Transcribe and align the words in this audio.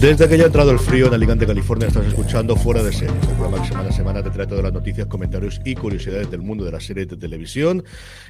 Desde 0.00 0.28
que 0.28 0.36
ya 0.36 0.44
ha 0.44 0.46
entrado 0.46 0.70
el 0.70 0.78
frío 0.78 1.06
en 1.06 1.14
Alicante, 1.14 1.46
California, 1.46 1.88
estás 1.88 2.06
escuchando 2.06 2.56
Fuera 2.56 2.82
de 2.82 2.92
Series, 2.92 3.22
el 3.22 3.36
programa 3.36 3.62
que 3.62 3.68
semana 3.68 3.88
a 3.88 3.92
semana 3.92 4.22
te 4.22 4.30
trae 4.30 4.46
todas 4.46 4.64
las 4.64 4.72
noticias, 4.72 5.06
comentarios 5.06 5.60
y 5.64 5.74
curiosidades 5.74 6.30
del 6.30 6.40
mundo 6.42 6.64
de 6.64 6.72
las 6.72 6.84
series 6.84 7.08
de 7.08 7.16
televisión. 7.16 7.84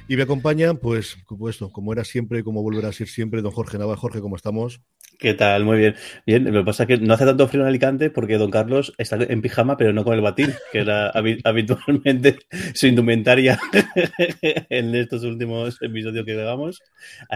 Y 0.07 0.15
me 0.15 0.23
acompaña, 0.23 0.73
pues, 0.75 1.17
como 1.25 1.93
era 1.93 2.03
siempre 2.03 2.39
y 2.39 2.43
como 2.43 2.61
volverá 2.61 2.89
a 2.89 2.93
ser 2.93 3.07
siempre, 3.07 3.41
don 3.41 3.51
Jorge 3.51 3.77
Nava. 3.77 3.97
Jorge, 3.97 4.21
¿cómo 4.21 4.35
estamos? 4.35 4.81
¿Qué 5.21 5.35
tal? 5.35 5.65
Muy 5.65 5.77
bien. 5.77 5.95
Bien, 6.25 6.51
lo 6.51 6.61
que 6.61 6.65
pasa 6.65 6.83
es 6.83 6.87
que 6.87 6.97
no 6.97 7.13
hace 7.13 7.25
tanto 7.25 7.47
frío 7.47 7.61
en 7.61 7.67
Alicante 7.67 8.09
porque 8.09 8.39
don 8.39 8.49
Carlos 8.49 8.91
está 8.97 9.17
en 9.17 9.39
pijama, 9.43 9.77
pero 9.77 9.93
no 9.93 10.03
con 10.03 10.15
el 10.15 10.21
batín, 10.21 10.51
que 10.71 10.79
era 10.79 11.11
habitualmente 11.43 12.39
su 12.73 12.87
indumentaria 12.87 13.59
en 14.69 14.95
estos 14.95 15.23
últimos 15.23 15.79
episodios 15.79 16.25
que 16.25 16.33
grabamos. 16.33 16.81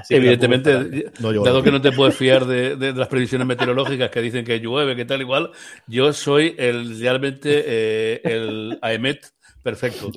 Evidentemente, 0.09 1.11
dado 1.19 1.61
que 1.61 1.71
no 1.71 1.79
te 1.79 1.91
puedes 1.91 2.15
fiar 2.15 2.45
de, 2.45 2.91
las 2.91 3.07
previsiones 3.07 3.45
meteorológicas 3.45 4.04
que 4.11 4.21
dicen 4.21 4.45
que 4.45 4.59
llueve, 4.59 4.95
que 4.95 5.05
tal 5.05 5.21
igual, 5.21 5.51
yo 5.87 6.13
soy 6.13 6.55
el 6.57 6.99
realmente 6.99 7.63
eh, 7.65 8.21
el 8.23 8.79
AEMET 8.81 9.35
Perfecto. 9.65 10.11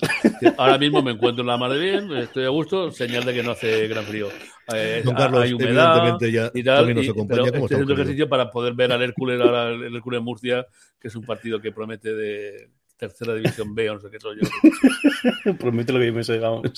Ahora 0.58 0.77
mismo 0.77 1.00
me 1.00 1.12
encuentro 1.12 1.41
en 1.41 1.47
la 1.47 1.56
mar 1.56 1.72
de 1.72 1.78
bien, 1.78 2.12
estoy 2.19 2.44
a 2.44 2.50
gusto, 2.50 2.91
señal 2.91 3.25
de 3.25 3.33
que 3.33 3.42
no 3.42 3.53
hace 3.53 3.89
gran 3.89 4.05
frío. 4.05 4.28
Eh, 4.75 5.03
Carlos, 5.16 5.42
hay 5.42 5.55
humedad 5.55 6.19
ya 6.20 6.50
y 6.53 6.62
tal, 6.62 6.94
nos 6.94 7.09
acompaña, 7.09 7.44
estoy 7.44 7.64
haciendo 7.64 7.94
ejercicio 7.94 8.28
para 8.28 8.50
poder 8.50 8.75
ver 8.75 8.92
al 8.92 9.00
Hércules, 9.00 9.41
ahora 9.41 9.70
el 9.70 9.97
Hércules 9.97 10.20
Murcia, 10.20 10.66
que 11.00 11.09
es 11.09 11.16
un 11.16 11.25
partido 11.25 11.62
que 11.62 11.72
promete 11.72 12.14
de 12.14 12.69
tercera 12.98 13.33
división 13.33 13.75
B 13.75 13.89
o 13.89 13.94
no 13.94 14.00
sé 14.00 14.11
qué 14.11 14.20
soy 14.20 14.36
yo. 14.39 15.56
Promete 15.59 15.94
lo 15.94 16.00
que 16.00 16.09
yo 16.09 16.12
me 16.12 16.25
sé, 16.25 16.39
vamos. 16.39 16.70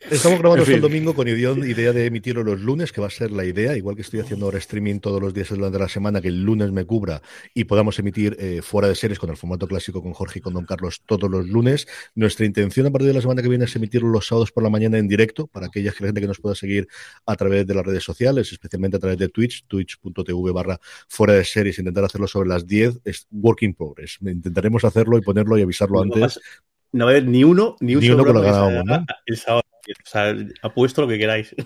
Estamos 0.00 0.38
grabando 0.38 0.64
el 0.64 0.80
domingo 0.80 1.12
con 1.12 1.26
idea 1.26 1.92
de 1.92 2.06
emitirlo 2.06 2.44
los 2.44 2.60
lunes, 2.60 2.92
que 2.92 3.00
va 3.00 3.08
a 3.08 3.10
ser 3.10 3.32
la 3.32 3.44
idea, 3.44 3.76
igual 3.76 3.96
que 3.96 4.02
estoy 4.02 4.20
haciendo 4.20 4.46
ahora 4.46 4.58
streaming 4.58 5.00
todos 5.00 5.20
los 5.20 5.34
días 5.34 5.48
durante 5.48 5.78
la 5.78 5.88
semana, 5.88 6.20
que 6.20 6.28
el 6.28 6.42
lunes 6.42 6.70
me 6.70 6.84
cubra 6.84 7.20
y 7.52 7.64
podamos 7.64 7.98
emitir 7.98 8.36
eh, 8.38 8.62
fuera 8.62 8.88
de 8.88 8.94
series 8.94 9.18
con 9.18 9.30
el 9.30 9.36
formato 9.36 9.66
clásico 9.66 10.00
con 10.00 10.12
Jorge 10.12 10.38
y 10.38 10.42
con 10.42 10.54
Don 10.54 10.64
Carlos 10.66 11.02
todos 11.04 11.28
los 11.28 11.48
lunes. 11.48 11.88
Nuestra 12.14 12.46
intención 12.46 12.86
a 12.86 12.90
partir 12.90 13.08
de 13.08 13.14
la 13.14 13.20
semana 13.20 13.42
que 13.42 13.48
viene 13.48 13.64
es 13.64 13.74
emitirlo 13.74 14.08
los 14.08 14.26
sábados 14.26 14.52
por 14.52 14.62
la 14.62 14.70
mañana 14.70 14.98
en 14.98 15.08
directo 15.08 15.48
para 15.48 15.66
aquella 15.66 15.90
gente 15.90 16.20
que 16.20 16.28
nos 16.28 16.38
pueda 16.38 16.54
seguir 16.54 16.86
a 17.26 17.34
través 17.34 17.66
de 17.66 17.74
las 17.74 17.84
redes 17.84 18.04
sociales, 18.04 18.52
especialmente 18.52 18.98
a 18.98 19.00
través 19.00 19.18
de 19.18 19.28
Twitch, 19.28 19.64
twitch.tv 19.66 20.52
barra 20.52 20.78
fuera 21.08 21.34
de 21.34 21.44
series, 21.44 21.78
intentar 21.78 22.04
hacerlo 22.04 22.28
sobre 22.28 22.48
las 22.48 22.66
10, 22.66 23.00
es 23.04 23.26
work 23.32 23.62
in 23.62 23.74
progress. 23.74 24.18
Intentaremos 24.20 24.84
hacerlo 24.84 25.18
y 25.18 25.22
ponerlo 25.22 25.58
y 25.58 25.62
avisarlo 25.62 26.00
antes. 26.00 26.40
No 26.92 27.04
va 27.04 27.10
a 27.10 27.14
haber 27.14 27.28
ni 27.28 27.44
uno, 27.44 27.76
ni 27.80 27.96
un 27.96 28.00
ni 28.00 28.10
uno 28.10 28.24
que 28.24 28.32
lo 28.32 28.84
¿no? 28.84 29.04
Apuesto 30.62 31.02
lo 31.02 31.08
que 31.08 31.18
queráis. 31.18 31.54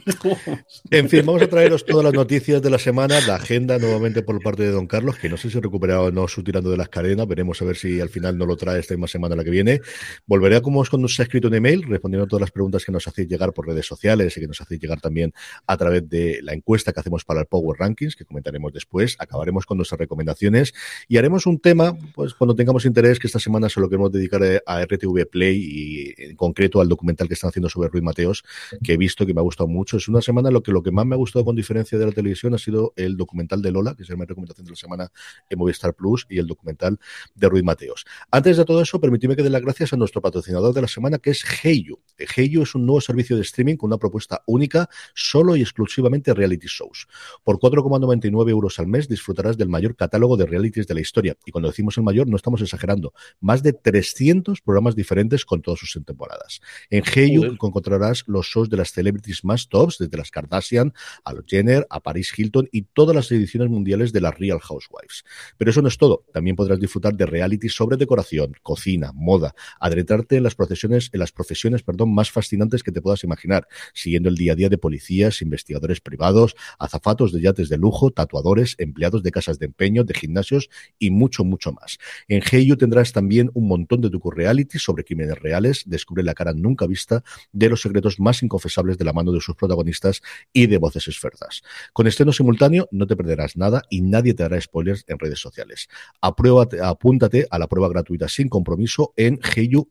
En 0.91 1.09
fin, 1.09 1.25
vamos 1.25 1.43
a 1.43 1.49
traeros 1.49 1.85
todas 1.85 2.05
las 2.05 2.13
noticias 2.13 2.61
de 2.61 2.71
la 2.71 2.79
semana, 2.79 3.21
la 3.27 3.37
agenda 3.37 3.79
nuevamente 3.79 4.23
por 4.23 4.41
parte 4.43 4.63
de 4.63 4.71
Don 4.71 4.87
Carlos, 4.87 5.19
que 5.19 5.29
no 5.29 5.37
sé 5.37 5.51
si 5.51 5.59
recuperado 5.59 6.05
o 6.05 6.11
no 6.11 6.29
su 6.29 6.45
tirando 6.45 6.71
de 6.71 6.77
las 6.77 6.89
cadenas, 6.89 7.27
veremos 7.27 7.61
a 7.63 7.65
ver 7.65 7.77
si 7.77 8.01
al 8.01 8.09
final 8.09 8.37
no 8.37 8.47
lo 8.47 8.57
trae 8.57 8.81
esta 8.81 8.95
misma 8.95 9.09
semana 9.09 9.37
la 9.37 9.45
que 9.45 9.51
viene. 9.51 9.81
Volveré 10.27 10.57
a 10.57 10.61
como 10.61 10.81
os 10.81 10.93
nos 10.93 11.19
ha 11.19 11.23
escrito 11.23 11.49
un 11.49 11.55
email, 11.55 11.83
respondiendo 11.85 12.25
a 12.25 12.29
todas 12.29 12.43
las 12.43 12.51
preguntas 12.51 12.85
que 12.85 12.93
nos 12.93 13.07
hacéis 13.09 13.29
llegar 13.29 13.53
por 13.53 13.67
redes 13.67 13.87
sociales 13.87 14.37
y 14.37 14.41
que 14.41 14.47
nos 14.47 14.61
hacéis 14.61 14.81
llegar 14.81 15.01
también 15.01 15.33
a 15.67 15.77
través 15.77 16.09
de 16.09 16.41
la 16.43 16.53
encuesta 16.53 16.93
que 16.93 17.01
hacemos 17.01 17.25
para 17.25 17.41
el 17.41 17.47
Power 17.47 17.79
Rankings, 17.79 18.17
que 18.17 18.25
comentaremos 18.25 18.73
después. 18.73 19.17
Acabaremos 19.19 19.67
con 19.67 19.79
nuestras 19.79 19.99
recomendaciones 19.99 20.75
y 21.09 21.17
haremos 21.17 21.47
un 21.47 21.59
tema, 21.59 21.97
pues 22.15 22.35
cuando 22.35 22.55
tengamos 22.55 22.85
interés, 22.85 23.19
que 23.19 23.27
esta 23.27 23.39
semana 23.39 23.69
se 23.69 23.81
lo 23.81 23.89
queremos 23.89 24.13
dedicar 24.13 24.43
a 24.67 24.85
RTV 24.85 25.27
Play 25.31 25.59
y 25.59 26.15
en 26.31 26.37
concreto 26.37 26.81
al 26.81 26.89
documental 26.89 27.29
que 27.29 27.35
están 27.35 27.49
haciendo 27.49 27.69
sobre 27.69 27.89
Ruiz 27.89 28.03
Mateos, 28.13 28.45
que 28.85 28.93
he 28.93 28.97
visto 28.97 29.25
que 29.25 29.33
me 29.33 29.41
ha 29.41 29.43
gustado 29.43 29.69
mucho. 29.69 29.97
Es 29.97 30.09
una 30.09 30.21
semana 30.21 30.51
lo 30.51 30.63
que 30.63 30.71
lo 30.71 30.83
que 30.83 30.91
más 30.91 31.07
me 31.07 31.15
ha 31.15 31.19
gustado 31.19 31.45
con 31.45 31.57
diferencia 31.57 31.99
de 31.99 32.05
la 32.05 32.13
televisión 32.13 32.55
ha 32.55 32.59
sido 32.59 32.93
el 32.97 33.17
documental 33.17 33.63
de 33.63 33.71
Lola, 33.71 33.95
que 33.95 34.03
es 34.03 34.11
mi 34.11 34.27
recomendación 34.27 34.67
de 34.67 34.71
la 34.71 34.77
semana 34.77 35.13
en 35.49 35.59
Movistar 35.59 35.95
Plus, 35.95 36.27
y 36.29 36.39
el 36.39 36.47
documental 36.47 36.99
de 37.35 37.49
Ruiz 37.49 37.65
Mateos. 37.65 38.05
Antes 38.31 38.59
de 38.59 38.65
todo 38.65 38.83
eso, 38.83 39.01
permíteme 39.01 39.35
que 39.35 39.43
dé 39.43 39.51
las 39.51 39.63
gracias 39.63 39.93
a 39.93 39.97
nuestro 39.97 40.21
patrocinador 40.21 40.75
de 40.75 40.83
la 40.83 40.89
semana, 40.89 41.19
que 41.19 41.31
es 41.31 41.45
Heyu. 41.65 41.99
Heyu 42.37 42.63
es 42.63 42.75
un 42.75 42.85
nuevo 42.85 43.01
servicio 43.01 43.37
de 43.37 43.43
streaming 43.43 43.77
con 43.77 43.89
una 43.89 43.99
propuesta 43.99 44.43
única, 44.47 44.89
solo 45.15 45.57
y 45.57 45.63
exclusivamente 45.63 46.35
reality 46.35 46.67
shows. 46.69 47.09
Por 47.43 47.59
4,99 47.59 48.51
euros 48.51 48.79
al 48.79 48.87
mes 48.87 49.09
disfrutarás 49.09 49.57
del 49.57 49.69
mayor 49.69 49.97
catálogo 49.97 50.37
de 50.37 50.47
realities 50.47 50.87
de 50.87 50.95
la 50.95 51.01
historia. 51.01 51.37
Y 51.47 51.51
cuando 51.51 51.69
decimos 51.69 51.97
el 51.97 52.05
mayor, 52.05 52.29
no 52.29 52.37
estamos 52.37 52.61
exagerando. 52.61 53.13
Más 53.41 53.63
de 53.63 53.73
300 53.73 54.61
programas 54.61 54.95
diferentes 54.95 55.45
con 55.45 55.63
todas 55.63 55.81
sus 55.81 55.93
temporadas. 56.05 56.61
En 56.91 57.05
Heyu 57.05 57.45
encontrarás 57.45 57.92
los 58.27 58.47
shows 58.47 58.71
de 58.71 58.77
las 58.77 58.93
celebrities 58.93 59.45
más 59.45 59.69
tops, 59.69 59.99
desde 59.99 60.17
las 60.17 60.31
Kardashian 60.31 60.93
a 61.25 61.33
los 61.33 61.45
Jenner, 61.47 61.87
a 61.91 62.01
Paris 62.01 62.33
Hilton 62.37 62.69
y 62.73 62.83
todas 62.83 63.15
las 63.15 63.31
ediciones 63.31 63.69
mundiales 63.69 64.13
de 64.13 64.21
las 64.21 64.39
Real 64.39 64.61
Housewives. 64.61 65.25
Pero 65.57 65.71
eso 65.71 65.83
no 65.83 65.89
es 65.89 65.99
todo. 65.99 66.25
También 66.33 66.57
podrás 66.57 66.81
disfrutar 66.81 67.15
de 67.15 67.27
reality 67.27 67.69
sobre 67.69 67.97
decoración, 67.97 68.55
cocina, 68.63 69.13
moda, 69.15 69.55
adentrarte 69.81 70.37
en 70.37 70.43
las 70.43 70.55
profesiones, 70.55 71.11
en 71.13 71.21
las 71.21 71.33
profesiones, 71.33 71.83
perdón, 71.83 72.15
más 72.15 72.31
fascinantes 72.31 72.83
que 72.83 72.93
te 72.93 73.03
puedas 73.03 73.25
imaginar, 73.25 73.67
siguiendo 73.95 74.29
el 74.29 74.37
día 74.37 74.53
a 74.53 74.57
día 74.57 74.69
de 74.69 74.79
policías, 74.79 75.43
investigadores 75.43 76.01
privados, 76.01 76.55
azafatos 76.79 77.33
de 77.33 77.41
yates 77.41 77.69
de 77.69 77.79
lujo, 77.79 78.11
tatuadores, 78.11 78.77
empleados 78.79 79.23
de 79.23 79.31
casas 79.31 79.59
de 79.59 79.67
empeño, 79.67 80.05
de 80.05 80.15
gimnasios 80.15 80.69
y 80.99 81.11
mucho, 81.11 81.45
mucho 81.45 81.73
más. 81.73 81.99
En 82.29 82.43
Heyu 82.43 82.77
tendrás 82.77 83.13
también 83.13 83.51
un 83.55 83.69
montón 83.69 84.01
de 84.01 84.09
docu-reality 84.09 84.79
sobre 84.79 85.05
crímenes 85.05 85.39
reales, 85.39 85.85
descubre 85.87 86.23
la 86.23 86.35
cara 86.35 86.53
nunca 86.53 86.87
vista 86.87 87.23
de 87.53 87.69
los 87.69 87.82
secretos 87.83 88.21
más 88.21 88.43
inconfesables 88.43 88.99
de 88.99 89.05
la 89.05 89.13
mano 89.13 89.33
de 89.33 89.41
sus 89.41 89.57
protagonistas 89.57 90.23
y 90.53 90.67
de 90.67 90.79
voces 90.79 91.09
esferdas. 91.09 91.63
Con 91.93 92.07
estreno 92.07 92.33
simultáneo 92.33 92.89
no 92.91 93.07
te 93.07 93.17
perderás 93.17 93.57
nada 93.57 93.83
y 93.91 94.03
nadie 94.03 94.35
te 94.35 94.45
hará 94.45 94.61
spoilers 94.61 95.05
en 95.09 95.19
redes 95.19 95.41
sociales. 95.41 95.89
Apruébate, 96.21 96.81
apúntate 96.81 97.47
a 97.51 97.59
la 97.59 97.69
prueba 97.69 97.89
gratuita 97.89 98.29
sin 98.29 98.49
compromiso 98.49 99.13
en 99.17 99.39
heyucom. 99.55 99.87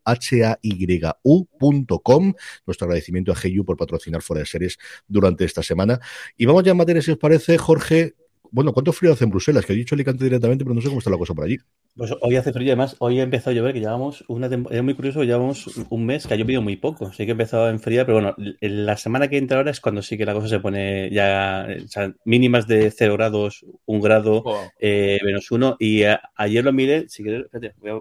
Nuestro 2.66 2.86
agradecimiento 2.86 3.32
a 3.32 3.36
Heyu 3.36 3.66
por 3.66 3.78
patrocinar 3.78 4.22
fuera 4.22 4.40
de 4.42 4.46
series 4.46 4.78
durante 5.08 5.46
esta 5.46 5.64
semana. 5.64 6.00
Y 6.38 6.46
vamos 6.46 6.64
ya 6.64 6.72
en 6.72 6.78
materia, 6.78 7.02
si 7.02 7.12
os 7.12 7.18
parece, 7.18 7.58
Jorge, 7.58 8.16
bueno, 8.52 8.74
¿cuánto 8.74 8.92
frío 8.92 9.14
hace 9.14 9.24
en 9.24 9.30
Bruselas? 9.30 9.66
Que 9.66 9.72
he 9.72 9.76
dicho 9.76 9.96
Alicante 9.96 10.26
directamente, 10.26 10.66
pero 10.66 10.76
no 10.76 10.82
sé 10.82 10.90
cómo 10.90 11.00
está 11.00 11.10
la 11.10 11.18
cosa 11.18 11.34
por 11.34 11.46
allí. 11.46 11.58
Pues 11.96 12.14
hoy 12.22 12.36
hace 12.36 12.52
frío, 12.52 12.68
además, 12.70 12.98
hoy 13.00 13.20
ha 13.20 13.24
empezado 13.24 13.52
a 13.52 13.54
llover, 13.54 13.74
que 13.74 13.80
llevamos 13.80 14.26
una 14.28 14.48
Es 14.48 14.84
muy 14.84 14.94
curioso, 14.94 15.24
llevamos 15.24 15.68
un 15.90 16.06
mes 16.06 16.28
que 16.28 16.34
ha 16.34 16.38
llovido 16.38 16.62
muy 16.62 16.76
poco. 16.76 17.14
Sí 17.14 17.26
que 17.26 17.32
ha 17.32 17.34
empezado 17.34 17.66
a 17.66 17.70
enfriar, 17.70 18.06
pero 18.06 18.20
bueno, 18.20 18.36
la 18.60 18.98
semana 18.98 19.30
que 19.30 19.38
entra 19.38 19.58
ahora 19.58 19.72
es 19.72 19.80
cuando 19.80 20.02
sí 20.02 20.18
que 20.18 20.26
la 20.26 20.34
cosa 20.34 20.50
se 20.50 20.60
pone 20.60 21.10
ya. 21.12 21.66
O 21.84 21.88
sea, 21.88 22.14
mínimas 22.26 22.68
de 22.68 22.92
0 22.92 23.14
grados, 23.14 23.66
1 23.86 24.02
grado, 24.02 24.44
eh, 24.80 25.20
menos 25.24 25.50
1. 25.50 25.78
Y 25.80 26.04
ayer 26.36 26.64
lo 26.64 26.74
miré, 26.74 27.08
si 27.08 27.24
quieres, 27.24 27.48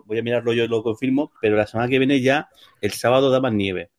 voy 0.04 0.18
a 0.18 0.22
mirarlo 0.22 0.52
yo 0.52 0.64
y 0.64 0.68
lo 0.68 0.82
confirmo, 0.82 1.30
pero 1.40 1.56
la 1.56 1.66
semana 1.66 1.88
que 1.88 1.98
viene 1.98 2.20
ya, 2.20 2.48
el 2.80 2.90
sábado 2.90 3.30
daba 3.30 3.50
nieve. 3.50 3.90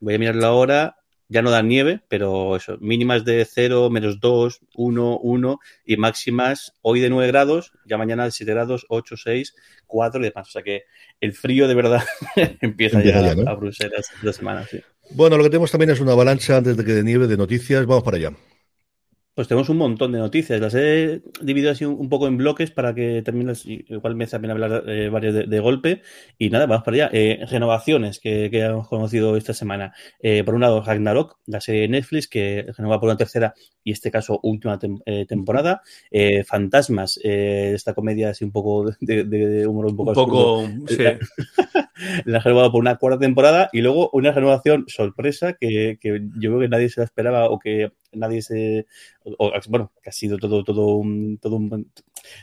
Voy 0.00 0.14
a 0.14 0.18
mirarlo 0.18 0.46
ahora 0.46 0.97
ya 1.28 1.42
no 1.42 1.50
dan 1.50 1.68
nieve, 1.68 2.00
pero 2.08 2.56
eso, 2.56 2.78
mínimas 2.80 3.24
de 3.24 3.44
0, 3.44 3.90
menos 3.90 4.18
2, 4.20 4.60
1, 4.74 5.18
1 5.22 5.60
y 5.84 5.96
máximas 5.96 6.72
hoy 6.82 7.00
de 7.00 7.10
9 7.10 7.28
grados, 7.28 7.72
ya 7.84 7.98
mañana 7.98 8.24
de 8.24 8.30
7 8.30 8.52
grados, 8.52 8.86
8, 8.88 9.16
6, 9.16 9.54
4 9.86 10.20
y 10.20 10.24
demás. 10.24 10.48
O 10.48 10.50
sea 10.50 10.62
que 10.62 10.84
el 11.20 11.32
frío 11.32 11.68
de 11.68 11.74
verdad 11.74 12.02
empieza, 12.60 13.02
ya, 13.02 13.30
a 13.46 13.54
Bruselas 13.54 14.10
esta 14.16 14.32
semana. 14.32 14.66
Sí. 14.66 14.80
Bueno, 15.10 15.36
lo 15.36 15.42
que 15.42 15.50
tenemos 15.50 15.70
también 15.70 15.90
es 15.90 16.00
una 16.00 16.12
avalancha 16.12 16.56
antes 16.56 16.76
de 16.76 16.84
que 16.84 16.92
de 16.92 17.02
nieve 17.02 17.26
de 17.26 17.36
noticias. 17.36 17.84
Vamos 17.86 18.04
para 18.04 18.16
allá. 18.16 18.32
Pues 19.38 19.46
tenemos 19.46 19.68
un 19.68 19.76
montón 19.76 20.10
de 20.10 20.18
noticias. 20.18 20.60
Las 20.60 20.74
he 20.74 21.22
dividido 21.40 21.70
así 21.70 21.84
un, 21.84 22.08
poco 22.08 22.26
en 22.26 22.38
bloques 22.38 22.72
para 22.72 22.92
que 22.92 23.22
también 23.22 23.52
igual 23.64 24.16
me 24.16 24.26
también 24.26 24.50
hablar 24.50 24.82
eh, 24.88 25.10
varias 25.10 25.48
de, 25.48 25.60
golpe. 25.60 26.02
Y 26.38 26.50
nada, 26.50 26.66
vamos 26.66 26.82
para 26.82 26.96
allá. 26.96 27.10
Eh, 27.12 27.46
renovaciones 27.48 28.18
que, 28.18 28.46
hemos 28.46 28.88
conocido 28.88 29.36
esta 29.36 29.54
semana. 29.54 29.94
Eh, 30.18 30.42
por 30.42 30.56
un 30.56 30.62
lado, 30.62 30.82
Ragnarok, 30.82 31.38
la 31.46 31.60
serie 31.60 31.82
de 31.82 31.88
Netflix, 31.88 32.26
que 32.26 32.66
renova 32.76 32.98
por 32.98 33.10
una 33.10 33.16
tercera 33.16 33.54
y 33.84 33.92
este 33.92 34.10
caso 34.10 34.40
última 34.42 34.76
temporada. 35.28 35.82
Fantasmas, 36.44 37.20
esta 37.22 37.94
comedia 37.94 38.30
así 38.30 38.44
un 38.44 38.50
poco 38.50 38.90
de, 39.00 39.66
humor 39.68 39.86
un 39.86 39.96
poco. 39.96 40.10
Un 40.10 40.14
poco, 40.16 40.68
sí. 40.88 40.98
la 42.24 42.38
ha 42.38 42.40
renovado 42.40 42.72
por 42.72 42.80
una 42.80 42.96
cuarta 42.96 43.20
temporada 43.20 43.70
y 43.72 43.82
luego 43.82 44.10
una 44.12 44.32
renovación 44.32 44.84
sorpresa 44.88 45.52
que, 45.52 45.98
que 46.00 46.22
yo 46.38 46.50
creo 46.50 46.60
que 46.60 46.68
nadie 46.68 46.88
se 46.88 47.00
la 47.00 47.04
esperaba 47.04 47.50
o 47.50 47.58
que 47.58 47.92
nadie 48.12 48.42
se. 48.42 48.86
bueno, 49.68 49.92
que 50.02 50.10
ha 50.10 50.12
sido 50.12 50.38
todo, 50.38 50.64
todo 50.64 50.96
un. 50.96 51.38
Todo 51.38 51.56
un 51.56 51.90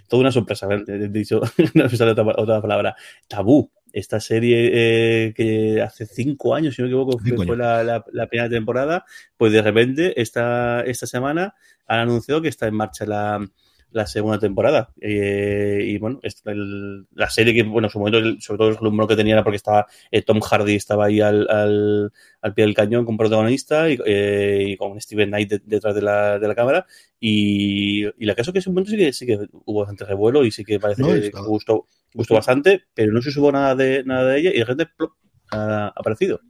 toda 0.07 0.21
una 0.21 0.31
sorpresa, 0.31 0.67
he 0.71 1.07
dicho, 1.09 1.41
no 1.73 1.83
me 1.83 1.89
sale 1.89 2.11
otra, 2.11 2.23
otra 2.23 2.61
palabra. 2.61 2.95
Tabú, 3.27 3.71
esta 3.95 4.19
serie 4.19 4.69
eh, 4.73 5.33
que 5.33 5.81
hace 5.81 6.05
cinco 6.05 6.53
años, 6.53 6.75
si 6.75 6.81
no 6.81 6.87
me 6.87 6.93
equivoco, 6.93 7.17
fue 7.45 7.57
la, 7.57 7.83
la, 7.83 8.27
primera 8.27 8.49
temporada, 8.49 9.05
pues 9.37 9.53
de 9.53 9.61
repente 9.61 10.21
esta, 10.21 10.81
esta 10.81 11.07
semana 11.07 11.55
han 11.87 11.99
anunciado 11.99 12.41
que 12.41 12.49
está 12.49 12.67
en 12.67 12.75
marcha 12.75 13.05
la, 13.05 13.45
la 13.95 14.05
segunda 14.05 14.37
temporada. 14.37 14.91
Eh, 14.99 15.85
y 15.87 15.97
bueno, 15.97 16.19
la 17.13 17.29
serie 17.29 17.53
que, 17.53 17.63
bueno, 17.63 17.87
en 17.87 17.91
su 17.91 17.97
momento, 17.97 18.19
sobre 18.41 18.57
todo 18.57 18.69
el 18.69 18.75
rumor 18.75 19.07
que 19.07 19.15
tenía 19.15 19.35
era 19.35 19.43
porque 19.43 19.55
estaba 19.55 19.87
eh, 20.11 20.21
Tom 20.21 20.41
Hardy 20.41 20.75
estaba 20.75 21.05
ahí 21.05 21.21
al, 21.21 21.47
al, 21.49 22.11
al, 22.41 22.53
pie 22.53 22.65
del 22.65 22.75
cañón 22.75 23.05
como 23.05 23.17
protagonista 23.17 23.89
y, 23.89 23.97
eh, 24.05 24.65
y 24.67 24.77
con 24.77 24.99
Steven 24.99 25.29
Knight 25.29 25.49
detrás 25.63 25.95
de 25.95 26.01
la, 26.01 26.37
de 26.39 26.47
la 26.47 26.55
cámara. 26.55 26.85
Y, 27.21 28.05
y 28.05 28.25
la 28.25 28.35
caso 28.35 28.51
que 28.51 28.59
en 28.59 28.63
su 28.63 28.71
momento 28.71 28.91
sí 28.91 28.97
que, 28.97 29.13
sí 29.13 29.25
que 29.25 29.39
hubo 29.63 29.79
bastante 29.79 30.03
revuelo 30.03 30.43
y 30.43 30.51
sí 30.51 30.65
que 30.65 30.77
parece 30.77 31.01
que 31.01 31.31
gustó, 31.47 31.87
gustó 32.13 32.33
bastante, 32.33 32.83
pero 32.93 33.13
no 33.13 33.21
se 33.21 33.31
supo 33.31 33.49
nada 33.49 33.75
de, 33.75 34.03
nada 34.03 34.25
de 34.31 34.39
ella 34.39 34.51
y 34.53 34.59
de 34.59 34.65
repente 34.65 34.93
ha 35.51 35.93
aparecido. 35.95 36.41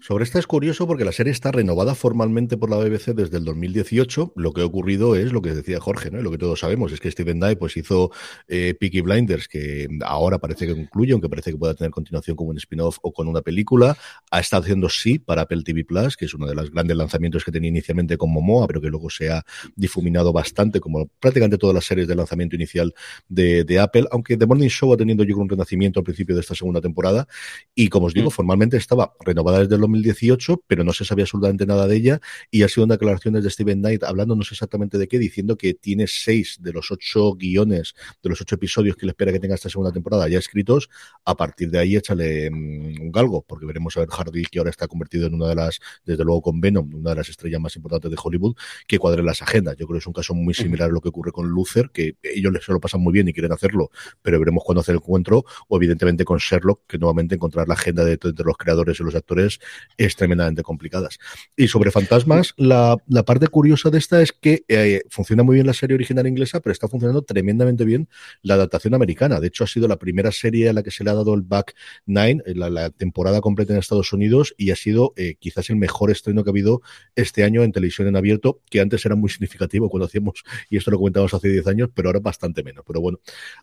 Sobre 0.00 0.24
esta 0.24 0.38
es 0.38 0.46
curioso 0.46 0.86
porque 0.86 1.04
la 1.04 1.12
serie 1.12 1.32
está 1.32 1.50
renovada 1.50 1.94
formalmente 1.94 2.56
por 2.56 2.70
la 2.70 2.76
BBC 2.76 3.14
desde 3.14 3.38
el 3.38 3.44
2018. 3.44 4.32
Lo 4.36 4.52
que 4.52 4.62
ha 4.62 4.64
ocurrido 4.64 5.16
es 5.16 5.32
lo 5.32 5.42
que 5.42 5.54
decía 5.54 5.80
Jorge, 5.80 6.10
¿no? 6.10 6.20
lo 6.20 6.30
que 6.30 6.38
todos 6.38 6.60
sabemos 6.60 6.92
es 6.92 7.00
que 7.00 7.10
Steven 7.10 7.40
Dye 7.40 7.56
pues 7.56 7.76
hizo 7.76 8.10
eh, 8.48 8.74
Peaky 8.78 9.00
Blinders, 9.00 9.48
que 9.48 9.88
ahora 10.04 10.38
parece 10.38 10.66
que 10.66 10.74
concluye, 10.74 11.12
aunque 11.12 11.28
parece 11.28 11.52
que 11.52 11.56
pueda 11.56 11.74
tener 11.74 11.90
continuación 11.90 12.36
como 12.36 12.50
un 12.50 12.58
spin-off 12.58 12.98
o 13.02 13.12
con 13.12 13.28
una 13.28 13.42
película. 13.42 13.96
Ha 14.30 14.40
estado 14.40 14.62
haciendo 14.62 14.88
sí 14.88 15.18
para 15.18 15.42
Apple 15.42 15.62
TV 15.64 15.84
Plus, 15.84 16.16
que 16.16 16.26
es 16.26 16.34
uno 16.34 16.46
de 16.46 16.54
los 16.54 16.70
grandes 16.70 16.96
lanzamientos 16.96 17.44
que 17.44 17.52
tenía 17.52 17.68
inicialmente 17.68 18.16
con 18.16 18.30
Momoa, 18.30 18.66
pero 18.66 18.80
que 18.80 18.88
luego 18.88 19.10
se 19.10 19.30
ha 19.30 19.42
difuminado 19.74 20.32
bastante, 20.32 20.80
como 20.80 21.06
prácticamente 21.20 21.58
todas 21.58 21.74
las 21.74 21.84
series 21.84 22.08
de 22.08 22.14
lanzamiento 22.14 22.56
inicial 22.56 22.94
de, 23.28 23.64
Apple, 23.80 24.06
aunque 24.12 24.36
The 24.36 24.46
Morning 24.46 24.68
Show 24.68 24.92
ha 24.92 24.96
tenido 24.96 25.24
yo 25.24 25.36
un 25.36 25.48
renacimiento 25.48 25.98
al 25.98 26.04
principio 26.04 26.34
de 26.34 26.42
esta 26.42 26.54
segunda 26.54 26.80
temporada. 26.80 27.26
Y 27.74 27.88
como 27.88 28.06
os 28.06 28.14
digo, 28.14 28.28
mm. 28.28 28.32
formalmente 28.32 28.76
estaba 28.76 29.12
renovada 29.24 29.63
desde 29.64 29.74
el 29.76 29.80
2018, 29.82 30.62
pero 30.66 30.84
no 30.84 30.92
se 30.92 31.04
sabía 31.04 31.24
absolutamente 31.24 31.66
nada 31.66 31.86
de 31.86 31.96
ella 31.96 32.20
y 32.50 32.62
ha 32.62 32.68
sido 32.68 32.84
una 32.84 32.94
declaración 32.94 33.34
de 33.34 33.50
Steven 33.50 33.80
Knight 33.80 34.04
hablando 34.04 34.34
no 34.36 34.42
sé 34.42 34.54
exactamente 34.54 34.98
de 34.98 35.08
qué, 35.08 35.18
diciendo 35.18 35.56
que 35.56 35.74
tiene 35.74 36.06
seis 36.06 36.58
de 36.60 36.72
los 36.72 36.90
ocho 36.90 37.34
guiones, 37.34 37.94
de 38.22 38.30
los 38.30 38.40
ocho 38.40 38.54
episodios 38.54 38.96
que 38.96 39.06
le 39.06 39.10
espera 39.10 39.32
que 39.32 39.40
tenga 39.40 39.54
esta 39.54 39.68
segunda 39.68 39.92
temporada 39.92 40.28
ya 40.28 40.38
escritos. 40.38 40.88
A 41.24 41.36
partir 41.36 41.70
de 41.70 41.78
ahí 41.78 41.96
échale 41.96 42.50
mm, 42.50 43.02
un 43.02 43.12
galgo, 43.12 43.42
porque 43.42 43.66
veremos 43.66 43.96
a 43.96 44.00
ver 44.00 44.08
Hardy, 44.08 44.44
que 44.44 44.58
ahora 44.58 44.70
está 44.70 44.86
convertido 44.88 45.26
en 45.26 45.34
una 45.34 45.48
de 45.48 45.54
las, 45.54 45.80
desde 46.04 46.24
luego 46.24 46.42
con 46.42 46.60
Venom, 46.60 46.94
una 46.94 47.10
de 47.10 47.16
las 47.16 47.28
estrellas 47.28 47.60
más 47.60 47.76
importantes 47.76 48.10
de 48.10 48.16
Hollywood, 48.22 48.56
que 48.86 48.98
cuadre 48.98 49.22
las 49.22 49.42
agendas. 49.42 49.76
Yo 49.76 49.86
creo 49.86 49.98
que 49.98 50.02
es 50.02 50.06
un 50.06 50.12
caso 50.12 50.34
muy 50.34 50.54
similar 50.54 50.90
a 50.90 50.92
lo 50.92 51.00
que 51.00 51.08
ocurre 51.08 51.32
con 51.32 51.48
Luther, 51.48 51.90
que 51.90 52.16
ellos 52.22 52.52
se 52.64 52.72
lo 52.72 52.80
pasan 52.80 53.00
muy 53.00 53.12
bien 53.12 53.28
y 53.28 53.32
quieren 53.32 53.52
hacerlo, 53.52 53.90
pero 54.22 54.38
veremos 54.38 54.62
cuándo 54.64 54.80
hacer 54.80 54.94
el 54.94 55.00
encuentro, 55.00 55.44
o 55.68 55.76
evidentemente 55.76 56.24
con 56.24 56.38
Sherlock, 56.38 56.82
que 56.86 56.98
nuevamente 56.98 57.34
encontrar 57.34 57.68
la 57.68 57.74
agenda 57.74 58.04
de, 58.04 58.16
de 58.16 58.44
los 58.44 58.56
creadores 58.56 59.00
y 59.00 59.02
los 59.02 59.14
actores 59.14 59.53
es 59.96 60.16
tremendamente 60.16 60.62
complicadas. 60.62 61.18
Y 61.56 61.68
sobre 61.68 61.90
fantasmas, 61.90 62.54
la, 62.56 62.96
parte 63.24 63.48
curiosa 63.48 63.90
de 63.90 63.98
esta 63.98 64.20
es 64.20 64.32
que 64.32 64.64
eh, 64.68 65.02
funciona 65.08 65.42
muy 65.42 65.54
bien 65.54 65.66
la 65.66 65.72
serie 65.72 65.94
original 65.94 66.26
inglesa, 66.26 66.60
pero 66.60 66.72
está 66.72 66.88
funcionando 66.88 67.22
tremendamente 67.22 67.84
bien 67.84 68.08
la 68.42 68.54
adaptación 68.54 68.94
americana. 68.94 69.40
De 69.40 69.48
hecho, 69.48 69.64
ha 69.64 69.66
sido 69.66 69.88
la 69.88 69.98
primera 69.98 70.32
serie 70.32 70.68
a 70.68 70.72
la 70.72 70.82
que 70.82 70.90
se 70.90 71.04
le 71.04 71.10
ha 71.10 71.14
dado 71.14 71.34
el 71.34 71.42
Back 71.42 71.74
Nine, 72.06 72.42
eh, 72.46 72.54
la, 72.54 72.90
temporada 72.90 73.40
completa 73.40 73.72
en 73.72 73.78
Estados 73.78 74.12
Unidos, 74.12 74.54
y 74.58 74.70
ha 74.70 74.76
sido 74.76 75.14
eh, 75.16 75.36
quizás 75.38 75.70
el 75.70 75.76
mejor 75.76 76.10
estreno 76.10 76.44
que 76.44 76.50
ha 76.50 76.52
habido 76.52 76.82
este 77.14 77.44
año 77.44 77.62
en 77.62 77.72
televisión 77.72 78.08
en 78.08 78.16
abierto, 78.16 78.60
que 78.70 78.80
antes 78.80 79.04
era 79.04 79.14
muy 79.14 79.30
significativo 79.30 79.88
cuando 79.88 80.06
hacíamos, 80.06 80.42
y 80.70 80.76
esto 80.76 80.90
lo 80.90 80.98
comentábamos 80.98 81.34
hace 81.34 81.48
10 81.48 81.66
años, 81.66 81.90
pero 81.94 82.08
ahora 82.08 82.20
bastante 82.20 82.62
menos. 82.62 82.84
Pero 82.86 83.00
bueno, 83.00 83.20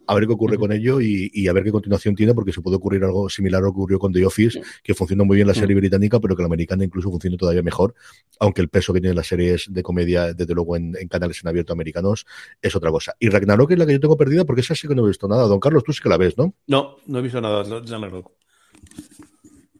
a 0.07 0.15
ver 0.15 0.27
qué 0.27 0.33
ocurre 0.33 0.57
con 0.57 0.71
ello 0.71 1.01
y, 1.01 1.47
a 1.47 1.53
ver 1.53 1.63
qué 1.63 1.71
continuación 1.71 2.15
tiene, 2.15 2.33
porque 2.33 2.51
se 2.51 2.61
puede 2.61 2.77
ocurrir 2.77 3.03
algo 3.03 3.29
similar 3.29 3.61
a 3.61 3.65
lo 3.65 3.71
que 3.71 3.79
ocurrió 3.79 3.99
con 3.99 4.13
The 4.13 4.25
Office, 4.25 4.61
que 4.83 4.93
funcionó 4.93 5.25
muy 5.25 5.35
bien 5.35 5.47
la 5.47 5.53
serie 5.53 5.75
británica, 5.81 6.19
pero 6.19 6.35
que 6.35 6.41
la 6.41 6.47
americana 6.47 6.85
incluso 6.85 7.09
funciona 7.09 7.35
todavía 7.37 7.61
mejor, 7.61 7.93
aunque 8.39 8.61
el 8.61 8.69
peso 8.69 8.93
que 8.93 9.01
tienen 9.01 9.15
las 9.15 9.27
series 9.27 9.65
de 9.69 9.83
comedia, 9.83 10.33
desde 10.33 10.53
luego 10.53 10.77
en, 10.77 10.93
canales 11.09 11.41
en 11.43 11.49
abierto 11.49 11.73
americanos, 11.73 12.25
es 12.61 12.75
otra 12.75 12.91
cosa. 12.91 13.13
Y 13.19 13.29
Ragnarok 13.29 13.71
es 13.71 13.77
la 13.77 13.85
que 13.85 13.93
yo 13.93 13.99
tengo 13.99 14.17
perdida 14.17 14.45
porque 14.45 14.61
esa 14.61 14.75
sí 14.75 14.87
que 14.87 14.95
no 14.95 15.03
he 15.03 15.07
visto 15.09 15.27
nada. 15.27 15.43
Don 15.43 15.59
Carlos, 15.59 15.83
tú 15.83 15.91
sí 15.91 16.01
que 16.01 16.09
la 16.09 16.17
ves, 16.17 16.37
¿no? 16.37 16.53
No, 16.67 16.97
no 17.05 17.19
he 17.19 17.21
visto 17.21 17.41
nada 17.41 17.63
de 17.63 17.79
Ragnarok. 17.81 18.31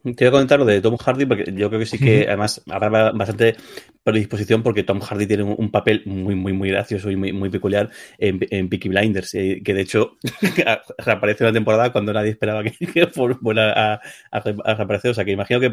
Te 0.03 0.12
voy 0.25 0.27
a 0.27 0.31
comentar 0.31 0.59
lo 0.59 0.65
de 0.65 0.81
Tom 0.81 0.98
Hardy, 0.98 1.25
porque 1.25 1.45
yo 1.53 1.69
creo 1.69 1.80
que 1.80 1.86
sí 1.86 2.00
que 2.00 2.25
además 2.27 2.62
habrá 2.69 3.12
bastante 3.12 3.56
predisposición, 4.03 4.63
porque 4.63 4.83
Tom 4.83 5.00
Hardy 5.00 5.27
tiene 5.27 5.44
un, 5.44 5.69
papel 5.69 6.01
muy, 6.06 6.33
muy, 6.33 6.53
muy 6.53 6.69
gracioso 6.69 7.12
y 7.12 7.15
muy, 7.15 7.31
muy 7.33 7.50
peculiar 7.50 7.89
en, 8.18 8.39
en 8.50 8.68
Peaky 8.68 8.89
Blinders, 8.89 9.36
eh, 9.36 9.62
que 9.63 9.75
de 9.75 9.81
hecho 9.81 10.18
reaparece 10.98 11.44
una 11.44 11.53
temporada 11.53 11.92
cuando 11.92 12.13
nadie 12.13 12.31
esperaba 12.31 12.63
que, 12.63 12.71
que 12.71 13.07
fuera 13.07 13.94
a, 13.94 14.01
a, 14.31 14.74
reaparecer. 14.74 15.12
O 15.12 15.13
sea, 15.13 15.24
que 15.24 15.31
imagino 15.31 15.59
que 15.59 15.69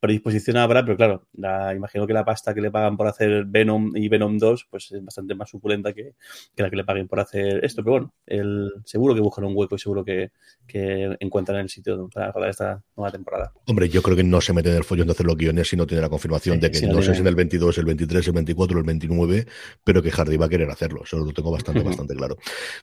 predisposición 0.00 0.56
habrá, 0.56 0.84
pero 0.84 0.96
claro, 0.96 1.26
la, 1.32 1.74
imagino 1.74 2.06
que 2.06 2.12
la 2.12 2.24
pasta 2.24 2.54
que 2.54 2.60
le 2.60 2.70
pagan 2.70 2.96
por 2.96 3.06
hacer 3.06 3.44
Venom 3.46 3.96
y 3.96 4.08
Venom 4.08 4.38
2 4.38 4.66
pues 4.70 4.92
es 4.92 5.04
bastante 5.04 5.34
más 5.34 5.50
suculenta 5.50 5.92
que, 5.92 6.14
la 6.56 6.70
que 6.70 6.76
le 6.76 6.84
paguen 6.84 7.08
por 7.08 7.20
hacer 7.20 7.64
esto. 7.64 7.82
Pero 7.82 7.92
bueno, 7.92 8.14
el, 8.26 8.70
seguro 8.84 9.14
que 9.14 9.20
buscan 9.20 9.44
un 9.44 9.52
hueco 9.56 9.74
y 9.74 9.78
seguro 9.78 10.04
que, 10.04 10.30
que 10.66 11.16
encuentran 11.20 11.58
el 11.58 11.68
sitio 11.68 12.08
para 12.12 12.32
rodar 12.32 12.50
esta 12.50 12.82
nueva 12.96 13.10
temporada. 13.10 13.52
Hombre, 13.66 13.88
yo 13.88 14.02
creo 14.02 14.16
que 14.16 14.24
no 14.24 14.40
se 14.40 14.52
mete 14.52 14.70
en 14.70 14.76
el 14.76 14.84
follón 14.84 15.06
de 15.06 15.12
hacer 15.12 15.26
los 15.26 15.36
guiones 15.36 15.68
si 15.68 15.76
no 15.76 15.86
tiene 15.86 16.02
la 16.02 16.08
confirmación 16.08 16.60
de 16.60 16.70
que 16.70 16.86
no, 16.86 17.02
sé 17.02 17.14
si 17.14 17.20
en 17.20 17.26
el 17.26 17.34
22, 17.34 17.78
el 17.78 17.84
23, 17.84 18.26
el 18.28 18.32
24 18.32 18.78
el 18.78 18.84
29, 18.84 19.46
pero 19.84 20.02
que 20.02 20.10
Hardy 20.10 20.36
va 20.36 20.46
a 20.46 20.48
querer 20.48 20.70
hacerlo. 20.70 21.02
Eso 21.04 21.18
lo 21.18 21.32
tengo 21.32 21.50
bastante, 21.50 21.82
bastante 21.84 22.14
claro. 22.14 22.36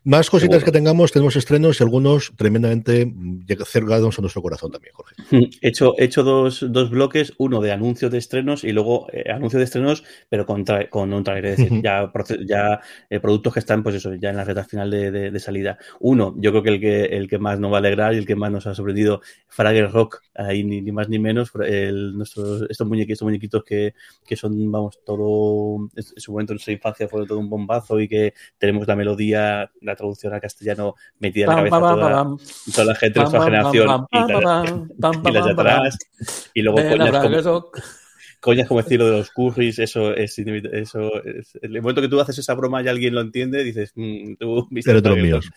Más 0.04 0.30
cositas 0.30 0.64
que 0.64 0.72
tengamos, 0.72 1.12
tenemos 1.12 1.36
estrenos 1.36 1.80
y 1.80 1.84
algunos 1.84 2.34
tremendamente 2.36 3.14
cercados 3.66 4.18
a 4.18 4.22
nuestro 4.22 4.42
corazón 4.42 4.72
también, 4.72 4.94
Jorge. 4.94 5.16
He 5.62 5.70
hecho, 5.70 5.98
he 5.98 6.06
hecho 6.06 6.24
dos, 6.24 6.66
dos 6.70 6.90
blogs 6.90 7.05
uno 7.38 7.62
de 7.62 7.72
anuncios 7.72 8.12
de 8.12 8.18
estrenos 8.18 8.64
y 8.64 8.72
luego 8.72 9.08
eh, 9.12 9.32
anuncios 9.32 9.60
de 9.60 9.66
estrenos, 9.66 10.04
pero 10.30 10.46
con, 10.46 10.64
con 10.90 11.14
un 11.14 11.24
trailer, 11.24 11.52
es 11.52 11.58
decir, 11.58 11.82
ya, 11.84 12.12
ya 12.46 12.80
eh, 13.10 13.20
productos 13.20 13.54
que 13.54 13.60
están, 13.60 13.84
pues 13.84 13.96
eso, 13.96 14.14
ya 14.16 14.30
en 14.30 14.38
la 14.38 14.44
recta 14.44 14.64
final 14.64 14.90
de, 14.90 15.40
salida. 15.40 15.78
Uno, 16.00 16.34
yo 16.38 16.52
creo 16.52 16.64
que 16.64 16.70
el 16.70 16.80
que 16.80 17.06
el 17.06 17.28
que 17.28 17.40
más 17.40 17.60
nos 17.60 17.72
va 17.72 17.78
a 17.78 17.80
alegrar 17.80 18.14
y 18.14 18.18
el 18.18 18.26
que 18.26 18.36
más 18.36 18.52
nos 18.52 18.68
ha 18.68 18.74
sorprendido, 18.74 19.22
Fraggle 19.48 19.88
Rock, 19.88 20.22
ahí 20.34 20.64
ni, 20.64 20.82
más 20.92 21.10
ni 21.10 21.20
menos, 21.20 21.52
el, 21.66 22.18
nuestros, 22.18 22.66
estos 22.70 22.88
muñequitos, 22.88 23.14
estos 23.14 23.26
muñequitos 23.26 23.64
que, 23.64 23.94
que 24.26 24.36
son, 24.36 24.72
vamos, 24.72 25.00
todo, 25.06 25.90
en 25.96 26.04
su 26.04 26.32
momento 26.32 26.54
en 26.54 26.60
su 26.60 26.72
infancia 26.72 27.08
fue 27.08 27.26
todo 27.26 27.40
un 27.40 27.50
bombazo 27.50 28.00
y 28.00 28.08
que 28.08 28.34
tenemos 28.58 28.88
la 28.88 28.96
melodía, 28.96 29.72
la 29.82 29.96
traducción 29.96 30.34
al 30.34 30.42
castellano 30.42 30.96
metida 31.20 31.46
en 31.46 31.50
la 31.50 31.56
cabeza 31.56 31.80
toda, 31.80 32.36
toda 32.74 32.86
la 32.86 32.96
gente 32.96 33.20
de 33.20 33.24
nuestra 33.24 33.44
generación 33.44 34.08
y, 34.12 35.32
las 35.32 35.46
de 35.46 35.52
atrás. 35.52 35.98
Y 36.54 36.62
luego 36.62 36.80
coñas 38.40 38.68
como, 38.68 38.80
estilo 38.80 39.06
de 39.08 39.18
los 39.18 39.32
curris, 39.32 39.80
eso 39.80 40.14
es, 40.16 40.38
eso 40.38 41.24
es, 41.24 41.58
el 41.62 41.82
momento 41.82 42.02
que 42.02 42.08
tú 42.08 42.20
haces 42.20 42.38
esa 42.38 42.54
broma 42.54 42.84
y 42.84 42.88
alguien 42.88 43.16
lo 43.16 43.22
entiende, 43.22 43.64
dices, 43.64 43.92
mm, 43.96 44.36
tú 44.36 44.68
viste 44.70 44.94
Pero 44.94 45.16
míos. 45.16 45.50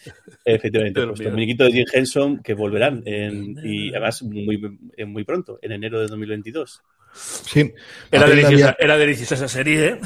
Efectivamente, 0.45 1.07
pues 1.07 1.21
los 1.21 1.33
muñequitos 1.33 1.67
de 1.67 1.73
Jim 1.73 1.85
Henson 1.93 2.43
que 2.43 2.55
volverán 2.55 3.03
y 3.07 3.91
además 3.91 4.23
muy, 4.23 4.79
muy 5.07 5.25
pronto, 5.25 5.59
en 5.61 5.73
enero 5.73 6.01
de 6.01 6.07
2022. 6.07 6.83
Sí. 7.13 7.73
Era 8.11 8.29
deliciosa, 8.29 8.77
era 8.79 8.97
deliciosa 8.97 9.35
esa 9.35 9.49
serie, 9.49 9.87
¿eh? 9.87 9.99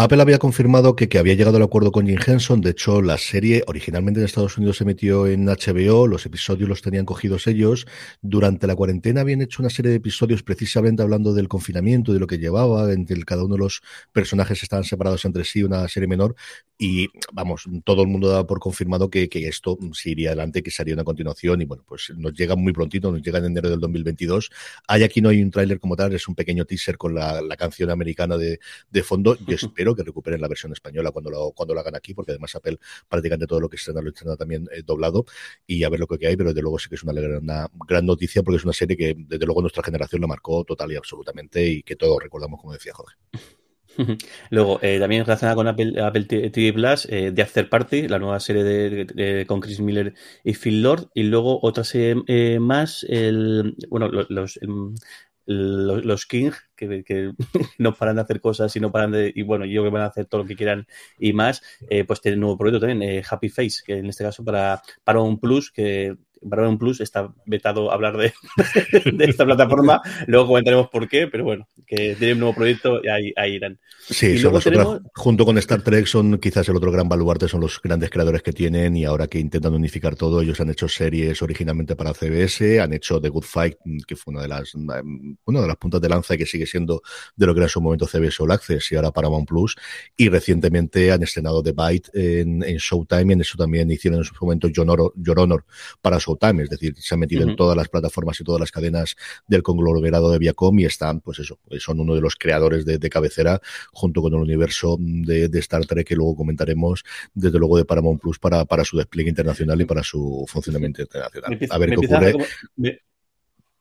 Apple 0.00 0.22
había 0.22 0.38
confirmado 0.38 0.94
que, 0.94 1.08
que 1.08 1.18
había 1.18 1.34
llegado 1.34 1.56
al 1.56 1.64
acuerdo 1.64 1.90
con 1.90 2.06
Jim 2.06 2.20
Henson. 2.24 2.60
De 2.60 2.70
hecho, 2.70 3.02
la 3.02 3.18
serie 3.18 3.64
originalmente 3.66 4.20
en 4.20 4.26
Estados 4.26 4.56
Unidos 4.56 4.76
se 4.76 4.84
metió 4.84 5.26
en 5.26 5.46
HBO, 5.46 6.06
los 6.06 6.24
episodios 6.24 6.68
los 6.68 6.82
tenían 6.82 7.04
cogidos 7.04 7.48
ellos. 7.48 7.84
Durante 8.22 8.68
la 8.68 8.76
cuarentena 8.76 9.22
habían 9.22 9.42
hecho 9.42 9.60
una 9.60 9.70
serie 9.70 9.90
de 9.90 9.96
episodios 9.96 10.44
precisamente 10.44 11.02
hablando 11.02 11.34
del 11.34 11.48
confinamiento, 11.48 12.12
de 12.12 12.20
lo 12.20 12.28
que 12.28 12.38
llevaba, 12.38 12.92
entre 12.92 13.20
cada 13.24 13.42
uno 13.42 13.56
de 13.56 13.58
los 13.58 13.82
personajes 14.12 14.62
estaban 14.62 14.84
separados 14.84 15.24
entre 15.24 15.42
sí, 15.42 15.64
una 15.64 15.88
serie 15.88 16.06
menor. 16.06 16.36
Y 16.78 17.08
vamos, 17.32 17.64
todo 17.82 18.02
el 18.02 18.08
mundo 18.08 18.28
daba 18.28 18.46
por 18.46 18.60
confirmado 18.60 19.10
que, 19.10 19.28
que 19.28 19.48
esto 19.48 19.76
se 19.94 20.10
iría 20.10 20.28
adelante, 20.28 20.62
que 20.62 20.70
sería 20.70 20.94
una 20.94 21.02
continuación. 21.02 21.60
Y 21.60 21.64
bueno, 21.64 21.82
pues 21.84 22.12
nos 22.16 22.34
llega 22.34 22.54
muy 22.54 22.72
prontito, 22.72 23.10
nos 23.10 23.20
llega 23.20 23.40
en 23.40 23.46
enero 23.46 23.68
del 23.68 23.80
2022. 23.80 24.48
Hay 24.86 25.02
aquí 25.02 25.20
no 25.20 25.30
hay 25.30 25.42
un 25.42 25.50
tráiler 25.50 25.80
como 25.80 25.96
tal, 25.96 26.14
es 26.14 26.28
un 26.28 26.36
pequeño 26.36 26.64
teaser 26.66 26.96
con 26.96 27.16
la, 27.16 27.42
la 27.42 27.56
canción 27.56 27.90
americana 27.90 28.36
de, 28.38 28.60
de 28.92 29.02
fondo. 29.02 29.36
Yo 29.44 29.56
espero 29.56 29.87
que 29.94 30.02
recuperen 30.02 30.40
la 30.40 30.48
versión 30.48 30.72
española 30.72 31.10
cuando 31.10 31.30
lo, 31.30 31.52
cuando 31.52 31.74
lo 31.74 31.80
hagan 31.80 31.96
aquí, 31.96 32.14
porque 32.14 32.32
además 32.32 32.54
Apple 32.54 32.78
prácticamente 33.08 33.46
todo 33.46 33.60
lo 33.60 33.68
que 33.68 33.78
se 33.78 33.92
lo 33.92 34.08
estrena 34.08 34.36
también 34.36 34.68
eh, 34.72 34.82
doblado 34.84 35.24
y 35.66 35.84
a 35.84 35.88
ver 35.88 36.00
lo 36.00 36.06
que 36.06 36.26
hay, 36.26 36.36
pero 36.36 36.50
desde 36.50 36.62
luego 36.62 36.78
sí 36.78 36.88
que 36.88 36.94
es 36.96 37.02
una, 37.02 37.68
gran 37.86 38.06
noticia 38.06 38.42
porque 38.42 38.56
es 38.56 38.64
una 38.64 38.72
serie 38.72 38.96
que 38.96 39.14
desde 39.16 39.46
luego 39.46 39.60
nuestra 39.60 39.82
generación 39.82 40.20
la 40.20 40.26
marcó 40.26 40.64
total 40.64 40.92
y 40.92 40.96
absolutamente 40.96 41.64
y 41.66 41.82
que 41.82 41.96
todos 41.96 42.22
recordamos, 42.22 42.60
como 42.60 42.72
decía 42.72 42.92
Jorge. 42.94 43.16
Luego, 44.50 44.78
eh, 44.82 44.98
también 45.00 45.24
relacionada 45.24 45.56
con 45.56 45.66
Apple, 45.66 46.00
Apple 46.00 46.24
TV 46.24 46.72
Plus, 46.72 47.06
eh, 47.10 47.32
The 47.34 47.42
After 47.42 47.68
Party, 47.68 48.08
la 48.08 48.18
nueva 48.18 48.38
serie 48.38 48.62
de, 48.62 49.44
con 49.46 49.60
Chris 49.60 49.80
Miller 49.80 50.14
y 50.44 50.54
Phil 50.54 50.82
Lord. 50.82 51.10
Y 51.14 51.24
luego 51.24 51.58
otra 51.62 51.84
serie 51.84 52.22
eh, 52.26 52.58
más, 52.60 53.04
el, 53.08 53.76
bueno, 53.88 54.08
los, 54.08 54.28
los, 54.30 54.58
los 55.46 56.26
King, 56.26 56.52
que, 56.78 57.32
no 57.78 57.94
paran 57.94 58.16
de 58.16 58.22
hacer 58.22 58.40
cosas 58.40 58.74
y 58.76 58.80
no 58.80 58.92
paran 58.92 59.10
de. 59.10 59.32
Y 59.34 59.42
bueno, 59.42 59.64
yo 59.64 59.82
que 59.82 59.90
van 59.90 60.02
a 60.02 60.06
hacer 60.06 60.26
todo 60.26 60.42
lo 60.42 60.46
que 60.46 60.56
quieran 60.56 60.86
y 61.18 61.32
más, 61.32 61.62
eh, 61.90 62.04
pues 62.04 62.20
tiene 62.20 62.36
un 62.36 62.42
nuevo 62.42 62.58
proyecto 62.58 62.86
también, 62.86 63.02
eh, 63.02 63.22
Happy 63.28 63.48
Face, 63.48 63.82
que 63.84 63.98
en 63.98 64.06
este 64.06 64.24
caso 64.24 64.44
para, 64.44 64.82
para 65.04 65.20
un 65.20 65.38
Plus, 65.38 65.70
que 65.70 66.16
un 66.40 66.78
Plus 66.78 67.00
está 67.00 67.32
vetado 67.46 67.90
hablar 67.92 68.16
de, 68.16 68.32
de, 69.12 69.24
esta 69.24 69.44
plataforma. 69.44 70.00
Luego 70.26 70.48
comentaremos 70.48 70.88
por 70.88 71.08
qué, 71.08 71.26
pero 71.26 71.44
bueno, 71.44 71.68
que 71.86 72.14
tiene 72.18 72.34
un 72.34 72.40
nuevo 72.40 72.54
proyecto 72.54 73.00
y 73.02 73.08
ahí, 73.08 73.32
ahí 73.36 73.54
irán. 73.54 73.78
Sí, 74.00 74.26
y 74.26 74.38
luego 74.38 74.60
tenemos... 74.60 75.00
junto 75.14 75.44
con 75.44 75.58
Star 75.58 75.82
Trek 75.82 76.06
son 76.06 76.38
quizás 76.38 76.68
el 76.68 76.76
otro 76.76 76.90
gran 76.90 77.08
baluarte, 77.08 77.48
son 77.48 77.60
los 77.60 77.80
grandes 77.82 78.10
creadores 78.10 78.42
que 78.42 78.52
tienen 78.52 78.96
y 78.96 79.04
ahora 79.04 79.26
que 79.26 79.38
intentan 79.38 79.74
unificar 79.74 80.16
todo, 80.16 80.40
ellos 80.40 80.60
han 80.60 80.70
hecho 80.70 80.88
series 80.88 81.42
originalmente 81.42 81.96
para 81.96 82.14
CBS, 82.14 82.80
han 82.80 82.92
hecho 82.92 83.20
The 83.20 83.28
Good 83.28 83.44
Fight, 83.44 83.76
que 84.06 84.16
fue 84.16 84.32
una 84.32 84.42
de 84.42 84.48
las 84.48 84.74
una 84.74 85.60
de 85.60 85.66
las 85.66 85.76
puntas 85.76 86.00
de 86.00 86.08
lanza 86.08 86.34
y 86.34 86.38
que 86.38 86.46
sigue 86.46 86.66
siendo 86.66 87.02
de 87.36 87.46
lo 87.46 87.54
que 87.54 87.58
era 87.58 87.66
en 87.66 87.70
su 87.70 87.80
momento 87.80 88.06
CBS 88.06 88.42
All 88.42 88.52
Access 88.52 88.92
y 88.92 88.96
ahora 88.96 89.10
Paramount 89.10 89.48
Plus, 89.48 89.76
y 90.16 90.28
recientemente 90.28 91.12
han 91.12 91.22
estrenado 91.22 91.62
The 91.62 91.72
Bite 91.72 92.40
en, 92.40 92.62
en 92.62 92.76
Showtime 92.76 93.26
y 93.28 93.32
en 93.32 93.40
eso 93.40 93.58
también 93.58 93.90
hicieron 93.90 94.20
en 94.20 94.24
su 94.24 94.34
momento 94.40 94.68
John 94.74 94.90
Honor, 94.90 95.12
Your 95.16 95.38
Honor 95.38 95.64
para 96.00 96.18
Showtime, 96.28 96.62
es 96.62 96.70
decir, 96.70 96.94
se 96.98 97.14
han 97.14 97.20
metido 97.20 97.42
uh 97.42 97.46
-huh. 97.46 97.50
en 97.50 97.56
todas 97.56 97.76
las 97.76 97.88
plataformas 97.88 98.40
y 98.40 98.44
todas 98.44 98.60
las 98.60 98.70
cadenas 98.70 99.16
del 99.46 99.62
conglomerado 99.62 100.30
de 100.30 100.38
Viacom 100.38 100.78
y 100.78 100.84
están, 100.84 101.20
pues 101.20 101.38
eso, 101.38 101.58
son 101.78 102.00
uno 102.00 102.14
de 102.14 102.20
los 102.20 102.36
creadores 102.36 102.84
de, 102.84 102.98
de 102.98 103.10
cabecera 103.10 103.60
junto 103.92 104.22
con 104.22 104.32
el 104.34 104.40
universo 104.40 104.96
de, 104.98 105.48
de, 105.48 105.58
Star 105.58 105.86
Trek 105.86 106.06
que 106.06 106.16
luego 106.16 106.36
comentaremos, 106.36 107.04
desde 107.34 107.58
luego 107.58 107.76
de 107.76 107.84
Paramount 107.84 108.20
Plus 108.20 108.38
para, 108.38 108.64
para 108.64 108.84
su 108.84 108.96
despliegue 108.96 109.30
internacional 109.30 109.80
y 109.80 109.84
para 109.84 110.02
su 110.02 110.44
funcionamiento 110.48 111.02
internacional. 111.02 111.52
Empieza, 111.52 111.74
a 111.74 111.78
ver 111.78 111.90
qué 111.90 111.96
ocurre. 111.96 112.34
Me, 112.76 113.00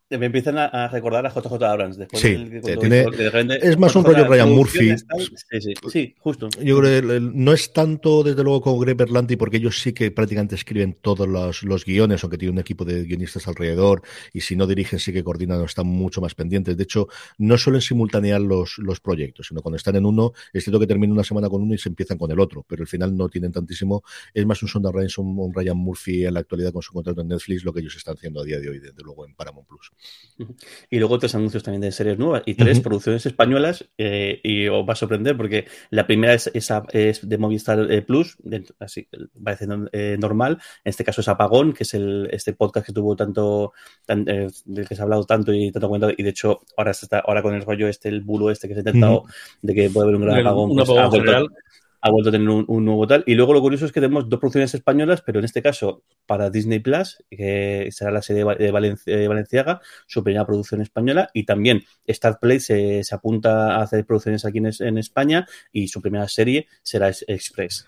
me 0.10 0.28
empiezan 0.28 0.58
a, 0.58 0.88
recordar 0.88 1.26
a 1.26 1.30
JJ 1.30 1.62
Abrams. 1.64 1.98
Después 1.98 2.22
sí, 2.22 2.36
del, 2.36 2.62
tiene, 2.62 3.06
de 3.06 3.60
es 3.62 3.78
más 3.78 3.94
un 3.96 4.06
rollo 4.06 4.26
Ryan 4.26 4.50
Murphy. 4.50 4.96
Sí, 4.98 5.60
sí, 5.60 5.74
sí, 5.90 6.16
justo. 6.18 6.48
Yo 6.62 6.80
creo 6.80 7.02
que 7.02 7.20
no 7.20 7.52
es 7.52 7.74
tanto, 7.74 8.24
desde 8.24 8.44
luego, 8.44 8.62
como 8.62 8.80
Greg 8.80 8.96
Berlanti, 8.96 9.36
porque 9.36 9.58
ellos 9.58 9.82
sí 9.82 9.92
que 9.92 10.10
prácticamente 10.12 10.56
escriben 10.56 10.98
todos 11.02 11.28
los, 11.28 11.64
los, 11.64 11.84
guiones, 11.84 12.24
aunque 12.24 12.38
tienen 12.38 12.56
un 12.56 12.62
equipo 12.62 12.86
de 12.86 13.04
guionistas 13.04 13.48
alrededor, 13.48 14.02
y 14.32 14.42
si 14.42 14.56
no 14.56 14.66
dirigen, 14.66 15.00
sí 15.00 15.12
que 15.12 15.24
coordinan, 15.24 15.62
están 15.64 15.88
mucho 15.88 16.22
más 16.22 16.36
pendientes. 16.36 16.78
De 16.78 16.84
hecho, 16.84 17.08
no 17.38 17.58
suelen 17.58 17.82
simultanear 17.82 18.40
los, 18.40 18.78
los 18.78 19.02
proyectos, 19.02 19.48
sino 19.48 19.62
cuando 19.62 19.76
están 19.76 19.98
en 19.98 20.06
uno, 20.06 20.32
es 20.54 20.64
cierto 20.64 20.80
que 20.80 20.88
terminan 20.88 21.14
una 21.14 21.24
semana 21.24 21.50
con 21.50 21.62
uno 21.62 21.74
y 21.74 21.78
se 21.78 21.90
empiezan 21.90 22.18
con 22.18 22.32
el 22.32 22.40
otro, 22.40 22.64
pero 22.66 22.84
al 22.84 22.88
final 22.88 23.16
no 23.16 23.28
tienen 23.28 23.52
tantísimo. 23.52 24.04
Es 24.34 24.46
más 24.46 24.62
un 24.64 24.70
Sonda 24.70 24.90
Rhimes, 24.92 25.18
un, 25.18 25.38
un 25.38 25.54
Ryan 25.54 25.78
Murphy 25.78 26.26
en 26.26 26.34
la 26.34 26.40
actualidad 26.40 26.72
con 26.72 26.82
su 26.82 26.94
contrato 26.94 27.22
en 27.22 27.28
Netflix, 27.28 27.66
lo 27.66 27.74
que 27.74 27.82
ellos 27.82 27.96
están 27.96 28.16
haciendo 28.16 28.42
a 28.42 28.44
día 28.46 28.60
de 28.60 28.70
hoy, 28.70 28.80
desde 28.80 29.04
luego, 29.04 29.26
en 29.26 29.36
Paramount 29.36 29.68
Plus. 29.68 29.92
Y 30.90 31.00
luego 31.00 31.20
tres 31.20 31.36
anuncios 31.36 31.64
también 31.64 31.82
de 31.82 31.92
series 31.92 32.18
nuevas 32.18 32.44
y 32.46 32.56
tres 32.56 32.78
uh 32.78 32.82
-huh. 32.82 32.84
producciones 32.84 33.26
españolas 33.26 33.90
eh, 33.98 34.40
y 34.44 34.68
os 34.68 34.88
va 34.88 34.94
a 34.94 34.96
sorprender 34.96 35.36
porque 35.36 35.66
la 35.90 36.06
primera 36.06 36.34
es, 36.34 36.50
es, 36.54 36.72
es 36.94 37.28
de 37.28 37.38
Movistar 37.38 37.92
eh, 37.92 38.02
Plus, 38.02 38.38
de, 38.40 38.64
así 38.80 39.08
parece 39.44 39.68
eh, 39.92 40.18
normal, 40.20 40.60
en 40.84 40.90
este 40.90 41.04
caso 41.04 41.22
es 41.22 41.28
Apagón, 41.28 41.74
que 41.74 41.84
es 41.84 41.94
el, 41.94 42.30
este 42.32 42.54
podcast 42.54 42.86
que 42.86 42.94
tuvo 42.94 43.16
tanto, 43.16 43.74
tan, 44.06 44.26
del 44.26 44.88
que 44.88 44.96
se 44.96 45.02
ha 45.02 45.04
hablado 45.04 45.26
tanto 45.26 45.54
y 45.54 45.72
tanto 45.72 45.88
comentado 45.88 46.14
y 46.16 46.24
de 46.24 46.30
hecho 46.30 46.62
ahora 46.78 46.92
está, 46.92 47.20
ahora 47.20 47.42
con 47.42 47.54
el 47.56 47.64
rollo 47.64 47.88
este, 47.88 48.10
el 48.10 48.22
bulo 48.22 48.52
este 48.52 48.68
que 48.68 48.74
se 48.74 48.80
ha 48.80 48.82
intentado 48.82 49.22
uh 49.22 49.26
-huh. 49.26 49.32
de 49.62 49.74
que 49.74 49.90
puede 49.90 50.06
haber 50.06 50.16
un 50.16 50.22
gran 50.26 50.40
apagón, 50.40 50.76
pues, 50.76 50.90
apagón 50.90 51.48
ha 52.02 52.12
vuelto 52.12 52.30
a 52.30 52.32
tener 52.32 52.48
un, 52.50 52.86
nuevo 52.86 53.08
tal. 53.08 53.24
Y 53.26 53.36
luego 53.36 53.54
lo 53.54 53.62
curioso 53.62 53.86
es 53.86 53.92
que 53.92 54.00
tenemos 54.00 54.30
dos 54.30 54.40
producciones 54.40 54.74
españolas, 54.74 55.22
pero 55.22 55.40
en 55.40 55.46
este 55.46 55.62
caso 55.62 56.04
para 56.26 56.50
Disney 56.50 56.80
Plus, 56.80 57.24
que 57.30 57.90
será 57.92 58.12
la 58.12 58.22
serie 58.22 58.44
de 58.44 58.72
Valencia, 58.72 59.18
de 59.18 59.28
Valenciaga, 59.28 59.82
su 60.06 60.24
primera 60.24 60.46
producción 60.46 60.82
española, 60.82 61.30
y 61.34 61.46
también 61.46 61.84
Star 62.06 62.40
Play 62.40 62.60
se, 62.60 63.04
se 63.04 63.16
apunta 63.16 63.76
a 63.76 63.82
hacer 63.82 64.06
producciones 64.06 64.46
aquí 64.46 64.60
en, 64.60 64.70
en, 64.80 64.98
España, 64.98 65.48
y 65.72 65.88
su 65.88 66.02
primera 66.02 66.28
serie 66.28 66.68
será 66.84 67.10
Express. 67.10 67.88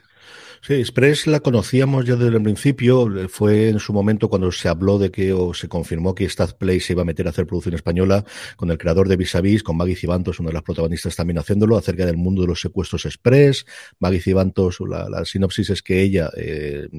Sí, 0.62 0.74
Express 0.74 1.26
la 1.26 1.40
conocíamos 1.40 2.06
ya 2.06 2.18
desde 2.18 2.36
el 2.36 2.44
principio. 2.44 3.08
Fue 3.30 3.70
en 3.70 3.80
su 3.80 3.94
momento 3.94 4.30
cuando 4.30 4.52
se 4.52 4.68
habló 4.68 5.00
de 5.00 5.10
que 5.10 5.32
o 5.32 5.54
se 5.54 5.70
confirmó 5.70 6.14
que 6.14 6.28
Stat 6.28 6.58
Play 6.58 6.82
se 6.82 6.94
iba 6.94 7.04
a 7.04 7.06
meter 7.06 7.28
a 7.28 7.30
hacer 7.30 7.48
producción 7.48 7.76
española 7.76 8.26
con 8.58 8.70
el 8.70 8.78
creador 8.78 9.08
de 9.08 9.16
Vis 9.16 9.36
a 9.36 9.42
Vis, 9.42 9.64
con 9.64 9.78
Maggie 9.78 9.96
Cibantos, 9.96 10.40
una 10.40 10.50
de 10.50 10.56
las 10.56 10.64
protagonistas 10.64 11.16
también 11.16 11.40
haciéndolo, 11.40 11.78
acerca 11.78 12.06
del 12.06 12.18
mundo 12.18 12.42
de 12.42 12.50
los 12.50 12.60
secuestros 12.60 13.06
Express. 13.06 13.66
Maggie 14.00 14.20
Cibantos, 14.20 14.80
la, 14.82 15.24
sinopsis 15.24 15.70
es 15.70 15.82
que 15.82 16.02
ella 16.02 16.30
eh, 16.36 16.90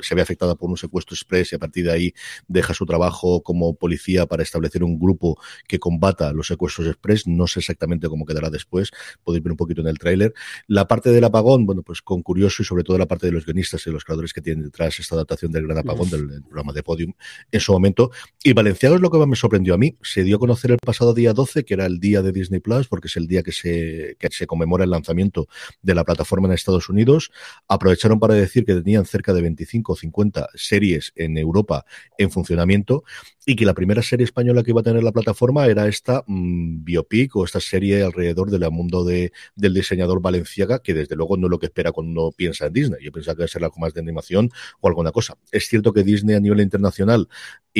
se 0.00 0.14
ve 0.14 0.22
afectada 0.22 0.54
por 0.54 0.70
un 0.70 0.76
secuestro 0.76 1.14
Express 1.14 1.52
y 1.52 1.56
a 1.56 1.58
partir 1.58 1.86
de 1.86 1.92
ahí 1.92 2.14
deja 2.46 2.72
su 2.72 2.86
trabajo 2.86 3.42
como 3.42 3.74
policía 3.74 4.26
para 4.26 4.44
establecer 4.44 4.84
un 4.84 4.96
grupo 4.96 5.40
que 5.66 5.80
combata 5.80 6.32
los 6.32 6.46
secuestros 6.46 6.86
Express. 6.86 7.26
No 7.26 7.48
sé 7.48 7.58
exactamente 7.60 8.08
cómo 8.08 8.24
quedará 8.24 8.48
después. 8.48 8.92
Podéis 9.24 9.42
ver 9.42 9.50
un 9.50 9.56
poquito 9.56 9.80
en 9.80 9.88
el 9.88 9.98
tráiler. 9.98 10.34
La 10.68 10.86
parte 10.86 11.10
del 11.10 11.24
apagón, 11.24 11.66
bueno, 11.66 11.82
pues 11.82 12.00
con 12.00 12.22
curioso 12.22 12.62
y 12.62 12.64
sobre 12.64 12.84
todo 12.84 12.96
la 12.96 13.07
parte 13.08 13.26
de 13.26 13.32
los 13.32 13.44
guionistas 13.44 13.86
y 13.86 13.90
los 13.90 14.04
creadores 14.04 14.32
que 14.32 14.40
tienen 14.40 14.64
detrás 14.64 14.98
esta 15.00 15.14
adaptación 15.14 15.50
del 15.50 15.66
Gran 15.66 15.78
Apagón, 15.78 16.08
del, 16.10 16.28
del, 16.28 16.42
programa 16.42 16.72
de 16.72 16.82
Podium, 16.82 17.12
en 17.50 17.60
su 17.60 17.72
momento. 17.72 18.10
Y 18.42 18.52
Valenciago 18.52 18.94
es 18.94 19.00
lo 19.00 19.10
que 19.10 19.18
más 19.18 19.26
me 19.26 19.36
sorprendió 19.36 19.74
a 19.74 19.78
mí. 19.78 19.96
Se 20.02 20.22
dio 20.22 20.36
a 20.36 20.38
conocer 20.38 20.70
el 20.70 20.78
pasado 20.78 21.14
día 21.14 21.32
12, 21.32 21.64
que 21.64 21.74
era 21.74 21.86
el 21.86 21.98
día 21.98 22.22
de 22.22 22.32
Disney 22.32 22.60
Plus, 22.60 22.86
porque 22.88 23.08
es 23.08 23.16
el 23.16 23.26
día 23.26 23.42
que 23.42 23.52
se, 23.52 24.16
que 24.18 24.28
se 24.30 24.46
conmemora 24.46 24.84
el 24.84 24.90
lanzamiento 24.90 25.48
de 25.82 25.94
la 25.94 26.04
plataforma 26.04 26.48
en 26.48 26.54
Estados 26.54 26.88
Unidos. 26.88 27.30
Aprovecharon 27.66 28.20
para 28.20 28.34
decir 28.34 28.64
que 28.64 28.74
tenían 28.74 29.06
cerca 29.06 29.32
de 29.32 29.42
25 29.42 29.92
o 29.92 29.96
50 29.96 30.48
series 30.54 31.12
en 31.16 31.38
Europa 31.38 31.84
en 32.18 32.30
funcionamiento 32.30 33.04
y 33.46 33.56
que 33.56 33.64
la 33.64 33.72
primera 33.72 34.02
serie 34.02 34.24
española 34.24 34.62
que 34.62 34.72
iba 34.72 34.80
a 34.80 34.84
tener 34.84 35.02
la 35.02 35.10
plataforma 35.10 35.66
era 35.66 35.88
esta 35.88 36.22
mmm, 36.26 36.84
biopic 36.84 37.34
o 37.36 37.44
esta 37.44 37.60
serie 37.60 38.02
alrededor 38.02 38.50
del 38.50 38.70
mundo 38.70 39.04
de, 39.04 39.32
del 39.56 39.72
diseñador 39.72 40.20
Valenciaga, 40.20 40.80
que 40.80 40.92
desde 40.92 41.16
luego 41.16 41.36
no 41.36 41.46
es 41.46 41.50
lo 41.50 41.58
que 41.58 41.66
espera 41.66 41.92
cuando 41.92 42.20
uno 42.20 42.32
piensa 42.32 42.66
en 42.66 42.72
Disney. 42.72 42.97
Yo 43.00 43.12
pensaba 43.12 43.36
que 43.36 43.42
iba 43.42 43.46
a 43.46 43.48
ser 43.48 43.64
algo 43.64 43.76
más 43.78 43.94
de 43.94 44.00
animación 44.00 44.50
o 44.80 44.88
alguna 44.88 45.12
cosa. 45.12 45.36
Es 45.52 45.68
cierto 45.68 45.92
que 45.92 46.02
Disney 46.02 46.36
a 46.36 46.40
nivel 46.40 46.60
internacional 46.60 47.28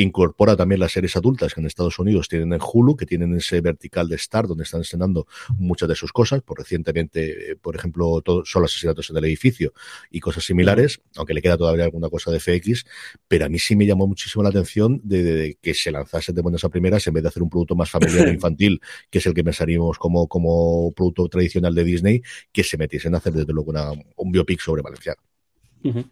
incorpora 0.01 0.55
también 0.55 0.79
las 0.79 0.91
series 0.91 1.15
adultas 1.15 1.53
que 1.53 1.61
en 1.61 1.67
Estados 1.67 1.99
Unidos 1.99 2.27
tienen 2.27 2.53
en 2.53 2.59
Hulu, 2.61 2.95
que 2.95 3.05
tienen 3.05 3.35
ese 3.35 3.61
vertical 3.61 4.07
de 4.07 4.15
Star, 4.15 4.47
donde 4.47 4.63
están 4.63 4.81
estrenando 4.81 5.27
muchas 5.57 5.89
de 5.89 5.95
sus 5.95 6.11
cosas. 6.11 6.41
Por 6.41 6.59
recientemente, 6.59 7.57
por 7.61 7.75
ejemplo, 7.75 8.21
todo, 8.21 8.45
solo 8.45 8.65
asesinatos 8.65 9.09
en 9.09 9.17
el 9.17 9.25
edificio 9.25 9.73
y 10.09 10.19
cosas 10.19 10.43
similares, 10.43 11.01
aunque 11.15 11.33
le 11.33 11.41
queda 11.41 11.57
todavía 11.57 11.85
alguna 11.85 12.09
cosa 12.09 12.31
de 12.31 12.39
FX, 12.39 12.85
pero 13.27 13.45
a 13.45 13.49
mí 13.49 13.59
sí 13.59 13.75
me 13.75 13.85
llamó 13.85 14.07
muchísimo 14.07 14.43
la 14.43 14.49
atención 14.49 15.01
de, 15.03 15.23
de, 15.23 15.33
de 15.33 15.57
que 15.61 15.73
se 15.73 15.91
lanzase 15.91 16.33
de 16.33 16.41
buenas 16.41 16.63
a 16.63 16.69
primeras 16.69 17.05
en 17.07 17.13
vez 17.13 17.23
de 17.23 17.29
hacer 17.29 17.43
un 17.43 17.49
producto 17.49 17.75
más 17.75 17.89
familiar 17.89 18.27
e 18.27 18.33
infantil, 18.33 18.81
que 19.09 19.19
es 19.19 19.25
el 19.25 19.33
que 19.33 19.43
pensaríamos 19.43 19.97
como, 19.97 20.27
como 20.27 20.91
producto 20.93 21.27
tradicional 21.27 21.75
de 21.75 21.83
Disney, 21.83 22.21
que 22.51 22.63
se 22.63 22.77
metiesen 22.77 23.15
a 23.15 23.17
hacer 23.17 23.33
desde 23.33 23.53
luego 23.53 23.71
una, 23.71 23.91
un 23.91 24.31
biopic 24.31 24.59
sobre 24.59 24.81
Valenciano. 24.81 25.28
Uh 25.83 25.89
-huh. 25.89 26.05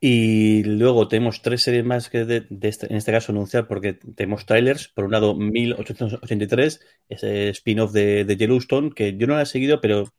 Y 0.00 0.62
luego 0.62 1.08
tenemos 1.08 1.42
tres 1.42 1.62
series 1.62 1.84
más 1.84 2.08
que 2.08 2.24
de, 2.24 2.46
de 2.48 2.68
este, 2.68 2.86
en 2.86 2.96
este 2.96 3.10
caso 3.10 3.32
anunciar 3.32 3.66
porque 3.66 3.94
tenemos 3.94 4.46
trailers. 4.46 4.88
Por 4.88 5.04
un 5.04 5.12
lado, 5.12 5.34
1883, 5.34 6.80
ese 7.08 7.48
spin-off 7.50 7.92
de, 7.92 8.24
de, 8.24 8.36
Yellowstone, 8.36 8.90
que 8.90 9.16
yo 9.16 9.26
no 9.26 9.34
la 9.34 9.42
he 9.42 9.46
seguido, 9.46 9.80
pero 9.80 10.12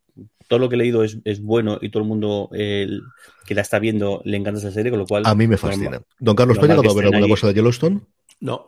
todo 0.48 0.60
lo 0.60 0.68
que 0.68 0.76
he 0.76 0.80
leído 0.80 1.04
es, 1.04 1.20
es 1.24 1.42
bueno 1.42 1.78
y 1.82 1.90
todo 1.92 2.04
el 2.04 2.10
mundo 2.10 2.50
el, 2.52 3.04
que 3.46 3.56
la 3.56 3.62
está 3.62 3.80
viendo 3.80 4.22
le 4.26 4.36
encanta 4.36 4.60
esa 4.60 4.72
serie, 4.72 4.92
con 4.92 5.00
lo 5.00 5.06
cual... 5.06 5.24
A 5.26 5.36
mí 5.36 5.48
me 5.48 5.58
fascina. 5.58 6.02
Don 6.20 6.36
Carlos, 6.36 6.58
¿tú 6.58 6.66
has 6.66 6.70
llegado 6.70 6.92
a 6.92 6.96
ver 6.96 7.06
alguna 7.06 7.30
cosa 7.30 7.48
de 7.48 7.54
Yellowstone? 7.54 8.02
No. 8.42 8.66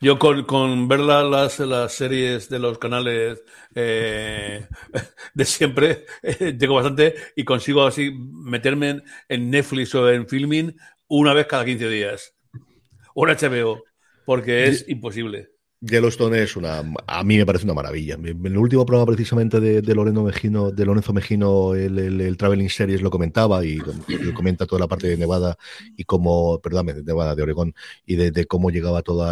Yo 0.00 0.18
con, 0.18 0.44
con 0.44 0.86
ver 0.86 1.00
las, 1.00 1.58
las 1.58 1.92
series 1.92 2.48
de 2.48 2.60
los 2.60 2.78
canales 2.78 3.42
eh, 3.74 4.64
de 5.34 5.44
siempre, 5.44 6.06
eh, 6.22 6.56
llego 6.56 6.76
bastante 6.76 7.14
y 7.34 7.44
consigo 7.44 7.84
así 7.84 8.12
meterme 8.12 9.02
en, 9.28 9.50
Netflix 9.50 9.94
o 9.96 10.08
en 10.08 10.28
Filming 10.28 10.76
una 11.08 11.34
vez 11.34 11.46
cada 11.46 11.64
15 11.64 11.88
días. 11.88 12.34
O 13.14 13.26
en 13.26 13.36
HBO, 13.36 13.82
porque 14.24 14.66
es 14.66 14.88
imposible. 14.88 15.50
Yellowstone 15.80 16.42
es 16.42 16.56
una, 16.56 16.82
a 17.06 17.22
mí 17.22 17.36
me 17.36 17.46
parece 17.46 17.64
una 17.64 17.74
maravilla. 17.74 18.14
En 18.14 18.44
el 18.44 18.58
último 18.58 18.84
programa 18.84 19.12
precisamente 19.12 19.60
de, 19.60 19.80
de 19.80 19.94
Lorenzo 19.94 20.24
Mejino, 20.24 20.72
de 20.72 20.84
Lorenzo 20.84 21.12
Mejino, 21.12 21.76
el, 21.76 22.20
el, 22.20 22.36
Traveling 22.36 22.68
Series 22.68 23.00
lo 23.00 23.10
comentaba 23.10 23.64
y 23.64 23.78
comenta 24.34 24.66
toda 24.66 24.80
la 24.80 24.88
parte 24.88 25.06
de 25.06 25.16
Nevada 25.16 25.56
y 25.96 26.02
cómo, 26.02 26.60
perdón, 26.60 26.86
de 26.86 27.04
Nevada, 27.04 27.36
de 27.36 27.44
Oregón 27.44 27.74
y 28.04 28.16
de, 28.16 28.46
cómo 28.46 28.70
llegaba 28.70 29.02
todo 29.02 29.24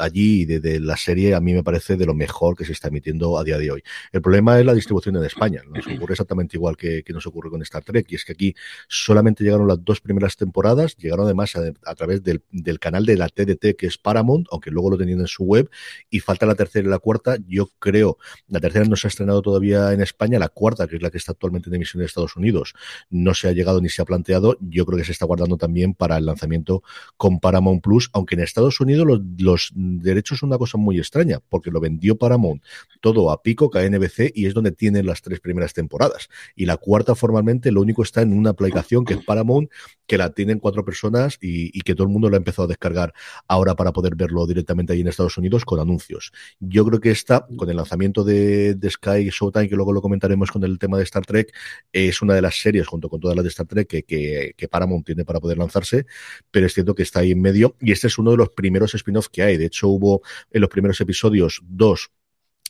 allí 0.00 0.42
y 0.42 0.44
de, 0.46 0.80
la 0.80 0.96
serie 0.96 1.36
a 1.36 1.40
mí 1.40 1.54
me 1.54 1.62
parece 1.62 1.96
de 1.96 2.06
lo 2.06 2.14
mejor 2.14 2.56
que 2.56 2.64
se 2.64 2.72
está 2.72 2.88
emitiendo 2.88 3.38
a 3.38 3.44
día 3.44 3.56
de 3.56 3.70
hoy. 3.70 3.82
El 4.10 4.20
problema 4.20 4.58
es 4.58 4.66
la 4.66 4.74
distribución 4.74 5.14
en 5.14 5.24
España. 5.24 5.62
Nos 5.64 5.86
ocurre 5.86 6.14
exactamente 6.14 6.56
igual 6.56 6.76
que, 6.76 7.04
que 7.04 7.12
nos 7.12 7.24
ocurre 7.28 7.50
con 7.50 7.62
Star 7.62 7.84
Trek 7.84 8.04
y 8.10 8.16
es 8.16 8.24
que 8.24 8.32
aquí 8.32 8.52
solamente 8.88 9.44
llegaron 9.44 9.68
las 9.68 9.84
dos 9.84 10.00
primeras 10.00 10.36
temporadas, 10.36 10.96
llegaron 10.96 11.26
además 11.26 11.54
a, 11.54 11.72
a 11.84 11.94
través 11.94 12.24
del, 12.24 12.42
del 12.50 12.80
canal 12.80 13.06
de 13.06 13.16
la 13.16 13.28
TDT 13.28 13.76
que 13.78 13.86
es 13.86 13.96
Paramount, 13.96 14.48
aunque 14.50 14.72
luego 14.72 14.90
lo 14.90 14.98
tenían 14.98 15.20
en 15.20 15.28
su 15.28 15.44
web 15.44 15.67
y 16.10 16.20
falta 16.20 16.46
la 16.46 16.54
tercera 16.54 16.86
y 16.86 16.90
la 16.90 16.98
cuarta. 16.98 17.36
Yo 17.46 17.70
creo, 17.78 18.18
la 18.48 18.60
tercera 18.60 18.84
no 18.84 18.96
se 18.96 19.06
ha 19.06 19.10
estrenado 19.10 19.42
todavía 19.42 19.92
en 19.92 20.00
España, 20.00 20.38
la 20.38 20.48
cuarta, 20.48 20.86
que 20.86 20.96
es 20.96 21.02
la 21.02 21.10
que 21.10 21.18
está 21.18 21.32
actualmente 21.32 21.68
en 21.68 21.76
emisión 21.76 22.00
de 22.00 22.06
Estados 22.06 22.36
Unidos, 22.36 22.74
no 23.10 23.34
se 23.34 23.48
ha 23.48 23.52
llegado 23.52 23.80
ni 23.80 23.88
se 23.88 24.02
ha 24.02 24.04
planteado. 24.04 24.56
Yo 24.60 24.86
creo 24.86 24.98
que 24.98 25.04
se 25.04 25.12
está 25.12 25.26
guardando 25.26 25.56
también 25.56 25.94
para 25.94 26.16
el 26.16 26.26
lanzamiento 26.26 26.82
con 27.16 27.40
Paramount 27.40 27.82
Plus, 27.82 28.10
aunque 28.12 28.34
en 28.34 28.42
Estados 28.42 28.80
Unidos 28.80 29.06
los, 29.38 29.72
derechos 29.74 30.38
son 30.38 30.48
una 30.48 30.58
cosa 30.58 30.78
muy 30.78 30.98
extraña, 30.98 31.40
porque 31.48 31.70
lo 31.70 31.80
vendió 31.80 32.16
Paramount 32.16 32.62
todo 33.00 33.30
a 33.30 33.42
pico, 33.42 33.70
a 33.74 33.82
NBC, 33.82 34.32
y 34.34 34.46
es 34.46 34.54
donde 34.54 34.72
tienen 34.72 35.06
las 35.06 35.22
tres 35.22 35.40
primeras 35.40 35.72
temporadas. 35.72 36.28
Y 36.56 36.66
la 36.66 36.76
cuarta 36.76 37.14
formalmente 37.14 37.70
lo 37.70 37.80
único 37.80 38.02
está 38.02 38.22
en 38.22 38.32
una 38.32 38.50
aplicación 38.50 39.04
que 39.04 39.14
es 39.14 39.24
Paramount, 39.24 39.70
que 40.06 40.18
la 40.18 40.30
tienen 40.30 40.58
cuatro 40.58 40.84
personas 40.84 41.38
y, 41.40 41.78
que 41.82 41.94
todo 41.94 42.04
el 42.06 42.12
mundo 42.12 42.28
lo 42.28 42.36
ha 42.36 42.38
empezado 42.38 42.64
a 42.64 42.68
descargar 42.68 43.14
ahora 43.46 43.74
para 43.74 43.92
poder 43.92 44.14
verlo 44.14 44.46
directamente 44.46 44.92
ahí 44.92 45.00
en 45.00 45.08
Estados 45.08 45.38
Unidos 45.38 45.57
con 45.64 45.80
anuncios. 45.80 46.32
Yo 46.60 46.84
creo 46.84 47.00
que 47.00 47.10
esta, 47.10 47.46
con 47.56 47.68
el 47.70 47.76
lanzamiento 47.76 48.24
de, 48.24 48.76
Sky 48.88 49.28
Showtime, 49.30 49.68
que 49.68 49.76
luego 49.76 49.92
lo 49.92 50.00
comentaremos 50.00 50.50
con 50.50 50.64
el 50.64 50.78
tema 50.78 50.96
de 50.98 51.04
Star 51.04 51.24
Trek, 51.24 51.54
es 51.92 52.22
una 52.22 52.34
de 52.34 52.42
las 52.42 52.60
series, 52.60 52.86
junto 52.86 53.08
con 53.08 53.20
todas 53.20 53.36
las 53.36 53.44
de 53.44 53.48
Star 53.48 53.66
Trek, 53.66 53.88
que, 53.88 54.54
que, 54.56 54.68
Paramount 54.68 55.06
tiene 55.06 55.24
para 55.24 55.40
poder 55.40 55.58
lanzarse, 55.58 56.06
pero 56.50 56.66
es 56.66 56.74
cierto 56.74 56.94
que 56.94 57.02
está 57.02 57.20
ahí 57.20 57.32
en 57.32 57.40
medio 57.40 57.76
y 57.80 57.92
este 57.92 58.06
es 58.06 58.18
uno 58.18 58.32
de 58.32 58.36
los 58.36 58.50
primeros 58.50 58.94
spin-off 58.94 59.28
que 59.28 59.42
hay. 59.42 59.56
De 59.56 59.66
hecho, 59.66 59.88
hubo 59.88 60.22
en 60.50 60.60
los 60.60 60.70
primeros 60.70 61.00
episodios 61.00 61.62
dos 61.64 62.10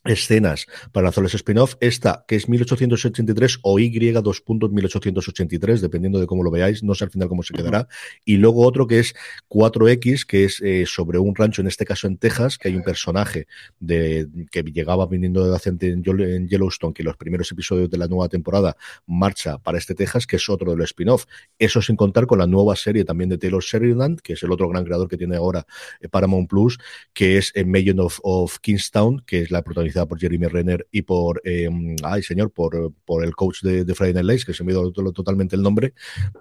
escenas 0.04 0.66
para 0.92 1.04
lanzar 1.04 1.22
los 1.22 1.34
spin-off. 1.34 1.74
Esta, 1.80 2.24
que 2.26 2.36
es 2.36 2.48
1883 2.48 3.58
o 3.62 3.78
Y 3.78 3.90
2.1883, 3.90 5.80
dependiendo 5.80 6.20
de 6.20 6.26
cómo 6.26 6.42
lo 6.42 6.50
veáis, 6.50 6.82
no 6.82 6.94
sé 6.94 7.04
al 7.04 7.10
final 7.10 7.28
cómo 7.28 7.42
se 7.42 7.54
quedará. 7.54 7.88
Y 8.24 8.36
luego 8.36 8.66
otro 8.66 8.86
que 8.86 9.00
es 9.00 9.14
4X, 9.48 10.24
que 10.26 10.44
es 10.44 10.60
eh, 10.62 10.84
sobre 10.86 11.18
un 11.18 11.34
rancho, 11.34 11.62
en 11.62 11.68
este 11.68 11.84
caso 11.84 12.06
en 12.06 12.16
Texas, 12.16 12.58
que 12.58 12.68
hay 12.68 12.76
un 12.76 12.82
personaje 12.82 13.46
de, 13.80 14.28
que 14.50 14.62
llegaba 14.62 15.06
viniendo 15.06 15.44
de 15.44 15.50
la 15.50 15.58
en 15.64 16.48
Yellowstone, 16.48 16.94
que 16.94 17.02
los 17.02 17.16
primeros 17.16 17.50
episodios 17.52 17.90
de 17.90 17.98
la 17.98 18.06
nueva 18.06 18.28
temporada 18.28 18.76
marcha 19.06 19.58
para 19.58 19.78
este 19.78 19.94
Texas, 19.94 20.26
que 20.26 20.36
es 20.36 20.48
otro 20.48 20.70
de 20.70 20.76
los 20.76 20.90
spin-off. 20.90 21.26
Eso 21.58 21.82
sin 21.82 21.96
contar 21.96 22.26
con 22.26 22.38
la 22.38 22.46
nueva 22.46 22.76
serie 22.76 23.04
también 23.04 23.28
de 23.28 23.38
Taylor 23.38 23.62
Sheridan, 23.62 24.16
que 24.16 24.34
es 24.34 24.42
el 24.42 24.52
otro 24.52 24.68
gran 24.68 24.84
creador 24.84 25.08
que 25.08 25.16
tiene 25.16 25.36
ahora 25.36 25.66
eh, 26.00 26.08
Paramount 26.08 26.48
Plus, 26.48 26.78
que 27.12 27.38
es 27.38 27.52
en 27.54 27.70
Million 27.70 28.00
of, 28.00 28.20
of 28.22 28.58
Kingstown, 28.60 29.22
que 29.26 29.42
es 29.42 29.50
la 29.50 29.62
protagonista 29.62 29.88
por 30.07 30.18
Jeremy 30.18 30.47
Renner 30.47 30.87
y 30.90 31.02
por, 31.02 31.40
eh, 31.45 31.68
ay 32.02 32.23
señor, 32.23 32.50
por, 32.50 32.92
por 33.04 33.25
el 33.25 33.35
coach 33.35 33.62
de, 33.62 33.85
de 33.85 33.95
Friday 33.95 34.14
Night 34.14 34.26
Lights, 34.26 34.45
que 34.45 34.54
se 34.54 34.64
me 34.64 34.73
ha 34.73 34.75
ido 34.75 34.92
totalmente 34.92 35.57
el 35.57 35.62
nombre, 35.62 35.95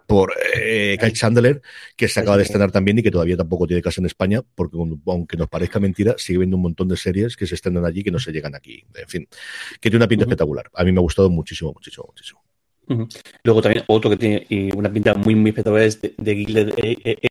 por 0.05 0.33
eh, 0.55 0.97
Kyle 0.99 1.13
Chandler, 1.13 1.61
que 1.95 2.07
se 2.07 2.19
acaba 2.19 2.37
de 2.37 2.43
estrenar 2.43 2.71
también 2.71 2.99
y 2.99 3.03
que 3.03 3.11
todavía 3.11 3.37
tampoco 3.37 3.67
tiene 3.67 3.81
casa 3.81 4.01
en 4.01 4.05
España, 4.05 4.41
porque 4.55 4.77
aunque 5.05 5.37
nos 5.37 5.47
parezca 5.47 5.79
mentira, 5.79 6.15
sigue 6.17 6.39
viendo 6.39 6.57
un 6.57 6.63
montón 6.63 6.87
de 6.87 6.97
series 6.97 7.35
que 7.35 7.47
se 7.47 7.55
estrenan 7.55 7.85
allí 7.85 8.03
que 8.03 8.11
no 8.11 8.19
se 8.19 8.31
llegan 8.31 8.55
aquí. 8.55 8.83
En 8.95 9.07
fin, 9.07 9.27
que 9.79 9.89
tiene 9.89 9.97
una 9.97 10.07
pinta 10.07 10.25
espectacular. 10.25 10.69
A 10.73 10.83
mí 10.83 10.91
me 10.91 10.99
ha 10.99 11.01
gustado 11.01 11.29
muchísimo, 11.29 11.73
muchísimo, 11.73 12.05
muchísimo. 12.07 12.46
Luego 13.43 13.61
también 13.61 13.83
otro 13.87 14.09
que 14.09 14.17
tiene 14.17 14.71
una 14.75 14.91
pinta 14.91 15.13
muy 15.13 15.35
muy 15.35 15.49
espectacular 15.49 15.83
es 15.83 16.01
de, 16.01 16.13
de 16.17 16.35
Gilded 16.35 16.73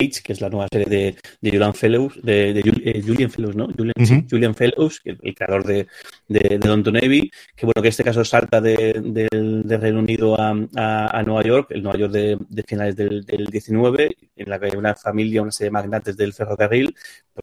Age, 0.00 0.22
que 0.22 0.32
es 0.32 0.40
la 0.40 0.50
nueva 0.50 0.68
serie 0.70 0.86
de, 0.86 1.16
de 1.40 1.50
Julian 1.50 1.74
Fellows, 1.74 2.20
de, 2.22 2.52
de 2.52 2.60
eh, 2.84 3.02
Julian 3.04 3.30
Fellows, 3.30 3.56
¿no? 3.56 3.68
Julian, 3.76 4.26
Julian 4.28 4.54
Fellows, 4.54 5.00
el, 5.04 5.18
el 5.22 5.34
creador 5.34 5.64
de, 5.64 5.86
de, 6.28 6.58
Don 6.58 6.82
Navy, 6.82 7.30
que 7.54 7.66
bueno, 7.66 7.80
que 7.82 7.88
en 7.88 7.90
este 7.90 8.04
caso 8.04 8.24
salta 8.24 8.60
del 8.60 9.14
de, 9.14 9.78
Reino 9.78 10.00
Unido 10.00 10.38
a, 10.38 10.54
a, 10.76 11.18
a, 11.18 11.22
Nueva 11.22 11.42
York, 11.42 11.68
el 11.70 11.82
Nueva 11.82 11.98
York 11.98 12.12
de, 12.12 12.62
finales 12.62 12.96
del, 12.96 13.24
del 13.24 13.46
19, 13.46 14.16
en 14.36 14.50
la 14.50 14.58
que 14.58 14.66
hay 14.66 14.76
una 14.76 14.94
familia, 14.94 15.42
una 15.42 15.52
serie 15.52 15.68
de 15.68 15.72
magnates 15.72 16.16
del 16.16 16.32
ferrocarril, 16.32 16.94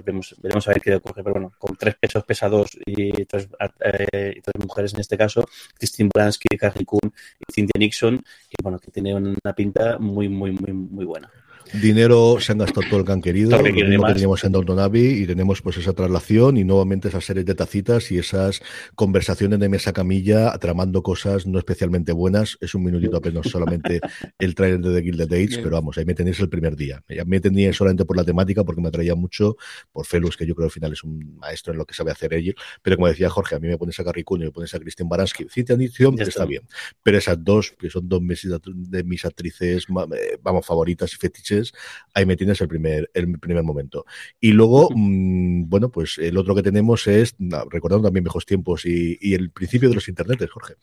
vemos, 0.04 0.36
veremos 0.42 0.68
a 0.68 0.72
ver 0.72 0.82
qué 0.82 0.96
ocurre, 0.96 1.24
pero 1.24 1.34
bueno, 1.34 1.52
con 1.58 1.76
tres 1.76 1.96
pesos 1.96 2.24
pesados 2.24 2.78
y 2.86 3.26
tres, 3.26 3.50
eh, 3.80 4.42
tres 4.42 4.66
mujeres 4.66 4.94
en 4.94 5.02
este 5.02 5.18
caso, 5.18 5.46
Christine 5.78 6.10
Baranski, 6.14 6.58
Carrie 6.58 6.86
Coon 6.86 7.14
y 7.40 7.54
Cynthia 7.54 7.80
Nixon, 7.80 8.18
que 8.18 8.56
bueno, 8.64 8.80
que 8.80 8.92
tiene 8.92 9.14
una 9.14 9.54
pinta 9.56 9.98
muy, 10.00 10.30
muy, 10.30 10.52
muy, 10.52 10.74
muy 10.74 11.06
buena. 11.06 11.30
Dinero 11.74 12.38
se 12.40 12.52
han 12.52 12.60
gastado 12.60 12.88
todo 12.90 13.00
el 13.00 13.06
que 13.06 13.12
han 13.12 13.22
querido, 13.22 13.52
lo 13.52 13.64
que 13.64 13.74
teníamos 14.14 14.44
en 14.44 14.52
Downton 14.52 14.80
Abbey 14.80 15.24
y 15.24 15.28
tenemos 15.28 15.62
pues 15.62 15.78
esa 15.78 15.94
traslación 15.94 16.58
y 16.58 16.64
nuevamente 16.64 17.08
esas 17.08 17.26
series 17.26 17.46
de 17.46 17.56
tacitas 17.56 18.12
y 18.12 18.18
esas 18.18 18.62
conversaciones 18.96 19.60
de 19.60 19.70
mesa 19.70 19.94
camilla 19.94 20.58
tramando 20.60 21.02
cosas 21.02 21.48
no 21.48 21.58
especialmente 21.58 22.12
buenas. 22.12 22.58
Es 22.62 22.76
un 22.76 22.84
minutito 22.84 23.18
apenas 23.18 23.48
solamente 23.48 24.02
el 24.40 24.56
trailer 24.56 24.82
de 24.82 24.96
The 24.96 25.04
Gilded 25.04 25.34
Age, 25.34 25.62
pero 25.64 25.72
vamos, 25.72 25.98
ahí 25.98 26.06
me 26.06 26.14
tenéis 26.14 26.40
el 26.40 26.50
primer 26.50 26.76
día. 26.76 27.04
Me 27.26 27.40
tenéis 27.40 27.76
solamente 27.76 28.06
por 28.06 28.18
la 28.18 28.24
temática 28.24 28.64
porque 28.64 28.82
me 28.82 28.90
atraía 28.90 29.16
mucho, 29.16 29.58
por 29.92 30.06
Felus, 30.06 30.38
que 30.38 30.46
yo 30.46 30.56
creo 30.56 30.68
que 30.68 30.72
al 30.72 30.74
final 30.74 30.94
es 30.94 31.04
un 31.04 31.38
maestro 31.38 31.74
en 31.74 31.80
lo 31.80 31.86
que 31.86 31.94
sabe 31.94 32.12
hacer 32.12 32.34
ella, 32.34 32.54
pero 32.82 32.96
como 32.96 33.08
decía 33.08 33.30
Jorge, 33.30 33.56
a 33.56 33.60
mí 33.60 33.68
me 33.68 33.78
pones 33.78 34.00
a 34.00 34.04
Carrie 34.04 34.24
y 34.28 34.38
me 34.40 34.52
pones 34.52 34.74
a 34.74 34.80
Christian 34.80 35.10
Baranski, 35.10 35.46
Cynthia 35.50 35.76
Nixon, 35.76 36.20
está 36.20 36.46
bien, 36.46 36.64
pero 37.02 37.18
esas 37.18 37.44
dos, 37.44 37.72
que 37.78 37.90
son 37.90 38.08
dos 38.08 38.22
de 38.66 39.04
mis 39.04 39.26
actrices, 39.26 39.86
eh, 40.16 40.38
vamos, 40.42 40.66
favoritas 40.66 41.14
y 41.14 41.18
fetiches, 41.18 41.53
ahí 42.14 42.26
me 42.26 42.36
tienes 42.36 42.60
el 42.62 42.68
primer, 42.68 43.10
el 43.14 43.40
primer 43.40 43.64
momento. 43.64 44.06
Y 44.40 44.52
luego, 44.52 44.90
mmm, 44.94 45.70
bueno, 45.70 45.90
pues 45.90 46.18
el 46.18 46.38
otro 46.38 46.56
que 46.56 46.64
tenemos 46.64 47.08
es, 47.08 47.36
recordando 47.70 48.08
también 48.08 48.24
viejos 48.24 48.46
tiempos 48.46 48.86
y, 48.86 49.18
y, 49.22 49.34
el 49.34 49.52
principio 49.52 49.90
de 49.90 49.96
los 49.96 50.08
internetes, 50.08 50.50
Jorge. 50.52 50.76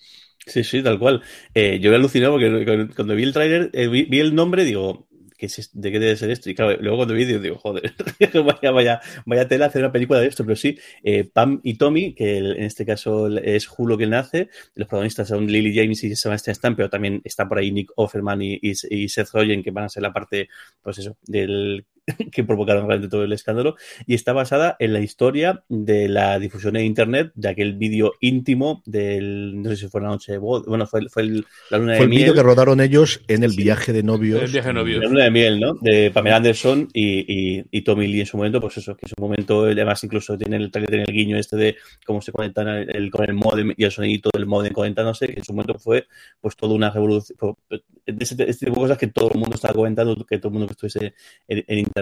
Sí, 0.46 0.64
sí, 0.64 0.82
tal 0.82 0.98
cual. 0.98 1.22
Eh, 1.54 1.78
yo 1.80 1.92
he 1.92 1.96
alucinado 1.96 2.32
porque 2.32 2.88
cuando 2.94 3.14
vi 3.14 3.22
el 3.24 3.32
tráiler, 3.32 3.70
eh, 3.72 3.88
vi, 3.88 4.04
vi, 4.04 4.20
el 4.20 4.34
nombre, 4.34 4.64
digo, 4.64 5.06
¿de 5.48 5.92
qué 5.92 5.98
debe 5.98 6.16
ser 6.16 6.30
esto? 6.30 6.50
Y 6.50 6.54
claro, 6.54 6.76
luego 6.80 6.98
cuando 6.98 7.14
vi, 7.14 7.24
digo, 7.24 7.56
joder, 7.56 7.92
vaya, 8.44 8.70
vaya, 8.70 9.00
vaya 9.26 9.48
tela 9.48 9.66
hacer 9.66 9.82
una 9.82 9.92
película 9.92 10.20
de 10.20 10.26
esto, 10.26 10.44
pero 10.44 10.56
sí, 10.56 10.78
eh, 11.02 11.24
Pam 11.24 11.60
y 11.62 11.74
Tommy, 11.74 12.14
que 12.14 12.38
en 12.38 12.62
este 12.62 12.84
caso 12.84 13.28
es 13.38 13.66
Julo 13.66 13.96
quien 13.96 14.10
nace, 14.10 14.48
los 14.74 14.88
protagonistas 14.88 15.28
son 15.28 15.46
Lily 15.46 15.74
James 15.74 16.02
y 16.04 16.14
Sebastian 16.16 16.52
Stan, 16.52 16.76
pero 16.76 16.90
también 16.90 17.20
está 17.24 17.48
por 17.48 17.58
ahí 17.58 17.72
Nick 17.72 17.92
Offerman 17.96 18.40
y 18.42 18.74
Seth 19.08 19.30
Rogen, 19.32 19.62
que 19.62 19.70
van 19.70 19.84
a 19.84 19.88
ser 19.88 20.02
la 20.02 20.12
parte, 20.12 20.48
pues 20.82 20.98
eso, 20.98 21.16
del 21.26 21.84
que 22.32 22.44
provocaron 22.44 22.86
realmente 22.86 23.10
todo 23.10 23.24
el 23.24 23.32
escándalo, 23.32 23.76
y 24.06 24.14
está 24.14 24.32
basada 24.32 24.76
en 24.78 24.92
la 24.92 25.00
historia 25.00 25.64
de 25.68 26.08
la 26.08 26.38
difusión 26.38 26.76
en 26.76 26.84
Internet 26.84 27.32
de 27.34 27.48
aquel 27.48 27.74
vídeo 27.74 28.14
íntimo 28.20 28.82
del, 28.86 29.60
no 29.62 29.70
sé 29.70 29.76
si 29.76 29.88
fue 29.88 30.00
la 30.00 30.08
noche 30.08 30.32
de 30.32 30.38
bueno, 30.38 30.86
fue, 30.86 31.08
fue 31.08 31.22
el, 31.22 31.46
la 31.70 31.78
luna 31.78 31.96
fue 31.96 32.06
de 32.06 32.12
el 32.12 32.18
vídeo 32.18 32.34
que 32.34 32.42
rodaron 32.42 32.80
ellos 32.80 33.22
en 33.28 33.44
el 33.44 33.52
sí. 33.52 33.62
viaje 33.62 33.92
de 33.92 34.02
novios. 34.02 34.42
El 34.42 34.50
viaje 34.50 34.68
de 34.68 34.74
novios. 34.74 35.02
La 35.02 35.08
luna 35.08 35.24
de 35.24 35.30
miel, 35.30 35.60
¿no? 35.60 35.74
De 35.80 36.10
Pamela 36.10 36.36
Anderson 36.36 36.88
y, 36.92 37.58
y, 37.58 37.64
y, 37.70 37.82
Tommy 37.82 38.06
Lee 38.06 38.20
en 38.20 38.26
su 38.26 38.36
momento, 38.36 38.60
pues 38.60 38.76
eso, 38.78 38.96
que 38.96 39.06
en 39.06 39.10
su 39.10 39.20
momento, 39.20 39.64
además 39.64 40.02
incluso 40.04 40.36
tiene 40.36 40.56
el, 40.56 40.70
tiene 40.70 41.04
el 41.06 41.12
guiño 41.12 41.36
este 41.36 41.56
de 41.56 41.76
cómo 42.04 42.20
se 42.20 42.32
conectan 42.32 42.68
el, 42.68 42.96
el, 42.96 43.10
con 43.10 43.28
el 43.28 43.34
modem 43.34 43.72
y 43.76 43.84
el 43.84 43.90
sonidito 43.90 44.30
del 44.32 44.46
modem 44.46 44.72
conectándose, 44.72 45.26
que 45.28 45.38
en 45.38 45.44
su 45.44 45.52
momento 45.52 45.78
fue 45.78 46.06
pues 46.40 46.56
toda 46.56 46.74
una 46.74 46.90
revolución, 46.90 47.36
de 47.68 48.24
ese, 48.24 48.34
este 48.48 48.66
tipo 48.66 48.80
de 48.80 48.86
cosas 48.86 48.98
que 48.98 49.06
todo 49.08 49.30
el 49.32 49.38
mundo 49.38 49.54
estaba 49.54 49.74
comentando, 49.74 50.16
que 50.26 50.38
todo 50.38 50.48
el 50.48 50.52
mundo 50.52 50.66
que 50.66 50.72
estuviese 50.72 51.14
en, 51.48 51.64
en 51.66 51.78
Internet, 51.78 51.99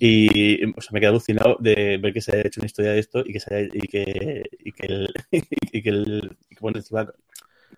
y 0.00 0.64
o 0.70 0.80
sea, 0.80 0.90
me 0.92 1.00
quedé 1.00 1.08
alucinado 1.08 1.56
de 1.60 1.98
ver 1.98 2.12
que 2.12 2.20
se 2.20 2.32
haya 2.32 2.46
hecho 2.46 2.60
una 2.60 2.66
historia 2.66 2.92
de 2.92 3.00
esto 3.00 3.20
y 3.24 3.32
que 3.32 3.40
se 3.40 3.54
haya, 3.54 3.68
y 3.72 3.88
que 3.88 4.42
y 4.58 4.72
que 4.72 4.86
el, 4.86 5.08
y 5.72 5.82
que 5.82 5.90
el 5.90 6.36
y 6.50 6.54
que, 6.54 6.60
bueno, 6.60 6.78
encima 6.78 7.12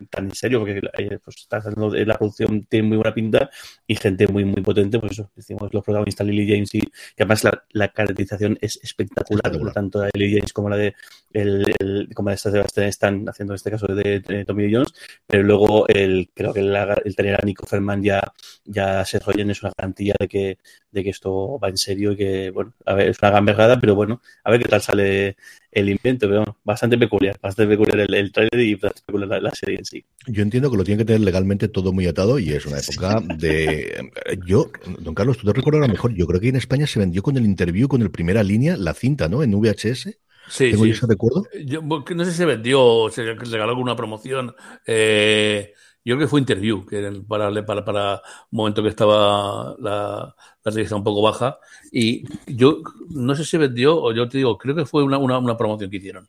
tan 0.08 0.26
en 0.26 0.34
serio, 0.34 0.60
porque 0.60 0.80
eh, 0.98 1.18
pues, 1.22 1.36
está 1.36 1.58
haciendo, 1.58 1.90
la 1.90 2.16
producción 2.16 2.64
tiene 2.64 2.88
muy 2.88 2.96
buena 2.96 3.14
pinta 3.14 3.50
y 3.86 3.96
gente 3.96 4.26
muy, 4.28 4.44
muy 4.44 4.62
potente, 4.62 4.98
pues 4.98 5.12
eso, 5.12 5.30
decimos 5.34 5.72
los 5.72 5.84
protagonistas 5.84 6.26
Lily 6.26 6.48
James 6.48 6.74
y 6.74 6.80
que 6.80 7.22
además 7.22 7.44
la, 7.44 7.64
la 7.70 7.88
caracterización 7.88 8.58
es 8.60 8.78
espectacular, 8.82 9.72
tanto 9.72 10.00
la 10.00 10.06
de 10.06 10.12
Lily 10.14 10.38
James 10.38 10.52
como 10.52 10.68
la 10.68 10.76
de 10.76 10.94
el, 11.32 12.08
como 12.14 12.28
la 12.28 12.34
de 12.34 12.38
Sebastián 12.38 12.86
están 12.86 13.28
haciendo 13.28 13.52
en 13.52 13.56
este 13.56 13.70
caso 13.70 13.86
de, 13.86 14.44
Tommy 14.46 14.72
Jones, 14.72 14.92
pero 15.26 15.42
luego 15.42 15.86
el, 15.88 16.30
creo 16.34 16.52
que 16.52 16.60
el, 16.60 16.74
el 17.04 17.16
tener 17.16 17.34
a 17.34 17.44
Nico 17.44 17.66
Ferman 17.66 18.02
ya, 18.02 18.20
ya 18.64 19.04
se 19.04 19.18
rollen 19.18 19.50
es 19.50 19.62
una 19.62 19.72
garantía 19.76 20.14
de 20.18 20.28
que, 20.28 20.58
de 20.90 21.04
que 21.04 21.10
esto 21.10 21.58
va 21.58 21.68
en 21.68 21.76
serio 21.76 22.12
y 22.12 22.16
que, 22.16 22.50
bueno, 22.50 22.74
a 22.86 22.94
ver, 22.94 23.08
es 23.08 23.18
una 23.22 23.30
gamberrada, 23.30 23.78
pero 23.80 23.94
bueno, 23.94 24.20
a 24.44 24.50
ver 24.50 24.62
qué 24.62 24.68
tal 24.68 24.82
sale 24.82 25.36
el 25.72 25.88
invento, 25.88 26.28
pero 26.28 26.58
bastante 26.64 26.98
peculiar, 26.98 27.38
bastante 27.40 27.70
peculiar 27.70 28.00
el, 28.00 28.14
el 28.14 28.32
trailer 28.32 28.60
y 28.60 28.74
bastante 28.74 29.02
peculiar 29.06 29.42
la, 29.42 29.50
serie 29.54 29.78
en 29.78 29.84
sí. 29.84 30.04
Yo 30.26 30.42
entiendo 30.42 30.70
que 30.70 30.76
lo 30.76 30.84
tiene 30.84 30.98
que 30.98 31.04
tener 31.04 31.20
legalmente 31.20 31.68
todo 31.68 31.92
muy 31.92 32.06
atado 32.06 32.38
y 32.38 32.50
es 32.50 32.66
una 32.66 32.78
época 32.78 33.20
de... 33.36 34.10
Yo, 34.46 34.70
don 34.98 35.14
Carlos, 35.14 35.38
tú 35.38 35.46
te 35.46 35.52
recuerdas 35.52 35.88
mejor, 35.88 36.14
yo 36.14 36.26
creo 36.26 36.40
que 36.40 36.48
en 36.48 36.56
España 36.56 36.86
se 36.86 36.98
vendió 36.98 37.22
con 37.22 37.36
el 37.36 37.44
interview, 37.44 37.88
con 37.88 38.02
el 38.02 38.10
primera 38.10 38.42
línea, 38.42 38.76
la 38.76 38.94
cinta, 38.94 39.28
¿no? 39.28 39.42
En 39.42 39.52
VHS. 39.52 40.18
Sí, 40.48 40.70
¿Tengo 40.72 40.84
sí. 40.84 40.90
ese 40.90 41.06
recuerdo? 41.06 41.44
Yo, 41.64 41.80
no 41.80 42.24
sé 42.24 42.32
si 42.32 42.38
se 42.38 42.44
vendió 42.44 42.84
o 42.84 43.10
se 43.10 43.22
regaló 43.22 43.70
alguna 43.70 43.94
promoción. 43.94 44.54
Eh, 44.84 45.72
yo 46.04 46.16
creo 46.16 46.26
que 46.26 46.30
fue 46.30 46.40
interview, 46.40 46.86
que 46.86 47.22
para, 47.28 47.52
para, 47.64 47.84
para 47.84 48.14
un 48.50 48.56
momento 48.56 48.82
que 48.82 48.88
estaba 48.88 49.76
la, 49.78 50.34
la 50.64 50.72
revista 50.72 50.96
un 50.96 51.04
poco 51.04 51.22
baja. 51.22 51.58
Y 51.92 52.24
yo 52.46 52.82
no 53.10 53.34
sé 53.34 53.44
si 53.44 53.56
vendió, 53.58 54.00
o 54.00 54.12
yo 54.12 54.28
te 54.28 54.38
digo, 54.38 54.56
creo 54.58 54.74
que 54.74 54.86
fue 54.86 55.02
una, 55.04 55.18
una, 55.18 55.38
una 55.38 55.56
promoción 55.56 55.90
que 55.90 55.96
hicieron. 55.98 56.28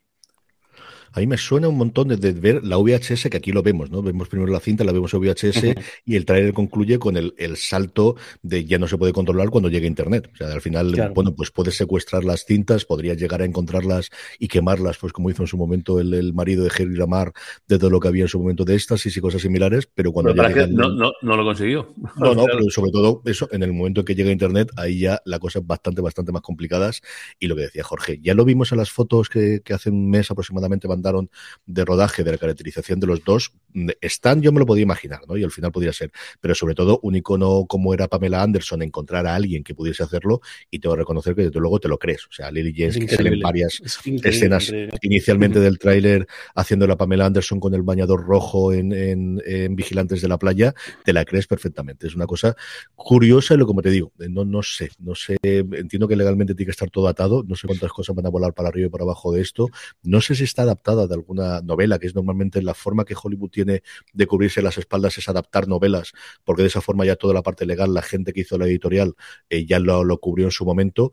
A 1.12 1.20
mí 1.20 1.26
me 1.26 1.36
suena 1.36 1.68
un 1.68 1.76
montón 1.76 2.08
de, 2.08 2.32
ver 2.32 2.64
la 2.64 2.78
VHS, 2.78 3.28
que 3.30 3.36
aquí 3.36 3.52
lo 3.52 3.62
vemos, 3.62 3.90
¿no? 3.90 4.02
Vemos 4.02 4.28
primero 4.28 4.50
la 4.50 4.60
cinta, 4.60 4.84
la 4.84 4.92
vemos 4.92 5.12
en 5.12 5.20
VHS 5.20 5.74
y 6.06 6.16
el 6.16 6.24
trailer 6.24 6.54
concluye 6.54 6.98
con 6.98 7.16
el, 7.16 7.32
salto 7.56 8.16
de 8.42 8.64
ya 8.64 8.78
no 8.78 8.88
se 8.88 8.96
puede 8.96 9.12
controlar 9.12 9.50
cuando 9.50 9.68
llegue 9.68 9.86
Internet. 9.86 10.30
O 10.32 10.36
sea, 10.36 10.52
al 10.52 10.60
final, 10.60 11.12
bueno, 11.14 11.34
pues 11.34 11.50
puedes 11.50 11.76
secuestrar 11.76 12.24
las 12.24 12.44
cintas, 12.44 12.84
podrías 12.84 13.18
llegar 13.18 13.42
a 13.42 13.44
encontrarlas 13.44 14.08
y 14.38 14.48
quemarlas, 14.48 14.96
pues 14.98 15.12
como 15.12 15.30
hizo 15.30 15.42
en 15.42 15.48
su 15.48 15.56
momento 15.56 16.00
el, 16.00 16.32
marido 16.32 16.64
de 16.64 16.70
Jerry 16.70 16.96
Lamar, 16.96 17.32
de 17.68 17.78
todo 17.78 17.90
lo 17.90 18.00
que 18.00 18.08
había 18.08 18.22
en 18.22 18.28
su 18.28 18.38
momento 18.38 18.64
de 18.64 18.74
éxtasis 18.74 19.14
y 19.16 19.20
cosas 19.20 19.42
similares, 19.42 19.88
pero 19.94 20.12
cuando 20.12 20.32
llega 20.32 20.66
no, 20.66 20.88
no, 20.88 21.12
no, 21.20 21.36
lo 21.36 21.44
consiguió. 21.44 21.94
No, 22.16 22.34
no, 22.34 22.44
pero 22.44 22.70
sobre 22.70 22.92
todo 22.92 23.22
eso, 23.24 23.48
en 23.50 23.62
el 23.62 23.72
momento 23.72 24.00
en 24.00 24.06
que 24.06 24.14
llega 24.14 24.30
Internet, 24.30 24.70
ahí 24.76 25.00
ya 25.00 25.20
la 25.24 25.38
cosa 25.38 25.58
es 25.58 25.66
bastante, 25.66 26.00
bastante 26.00 26.30
más 26.30 26.42
complicadas. 26.42 27.02
Y 27.38 27.48
lo 27.48 27.56
que 27.56 27.62
decía 27.62 27.82
Jorge, 27.82 28.20
ya 28.22 28.34
lo 28.34 28.44
vimos 28.44 28.70
en 28.72 28.78
las 28.78 28.90
fotos 28.90 29.28
que, 29.28 29.60
que 29.64 29.74
hace 29.74 29.90
un 29.90 30.08
mes 30.08 30.30
aproximadamente 30.30 30.86
van 30.86 31.01
de 31.66 31.84
rodaje, 31.84 32.24
de 32.24 32.32
la 32.32 32.38
caracterización 32.38 33.00
de 33.00 33.06
los 33.06 33.24
dos, 33.24 33.52
están, 34.00 34.42
yo 34.42 34.52
me 34.52 34.60
lo 34.60 34.66
podía 34.66 34.82
imaginar, 34.82 35.20
¿no? 35.28 35.36
Y 35.36 35.44
al 35.44 35.50
final 35.50 35.72
podría 35.72 35.92
ser. 35.92 36.12
Pero 36.40 36.54
sobre 36.54 36.74
todo, 36.74 37.00
un 37.02 37.16
icono 37.16 37.66
como 37.66 37.94
era 37.94 38.08
Pamela 38.08 38.42
Anderson, 38.42 38.82
encontrar 38.82 39.26
a 39.26 39.34
alguien 39.34 39.64
que 39.64 39.74
pudiese 39.74 40.02
hacerlo, 40.02 40.40
y 40.70 40.78
tengo 40.78 40.94
que 40.94 41.00
reconocer 41.00 41.34
que 41.34 41.42
desde 41.42 41.60
luego 41.60 41.80
te 41.80 41.88
lo 41.88 41.98
crees. 41.98 42.26
O 42.26 42.32
sea, 42.32 42.50
Lily 42.50 42.74
James, 42.76 42.98
que 42.98 43.08
salen 43.08 43.40
varias 43.40 43.80
escenas 44.04 44.72
inicialmente 45.00 45.60
del 45.60 45.78
tráiler 45.78 46.26
haciendo 46.54 46.86
la 46.86 46.96
Pamela 46.96 47.26
Anderson 47.26 47.60
con 47.60 47.74
el 47.74 47.82
bañador 47.82 48.24
rojo 48.24 48.72
en, 48.72 49.40
Vigilantes 49.74 50.20
de 50.20 50.28
la 50.28 50.38
Playa, 50.38 50.74
te 51.04 51.12
la 51.12 51.24
crees 51.24 51.46
perfectamente. 51.46 52.06
Es 52.06 52.14
una 52.14 52.26
cosa 52.26 52.54
curiosa 52.94 53.54
y 53.54 53.56
lo 53.56 53.66
como 53.66 53.82
te 53.82 53.90
digo, 53.90 54.12
no, 54.18 54.44
no 54.44 54.62
sé, 54.62 54.90
no 54.98 55.14
sé, 55.14 55.38
entiendo 55.42 56.08
que 56.08 56.16
legalmente 56.16 56.54
tiene 56.54 56.66
que 56.66 56.72
estar 56.72 56.90
todo 56.90 57.08
atado, 57.08 57.42
no 57.46 57.56
sé 57.56 57.66
cuántas 57.66 57.90
cosas 57.92 58.14
van 58.14 58.26
a 58.26 58.28
volar 58.28 58.54
para 58.54 58.68
arriba 58.68 58.86
y 58.86 58.90
para 58.90 59.04
abajo 59.04 59.32
de 59.32 59.40
esto, 59.40 59.68
no 60.02 60.20
sé 60.20 60.34
si 60.34 60.44
está 60.44 60.64
de 60.94 61.14
alguna 61.14 61.60
novela, 61.60 61.98
que 61.98 62.06
es 62.06 62.14
normalmente 62.14 62.62
la 62.62 62.74
forma 62.74 63.04
que 63.04 63.16
Hollywood 63.20 63.50
tiene 63.50 63.82
de 64.12 64.26
cubrirse 64.26 64.62
las 64.62 64.78
espaldas 64.78 65.18
es 65.18 65.28
adaptar 65.28 65.68
novelas, 65.68 66.12
porque 66.44 66.62
de 66.62 66.68
esa 66.68 66.80
forma 66.80 67.04
ya 67.04 67.16
toda 67.16 67.34
la 67.34 67.42
parte 67.42 67.66
legal, 67.66 67.94
la 67.94 68.02
gente 68.02 68.32
que 68.32 68.40
hizo 68.42 68.58
la 68.58 68.66
editorial 68.66 69.14
eh, 69.50 69.66
ya 69.66 69.78
lo, 69.78 70.04
lo 70.04 70.18
cubrió 70.18 70.46
en 70.46 70.52
su 70.52 70.64
momento 70.64 71.12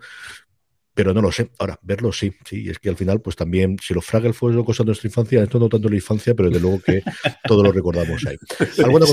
pero 0.94 1.14
no 1.14 1.22
lo 1.22 1.32
sé. 1.32 1.50
Ahora, 1.60 1.80
verlo 1.82 2.12
sí, 2.12 2.32
sí, 2.46 2.70
es 2.70 2.80
que 2.80 2.90
al 2.90 2.98
final, 2.98 3.22
pues 3.22 3.36
también, 3.36 3.78
si 3.82 3.94
los 3.94 4.06
Fraggles 4.06 4.36
fueron 4.36 4.64
cosas 4.64 4.86
de 4.86 4.90
nuestra 4.90 5.08
infancia, 5.08 5.44
esto 5.44 5.60
no 5.60 5.70
tanto 5.70 5.90
la 5.90 5.96
infancia, 5.96 6.34
pero 6.34 6.50
de 6.50 6.60
luego 6.60 6.82
que 6.82 7.02
todos 7.48 7.64
lo 7.64 7.72
recordamos 7.72 8.26
ahí. 8.26 8.38
¿Alguna 8.84 9.06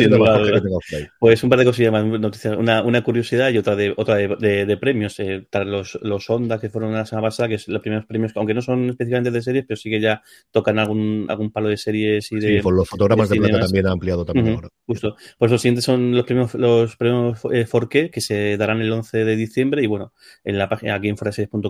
Pues 1.19 1.43
un 1.43 1.51
par 1.51 1.59
de 1.59 1.65
cosillas 1.65 1.93
más, 1.93 2.05
noticias, 2.05 2.57
una, 2.57 2.83
una, 2.83 3.03
curiosidad 3.03 3.51
y 3.51 3.59
otra 3.59 3.77
de 3.77 3.95
otra 3.97 4.17
de, 4.17 4.67
de, 4.67 4.77
premios. 4.77 5.19
Eh, 5.21 5.47
los, 5.65 5.99
los 6.03 6.29
Ondas 6.31 6.61
que 6.61 6.71
fueron 6.71 6.93
la 6.93 7.07
semana 7.07 7.29
pasada, 7.29 7.49
que 7.49 7.55
es 7.55 7.69
los 7.69 7.83
primeros 7.83 8.07
premios, 8.07 8.33
aunque 8.37 8.55
no 8.55 8.63
son 8.63 8.91
específicamente 8.91 9.31
de 9.31 9.43
series, 9.43 9.65
pero 9.67 9.77
sí 9.77 9.91
que 9.91 10.01
ya 10.01 10.23
tocan 10.51 10.79
algún, 10.79 11.27
algún 11.29 11.51
palo 11.51 11.69
de 11.69 11.77
series 11.77 12.31
y 12.33 12.37
de. 12.37 12.57
Sí, 12.57 12.63
por 12.63 12.75
los 12.75 12.89
fotogramas 12.89 13.29
de, 13.29 13.37
plata 13.37 13.61
también 13.61 13.87
ha 13.87 13.93
ampliado 13.93 14.25
también 14.25 14.55
ahora. 14.55 14.69
Justo. 14.87 15.17
Pues 15.39 15.51
los 15.51 15.61
siguientes 15.61 15.85
son 15.85 16.15
los 16.15 16.25
premios, 16.25 16.55
los 16.55 16.97
premios 16.97 17.41
eh, 17.53 17.67
Forqué, 17.67 18.11
que 18.11 18.21
se 18.21 18.57
darán 18.57 18.81
el 18.81 18.91
11 18.91 19.25
de 19.25 19.37
diciembre, 19.37 19.83
y 19.83 19.87
bueno, 19.87 20.13
en 20.45 20.59
la 20.59 20.69
página 20.69 20.95
aquí 20.95 21.09
en 21.09 21.17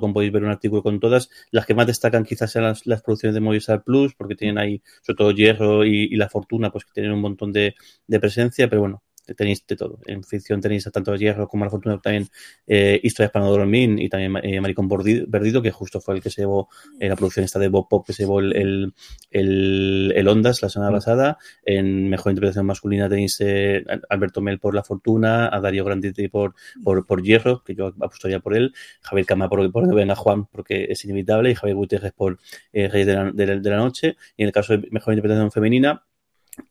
foraseries.com 0.06 0.12
podéis 0.12 0.32
ver 0.32 0.44
un 0.44 0.50
artículo 0.50 0.82
con 0.82 1.00
todas. 1.00 1.28
Las 1.50 1.66
que 1.66 1.74
más 1.74 1.86
destacan 1.86 2.24
quizás 2.24 2.50
sean 2.52 2.64
las, 2.84 3.02
producciones 3.02 3.34
de 3.34 3.40
Movistar 3.40 3.82
Plus, 3.84 4.14
porque 4.14 4.34
tienen 4.34 4.58
ahí, 4.58 4.82
sobre 5.02 5.16
todo 5.16 5.30
Hierro 5.32 5.84
y, 5.84 6.14
La 6.16 6.28
Fortuna, 6.28 6.70
pues 6.70 6.84
que 6.84 6.92
tienen 6.92 7.12
un 7.12 7.20
montón 7.20 7.52
de, 7.52 7.74
de 8.06 8.20
presencia, 8.20 8.68
pero 8.68 8.82
bueno, 8.82 9.02
tenéis 9.34 9.66
de 9.66 9.76
todo. 9.76 9.98
En 10.06 10.22
ficción 10.24 10.60
tenéis 10.60 10.88
tanto 10.92 11.12
a 11.12 11.16
Hierro 11.16 11.48
como 11.48 11.64
la 11.64 11.70
Fortuna, 11.70 11.98
también 12.00 12.28
eh, 12.66 13.00
Historias 13.02 13.30
para 13.30 13.44
no 13.44 13.50
dormir 13.50 14.00
y 14.00 14.08
también 14.08 14.36
eh, 14.42 14.60
Maricón 14.60 14.88
Perdido, 14.88 15.62
que 15.62 15.70
justo 15.70 16.00
fue 16.00 16.16
el 16.16 16.22
que 16.22 16.30
se 16.30 16.42
llevó 16.42 16.68
en 16.98 17.08
la 17.08 17.16
producción 17.16 17.44
esta 17.44 17.58
de 17.58 17.68
Bob 17.68 17.88
Pop, 17.88 18.06
que 18.06 18.12
se 18.12 18.22
llevó 18.22 18.40
el, 18.40 18.92
el, 19.30 20.12
el, 20.14 20.28
Ondas 20.28 20.62
la 20.62 20.68
semana 20.68 20.92
pasada. 20.92 21.38
En 21.64 22.08
Mejor 22.08 22.32
Interpretación 22.32 22.66
Masculina 22.66 23.08
tenéis 23.08 23.36
eh, 23.40 23.84
Alberto 24.08 24.40
Mel 24.40 24.58
por 24.58 24.74
La 24.74 24.82
Fortuna, 24.82 25.48
a 25.52 25.60
Darío 25.60 25.84
Granditi 25.84 26.28
por, 26.28 26.54
por, 26.82 27.06
por 27.06 27.22
Hierro, 27.22 27.62
que 27.64 27.74
yo 27.74 27.88
apostaría 28.00 28.40
por 28.40 28.56
él, 28.56 28.74
Javier 29.02 29.26
Cama 29.26 29.48
por, 29.48 29.70
por 29.72 29.94
Venga 29.94 30.14
Juan, 30.14 30.46
porque 30.46 30.86
es 30.88 31.04
inevitable, 31.04 31.50
y 31.50 31.54
Javier 31.54 31.76
Gutiérrez 31.76 32.12
por 32.12 32.38
eh, 32.72 32.88
Reyes 32.88 33.06
de 33.06 33.14
la, 33.14 33.32
de, 33.32 33.60
de 33.60 33.70
la 33.70 33.76
Noche. 33.76 34.16
Y 34.36 34.42
en 34.42 34.48
el 34.48 34.52
caso 34.52 34.76
de 34.76 34.88
Mejor 34.90 35.14
Interpretación 35.14 35.50
Femenina, 35.52 36.04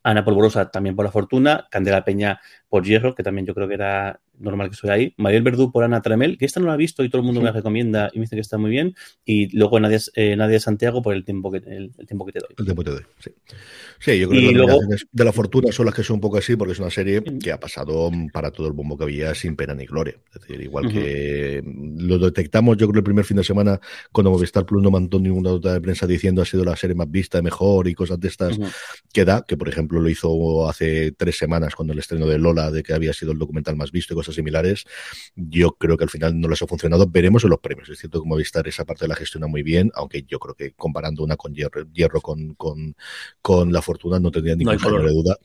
Ana 0.02 0.24
Polvorosa 0.24 0.70
también 0.70 0.96
por 0.96 1.04
la 1.04 1.12
fortuna, 1.12 1.66
Candela 1.70 2.04
Peña 2.04 2.40
por 2.68 2.84
Hierro, 2.84 3.14
que 3.14 3.22
también 3.22 3.46
yo 3.46 3.54
creo 3.54 3.68
que 3.68 3.74
era 3.74 4.20
normal 4.38 4.68
que 4.68 4.74
estuviera 4.74 4.96
ahí, 4.96 5.14
Mariel 5.16 5.42
Verdú 5.42 5.72
por 5.72 5.84
Ana 5.84 6.02
Tremel, 6.02 6.38
que 6.38 6.44
esta 6.44 6.60
no 6.60 6.66
la 6.66 6.74
ha 6.74 6.76
visto 6.76 7.04
y 7.04 7.08
todo 7.08 7.20
el 7.20 7.26
mundo 7.26 7.40
me 7.40 7.46
la 7.46 7.52
recomienda 7.52 8.10
y 8.12 8.18
me 8.18 8.24
dice 8.24 8.36
que 8.36 8.40
está 8.40 8.58
muy 8.58 8.70
bien, 8.70 8.94
y 9.24 9.56
luego 9.56 9.78
Nadia, 9.80 9.98
eh, 10.14 10.60
Santiago 10.60 11.02
por 11.02 11.14
el 11.14 11.24
tiempo 11.24 11.50
que 11.50 11.58
el, 11.58 11.92
tiempo 12.06 12.26
que 12.26 12.32
te 12.32 12.40
doy. 12.40 12.48
El 12.58 12.64
tiempo 12.64 12.82
que 12.82 12.90
te 12.90 12.96
doy, 12.96 13.04
sí. 13.18 13.30
Sí, 13.98 14.18
yo 14.18 14.28
creo 14.28 14.50
que 14.50 14.54
luego, 14.54 14.80
de 15.10 15.24
la 15.24 15.32
fortuna 15.32 15.72
son 15.72 15.86
las 15.86 15.94
que 15.94 16.02
son 16.02 16.14
un 16.14 16.20
poco 16.20 16.38
así, 16.38 16.56
porque 16.56 16.72
es 16.72 16.78
una 16.78 16.90
serie 16.90 17.22
que 17.22 17.52
ha 17.52 17.58
pasado 17.58 18.10
para 18.32 18.50
todo 18.50 18.66
el 18.66 18.72
bombo 18.72 18.96
que 18.96 19.04
había 19.04 19.34
sin 19.34 19.56
pena 19.56 19.74
ni 19.74 19.86
gloria. 19.86 20.16
Es 20.34 20.42
decir, 20.42 20.60
igual 20.60 20.92
que 20.92 21.62
lo 21.64 22.18
detectamos, 22.18 22.76
yo 22.76 22.88
creo, 22.88 23.00
el 23.00 23.04
primer 23.04 23.24
fin 23.24 23.38
de 23.38 23.44
semana, 23.44 23.80
cuando 24.12 24.30
Movistar 24.30 24.66
Plus 24.66 24.82
no 24.82 24.90
mandó 24.90 25.18
ninguna 25.18 25.50
nota 25.50 25.72
de 25.72 25.80
prensa 25.80 26.06
diciendo 26.06 26.42
ha 26.42 26.44
sido 26.44 26.64
la 26.64 26.76
serie 26.76 26.94
más 26.94 27.10
vista, 27.10 27.40
mejor 27.40 27.88
y 27.88 27.94
cosas 27.94 28.20
de 28.20 28.28
estas, 28.28 28.58
que 29.12 29.24
da, 29.24 29.44
que 29.46 29.56
por 29.56 29.68
ejemplo 29.68 30.00
lo 30.00 30.08
hizo 30.08 30.68
hace 30.68 31.12
tres 31.12 31.38
semanas 31.38 31.74
cuando 31.74 31.92
el 31.92 31.98
estreno 31.98 32.26
de 32.26 32.38
Lola, 32.38 32.70
de 32.70 32.82
que 32.82 32.92
había 32.92 33.12
sido 33.12 33.32
el 33.32 33.38
documental 33.38 33.76
más 33.76 33.90
visto 33.90 34.12
y 34.12 34.16
cosas 34.16 34.25
similares. 34.34 34.84
Yo 35.34 35.72
creo 35.72 35.96
que 35.96 36.04
al 36.04 36.10
final 36.10 36.38
no 36.40 36.48
les 36.48 36.60
ha 36.62 36.66
funcionado. 36.66 37.06
Veremos 37.06 37.44
en 37.44 37.50
los 37.50 37.60
premios. 37.60 37.88
Es 37.88 37.98
cierto 37.98 38.22
que 38.22 38.28
Movistar 38.28 38.66
esa 38.68 38.84
parte 38.84 39.04
de 39.04 39.08
la 39.08 39.16
gestiona 39.16 39.46
muy 39.46 39.62
bien, 39.62 39.90
aunque 39.94 40.24
yo 40.24 40.38
creo 40.38 40.54
que 40.54 40.72
comparando 40.72 41.22
una 41.22 41.36
con 41.36 41.54
Hierro, 41.54 41.86
hierro 41.92 42.20
con, 42.20 42.54
con, 42.54 42.96
con 43.40 43.72
la 43.72 43.82
fortuna 43.82 44.18
no 44.18 44.30
tendría 44.30 44.56
ningún 44.56 44.76
no 44.76 45.02
de 45.02 45.12
duda 45.12 45.38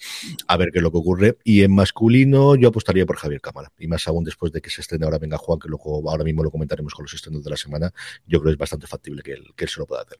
a 0.48 0.58
ver 0.58 0.70
qué 0.72 0.80
es 0.80 0.84
lo 0.84 0.92
que 0.92 0.98
ocurre. 0.98 1.38
Y 1.44 1.64
en 1.64 1.74
masculino 1.74 2.56
yo 2.56 2.70
apostaría 2.70 3.06
por 3.06 3.18
Javier 3.18 3.42
Cámara. 3.42 3.72
Y 3.78 3.88
más 3.88 4.08
aún 4.08 4.24
después 4.24 4.52
de 4.52 4.62
que 4.62 4.70
se 4.70 4.82
estrene 4.82 5.06
ahora 5.06 5.18
Venga 5.18 5.38
Juan, 5.38 5.60
que 5.60 5.68
luego 5.68 6.10
ahora 6.10 6.24
mismo 6.24 6.44
lo 6.44 6.52
comentaremos 6.52 6.94
con 6.94 7.04
los 7.04 7.14
estrenos 7.14 7.44
de 7.44 7.50
la 7.50 7.58
semana, 7.58 7.92
yo 8.26 8.40
creo 8.40 8.50
que 8.50 8.54
es 8.54 8.58
bastante 8.58 8.88
factible 8.88 9.22
que 9.22 9.34
él, 9.34 9.46
que 9.56 9.66
él 9.66 9.70
se 9.70 9.80
lo 9.80 9.86
pueda 9.86 10.02
hacer. 10.02 10.18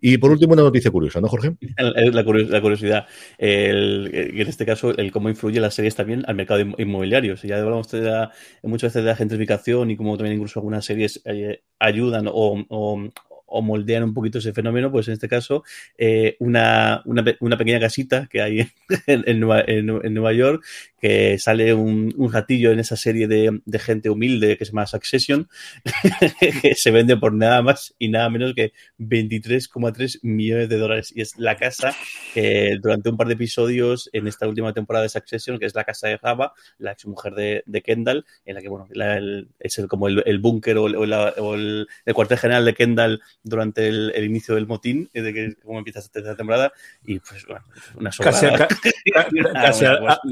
Y 0.00 0.18
por 0.18 0.30
último, 0.30 0.52
una 0.52 0.62
noticia 0.62 0.90
curiosa, 0.90 1.20
¿no, 1.20 1.28
Jorge? 1.28 1.56
La, 1.76 2.24
curiosidad. 2.24 3.06
en 3.38 4.48
este 4.48 4.66
caso, 4.66 4.96
el 4.96 5.10
cómo 5.12 5.28
influye 5.28 5.60
las 5.60 5.74
series 5.74 5.94
también 5.94 6.24
al 6.26 6.34
mercado 6.34 6.60
inmobiliario. 6.78 7.36
Si 7.36 7.48
ya 7.48 7.58
hablamos 7.58 7.90
de 7.90 8.03
muchas 8.62 8.88
veces 8.92 9.04
de 9.04 9.10
la 9.10 9.16
gentrificación 9.16 9.90
y 9.90 9.96
como 9.96 10.16
también 10.16 10.36
incluso 10.36 10.60
algunas 10.60 10.84
series 10.84 11.20
eh, 11.24 11.62
ayudan 11.78 12.28
o, 12.30 13.10
moldean 13.62 14.02
un 14.02 14.14
poquito 14.14 14.38
ese 14.38 14.52
fenómeno, 14.52 14.90
pues 14.90 15.06
en 15.06 15.14
este 15.14 15.28
caso, 15.28 15.62
eh, 15.96 16.36
una, 16.40 17.02
una, 17.04 17.24
una, 17.40 17.56
pequeña 17.56 17.78
casita 17.78 18.26
que 18.28 18.42
hay 18.42 18.60
en, 19.06 19.24
en, 19.26 20.00
en, 20.02 20.14
Nueva, 20.14 20.32
York, 20.32 20.64
que 21.04 21.38
sale 21.38 21.74
un, 21.74 22.14
un 22.16 22.32
ratillo 22.32 22.72
en 22.72 22.80
esa 22.80 22.96
serie 22.96 23.28
de, 23.28 23.60
de, 23.66 23.78
gente 23.78 24.08
humilde 24.08 24.56
que 24.56 24.64
se 24.64 24.70
llama 24.70 24.86
Succession, 24.86 25.50
que 26.62 26.74
se 26.74 26.90
vende 26.90 27.18
por 27.18 27.34
nada 27.34 27.60
más 27.60 27.94
y 27.98 28.08
nada 28.08 28.30
menos 28.30 28.54
que 28.54 28.72
23,3 28.98 30.20
millones 30.22 30.70
de 30.70 30.78
dólares. 30.78 31.12
Y 31.14 31.20
es 31.20 31.36
la 31.36 31.58
casa 31.58 31.94
que 32.32 32.78
durante 32.80 33.10
un 33.10 33.18
par 33.18 33.26
de 33.26 33.34
episodios 33.34 34.08
en 34.14 34.26
esta 34.28 34.48
última 34.48 34.72
temporada 34.72 35.02
de 35.02 35.10
Succession, 35.10 35.58
que 35.58 35.66
es 35.66 35.74
la 35.74 35.84
casa 35.84 36.08
de 36.08 36.16
Java, 36.16 36.54
la 36.78 36.92
ex 36.92 37.04
mujer 37.04 37.34
de, 37.34 37.62
de 37.66 37.82
Kendall, 37.82 38.24
en 38.46 38.54
la 38.54 38.62
que, 38.62 38.70
bueno, 38.70 38.88
la, 38.92 39.18
el, 39.18 39.48
es 39.60 39.76
el, 39.76 39.88
como 39.88 40.08
el, 40.08 40.22
el 40.24 40.38
búnker 40.38 40.78
o, 40.78 40.84
o, 40.84 41.04
o 41.04 41.54
el, 41.54 41.86
el 42.06 42.14
cuartel 42.14 42.38
general 42.38 42.64
de 42.64 42.72
Kendall 42.72 43.20
durante 43.42 43.88
el, 43.88 44.24
inicio 44.24 44.54
del 44.54 44.66
motín, 44.66 45.10
de 45.12 45.34
que 45.34 45.54
cómo 45.62 45.76
empieza 45.76 45.98
esta 45.98 46.34
temporada, 46.34 46.72
y 47.04 47.18
pues 47.18 47.44
bueno, 47.44 47.62
una 47.96 48.08
casi, 48.08 48.46
casi, 49.12 49.84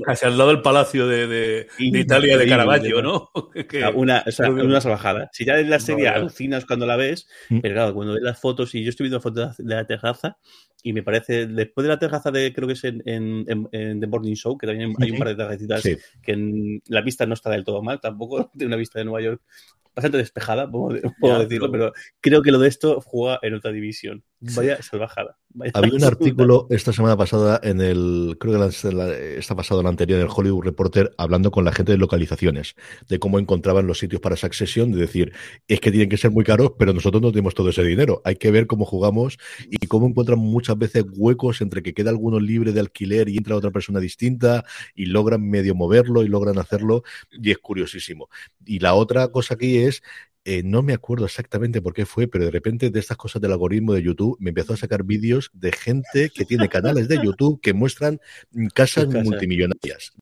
casi, 0.06 0.24
al 0.24 0.38
lado 0.38 0.48
del 0.48 0.61
palacio 0.62 1.06
de, 1.06 1.26
de, 1.26 1.66
Italia 1.78 2.38
de 2.38 2.48
Caravaggio, 2.48 3.02
¿no? 3.02 3.30
una, 3.94 4.24
una 4.48 4.80
salvajada. 4.80 5.28
Si 5.32 5.44
ya 5.44 5.58
en 5.58 5.70
la 5.70 5.80
serie 5.80 6.08
alucinas 6.08 6.64
cuando 6.64 6.86
la 6.86 6.96
ves, 6.96 7.28
mm. 7.48 7.60
pero 7.60 7.74
claro, 7.74 7.94
cuando 7.94 8.14
ves 8.14 8.22
las 8.22 8.40
fotos, 8.40 8.74
y 8.74 8.82
yo 8.82 8.90
estoy 8.90 9.04
viendo 9.04 9.20
fotos 9.20 9.56
de 9.56 9.74
la 9.74 9.86
terraza, 9.86 10.38
y 10.82 10.92
me 10.92 11.02
parece, 11.02 11.46
después 11.46 11.84
de 11.84 11.88
la 11.88 11.98
terraza 11.98 12.30
de, 12.30 12.52
creo 12.52 12.66
que 12.66 12.74
es 12.74 12.84
en, 12.84 13.02
en, 13.06 13.68
en, 13.70 14.00
The 14.00 14.06
Morning 14.06 14.34
Show, 14.34 14.58
que 14.58 14.66
también 14.66 14.94
hay 14.98 15.10
un 15.10 15.18
par 15.18 15.28
de 15.28 15.36
terracitas 15.36 15.82
que 15.82 16.32
en, 16.32 16.82
la 16.86 17.02
vista 17.02 17.24
no 17.26 17.34
está 17.34 17.50
del 17.50 17.64
todo 17.64 17.82
mal, 17.82 18.00
tampoco 18.00 18.50
de 18.54 18.66
una 18.66 18.76
vista 18.76 18.98
de 18.98 19.04
Nueva 19.04 19.22
York 19.22 19.42
bastante 19.94 20.18
despejada, 20.18 20.70
puedo, 20.70 21.38
decirlo, 21.38 21.70
pero 21.70 21.92
creo 22.20 22.42
que 22.42 22.50
lo 22.50 22.58
de 22.58 22.68
esto 22.68 23.00
juega 23.00 23.38
en 23.42 23.54
otra 23.54 23.72
división. 23.72 24.24
Vaya 24.42 24.82
salvajada. 24.82 25.38
Había 25.74 25.94
un 25.94 26.04
artículo 26.04 26.66
esta 26.70 26.92
semana 26.92 27.16
pasada 27.16 27.60
en 27.62 27.80
el, 27.80 28.36
creo 28.40 28.58
que 28.58 29.38
está 29.38 29.54
pasado 29.54 29.80
en 29.80 29.84
la 29.84 29.90
anterior, 29.90 30.18
en 30.18 30.26
el 30.26 30.32
Hollywood 30.34 30.64
Reporter, 30.64 31.14
hablando 31.16 31.50
con 31.50 31.64
la 31.64 31.72
gente 31.72 31.92
de 31.92 31.98
localizaciones, 31.98 32.74
de 33.08 33.18
cómo 33.18 33.38
encontraban 33.38 33.86
los 33.86 33.98
sitios 33.98 34.20
para 34.20 34.36
Succession, 34.36 34.90
de 34.90 34.98
decir, 34.98 35.32
es 35.68 35.80
que 35.80 35.90
tienen 35.90 36.08
que 36.08 36.16
ser 36.16 36.32
muy 36.32 36.44
caros, 36.44 36.72
pero 36.78 36.92
nosotros 36.92 37.22
no 37.22 37.30
tenemos 37.30 37.54
todo 37.54 37.70
ese 37.70 37.84
dinero. 37.84 38.20
Hay 38.24 38.36
que 38.36 38.50
ver 38.50 38.66
cómo 38.66 38.84
jugamos 38.84 39.38
y 39.70 39.86
cómo 39.86 40.08
encuentran 40.08 40.38
muchas 40.38 40.76
veces 40.76 41.04
huecos 41.16 41.60
entre 41.60 41.82
que 41.82 41.94
queda 41.94 42.10
alguno 42.10 42.40
libre 42.40 42.72
de 42.72 42.80
alquiler 42.80 43.28
y 43.28 43.36
entra 43.36 43.56
otra 43.56 43.70
persona 43.70 44.00
distinta 44.00 44.64
y 44.94 45.06
logran 45.06 45.48
medio 45.48 45.74
moverlo 45.74 46.24
y 46.24 46.28
logran 46.28 46.58
hacerlo 46.58 47.04
y 47.30 47.50
es 47.50 47.58
curiosísimo. 47.58 48.28
Y 48.64 48.80
la 48.80 48.94
otra 48.94 49.28
cosa 49.28 49.54
aquí 49.54 49.78
es 49.78 50.02
eh, 50.44 50.62
no 50.64 50.82
me 50.82 50.92
acuerdo 50.92 51.24
exactamente 51.24 51.80
por 51.80 51.94
qué 51.94 52.04
fue, 52.04 52.26
pero 52.26 52.44
de 52.44 52.50
repente 52.50 52.90
de 52.90 52.98
estas 52.98 53.16
cosas 53.16 53.40
del 53.40 53.52
algoritmo 53.52 53.92
de 53.94 54.02
YouTube 54.02 54.36
me 54.40 54.50
empezó 54.50 54.74
a 54.74 54.76
sacar 54.76 55.04
vídeos 55.04 55.50
de 55.52 55.70
gente 55.72 56.30
que 56.30 56.44
tiene 56.44 56.68
canales 56.68 57.06
de 57.08 57.22
YouTube 57.22 57.60
que 57.60 57.72
muestran 57.72 58.20
casas 58.74 59.06
multimillonarias, 59.08 60.12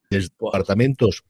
apartamentos. 0.46 1.24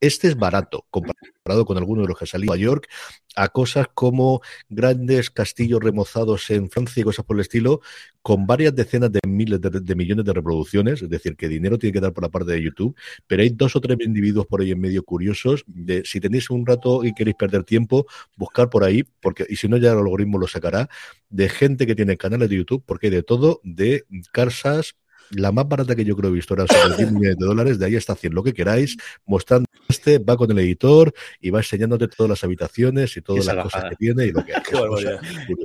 Este 0.00 0.28
es 0.28 0.36
barato 0.36 0.86
comparado 0.90 1.66
con 1.66 1.76
alguno 1.76 2.02
de 2.02 2.08
los 2.08 2.18
que 2.18 2.24
ha 2.24 2.26
salido 2.26 2.54
a 2.54 2.56
York, 2.56 2.88
a 3.36 3.48
cosas 3.48 3.86
como 3.92 4.40
grandes 4.68 5.30
castillos 5.30 5.80
remozados 5.80 6.48
en 6.50 6.70
Francia 6.70 7.00
y 7.00 7.04
cosas 7.04 7.24
por 7.24 7.36
el 7.36 7.42
estilo, 7.42 7.80
con 8.22 8.46
varias 8.46 8.74
decenas 8.74 9.12
de 9.12 9.20
miles 9.26 9.60
de, 9.60 9.94
millones 9.94 10.24
de 10.24 10.32
reproducciones, 10.32 11.02
es 11.02 11.08
decir, 11.08 11.36
que 11.36 11.48
dinero 11.48 11.78
tiene 11.78 11.92
que 11.92 12.00
dar 12.00 12.12
por 12.12 12.24
la 12.24 12.30
parte 12.30 12.52
de 12.52 12.62
YouTube, 12.62 12.96
pero 13.26 13.42
hay 13.42 13.50
dos 13.50 13.76
o 13.76 13.80
tres 13.80 13.98
individuos 14.00 14.46
por 14.46 14.62
ahí 14.62 14.70
en 14.70 14.80
medio 14.80 15.02
curiosos, 15.02 15.64
de 15.66 16.02
si 16.04 16.18
tenéis 16.18 16.48
un 16.50 16.66
rato 16.66 17.04
y 17.04 17.12
queréis 17.12 17.36
perder 17.36 17.64
tiempo, 17.64 18.06
buscar 18.36 18.70
por 18.70 18.84
ahí, 18.84 19.04
porque 19.20 19.46
y 19.48 19.56
si 19.56 19.68
no 19.68 19.76
ya 19.76 19.92
el 19.92 19.98
algoritmo 19.98 20.38
lo 20.38 20.46
sacará, 20.46 20.88
de 21.28 21.48
gente 21.48 21.86
que 21.86 21.94
tiene 21.94 22.16
canales 22.16 22.48
de 22.48 22.56
YouTube, 22.56 22.82
porque 22.86 23.08
hay 23.08 23.12
de 23.12 23.22
todo, 23.22 23.60
de 23.64 24.04
casas 24.32 24.96
la 25.30 25.52
más 25.52 25.68
barata 25.68 25.94
que 25.94 26.04
yo 26.04 26.16
creo 26.16 26.30
que 26.30 26.34
he 26.34 26.36
visto 26.36 26.54
era 26.54 26.66
sobre 26.66 26.96
10 26.96 27.12
millones 27.12 27.36
de 27.38 27.46
dólares, 27.46 27.78
de 27.78 27.86
ahí 27.86 27.94
está 27.94 28.14
haciendo 28.14 28.36
lo 28.36 28.42
que 28.42 28.52
queráis, 28.52 28.96
mostrando 29.26 29.66
este, 29.88 30.18
va 30.18 30.36
con 30.36 30.50
el 30.50 30.58
editor 30.58 31.12
y 31.40 31.50
va 31.50 31.60
enseñándote 31.60 32.08
todas 32.08 32.30
las 32.30 32.44
habitaciones 32.44 33.16
y 33.16 33.22
todas 33.22 33.46
las 33.46 33.62
cosas 33.64 33.90
que 33.90 33.96
tiene 33.96 34.26
y 34.26 34.32
lo 34.32 34.44
que 34.44 34.52
hay. 34.54 34.62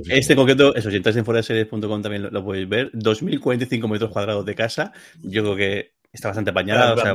este 0.08 0.36
concreto, 0.36 0.74
eso, 0.74 0.90
si 0.90 0.96
entras 0.96 1.16
en 1.16 1.24
foraseries.com 1.24 2.02
también 2.02 2.22
lo, 2.22 2.30
lo, 2.30 2.44
podéis 2.44 2.68
ver, 2.68 2.92
2.045 2.92 3.88
metros 3.88 4.10
cuadrados 4.10 4.44
de 4.44 4.54
casa, 4.54 4.92
yo 5.22 5.42
creo 5.42 5.56
que 5.56 5.96
está 6.16 6.28
bastante 6.28 6.50
apañada, 6.50 6.94
o 6.94 6.96
sea, 6.96 7.14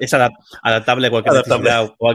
es 0.00 0.14
adaptable 0.14 1.08
a 1.08 1.10
cualquier 1.10 1.42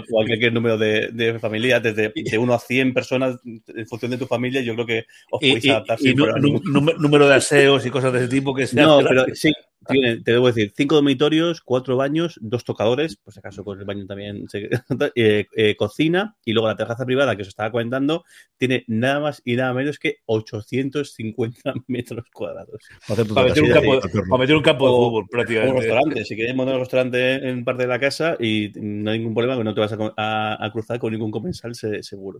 cualquier 0.10 0.54
número 0.54 0.78
de, 0.78 1.10
de 1.12 1.40
familias, 1.40 1.84
desde 1.84 2.12
de 2.16 2.38
1 2.38 2.54
a 2.54 2.60
100 2.60 2.94
personas 2.94 3.36
en 3.44 3.88
función 3.88 4.12
de 4.12 4.18
tu 4.18 4.26
familia, 4.26 4.62
yo 4.62 4.74
creo 4.74 4.86
que 4.86 5.06
os 5.30 5.40
podéis 5.40 5.70
adaptar. 5.70 5.98
Y, 6.02 6.16
número 6.16 7.28
de 7.28 7.36
aseos 7.36 7.86
y 7.86 7.90
cosas 7.90 8.14
de 8.14 8.20
ese 8.20 8.28
tipo 8.30 8.56
que 8.56 8.66
sean. 8.66 8.88
No, 8.88 9.02
pero 9.08 9.26
sí, 9.34 9.52
te 9.92 10.32
debo 10.32 10.48
decir, 10.48 10.74
cinco 10.76 10.96
dormitorios, 10.96 11.62
cuatro 11.62 11.98
baños, 11.98 12.40
dos 12.42 12.64
tocadores, 12.64 13.18
por 13.18 13.34
si 13.34 13.40
acaso 13.40 13.64
con 13.64 13.80
el 13.80 13.86
baño 13.86 14.06
también, 14.06 14.46
eh, 15.16 15.46
eh, 15.56 15.76
cocina 15.76 16.36
y 16.46 16.54
luego 16.54 16.68
la 16.68 16.76
terraza 16.76 17.06
privada 17.06 17.36
que 17.36 17.44
os 17.44 17.48
estaba 17.48 17.72
comentando 17.72 18.24
tiene 18.58 18.84
nada 18.88 19.20
más 19.20 19.42
y 19.46 19.56
nada 19.56 19.74
menos 19.74 20.00
que 20.00 20.18
850 20.26 21.74
metros 21.88 22.26
cuadrados. 22.34 22.82
Para, 23.08 23.24
meter, 23.24 23.64
un 23.64 24.62
campo, 24.64 24.86
de 24.86 24.92
fútbol 24.92 25.28
prácticamente. 25.30 25.74
Un 25.74 25.82
restaurante, 25.82 26.26
si 26.26 26.36
quieres 26.36 26.56
montar 26.56 26.76
un 26.76 26.82
restaurante 26.82 27.50
en 27.50 27.64
parte 27.64 27.84
de 27.84 27.90
la 27.90 28.00
casa 28.00 28.38
y 28.40 28.72
no 28.76 29.12
hay 29.12 29.20
ningún 29.20 29.34
problema 29.34 29.58
que 29.58 29.64
no 29.64 29.74
te 29.74 29.82
vas 29.82 29.96
a, 30.18 30.70
cruzar 30.72 31.00
con 31.00 31.12
ningún 31.12 31.32
comensal 31.32 31.76
seguro. 31.76 32.40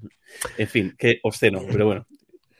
En 0.58 0.68
fin, 0.68 0.96
qué 0.98 1.20
obsceno, 1.24 1.62
pero 1.70 1.86
bueno, 1.86 2.08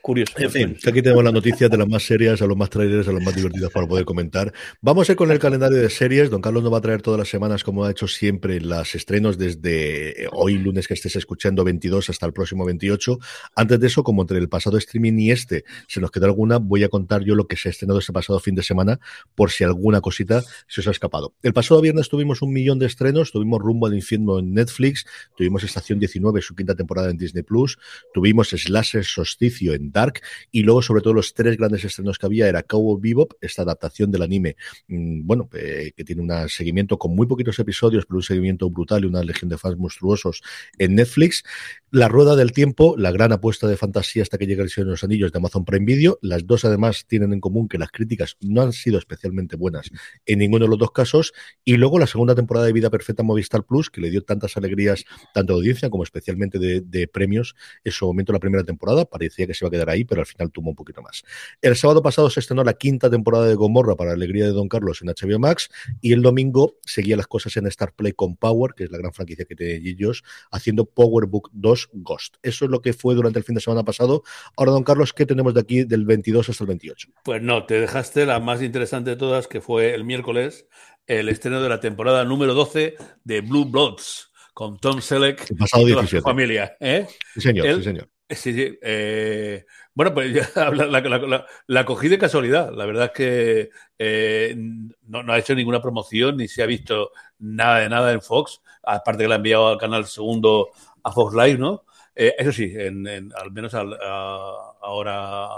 Curioso. 0.02 0.32
En 0.36 0.50
fin, 0.50 0.76
aquí 0.84 1.00
tenemos 1.00 1.22
las 1.22 1.32
noticias 1.32 1.70
de 1.70 1.78
las 1.78 1.88
más 1.88 2.02
serias 2.02 2.42
a 2.42 2.46
los 2.46 2.56
más 2.56 2.68
trailers, 2.70 3.06
a 3.06 3.12
los 3.12 3.22
más 3.22 3.36
divertidas 3.36 3.70
para 3.70 3.86
poder 3.86 4.04
comentar. 4.04 4.52
Vamos 4.80 5.08
a 5.08 5.12
ir 5.12 5.16
con 5.16 5.30
el 5.30 5.38
calendario 5.38 5.78
de 5.78 5.88
series. 5.90 6.28
Don 6.28 6.40
Carlos 6.40 6.64
nos 6.64 6.72
va 6.72 6.78
a 6.78 6.80
traer 6.80 7.02
todas 7.02 7.18
las 7.18 7.28
semanas, 7.28 7.62
como 7.62 7.84
ha 7.84 7.90
hecho 7.92 8.08
siempre, 8.08 8.60
las 8.60 8.96
estrenos 8.96 9.38
desde 9.38 10.26
hoy, 10.32 10.58
lunes 10.58 10.88
que 10.88 10.94
estés 10.94 11.14
escuchando, 11.14 11.62
22 11.62 12.10
hasta 12.10 12.26
el 12.26 12.32
próximo 12.32 12.64
28. 12.64 13.16
Antes 13.54 13.78
de 13.78 13.86
eso, 13.86 14.02
como 14.02 14.22
entre 14.22 14.38
el 14.38 14.48
pasado 14.48 14.76
streaming 14.76 15.20
y 15.20 15.30
este 15.30 15.64
se 15.86 16.00
nos 16.00 16.10
queda 16.10 16.26
alguna, 16.26 16.58
voy 16.58 16.82
a 16.82 16.88
contar 16.88 17.22
yo 17.22 17.36
lo 17.36 17.46
que 17.46 17.54
se 17.54 17.68
ha 17.68 17.70
estrenado 17.70 18.00
este 18.00 18.12
pasado 18.12 18.40
fin 18.40 18.56
de 18.56 18.64
semana, 18.64 18.98
por 19.36 19.52
si 19.52 19.62
alguna 19.62 20.00
cosita 20.00 20.42
se 20.66 20.80
os 20.80 20.88
ha 20.88 20.90
escapado. 20.90 21.36
El 21.44 21.52
pasado 21.52 21.80
viernes 21.80 22.08
tuvimos 22.08 22.42
un 22.42 22.52
millón 22.52 22.80
de 22.80 22.86
estrenos, 22.86 23.30
tuvimos 23.30 23.60
Rumbo 23.60 23.86
al 23.86 23.94
Infierno 23.94 24.40
en 24.40 24.52
Netflix, 24.52 25.06
tuvimos 25.36 25.62
Estación 25.62 26.00
19, 26.00 26.42
su 26.42 26.56
quinta 26.56 26.74
temporada 26.74 27.08
en 27.08 27.16
Disney 27.16 27.44
Plus, 27.44 27.78
tuvimos 28.12 28.48
Slasher 28.48 29.04
Solsticio 29.04 29.74
en 29.74 29.91
Dark, 29.92 30.20
y 30.50 30.62
luego 30.62 30.82
sobre 30.82 31.02
todo 31.02 31.14
los 31.14 31.34
tres 31.34 31.56
grandes 31.56 31.84
estrenos 31.84 32.18
que 32.18 32.26
había 32.26 32.48
era 32.48 32.62
Cowboy 32.62 33.00
Bebop, 33.00 33.34
esta 33.40 33.62
adaptación 33.62 34.10
del 34.10 34.22
anime, 34.22 34.56
mm, 34.88 35.26
bueno, 35.26 35.48
eh, 35.54 35.92
que 35.96 36.04
tiene 36.04 36.22
un 36.22 36.48
seguimiento 36.48 36.98
con 36.98 37.14
muy 37.14 37.26
poquitos 37.26 37.58
episodios, 37.58 38.06
pero 38.06 38.16
un 38.16 38.22
seguimiento 38.22 38.70
brutal 38.70 39.04
y 39.04 39.06
una 39.06 39.22
legión 39.22 39.48
de 39.48 39.58
fans 39.58 39.76
monstruosos 39.76 40.42
en 40.78 40.94
Netflix, 40.94 41.44
La 41.90 42.08
Rueda 42.08 42.36
del 42.36 42.52
Tiempo, 42.52 42.96
la 42.96 43.12
gran 43.12 43.32
apuesta 43.32 43.66
de 43.68 43.76
fantasía 43.76 44.22
hasta 44.22 44.38
que 44.38 44.46
llega 44.46 44.62
el 44.62 44.70
Señor 44.70 44.86
de 44.86 44.92
los 44.92 45.04
Anillos 45.04 45.32
de 45.32 45.38
Amazon 45.38 45.64
Prime 45.64 45.84
Video, 45.84 46.18
las 46.22 46.46
dos 46.46 46.64
además 46.64 47.04
tienen 47.06 47.32
en 47.32 47.40
común 47.40 47.68
que 47.68 47.78
las 47.78 47.90
críticas 47.90 48.36
no 48.40 48.62
han 48.62 48.72
sido 48.72 48.98
especialmente 48.98 49.56
buenas 49.56 49.90
en 50.26 50.38
ninguno 50.38 50.64
de 50.64 50.70
los 50.70 50.78
dos 50.78 50.92
casos, 50.92 51.32
y 51.64 51.76
luego 51.76 51.98
la 51.98 52.06
segunda 52.06 52.34
temporada 52.34 52.66
de 52.66 52.72
Vida 52.72 52.90
Perfecta 52.90 53.22
Movistar 53.22 53.64
Plus, 53.64 53.90
que 53.90 54.00
le 54.00 54.10
dio 54.10 54.22
tantas 54.22 54.56
alegrías, 54.56 55.04
tanto 55.34 55.52
de 55.52 55.58
audiencia 55.58 55.90
como 55.90 56.02
especialmente 56.02 56.58
de, 56.58 56.80
de 56.80 57.08
premios. 57.08 57.54
En 57.84 57.92
su 57.92 58.06
momento 58.06 58.32
la 58.32 58.38
primera 58.38 58.64
temporada, 58.64 59.04
parecía 59.04 59.46
que 59.46 59.54
se 59.54 59.64
iba 59.64 59.68
a 59.68 59.70
quedar 59.70 59.81
ahí, 59.88 60.04
pero 60.04 60.20
al 60.20 60.26
final 60.26 60.50
tuvo 60.50 60.70
un 60.70 60.76
poquito 60.76 61.02
más. 61.02 61.22
El 61.60 61.76
sábado 61.76 62.02
pasado 62.02 62.30
se 62.30 62.40
estrenó 62.40 62.64
la 62.64 62.74
quinta 62.74 63.10
temporada 63.10 63.46
de 63.46 63.54
Gomorra 63.54 63.96
para 63.96 64.10
la 64.10 64.14
alegría 64.14 64.44
de 64.44 64.52
Don 64.52 64.68
Carlos 64.68 65.02
en 65.02 65.08
HBO 65.08 65.38
Max 65.38 65.70
y 66.00 66.12
el 66.12 66.22
domingo 66.22 66.76
seguía 66.84 67.16
las 67.16 67.26
cosas 67.26 67.56
en 67.56 67.66
Star 67.66 67.92
Play 67.92 68.12
con 68.12 68.36
Power, 68.36 68.74
que 68.74 68.84
es 68.84 68.90
la 68.90 68.98
gran 68.98 69.12
franquicia 69.12 69.44
que 69.44 69.54
tiene 69.54 69.74
ellos, 69.74 70.24
haciendo 70.50 70.84
Power 70.84 71.26
Book 71.26 71.50
2 71.52 71.90
Ghost. 71.94 72.36
Eso 72.42 72.64
es 72.64 72.70
lo 72.70 72.82
que 72.82 72.92
fue 72.92 73.14
durante 73.14 73.38
el 73.38 73.44
fin 73.44 73.54
de 73.54 73.60
semana 73.60 73.84
pasado. 73.84 74.22
Ahora, 74.56 74.72
Don 74.72 74.84
Carlos, 74.84 75.12
¿qué 75.12 75.26
tenemos 75.26 75.54
de 75.54 75.60
aquí 75.60 75.84
del 75.84 76.04
22 76.04 76.48
hasta 76.48 76.64
el 76.64 76.68
28? 76.68 77.08
Pues 77.24 77.42
no, 77.42 77.66
te 77.66 77.80
dejaste 77.80 78.26
la 78.26 78.40
más 78.40 78.62
interesante 78.62 79.10
de 79.10 79.16
todas, 79.16 79.48
que 79.48 79.60
fue 79.60 79.94
el 79.94 80.04
miércoles, 80.04 80.66
el 81.06 81.28
estreno 81.28 81.62
de 81.62 81.68
la 81.68 81.80
temporada 81.80 82.24
número 82.24 82.54
12 82.54 82.96
de 83.24 83.40
Blue 83.40 83.64
Bloods 83.64 84.32
con 84.54 84.78
Tom 84.78 85.00
Selleck 85.00 85.56
pasado 85.56 85.88
y 85.88 85.92
toda 85.92 86.06
su 86.06 86.20
familia. 86.20 86.76
¿eh? 86.80 87.06
Sí, 87.34 87.40
señor, 87.40 87.76
sí, 87.76 87.84
señor. 87.84 88.08
Sí, 88.34 88.52
sí. 88.52 88.78
Eh, 88.82 89.64
bueno, 89.94 90.14
pues 90.14 90.32
ya, 90.32 90.70
la, 90.70 91.44
la, 91.66 91.84
cogí 91.84 92.08
de 92.08 92.18
casualidad. 92.18 92.72
La 92.72 92.86
verdad 92.86 93.06
es 93.06 93.10
que 93.12 93.70
eh, 93.98 94.54
no, 94.56 95.22
no, 95.22 95.32
ha 95.32 95.38
hecho 95.38 95.54
ninguna 95.54 95.82
promoción 95.82 96.36
ni 96.36 96.48
se 96.48 96.62
ha 96.62 96.66
visto 96.66 97.12
nada 97.38 97.80
de 97.80 97.88
nada 97.88 98.12
en 98.12 98.22
Fox. 98.22 98.62
Aparte 98.82 99.24
que 99.24 99.28
la 99.28 99.34
ha 99.34 99.36
enviado 99.36 99.68
al 99.68 99.78
canal 99.78 100.06
segundo 100.06 100.70
a 101.02 101.12
Fox 101.12 101.34
Live, 101.34 101.58
¿no? 101.58 101.84
Eh, 102.14 102.34
eso 102.38 102.52
sí, 102.52 102.72
en, 102.74 103.32
al 103.34 103.52
menos 103.52 103.74
ahora 103.74 105.48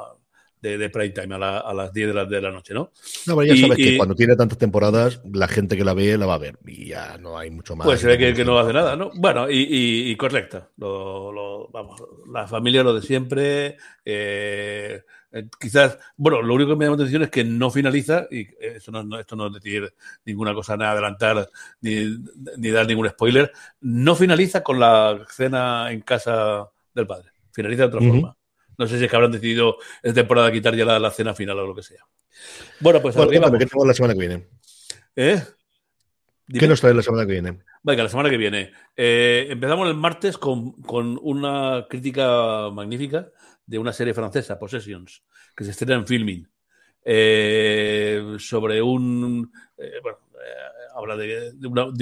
de, 0.65 0.79
de 0.79 0.89
prime 0.89 1.11
time 1.11 1.35
a, 1.35 1.59
a 1.59 1.75
las 1.75 1.93
10 1.93 2.09
de 2.09 2.15
la, 2.15 2.25
de 2.25 2.41
la, 2.41 2.51
noche, 2.51 2.73
¿no? 2.73 2.91
No, 3.27 3.37
pero 3.37 3.55
ya 3.55 3.61
sabes 3.61 3.77
que 3.77 3.99
cuando 3.99 4.15
tiene 4.15 4.35
tantas 4.35 4.57
temporas, 4.57 5.21
la 5.31 5.47
gente 5.47 5.77
que 5.77 5.85
la 5.85 5.93
ve 5.93 6.17
la 6.17 6.25
va 6.25 6.35
a 6.35 6.39
ver 6.39 6.59
y 6.67 6.87
ya 6.87 7.19
no 7.19 7.37
hay 7.37 7.51
mucho 7.51 7.77
más. 7.77 7.85
Pues 7.85 8.01
se 8.01 8.07
ve 8.07 8.17
que, 8.17 8.33
que 8.33 8.47
no 8.47 8.59
hace 8.59 8.73
nada, 8.73 8.97
¿no? 8.97 9.11
Bueno, 9.15 9.51
y, 9.51 10.11
y 10.11 10.17
correcta. 10.17 10.71
Lo, 10.79 11.31
lo, 11.31 11.69
vamos, 11.69 12.03
la 12.33 12.47
familia 12.47 12.83
lo 12.83 12.95
de 12.95 13.03
siempre. 13.03 13.77
Eh, 14.07 15.03
eh, 15.33 15.49
quizás, 15.61 15.99
bueno, 16.17 16.41
lo 16.41 16.55
único 16.55 16.71
que 16.71 16.77
me 16.77 16.87
llama 16.87 16.97
la 16.97 17.03
atención 17.03 17.23
es 17.25 17.31
que 17.31 17.45
no 17.45 17.71
finaliza, 17.71 18.27
y 18.31 18.49
eso 18.59 18.91
no, 18.91 19.19
esto 19.19 19.37
no 19.37 19.49
es 19.49 19.53
decir 19.53 19.93
ninguna 20.25 20.55
cosa, 20.55 20.79
nada 20.79 20.93
adelantar, 20.93 21.51
ni, 21.83 22.17
ni 22.57 22.71
dar 22.71 22.87
ningún 22.87 23.11
spoiler, 23.11 23.53
no 23.83 24.17
finaliza 24.17 24.63
con 24.63 24.81
la 24.81 25.27
cena 25.29 25.93
en 25.93 26.01
casa 26.01 26.71
del 26.95 27.07
padre. 27.07 27.33
Finaliza 27.53 27.83
de 27.83 27.89
otra 27.89 28.01
uh 28.01 28.03
-huh. 28.05 28.09
forma. 28.13 28.37
No 28.79 28.87
sé 28.87 28.99
si 28.99 29.05
es 29.05 29.11
que 29.11 29.17
habrán 29.17 29.33
decidido 29.33 29.77
esta 30.03 30.21
temporada 30.21 30.53
quitar 30.53 30.75
ya 30.75 30.85
la, 30.85 30.99
la, 30.99 31.11
cena 31.11 31.35
final 31.35 31.59
o 31.59 31.67
lo 31.67 31.75
que 31.75 31.83
sea. 31.83 32.05
Bueno, 32.81 33.01
pues 33.01 33.15
bueno, 33.15 33.31
arriba. 33.31 33.51
¿Qué 33.51 33.67
tenemos 33.67 33.87
la 33.87 33.95
semana 33.95 34.15
que 34.15 34.21
viene? 34.21 34.49
¿Eh? 35.17 35.43
Dime. 36.47 36.61
¿Qué 36.61 36.69
nos 36.69 36.81
trae 36.81 36.95
la 36.95 37.03
semana 37.03 37.27
que 37.27 37.33
viene? 37.33 37.59
Venga, 37.83 38.03
la 38.03 38.09
semana 38.09 38.31
que 38.31 38.37
viene. 38.37 38.73
Eh, 38.97 39.47
empezamos 39.51 39.89
el 39.89 39.95
martes 39.95 40.39
con, 40.39 40.73
con, 40.83 41.19
una 41.23 41.87
crítica 41.89 42.71
magnífica 42.71 43.31
de 43.67 43.79
una 43.79 43.93
serie 43.93 44.15
francesa, 44.15 44.59
Possessions, 44.59 45.23
que 45.57 45.65
se 45.65 45.71
estrena 45.71 45.95
en 45.95 46.07
filming, 46.07 46.49
eh, 47.05 48.37
sobre 48.39 48.81
un. 48.81 49.53
Eh, 49.77 50.01
bueno, 50.03 50.19
eh, 50.35 50.84
habla 50.95 51.17
de, 51.17 51.53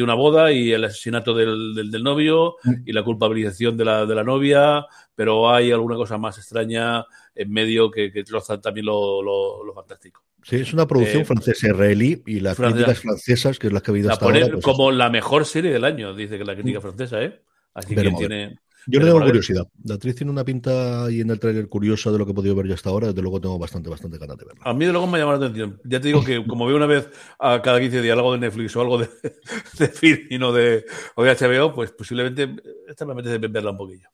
una, 0.02 0.14
boda 0.14 0.52
y 0.52 0.72
el 0.72 0.84
asesinato 0.84 1.34
del, 1.34 1.74
del, 1.90 2.02
novio 2.02 2.56
mm. 2.62 2.72
y 2.84 2.92
la 2.92 3.02
culpabilización 3.02 3.76
de 3.76 3.84
la, 3.84 4.06
de 4.06 4.14
la, 4.14 4.22
novia, 4.22 4.86
pero 5.14 5.50
hay 5.50 5.72
alguna 5.72 5.96
cosa 5.96 6.18
más 6.18 6.38
extraña 6.38 7.04
en 7.34 7.50
medio 7.50 7.90
que, 7.90 8.12
que 8.12 8.24
troza 8.24 8.60
también 8.60 8.86
lo, 8.86 9.22
lo, 9.22 9.74
fantástico. 9.74 10.22
Sí, 10.42 10.56
es 10.56 10.72
una 10.72 10.86
producción 10.86 11.24
francesa 11.24 11.68
israelí 11.68 12.22
y 12.26 12.40
las 12.40 12.56
críticas 12.56 12.98
francesas, 12.98 13.58
que 13.58 13.68
es 13.68 13.72
la 13.72 13.80
que 13.80 13.90
ha 13.90 13.92
habido 13.92 14.10
hasta 14.10 14.24
ahora. 14.24 14.48
Pues 14.50 14.64
como 14.64 14.90
la 14.90 15.08
mejor 15.08 15.46
serie 15.46 15.72
del 15.72 15.84
año, 15.84 16.14
dice 16.14 16.36
que 16.36 16.44
la 16.44 16.54
crítica 16.54 16.80
mm. 16.80 16.82
francesa, 16.82 17.22
¿eh? 17.22 17.40
Así 17.74 17.94
que 17.94 18.10
tiene. 18.10 18.58
Yo 18.86 19.00
le 19.00 19.06
tengo 19.06 19.20
curiosidad. 19.20 19.66
La 19.84 19.94
actriz 19.94 20.16
tiene 20.16 20.32
una 20.32 20.44
pinta 20.44 21.04
ahí 21.04 21.20
en 21.20 21.30
el 21.30 21.38
tráiler 21.38 21.68
curiosa 21.68 22.10
de 22.10 22.18
lo 22.18 22.24
que 22.24 22.32
he 22.32 22.34
podido 22.34 22.54
ver 22.54 22.66
yo 22.66 22.74
hasta 22.74 22.90
ahora. 22.90 23.08
Desde 23.08 23.22
luego 23.22 23.40
tengo 23.40 23.58
bastante, 23.58 23.88
bastante 23.88 24.18
ganas 24.18 24.36
de 24.36 24.44
verla. 24.44 24.62
A 24.64 24.74
mí 24.74 24.84
de 24.84 24.92
luego 24.92 25.06
me 25.06 25.18
llama 25.18 25.32
la 25.32 25.38
atención. 25.38 25.80
Ya 25.84 26.00
te 26.00 26.08
digo 26.08 26.24
que 26.24 26.44
como 26.46 26.66
veo 26.66 26.76
una 26.76 26.86
vez 26.86 27.08
a 27.38 27.62
cada 27.62 27.80
15 27.80 28.02
días 28.02 28.16
algo 28.16 28.32
de 28.32 28.38
Netflix 28.38 28.74
o 28.76 28.80
algo 28.80 28.98
de, 28.98 29.08
de 29.78 30.26
y 30.30 30.38
no 30.38 30.52
de, 30.52 30.84
o 31.14 31.24
de 31.24 31.30
HBO, 31.36 31.74
pues 31.74 31.92
posiblemente 31.92 32.56
esta 32.88 33.04
me 33.04 33.12
apetece 33.12 33.38
verla 33.38 33.70
un 33.70 33.76
poquillo. 33.76 34.08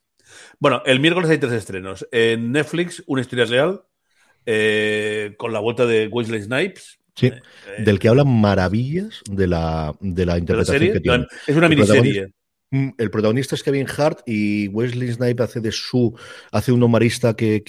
Bueno, 0.59 0.83
el 0.85 1.01
miércoles 1.01 1.31
hay 1.31 1.39
tres 1.39 1.53
estrenos. 1.53 2.07
En 2.11 2.53
Netflix, 2.53 3.03
Una 3.07 3.23
historia 3.23 3.47
real, 3.47 3.83
eh, 4.45 5.35
con 5.37 5.53
la 5.53 5.61
vuelta 5.61 5.87
de 5.87 6.09
Wesley 6.09 6.43
Snipes. 6.43 6.99
Sí, 7.15 7.27
eh, 7.27 7.41
del 7.79 7.99
que 7.99 8.09
hablan 8.09 8.29
maravillas 8.29 9.23
de 9.29 9.47
la, 9.47 9.95
de 10.01 10.25
la 10.25 10.39
interpretación 10.39 10.93
que 10.93 11.01
tiene. 11.01 11.27
Es 11.47 11.57
una 11.57 11.69
miniserie. 11.69 12.33
Mm, 12.71 12.91
el 12.99 13.11
protagonista 13.11 13.55
es 13.55 13.63
Kevin 13.63 13.87
Hart 13.97 14.21
y 14.27 14.69
Wesley 14.69 15.11
Snipes 15.11 15.49
hace 15.49 15.61
de 15.61 15.73
su, 15.73 16.15
hace 16.53 16.71
un 16.71 16.83
humanista 16.83 17.35
que, 17.35 17.63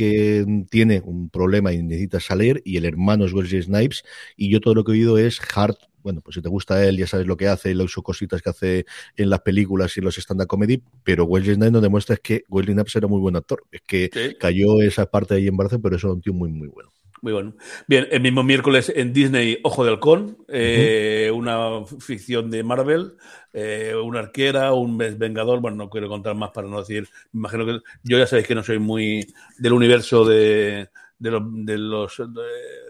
tiene 0.69 1.01
un 1.03 1.29
problema 1.29 1.71
y 1.71 1.81
necesita 1.81 2.19
salir 2.19 2.61
y 2.65 2.77
el 2.77 2.85
hermano 2.85 3.25
es 3.25 3.33
Wesley 3.33 3.61
Snipes. 3.61 4.03
Y 4.35 4.51
yo 4.51 4.59
todo 4.59 4.75
lo 4.75 4.83
que 4.83 4.91
he 4.91 4.95
oído 4.95 5.17
es 5.17 5.39
Hart, 5.55 5.77
bueno, 6.03 6.21
pues 6.21 6.35
si 6.35 6.41
te 6.41 6.49
gusta 6.49 6.85
él 6.85 6.97
ya 6.97 7.07
sabes 7.07 7.27
lo 7.27 7.37
que 7.37 7.47
hace, 7.47 7.73
las 7.75 7.93
cositas 7.95 8.41
que 8.41 8.49
hace 8.49 8.85
en 9.15 9.29
las 9.29 9.41
películas 9.41 9.95
y 9.95 10.01
en 10.01 10.05
los 10.05 10.17
stand-up 10.17 10.47
comedy, 10.47 10.81
pero 11.03 11.25
Wesley 11.25 11.55
Snipes 11.55 11.73
no 11.73 11.81
demuestra 11.81 12.15
es 12.15 12.21
que 12.21 12.43
Wesley 12.49 12.73
Snipes 12.73 12.95
era 12.95 13.07
muy 13.07 13.21
buen 13.21 13.35
actor, 13.35 13.63
es 13.71 13.81
que 13.81 14.35
cayó 14.39 14.81
esa 14.81 15.05
parte 15.05 15.35
ahí 15.35 15.47
en 15.47 15.57
Barça, 15.57 15.79
pero 15.81 15.95
eso 15.95 16.07
era 16.07 16.13
un 16.15 16.21
tío 16.21 16.33
muy, 16.33 16.49
muy 16.49 16.67
bueno. 16.67 16.91
Muy 17.21 17.33
bueno. 17.33 17.53
Bien, 17.87 18.07
el 18.11 18.21
mismo 18.21 18.43
miércoles 18.43 18.91
en 18.95 19.11
Disney, 19.11 19.59
Ojo 19.63 19.83
de 19.83 19.91
Halcón, 19.91 20.37
eh, 20.47 21.29
una 21.33 21.85
ficción 21.99 22.49
de 22.49 22.63
Marvel, 22.63 23.17
eh, 23.51 23.93
una 24.01 24.19
arquera, 24.19 24.71
un 24.73 24.97
vengador. 24.97 25.59
Bueno, 25.59 25.75
no 25.77 25.89
quiero 25.89 26.07
contar 26.07 26.35
más 26.35 26.51
para 26.51 26.67
no 26.67 26.79
decir. 26.79 27.09
Me 27.31 27.39
imagino 27.39 27.65
que 27.65 27.79
yo 28.03 28.17
ya 28.17 28.25
sabéis 28.25 28.47
que 28.47 28.55
no 28.55 28.63
soy 28.63 28.79
muy 28.79 29.27
del 29.57 29.73
universo 29.73 30.23
de, 30.23 30.89
los, 31.19 32.21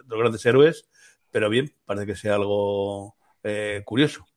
grandes 0.07 0.45
héroes, 0.45 0.87
pero 1.31 1.49
bien, 1.49 1.73
parece 1.85 2.05
que 2.05 2.15
sea 2.15 2.35
algo 2.35 3.15
eh, 3.43 3.81
curioso. 3.83 4.27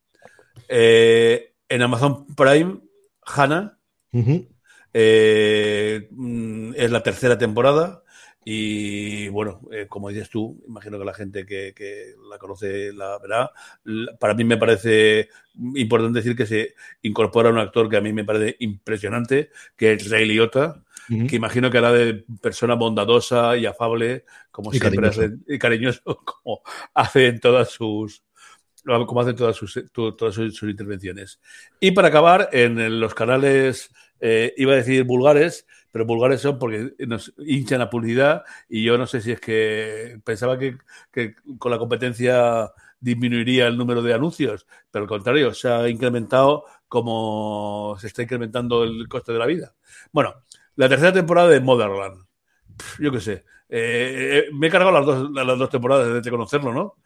en 0.68 1.82
Amazon 1.82 2.26
Prime, 2.34 2.80
Hannah 3.26 3.78
mm, 4.10 4.36
es 6.76 6.90
la 6.90 7.02
tercera 7.02 7.36
temporada 7.36 8.01
y 8.44 9.28
bueno, 9.28 9.60
eh, 9.70 9.86
como 9.88 10.08
dices 10.08 10.28
tú, 10.28 10.60
imagino 10.66 10.98
que 10.98 11.04
la 11.04 11.14
gente 11.14 11.46
que, 11.46 12.14
la 12.28 12.38
conoce 12.38 12.92
la 12.92 13.18
verá. 13.18 13.52
Para 14.18 14.34
mí 14.34 14.44
me 14.44 14.56
parece 14.56 15.28
importante 15.74 16.18
decir 16.18 16.36
que 16.36 16.46
se 16.46 16.74
incorpora 17.02 17.50
un 17.50 17.58
actor 17.58 17.88
que 17.88 17.98
a 17.98 18.00
mí 18.00 18.12
me 18.12 18.24
parece 18.24 18.56
impresionante, 18.60 19.50
que 19.76 19.92
es 19.92 20.10
Ray 20.10 20.26
Liotta, 20.26 20.82
que 21.08 21.36
imagino 21.36 21.70
que 21.70 21.78
hará 21.78 21.92
de 21.92 22.24
persona 22.40 22.74
bondadosa 22.74 23.56
y 23.56 23.66
afable, 23.66 24.24
como 24.50 24.72
siempre 24.72 25.10
cariñoso. 25.10 25.36
y 25.46 25.58
cariñoso, 25.58 26.02
como 26.24 26.62
hace 26.94 27.26
en 27.26 27.40
todas 27.40 27.70
sus 27.70 28.24
como 28.84 29.20
hacen 29.20 29.36
todas 29.36 29.56
sus, 29.56 29.80
todas 29.92 30.34
sus, 30.34 30.62
intervenciones. 30.64 31.40
Y 31.78 31.92
para 31.92 32.08
acabar, 32.08 32.48
en 32.52 32.98
los 32.98 33.14
canales, 33.14 33.92
eh, 34.20 34.52
iba 34.56 34.72
a 34.72 34.76
decir 34.76 35.04
vulgares, 35.04 35.66
pero 35.92 36.06
vulgares 36.06 36.40
son 36.40 36.58
porque 36.58 36.94
nos 37.06 37.32
hinchan 37.38 37.78
la 37.78 37.90
publicidad 37.90 38.42
y 38.68 38.82
yo 38.82 38.98
no 38.98 39.06
sé 39.06 39.20
si 39.20 39.30
es 39.30 39.40
que 39.40 40.18
pensaba 40.24 40.58
que, 40.58 40.78
con 41.58 41.70
la 41.70 41.78
competencia 41.78 42.72
disminuiría 42.98 43.66
el 43.66 43.76
número 43.76 44.00
de 44.02 44.14
anuncios, 44.14 44.66
pero 44.90 45.04
al 45.04 45.08
contrario, 45.08 45.52
se 45.52 45.68
ha 45.68 45.88
incrementado 45.88 46.64
como 46.88 47.96
se 48.00 48.06
está 48.06 48.22
incrementando 48.22 48.84
el 48.84 49.08
coste 49.08 49.32
de 49.32 49.38
la 49.38 49.46
vida. 49.46 49.74
Bueno, 50.12 50.34
la 50.76 50.88
tercera 50.88 51.12
temporada 51.12 51.48
de 51.48 51.60
Motherland. 51.60 52.24
Yo 52.98 53.12
qué 53.12 53.20
sé. 53.20 53.44
Eh, 53.68 54.44
eh, 54.48 54.50
me 54.52 54.68
he 54.68 54.70
cargado 54.70 54.92
las 54.92 55.06
dos, 55.06 55.30
las 55.32 55.58
dos 55.58 55.70
temporadas 55.70 56.12
desde 56.12 56.30
conocerlo, 56.30 56.72
¿no? 56.72 56.96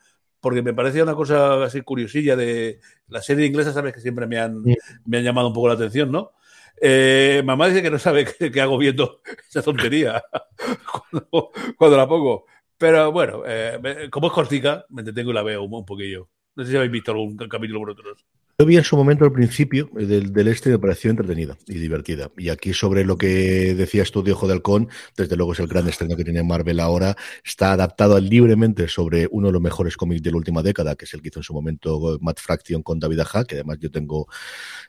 Porque 0.40 0.62
me 0.62 0.74
parecía 0.74 1.02
una 1.02 1.14
cosa 1.14 1.64
así 1.64 1.82
curiosilla 1.82 2.36
de 2.36 2.80
la 3.08 3.22
serie 3.22 3.46
inglesa, 3.46 3.72
sabes 3.72 3.94
que 3.94 4.00
siempre 4.00 4.26
me 4.26 4.38
han, 4.38 4.62
me 5.04 5.18
han 5.18 5.24
llamado 5.24 5.48
un 5.48 5.54
poco 5.54 5.68
la 5.68 5.74
atención, 5.74 6.12
¿no? 6.12 6.32
Eh, 6.80 7.42
mamá 7.44 7.68
dice 7.68 7.82
que 7.82 7.90
no 7.90 7.98
sabe 7.98 8.26
qué, 8.52 8.60
hago 8.60 8.78
viendo 8.78 9.20
esa 9.48 9.62
tontería 9.62 10.22
cuando, 11.78 11.96
la 11.96 12.08
pongo. 12.08 12.46
Pero 12.78 13.10
bueno, 13.12 13.42
eh, 13.46 14.08
como 14.10 14.26
es 14.26 14.32
cortica, 14.32 14.84
me 14.90 15.00
entretengo 15.00 15.30
y 15.30 15.34
la 15.34 15.42
veo 15.42 15.62
un, 15.62 15.84
poquillo. 15.84 16.28
No 16.54 16.64
sé 16.64 16.70
si 16.70 16.76
habéis 16.76 16.92
visto 16.92 17.12
algún 17.12 17.36
capítulo 17.36 17.80
por 17.80 17.90
otros. 17.90 18.26
Yo 18.58 18.64
vi 18.64 18.78
en 18.78 18.84
su 18.84 18.96
momento 18.96 19.26
al 19.26 19.32
principio 19.32 19.90
eh, 19.98 20.06
del, 20.06 20.32
del 20.32 20.48
este 20.48 20.70
me 20.70 20.78
pareció 20.78 21.10
entretenida 21.10 21.58
y 21.66 21.74
divertida. 21.74 22.30
Y 22.38 22.48
aquí 22.48 22.72
sobre 22.72 23.04
lo 23.04 23.18
que 23.18 23.74
decías 23.74 24.10
tú 24.10 24.22
de 24.22 24.32
Ojo 24.32 24.46
de 24.46 24.54
Halcón, 24.54 24.88
desde 25.14 25.36
luego 25.36 25.52
es 25.52 25.60
el 25.60 25.66
gran 25.66 25.86
estreno 25.88 26.16
que 26.16 26.24
tiene 26.24 26.42
Marvel 26.42 26.80
ahora, 26.80 27.18
está 27.44 27.72
adaptado 27.72 28.18
libremente 28.18 28.88
sobre 28.88 29.28
uno 29.30 29.48
de 29.48 29.52
los 29.52 29.60
mejores 29.60 29.98
cómics 29.98 30.22
de 30.22 30.30
la 30.30 30.38
última 30.38 30.62
década, 30.62 30.96
que 30.96 31.04
es 31.04 31.12
el 31.12 31.20
que 31.20 31.28
hizo 31.28 31.40
en 31.40 31.42
su 31.42 31.52
momento 31.52 32.16
Matt 32.22 32.40
Fraction 32.40 32.82
con 32.82 32.98
David 32.98 33.20
Aja, 33.20 33.44
que 33.44 33.56
además 33.56 33.76
yo 33.78 33.90
tengo 33.90 34.26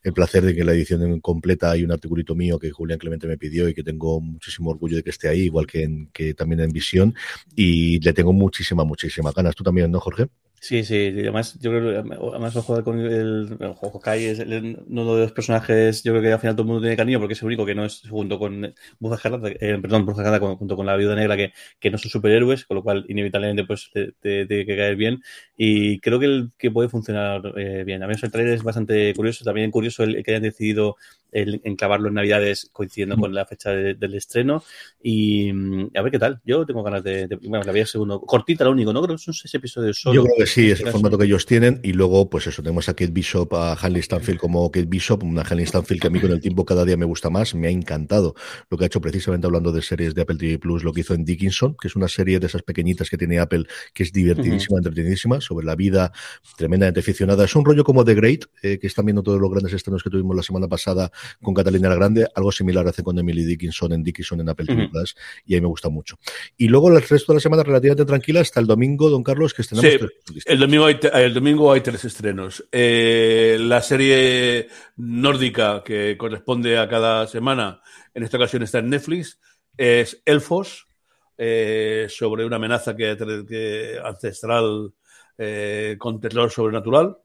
el 0.01 0.13
placer 0.13 0.45
de 0.45 0.55
que 0.55 0.61
en 0.61 0.67
la 0.67 0.71
edición 0.71 1.19
completa 1.19 1.71
hay 1.71 1.83
un 1.83 1.91
articulito 1.91 2.35
mío 2.35 2.59
que 2.59 2.71
Julián 2.71 2.99
Clemente 2.99 3.27
me 3.27 3.37
pidió 3.37 3.67
y 3.67 3.73
que 3.73 3.83
tengo 3.83 4.21
muchísimo 4.21 4.69
orgullo 4.69 4.95
de 4.95 5.03
que 5.03 5.09
esté 5.09 5.27
ahí, 5.27 5.41
igual 5.41 5.67
que, 5.67 5.83
en, 5.83 6.07
que 6.13 6.33
también 6.33 6.61
en 6.61 6.71
visión, 6.71 7.13
y 7.53 7.99
le 7.99 8.13
tengo 8.13 8.31
muchísima, 8.31 8.85
muchísima 8.85 9.33
ganas. 9.33 9.55
¿Tú 9.55 9.65
también, 9.65 9.91
no, 9.91 9.99
Jorge? 9.99 10.29
Sí, 10.59 10.83
sí, 10.83 11.13
además 11.19 11.57
yo 11.59 11.69
creo 11.69 12.03
que 12.03 12.15
además 12.25 12.53
jugar 12.55 12.83
con 12.83 12.99
el, 12.99 13.57
el 13.59 13.75
Hawkeye 13.75 14.31
es 14.31 14.39
uno 14.39 15.15
de 15.15 15.21
los 15.21 15.31
personajes, 15.31 16.01
yo 16.03 16.13
creo 16.13 16.21
que 16.23 16.33
al 16.33 16.39
final 16.39 16.55
todo 16.55 16.63
el 16.63 16.67
mundo 16.67 16.81
tiene 16.81 16.97
cariño 16.97 17.19
porque 17.19 17.33
es 17.33 17.41
el 17.41 17.45
único 17.47 17.65
que 17.65 17.75
no 17.75 17.85
es 17.85 18.01
junto 18.09 18.39
con 18.39 18.73
Bruja 18.99 19.29
eh, 19.59 19.77
perdón, 19.79 20.05
Bruja 20.07 20.39
junto 20.39 20.75
con 20.75 20.85
la 20.87 20.95
Viuda 20.95 21.15
Negra 21.15 21.37
que, 21.37 21.53
que, 21.79 21.91
no 21.91 21.99
son 21.99 22.09
superhéroes, 22.09 22.65
con 22.65 22.75
lo 22.75 22.83
cual 22.83 23.05
inevitablemente 23.07 23.65
pues 23.65 23.91
te, 23.93 24.13
tiene 24.19 24.65
que 24.65 24.75
caer 24.75 24.95
bien 24.95 25.21
y 25.55 25.99
creo 25.99 26.19
que, 26.19 26.25
el, 26.25 26.51
que 26.57 26.71
puede 26.71 26.89
funcionar 26.89 27.41
eh, 27.55 27.83
bien. 27.85 28.01
A 28.01 28.07
mí 28.07 28.15
el 28.19 28.31
trailer 28.31 28.55
es 28.55 28.63
bastante 28.63 29.13
curioso, 29.13 29.45
también 29.45 29.69
curioso 29.69 30.03
el, 30.03 30.23
que 30.23 30.31
hayan 30.31 30.43
decidido 30.43 30.95
el 31.41 31.61
enclavarlo 31.63 32.07
en 32.07 32.15
Navidades 32.15 32.69
coincidiendo 32.71 33.17
mm. 33.17 33.19
con 33.19 33.33
la 33.33 33.45
fecha 33.45 33.71
del 33.71 34.15
estreno 34.15 34.63
y 35.01 35.51
mm, 35.53 35.91
a 35.95 36.01
ver 36.01 36.11
qué 36.11 36.19
tal. 36.19 36.41
Yo 36.43 36.65
tengo 36.65 36.83
ganas 36.83 37.03
de, 37.03 37.27
bueno, 37.43 37.63
la 37.63 37.71
voy 37.71 37.81
a 37.81 37.85
segundo, 37.85 38.21
cortita 38.21 38.63
lo 38.63 38.71
único, 38.71 38.91
¿no? 38.91 39.01
Creo 39.03 39.15
que 39.15 39.23
son 39.23 39.33
seis 39.33 39.53
episodios 39.53 40.01
solo. 40.01 40.15
Yo 40.15 40.23
creo 40.23 40.35
que 40.37 40.47
sí, 40.47 40.71
es 40.71 40.81
el 40.81 40.89
formato 40.89 41.17
que 41.17 41.25
ellos 41.25 41.45
tienen. 41.45 41.79
Y 41.83 41.93
luego, 41.93 42.29
pues 42.29 42.47
eso, 42.47 42.61
tenemos 42.61 42.89
a 42.89 42.93
Kate 42.93 43.11
Bishop, 43.11 43.53
a 43.53 43.73
Hanley 43.73 44.01
Stanfield 44.01 44.39
como 44.39 44.71
Kate 44.71 44.87
Bishop, 44.87 45.23
una 45.23 45.43
Hanley 45.43 45.65
Stanfield 45.65 46.01
que 46.01 46.07
a 46.07 46.09
mí 46.09 46.19
con 46.19 46.31
el 46.31 46.41
tiempo 46.41 46.65
cada 46.65 46.85
día 46.85 46.97
me 46.97 47.05
gusta 47.05 47.29
más, 47.29 47.53
me 47.53 47.67
ha 47.67 47.71
encantado 47.71 48.35
lo 48.69 48.77
que 48.77 48.85
ha 48.85 48.87
hecho 48.87 49.01
precisamente 49.01 49.45
hablando 49.47 49.71
de 49.71 49.81
series 49.81 50.15
de 50.15 50.23
Apple 50.23 50.37
TV 50.37 50.59
Plus, 50.59 50.83
lo 50.83 50.93
que 50.93 51.01
hizo 51.01 51.13
en 51.13 51.23
Dickinson, 51.23 51.75
que 51.79 51.87
es 51.87 51.95
una 51.95 52.07
serie 52.07 52.39
de 52.39 52.47
esas 52.47 52.63
pequeñitas 52.63 53.09
que 53.09 53.17
tiene 53.17 53.39
Apple, 53.39 53.65
que 53.93 54.03
es 54.03 54.11
divertidísima, 54.11 54.77
entretenidísima, 54.77 55.41
sobre 55.41 55.65
la 55.65 55.75
vida 55.75 56.11
tremendamente 56.57 56.99
aficionada. 56.99 57.45
Es 57.45 57.55
un 57.55 57.65
rollo 57.65 57.83
como 57.83 58.03
The 58.03 58.15
Great, 58.15 58.45
eh, 58.63 58.79
que 58.79 58.87
están 58.87 59.05
viendo 59.05 59.23
todos 59.23 59.39
los 59.39 59.51
grandes 59.51 59.73
estrenos 59.73 60.03
que 60.03 60.09
tuvimos 60.09 60.35
la 60.35 60.43
semana 60.43 60.67
pasada 60.67 61.11
con 61.41 61.53
Catalina 61.53 61.89
la 61.89 61.95
Grande, 61.95 62.27
algo 62.35 62.51
similar 62.51 62.87
hace 62.87 63.03
con 63.03 63.17
Emily 63.17 63.43
Dickinson 63.43 63.93
en 63.93 64.03
Dickinson 64.03 64.41
en 64.41 64.49
Apple 64.49 64.65
TV 64.65 64.89
Plus, 64.89 65.15
y 65.45 65.55
ahí 65.55 65.61
me 65.61 65.67
gusta 65.67 65.89
mucho. 65.89 66.17
Y 66.57 66.67
luego 66.67 66.89
el 66.89 67.01
resto 67.01 67.33
de 67.33 67.37
la 67.37 67.41
semana 67.41 67.63
relativamente 67.63 68.05
tranquila 68.05 68.41
hasta 68.41 68.59
el 68.59 68.67
domingo, 68.67 69.09
don 69.09 69.23
Carlos, 69.23 69.53
que 69.53 69.61
estrenamos 69.61 70.11
el 70.45 70.59
domingo 70.59 70.85
hay, 70.85 70.99
el 71.13 71.33
domingo 71.33 71.71
hay 71.71 71.81
tres 71.81 72.05
estrenos. 72.05 72.67
Eh, 72.71 73.57
la 73.59 73.81
serie 73.81 74.67
nórdica 74.97 75.83
que 75.83 76.17
corresponde 76.17 76.77
a 76.77 76.87
cada 76.87 77.27
semana, 77.27 77.81
en 78.13 78.23
esta 78.23 78.37
ocasión 78.37 78.63
está 78.63 78.79
en 78.79 78.89
Netflix, 78.89 79.39
es 79.77 80.21
Elfos, 80.25 80.87
eh, 81.37 82.07
sobre 82.09 82.45
una 82.45 82.55
amenaza 82.55 82.95
que, 82.95 83.99
ancestral 84.03 84.93
eh, 85.37 85.95
con 85.99 86.19
terror 86.19 86.49
sobrenatural. 86.49 87.17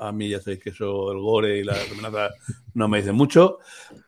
A 0.00 0.12
mí 0.12 0.30
ya 0.30 0.40
sabéis 0.40 0.62
que 0.62 0.70
eso, 0.70 1.12
el 1.12 1.18
gore 1.18 1.58
y 1.58 1.62
la 1.62 1.76
amenaza 1.92 2.30
no 2.72 2.88
me 2.88 2.98
dicen 2.98 3.14
mucho. 3.14 3.58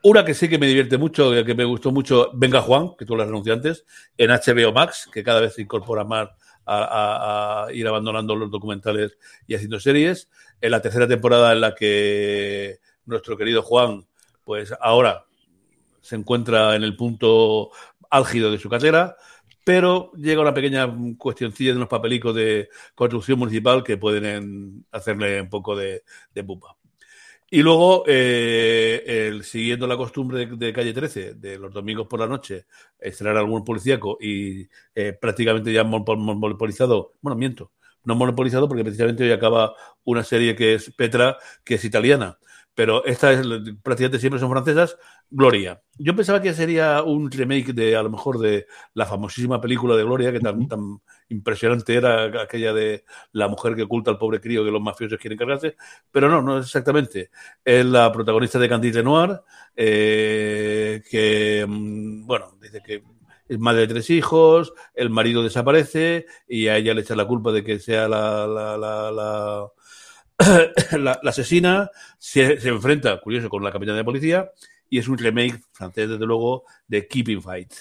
Una 0.02 0.24
que 0.24 0.32
sí 0.32 0.48
que 0.48 0.58
me 0.58 0.66
divierte 0.66 0.96
mucho, 0.96 1.30
que 1.44 1.54
me 1.54 1.64
gustó 1.64 1.92
mucho, 1.92 2.30
Venga 2.32 2.62
Juan, 2.62 2.96
que 2.98 3.04
tú 3.04 3.14
lo 3.14 3.22
has 3.22 3.28
anunciado 3.28 3.58
antes, 3.58 3.84
en 4.16 4.30
HBO 4.30 4.72
Max, 4.72 5.06
que 5.12 5.22
cada 5.22 5.40
vez 5.40 5.52
se 5.52 5.60
incorpora 5.60 6.02
más 6.02 6.30
a, 6.64 7.66
ir 7.74 7.86
abandonando 7.86 8.34
los 8.34 8.50
documentales 8.50 9.18
y 9.46 9.54
haciendo 9.54 9.78
series. 9.80 10.30
En 10.62 10.70
la 10.70 10.80
tercera 10.80 11.06
temporada 11.06 11.52
en 11.52 11.60
la 11.60 11.74
que 11.74 12.78
nuestro 13.04 13.36
querido 13.36 13.60
Juan, 13.60 14.06
pues 14.44 14.72
ahora 14.80 15.26
se 16.00 16.16
encuentra 16.16 16.74
en 16.74 16.84
el 16.84 16.96
punto 16.96 17.70
álgido 18.08 18.50
de 18.50 18.58
su 18.58 18.70
carrera, 18.70 19.16
pero 19.64 20.12
llega 20.12 20.42
una 20.42 20.54
pequeña 20.54 20.88
cuestioncilla 21.16 21.70
de 21.72 21.76
unos 21.76 21.88
papelicos 21.88 22.34
de 22.34 22.68
construcción 22.94 23.38
municipal 23.38 23.82
que 23.84 23.96
pueden 23.96 24.86
hacerle 24.90 25.40
un 25.40 25.48
poco 25.50 25.76
de, 25.76 26.02
de 26.34 26.44
pupa. 26.44 26.76
Y 27.54 27.60
luego, 27.62 28.04
eh, 28.06 29.38
siguiendo 29.42 29.86
la 29.86 29.98
costumbre 29.98 30.46
de, 30.46 30.72
Calle 30.72 30.94
13, 30.94 31.34
de 31.34 31.58
los 31.58 31.70
domingos 31.70 32.06
por 32.06 32.18
la 32.18 32.26
noche, 32.26 32.64
estrenar 32.98 33.36
algún 33.36 33.62
policíaco 33.62 34.16
y 34.18 34.66
eh, 34.94 35.12
prácticamente 35.12 35.70
ya 35.70 35.84
monopolizado, 35.84 37.12
bueno, 37.20 37.36
miento, 37.36 37.72
no 38.04 38.14
monopolizado 38.14 38.68
porque 38.68 38.84
precisamente 38.84 39.24
hoy 39.24 39.32
acaba 39.32 39.74
una 40.04 40.24
serie 40.24 40.56
que 40.56 40.72
es 40.72 40.94
Petra, 40.96 41.36
que 41.62 41.74
es 41.74 41.84
italiana, 41.84 42.38
pero 42.74 43.04
esta 43.04 43.32
es 43.32 43.46
prácticamente 43.82 44.18
siempre 44.18 44.40
son 44.40 44.50
francesas, 44.50 44.96
Gloria. 45.30 45.82
Yo 45.98 46.16
pensaba 46.16 46.40
que 46.40 46.54
sería 46.54 47.02
un 47.02 47.30
remake 47.30 47.72
de 47.72 47.96
a 47.96 48.02
lo 48.02 48.10
mejor 48.10 48.38
de 48.38 48.66
la 48.94 49.06
famosísima 49.06 49.60
película 49.60 49.96
de 49.96 50.04
Gloria, 50.04 50.32
que 50.32 50.40
tan, 50.40 50.66
tan 50.68 51.00
impresionante 51.28 51.94
era 51.94 52.42
aquella 52.42 52.72
de 52.72 53.04
la 53.32 53.48
mujer 53.48 53.74
que 53.74 53.82
oculta 53.82 54.10
al 54.10 54.18
pobre 54.18 54.40
crío 54.40 54.64
que 54.64 54.70
los 54.70 54.80
mafiosos 54.80 55.18
quieren 55.18 55.38
cargarse, 55.38 55.76
pero 56.10 56.28
no, 56.28 56.40
no 56.42 56.58
es 56.58 56.66
exactamente. 56.66 57.30
Es 57.64 57.84
la 57.84 58.10
protagonista 58.12 58.58
de 58.58 58.68
Candide 58.68 59.02
Noir, 59.02 59.40
eh, 59.76 61.02
que, 61.10 61.66
mm, 61.68 62.26
bueno, 62.26 62.56
dice 62.60 62.82
que 62.84 63.02
es 63.48 63.58
madre 63.58 63.82
de 63.82 63.88
tres 63.88 64.08
hijos, 64.10 64.72
el 64.94 65.10
marido 65.10 65.42
desaparece 65.42 66.26
y 66.48 66.68
a 66.68 66.76
ella 66.76 66.94
le 66.94 67.02
echa 67.02 67.14
la 67.16 67.26
culpa 67.26 67.52
de 67.52 67.62
que 67.62 67.78
sea 67.78 68.08
la, 68.08 68.46
la, 68.46 68.78
la, 68.78 69.10
la, 69.10 69.66
asesina, 71.24 71.90
se, 72.18 72.60
se, 72.60 72.68
enfrenta, 72.68 73.20
curioso, 73.20 73.48
con 73.48 73.62
la 73.62 73.72
capitana 73.72 73.98
de 73.98 74.04
policía 74.04 74.50
y 74.88 74.98
es 74.98 75.08
un 75.08 75.18
remake 75.18 75.60
francés, 75.72 76.08
desde 76.08 76.26
luego, 76.26 76.64
de 76.86 77.06
Keeping 77.08 77.40
Fight. 77.42 77.72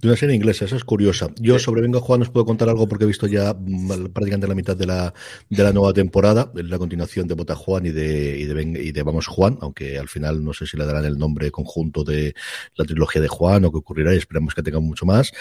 De 0.00 0.08
una 0.08 0.16
serie 0.16 0.34
inglesa, 0.34 0.64
esa 0.64 0.76
es 0.76 0.84
curiosa. 0.84 1.28
Yo 1.40 1.58
sobre 1.58 1.80
Venga 1.80 2.00
Juan 2.00 2.22
os 2.22 2.30
puedo 2.30 2.44
contar 2.44 2.68
algo 2.68 2.86
porque 2.86 3.04
he 3.04 3.06
visto 3.06 3.26
ya 3.26 3.54
mm, 3.54 4.12
prácticamente 4.12 4.46
la 4.46 4.54
mitad 4.54 4.76
de 4.76 4.86
la, 4.86 5.14
de 5.48 5.62
la 5.62 5.72
nueva 5.72 5.92
temporada, 5.92 6.50
la 6.54 6.78
continuación 6.78 7.26
de 7.26 7.34
Bota 7.34 7.54
Juan 7.54 7.86
y 7.86 7.90
de, 7.90 8.38
y 8.38 8.44
de, 8.44 8.62
y 8.62 8.92
de 8.92 9.02
Vamos 9.02 9.26
Juan, 9.26 9.58
aunque 9.60 9.98
al 9.98 10.08
final 10.08 10.44
no 10.44 10.52
sé 10.52 10.66
si 10.66 10.76
le 10.76 10.84
darán 10.84 11.04
el 11.04 11.18
nombre 11.18 11.50
conjunto 11.50 12.04
de 12.04 12.34
la 12.76 12.84
trilogía 12.84 13.22
de 13.22 13.28
Juan 13.28 13.64
o 13.64 13.72
qué 13.72 13.78
ocurrirá 13.78 14.14
y 14.14 14.18
esperamos 14.18 14.54
que 14.54 14.62
tengan 14.62 14.82
mucho 14.82 15.06
más. 15.06 15.32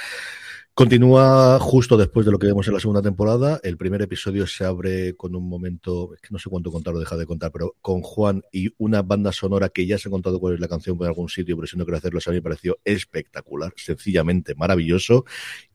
Continúa 0.75 1.59
justo 1.59 1.97
después 1.97 2.25
de 2.25 2.31
lo 2.31 2.39
que 2.39 2.47
vemos 2.47 2.67
en 2.67 2.73
la 2.73 2.79
segunda 2.79 3.03
temporada. 3.03 3.59
El 3.61 3.77
primer 3.77 4.01
episodio 4.01 4.47
se 4.47 4.65
abre 4.65 5.15
con 5.15 5.35
un 5.35 5.47
momento, 5.47 6.15
es 6.15 6.21
que 6.21 6.29
no 6.31 6.39
sé 6.39 6.49
cuánto 6.49 6.71
contar 6.71 6.95
o 6.95 6.99
dejar 6.99 7.19
de 7.19 7.27
contar, 7.27 7.51
pero 7.51 7.75
con 7.79 8.01
Juan 8.01 8.41
y 8.51 8.73
una 8.79 9.03
banda 9.03 9.31
sonora 9.31 9.69
que 9.69 9.85
ya 9.85 9.99
se 9.99 10.09
ha 10.09 10.11
contado 10.11 10.39
cuál 10.39 10.55
es 10.55 10.59
la 10.59 10.67
canción 10.67 10.97
por 10.97 11.05
algún 11.05 11.29
sitio, 11.29 11.55
pero 11.55 11.67
si 11.67 11.77
no 11.77 11.85
quiero 11.85 11.99
hacerlo, 11.99 12.19
a 12.25 12.29
mí 12.31 12.37
me 12.37 12.41
pareció 12.41 12.79
espectacular, 12.85 13.71
sencillamente 13.75 14.55
maravilloso 14.55 15.25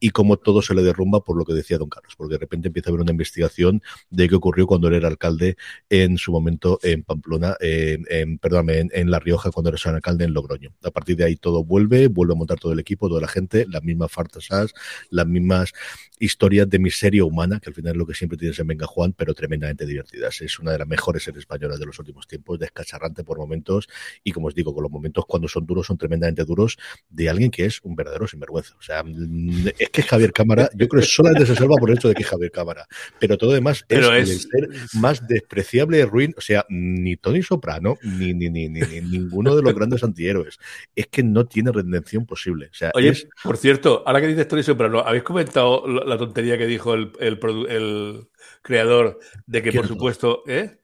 y 0.00 0.10
como 0.10 0.36
todo 0.36 0.62
se 0.62 0.74
le 0.74 0.82
derrumba 0.82 1.22
por 1.22 1.38
lo 1.38 1.44
que 1.44 1.52
decía 1.52 1.78
don 1.78 1.88
Carlos, 1.88 2.14
porque 2.16 2.34
de 2.34 2.38
repente 2.38 2.66
empieza 2.66 2.88
a 2.88 2.90
haber 2.90 3.02
una 3.02 3.12
investigación 3.12 3.80
de 4.10 4.28
qué 4.28 4.34
ocurrió 4.34 4.66
cuando 4.66 4.88
él 4.88 4.94
era 4.94 5.06
alcalde 5.06 5.56
en 5.90 6.18
su 6.18 6.32
momento 6.32 6.80
en 6.82 7.04
Pamplona, 7.04 7.56
en, 7.60 8.04
en 8.10 8.38
perdóname, 8.38 8.88
en, 8.92 9.10
La 9.12 9.20
Rioja 9.20 9.52
cuando 9.52 9.70
era 9.70 9.78
alcalde 9.94 10.24
en 10.24 10.34
Logroño. 10.34 10.74
A 10.82 10.90
partir 10.90 11.14
de 11.16 11.22
ahí 11.22 11.36
todo 11.36 11.62
vuelve, 11.62 12.08
vuelve 12.08 12.32
a 12.32 12.36
montar 12.36 12.58
todo 12.58 12.72
el 12.72 12.80
equipo, 12.80 13.08
toda 13.08 13.20
la 13.20 13.28
gente, 13.28 13.64
las 13.68 13.84
mismas 13.84 14.10
fartasas 14.10 14.74
las 15.10 15.26
mismas 15.26 15.72
historias 16.20 16.68
de 16.68 16.78
miseria 16.78 17.24
humana, 17.24 17.60
que 17.60 17.70
al 17.70 17.74
final 17.74 17.92
es 17.92 17.98
lo 17.98 18.06
que 18.06 18.14
siempre 18.14 18.38
tienes 18.38 18.58
en 18.58 18.66
Venga 18.66 18.86
Juan, 18.86 19.12
pero 19.12 19.34
tremendamente 19.34 19.86
divertidas. 19.86 20.40
Es 20.40 20.58
una 20.58 20.72
de 20.72 20.78
las 20.78 20.88
mejores 20.88 21.22
series 21.22 21.40
españolas 21.40 21.78
de 21.78 21.86
los 21.86 21.98
últimos 21.98 22.26
tiempos, 22.26 22.58
descacharrante 22.58 23.24
por 23.24 23.38
momentos, 23.38 23.88
y 24.24 24.32
como 24.32 24.48
os 24.48 24.54
digo, 24.54 24.74
con 24.74 24.82
los 24.82 24.92
momentos 24.92 25.24
cuando 25.26 25.48
son 25.48 25.66
duros, 25.66 25.86
son 25.86 25.98
tremendamente 25.98 26.44
duros, 26.44 26.78
de 27.08 27.28
alguien 27.28 27.50
que 27.50 27.64
es 27.64 27.80
un 27.82 27.94
verdadero 27.94 28.26
sinvergüenza. 28.26 28.74
O 28.78 28.82
sea, 28.82 29.02
mm, 29.04 29.68
es 29.78 29.90
que 29.90 30.02
Javier 30.02 30.32
Cámara, 30.32 30.68
yo 30.74 30.88
creo 30.88 31.02
que 31.02 31.08
solamente 31.08 31.46
se 31.46 31.54
salva 31.54 31.76
por 31.76 31.90
el 31.90 31.96
hecho 31.96 32.08
de 32.08 32.14
que 32.14 32.22
es 32.22 32.28
Javier 32.28 32.50
Cámara, 32.50 32.86
pero 33.18 33.38
todo 33.38 33.52
demás 33.52 33.84
es, 33.88 33.98
el 33.98 34.26
ser 34.26 34.68
más 34.94 35.26
despreciable, 35.26 36.04
ruin, 36.06 36.34
o 36.36 36.40
sea, 36.40 36.64
ni 36.68 37.16
Tony 37.16 37.42
Soprano, 37.42 37.96
ni, 38.02 38.34
ni, 38.34 38.50
ni, 38.50 38.68
ni, 38.68 38.80
ninguno 39.00 39.54
de 39.54 39.62
los 39.62 39.74
grandes 39.74 40.02
antihéroes. 40.02 40.58
Es 40.94 41.06
que 41.06 41.22
no 41.22 41.46
tiene 41.46 41.72
redención 41.72 42.26
posible. 42.26 42.68
O 42.70 42.74
sea, 42.74 42.90
Oye, 42.94 43.12
por 43.42 43.56
cierto, 43.56 44.02
ahora 44.06 44.20
que 44.20 44.28
dices 44.28 44.48
Tony 44.48 44.62
Soprano, 44.62 44.77
¿habéis 45.04 45.22
comentado 45.22 45.86
la 45.86 46.18
tontería 46.18 46.58
que 46.58 46.66
dijo 46.66 46.94
el, 46.94 47.12
el, 47.20 47.38
el 47.68 48.28
creador 48.62 49.18
de 49.46 49.62
que, 49.62 49.72
por 49.72 49.86
supuesto, 49.86 50.42
¿eh? 50.46 50.78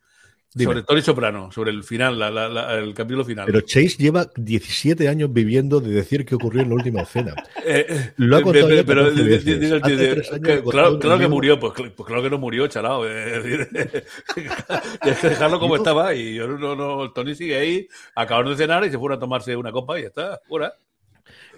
Sobre 0.57 0.84
Tony 0.84 1.03
Soprano, 1.03 1.51
sobre 1.51 1.72
el 1.72 1.82
final, 1.82 2.16
la, 2.16 2.30
la, 2.30 2.74
el 2.78 2.95
capítulo 2.95 3.24
final. 3.24 3.45
Pero 3.45 3.61
Chase 3.62 3.97
lleva 3.99 4.30
17 4.36 5.09
años 5.09 5.32
viviendo 5.32 5.80
de 5.80 5.90
decir 5.90 6.24
qué 6.24 6.36
ocurrió 6.36 6.62
en 6.62 6.68
la 6.68 6.74
última 6.76 7.03
escena. 7.03 7.34
Eh, 7.66 8.12
Lo 8.18 8.36
ha 8.36 8.42
contado 8.42 8.68
pero, 8.86 9.07
pero 9.14 10.62
claro, 10.64 10.99
claro 10.99 11.18
que 11.18 11.28
murió, 11.28 11.59
pues, 11.59 11.72
pues, 11.72 12.07
claro 12.07 12.22
que 12.22 12.28
no 12.28 12.36
murió, 12.36 12.66
chalao. 12.66 13.07
Es 13.07 13.42
que 15.20 15.28
dejarlo 15.30 15.59
como 15.59 15.76
estaba 15.76 16.14
y 16.14 16.34
yo 16.34 16.47
no, 16.47 16.76
no, 16.76 17.11
Tony 17.12 17.34
sigue 17.34 17.57
ahí, 17.57 17.88
acabaron 18.14 18.53
de 18.53 18.59
cenar 18.59 18.84
y 18.84 18.90
se 18.90 18.99
fueron 18.99 19.16
a 19.16 19.20
tomarse 19.20 19.57
una 19.57 19.72
copa 19.72 19.99
y 19.99 20.03
ya 20.03 20.09
está, 20.09 20.40
fuera. 20.47 20.74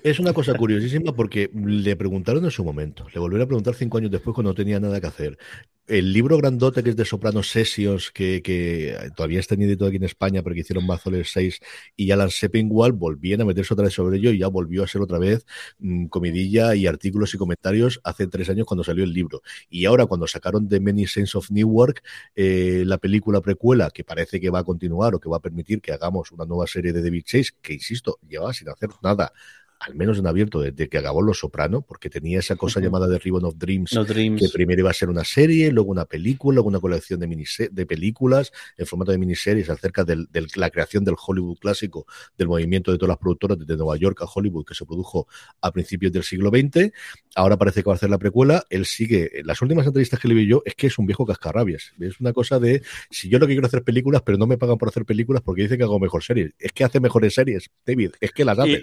Es 0.02 0.20
una 0.20 0.32
cosa 0.32 0.54
curiosísima 0.54 1.12
porque 1.12 1.50
le 1.52 1.96
preguntaron 1.96 2.44
en 2.44 2.50
su 2.50 2.64
momento, 2.64 3.06
le 3.12 3.20
volvieron 3.20 3.44
a 3.44 3.46
preguntar 3.46 3.74
cinco 3.74 3.98
años 3.98 4.10
después 4.10 4.34
cuando 4.34 4.50
no 4.50 4.54
tenía 4.54 4.78
nada 4.78 5.00
que 5.00 5.06
hacer. 5.06 5.38
El 5.86 6.12
libro 6.12 6.36
grandote 6.36 6.82
que 6.82 6.90
es 6.90 6.96
de 6.96 7.04
Soprano 7.04 7.44
Sessions, 7.44 8.10
que, 8.10 8.98
todavía 9.16 9.38
está 9.38 9.54
inédito 9.54 9.86
aquí 9.86 9.96
en 9.96 10.04
España, 10.04 10.42
pero 10.42 10.54
que 10.54 10.62
hicieron 10.62 10.84
Mazoles 10.84 11.30
6 11.32 11.60
y 11.94 12.10
Alan 12.10 12.30
Seppingwall, 12.30 12.92
volvían 12.92 13.40
a 13.42 13.44
meterse 13.44 13.74
otra 13.74 13.84
vez 13.84 13.94
sobre 13.94 14.18
ello 14.18 14.30
y 14.32 14.38
ya 14.38 14.48
volvió 14.48 14.82
a 14.82 14.88
ser 14.88 15.00
otra 15.00 15.18
vez 15.18 15.46
mm, 15.78 16.06
comidilla 16.06 16.74
y 16.74 16.86
artículos 16.88 17.32
y 17.34 17.38
comentarios 17.38 18.00
hace 18.02 18.26
tres 18.26 18.50
años 18.50 18.66
cuando 18.66 18.82
salió 18.82 19.04
el 19.04 19.12
libro. 19.12 19.42
Y 19.70 19.84
ahora 19.86 20.06
cuando 20.06 20.26
sacaron 20.26 20.68
The 20.68 20.80
Many 20.80 21.06
Saints 21.06 21.36
of 21.36 21.50
Newark, 21.52 22.02
eh, 22.34 22.82
la 22.84 22.98
película 22.98 23.40
precuela, 23.40 23.90
que 23.90 24.02
parece 24.02 24.40
que 24.40 24.50
va 24.50 24.60
a 24.60 24.64
continuar 24.64 25.14
o 25.14 25.20
que 25.20 25.28
va 25.28 25.36
a 25.36 25.40
permitir 25.40 25.80
que 25.80 25.92
hagamos 25.92 26.32
una 26.32 26.44
nueva 26.46 26.66
serie 26.66 26.92
de 26.92 27.02
David 27.02 27.22
Chase, 27.24 27.52
que 27.62 27.74
insisto, 27.74 28.18
lleva 28.28 28.52
sin 28.52 28.68
hacer 28.68 28.90
nada 29.02 29.32
al 29.80 29.94
menos 29.94 30.18
en 30.18 30.26
abierto, 30.26 30.60
desde 30.60 30.88
que 30.88 30.98
acabó 30.98 31.22
Los 31.22 31.38
Soprano, 31.38 31.82
porque 31.82 32.10
tenía 32.10 32.38
esa 32.38 32.56
cosa 32.56 32.80
llamada 32.80 33.06
de 33.08 33.18
Ribbon 33.18 33.44
of 33.44 33.56
Dreams, 33.56 33.90
que 34.06 34.48
primero 34.52 34.80
iba 34.80 34.90
a 34.90 34.94
ser 34.94 35.10
una 35.10 35.24
serie, 35.24 35.70
luego 35.70 35.90
una 35.90 36.06
película, 36.06 36.56
luego 36.56 36.68
una 36.68 36.80
colección 36.80 37.20
de, 37.20 37.68
de 37.70 37.86
películas 37.86 38.52
en 38.76 38.86
formato 38.86 39.12
de 39.12 39.18
miniseries 39.18 39.68
acerca 39.70 40.04
de 40.04 40.26
la 40.56 40.70
creación 40.70 41.04
del 41.04 41.14
Hollywood 41.24 41.58
clásico, 41.58 42.06
del 42.36 42.48
movimiento 42.48 42.90
de 42.90 42.98
todas 42.98 43.08
las 43.08 43.18
productoras 43.18 43.58
desde 43.58 43.76
Nueva 43.76 43.96
York 43.96 44.22
a 44.22 44.26
Hollywood 44.32 44.64
que 44.64 44.74
se 44.74 44.84
produjo 44.84 45.26
a 45.60 45.72
principios 45.72 46.12
del 46.12 46.22
siglo 46.22 46.50
XX. 46.50 46.92
Ahora 47.34 47.56
parece 47.56 47.82
que 47.82 47.88
va 47.88 47.94
a 47.94 47.96
hacer 47.96 48.10
la 48.10 48.18
precuela. 48.18 48.64
Él 48.70 48.86
sigue, 48.86 49.30
las 49.44 49.60
últimas 49.62 49.86
entrevistas 49.86 50.18
que 50.20 50.28
le 50.28 50.34
vi 50.34 50.46
yo 50.46 50.62
es 50.64 50.74
que 50.74 50.86
es 50.86 50.98
un 50.98 51.06
viejo 51.06 51.26
cascarrabias. 51.26 51.92
Es 52.00 52.20
una 52.20 52.32
cosa 52.32 52.58
de, 52.58 52.82
si 53.10 53.28
yo 53.28 53.38
lo 53.38 53.46
que 53.46 53.52
quiero 53.52 53.66
hacer 53.66 53.82
películas, 53.82 54.22
pero 54.22 54.38
no 54.38 54.46
me 54.46 54.56
pagan 54.56 54.78
por 54.78 54.88
hacer 54.88 55.04
películas 55.04 55.42
porque 55.42 55.62
dice 55.62 55.76
que 55.76 55.84
hago 55.84 56.00
mejor 56.00 56.22
series. 56.22 56.52
Es 56.58 56.72
que 56.72 56.84
hace 56.84 57.00
mejores 57.00 57.34
series, 57.34 57.70
David. 57.84 58.12
Es 58.20 58.32
que 58.32 58.44
las 58.44 58.58
haces. 58.58 58.80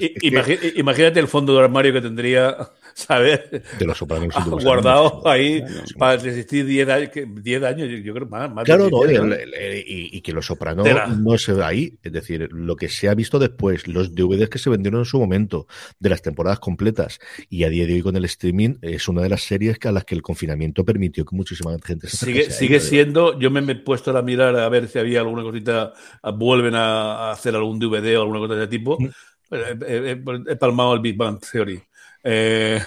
Imagínate 0.83 1.17
el 1.21 1.29
fondo 1.29 1.55
de 1.55 1.63
armario 1.63 1.93
que 1.93 2.01
tendría, 2.01 2.57
¿sabes? 2.93 3.39
De 3.79 3.85
los 3.85 3.97
sopranos. 3.97 4.35
Guardado 4.61 5.25
ahí 5.25 5.63
para 5.97 6.17
resistir 6.17 6.65
10 6.65 6.89
años, 6.89 7.09
10 7.41 7.63
años, 7.63 7.89
yo 8.03 8.13
creo 8.13 8.27
más. 8.27 8.53
más 8.53 8.65
claro, 8.65 8.89
no, 8.89 8.99
y, 9.05 10.19
que 10.19 10.33
los 10.33 10.45
sopranos 10.45 10.85
no 11.17 11.37
se 11.37 11.53
ve 11.53 11.63
ahí. 11.63 11.97
Es 12.03 12.11
decir, 12.11 12.49
lo 12.51 12.75
que 12.75 12.89
se 12.89 13.07
ha 13.07 13.15
visto 13.15 13.39
después, 13.39 13.87
los 13.87 14.13
DVDs 14.13 14.49
que 14.49 14.59
se 14.59 14.69
vendieron 14.69 14.99
en 14.99 15.05
su 15.05 15.19
momento, 15.19 15.67
de 15.99 16.09
las 16.09 16.21
temporadas 16.21 16.59
completas, 16.59 17.19
y 17.49 17.63
a 17.63 17.69
día 17.69 17.87
de 17.87 17.93
hoy 17.93 18.01
con 18.01 18.17
el 18.17 18.25
streaming, 18.25 18.75
es 18.81 19.07
una 19.07 19.21
de 19.21 19.29
las 19.29 19.43
series 19.43 19.77
a 19.85 19.91
las 19.93 20.03
que 20.03 20.15
el 20.15 20.21
confinamiento 20.21 20.83
permitió 20.83 21.23
que 21.23 21.33
muchísima 21.33 21.71
gente 21.81 22.09
se 22.09 22.25
Sigue, 22.25 22.51
sigue 22.51 22.81
siendo, 22.81 23.39
yo 23.39 23.49
me 23.51 23.59
he 23.71 23.75
puesto 23.75 24.15
a 24.17 24.21
mirar 24.21 24.57
a 24.57 24.67
ver 24.67 24.89
si 24.89 24.99
había 24.99 25.21
alguna 25.21 25.43
cosita, 25.43 25.93
vuelven 26.35 26.75
a 26.75 27.31
hacer 27.31 27.55
algún 27.55 27.79
DVD 27.79 28.17
o 28.17 28.23
alguna 28.23 28.39
cosa 28.39 28.55
de 28.55 28.63
ese 28.63 28.69
tipo. 28.69 28.97
Mm 28.99 29.07
he, 29.53 30.55
palmado 30.55 30.93
el 30.93 30.99
Big 30.99 31.17
Bang 31.17 31.39
Theory. 31.39 31.81
Eh, 32.23 32.81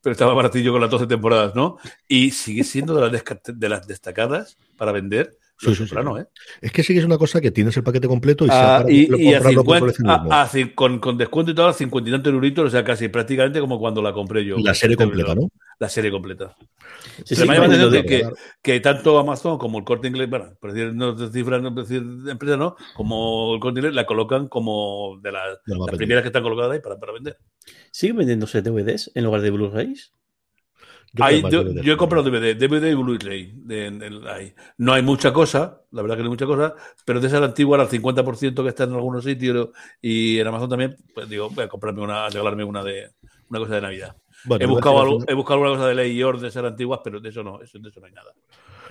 pero 0.00 0.12
estaba 0.12 0.34
baratillo 0.34 0.72
con 0.72 0.80
las 0.80 0.90
12 0.90 1.06
temporadas, 1.06 1.54
¿no? 1.54 1.78
Y 2.06 2.30
sigue 2.30 2.62
siendo 2.64 2.94
de 2.94 3.10
las, 3.10 3.24
de 3.46 3.68
las 3.68 3.86
destacadas 3.86 4.56
para 4.76 4.92
vender. 4.92 5.36
Sí, 5.58 5.74
sí, 5.74 5.84
¿eh? 5.84 6.26
Es 6.60 6.70
que 6.70 6.82
sí 6.82 6.92
que 6.92 6.98
es 6.98 7.04
una 7.06 7.16
cosa 7.16 7.40
que 7.40 7.50
tienes 7.50 7.74
el 7.78 7.82
paquete 7.82 8.06
completo 8.06 8.44
y, 8.44 8.48
ah, 8.52 8.84
y, 8.86 9.08
con, 10.74 10.98
con, 10.98 11.16
descuento 11.16 11.52
y 11.52 11.54
todo, 11.54 11.68
a 11.68 11.72
50 11.72 12.10
y 12.10 12.12
tantos 12.12 12.32
euritos, 12.32 12.66
o 12.66 12.70
sea, 12.70 12.84
casi 12.84 13.08
prácticamente 13.08 13.58
como 13.60 13.78
cuando 13.78 14.02
la 14.02 14.12
compré 14.12 14.44
yo. 14.44 14.56
La 14.58 14.74
serie 14.74 14.96
completa, 14.96 15.34
¿no? 15.34 15.48
La 15.78 15.88
serie 15.88 16.10
completa. 16.10 16.54
Se 17.24 17.46
me 17.46 17.54
llama 17.54 18.02
que, 18.02 18.28
que, 18.62 18.80
tanto 18.80 19.18
Amazon 19.18 19.56
como 19.56 19.78
el 19.78 19.84
corte 19.84 20.08
inglés, 20.08 20.28
bueno, 20.28 20.52
por 20.60 20.74
decir, 20.74 20.92
no 20.92 21.16
cifras, 21.30 21.62
no 21.62 21.70
decir 21.70 22.02
empresa, 22.28 22.58
no, 22.58 22.76
como 22.94 23.54
el 23.54 23.60
corte 23.60 23.80
inglés 23.80 23.94
la 23.94 24.04
colocan 24.04 24.48
como 24.48 25.18
de, 25.22 25.32
las 25.32 25.58
primeras 25.96 26.22
que 26.22 26.28
están 26.28 26.42
colocadas 26.42 26.72
ahí 26.72 26.80
para, 26.80 26.98
para 26.98 27.12
vender. 27.12 27.38
¿Siguen 27.90 28.16
vendiéndose 28.16 28.60
DVDs 28.60 29.10
en 29.14 29.24
lugar 29.24 29.40
de 29.40 29.50
Blu-rays? 29.50 30.12
Yo, 31.12 31.92
he 31.92 31.96
comprado 31.96 32.30
DVD, 32.30 32.54
DVD 32.54 32.90
y 32.90 32.94
Blu-ray. 32.94 34.54
No 34.78 34.92
hay 34.92 35.02
mucha 35.02 35.32
cosa, 35.32 35.82
la 35.90 36.02
verdad 36.02 36.16
que 36.16 36.22
no 36.22 36.26
hay 36.26 36.30
mucha 36.30 36.46
cosa, 36.46 36.74
pero 37.04 37.20
de 37.20 37.28
esa 37.28 37.38
antigua, 37.38 37.80
al 37.80 37.88
50% 37.88 38.62
que 38.62 38.68
está 38.68 38.84
en 38.84 38.92
algunos 38.92 39.24
sitios 39.24 39.70
y 40.02 40.38
en 40.38 40.46
Amazon 40.46 40.68
también, 40.68 40.96
pues 41.14 41.28
digo, 41.28 41.48
voy 41.50 41.64
a 41.64 41.68
comprarme 41.68 42.02
una, 42.02 42.26
a 42.26 42.28
regalarme 42.28 42.64
una 42.64 42.84
de, 42.84 43.10
una 43.48 43.58
cosa 43.60 43.74
de 43.76 43.80
Navidad. 43.80 44.16
He, 44.60 44.66
buscado 44.66 45.18
he 45.26 45.34
buscado 45.34 45.54
alguna 45.60 45.76
cosa 45.76 45.88
de 45.88 45.94
ley 45.94 46.12
y 46.12 46.22
orden 46.22 46.42
de 46.42 46.50
ser 46.50 46.64
antiguas, 46.64 47.00
pero 47.02 47.20
de 47.20 47.28
eso 47.28 47.42
no, 47.42 47.58
de 47.58 47.64
eso 47.64 47.78
no 47.78 48.06
hay 48.06 48.12
nada. 48.12 48.32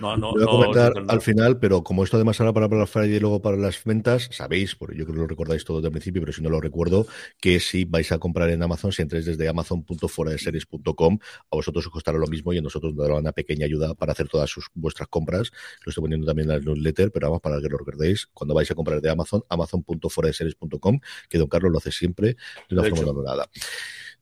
No, 0.00 0.16
no, 0.16 0.32
voy 0.32 0.42
a 0.42 0.46
comentar 0.46 0.92
al 1.08 1.20
final, 1.22 1.58
pero 1.58 1.82
como 1.82 2.04
esto 2.04 2.16
además 2.16 2.38
ahora 2.40 2.52
para 2.52 2.66
Black 2.66 2.88
Friday 2.88 3.16
y 3.16 3.20
luego 3.20 3.40
para 3.40 3.56
las 3.56 3.82
ventas, 3.82 4.28
sabéis, 4.30 4.74
porque 4.74 4.96
yo 4.96 5.04
creo 5.04 5.14
que 5.14 5.20
lo 5.22 5.26
recordáis 5.26 5.64
todo 5.64 5.78
desde 5.78 5.88
el 5.88 5.92
principio, 5.92 6.20
pero 6.20 6.32
si 6.32 6.42
no 6.42 6.50
lo 6.50 6.60
recuerdo, 6.60 7.06
que 7.40 7.60
si 7.60 7.84
vais 7.84 8.12
a 8.12 8.18
comprar 8.18 8.50
en 8.50 8.62
Amazon, 8.62 8.92
si 8.92 9.02
entréis 9.02 9.24
desde 9.24 9.48
amazon.foradeseries.com, 9.48 11.18
a 11.50 11.56
vosotros 11.56 11.86
os 11.86 11.92
costará 11.92 12.18
lo 12.18 12.26
mismo 12.26 12.52
y 12.52 12.58
a 12.58 12.62
nosotros 12.62 12.94
nos 12.94 13.06
dará 13.06 13.18
una 13.18 13.32
pequeña 13.32 13.64
ayuda 13.64 13.94
para 13.94 14.12
hacer 14.12 14.28
todas 14.28 14.50
sus, 14.50 14.66
vuestras 14.74 15.08
compras. 15.08 15.50
Lo 15.84 15.90
estoy 15.90 16.02
poniendo 16.02 16.26
también 16.26 16.50
en 16.50 16.56
la 16.56 16.62
newsletter, 16.62 17.10
pero 17.10 17.28
vamos, 17.28 17.40
para 17.40 17.60
que 17.60 17.68
lo 17.68 17.78
recordéis, 17.78 18.26
cuando 18.34 18.54
vais 18.54 18.70
a 18.70 18.74
comprar 18.74 19.00
de 19.00 19.10
Amazon, 19.10 19.44
amazon.foradeseries.com, 19.48 21.00
que 21.28 21.38
Don 21.38 21.48
Carlos 21.48 21.72
lo 21.72 21.78
hace 21.78 21.92
siempre 21.92 22.36
de 22.68 22.78
una 22.78 22.94
forma 22.94 23.22
nada. 23.22 23.48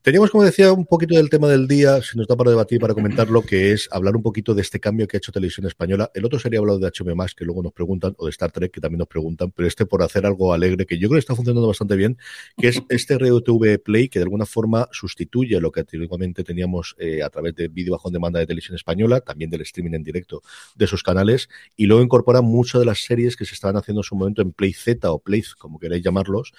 Teníamos, 0.05 0.29
como 0.29 0.43
decía, 0.43 0.71
un 0.71 0.85
poquito 0.85 1.15
del 1.15 1.31
tema 1.31 1.47
del 1.47 1.67
día, 1.67 1.99
si 2.03 2.15
nos 2.15 2.27
da 2.27 2.35
para 2.35 2.51
debatir, 2.51 2.79
para 2.79 2.93
comentarlo, 2.93 3.41
que 3.41 3.71
es 3.71 3.89
hablar 3.91 4.15
un 4.15 4.21
poquito 4.21 4.53
de 4.53 4.61
este 4.61 4.79
cambio 4.79 5.07
que 5.07 5.17
ha 5.17 5.19
hecho 5.19 5.31
Televisión 5.31 5.65
Española. 5.65 6.11
El 6.13 6.23
otro 6.25 6.37
sería 6.37 6.59
hablar 6.59 6.77
de 6.77 6.85
HM, 6.85 7.25
que 7.35 7.43
luego 7.43 7.63
nos 7.63 7.73
preguntan, 7.73 8.13
o 8.19 8.25
de 8.25 8.29
Star 8.29 8.51
Trek, 8.51 8.71
que 8.71 8.79
también 8.79 8.99
nos 8.99 9.07
preguntan, 9.07 9.49
pero 9.49 9.67
este 9.67 9.87
por 9.87 10.03
hacer 10.03 10.27
algo 10.27 10.53
alegre, 10.53 10.85
que 10.85 10.99
yo 10.99 11.07
creo 11.07 11.15
que 11.15 11.21
está 11.21 11.33
funcionando 11.33 11.67
bastante 11.67 11.95
bien, 11.95 12.19
que 12.55 12.67
es 12.67 12.83
este 12.89 13.17
RTV 13.17 13.79
Play, 13.83 14.07
que 14.07 14.19
de 14.19 14.23
alguna 14.25 14.45
forma 14.45 14.87
sustituye 14.91 15.59
lo 15.59 15.71
que 15.71 15.79
antiguamente 15.79 16.43
teníamos 16.43 16.95
eh, 16.99 17.23
a 17.23 17.31
través 17.31 17.55
de 17.55 17.67
vídeo 17.67 17.93
bajo 17.93 18.11
demanda 18.11 18.39
de 18.39 18.45
Televisión 18.45 18.75
Española, 18.75 19.21
también 19.21 19.49
del 19.49 19.61
streaming 19.61 19.95
en 19.95 20.03
directo 20.03 20.43
de 20.75 20.85
sus 20.85 21.01
canales, 21.01 21.49
y 21.75 21.87
luego 21.87 22.03
incorpora 22.03 22.41
muchas 22.41 22.79
de 22.79 22.85
las 22.85 22.99
series 22.99 23.35
que 23.35 23.45
se 23.45 23.55
estaban 23.55 23.75
haciendo 23.75 24.01
en 24.01 24.03
su 24.03 24.15
momento 24.15 24.43
en 24.43 24.51
Play 24.51 24.73
Z 24.73 25.11
o 25.11 25.17
Play, 25.17 25.43
como 25.57 25.79
queráis 25.79 26.03
llamarlos, 26.03 26.53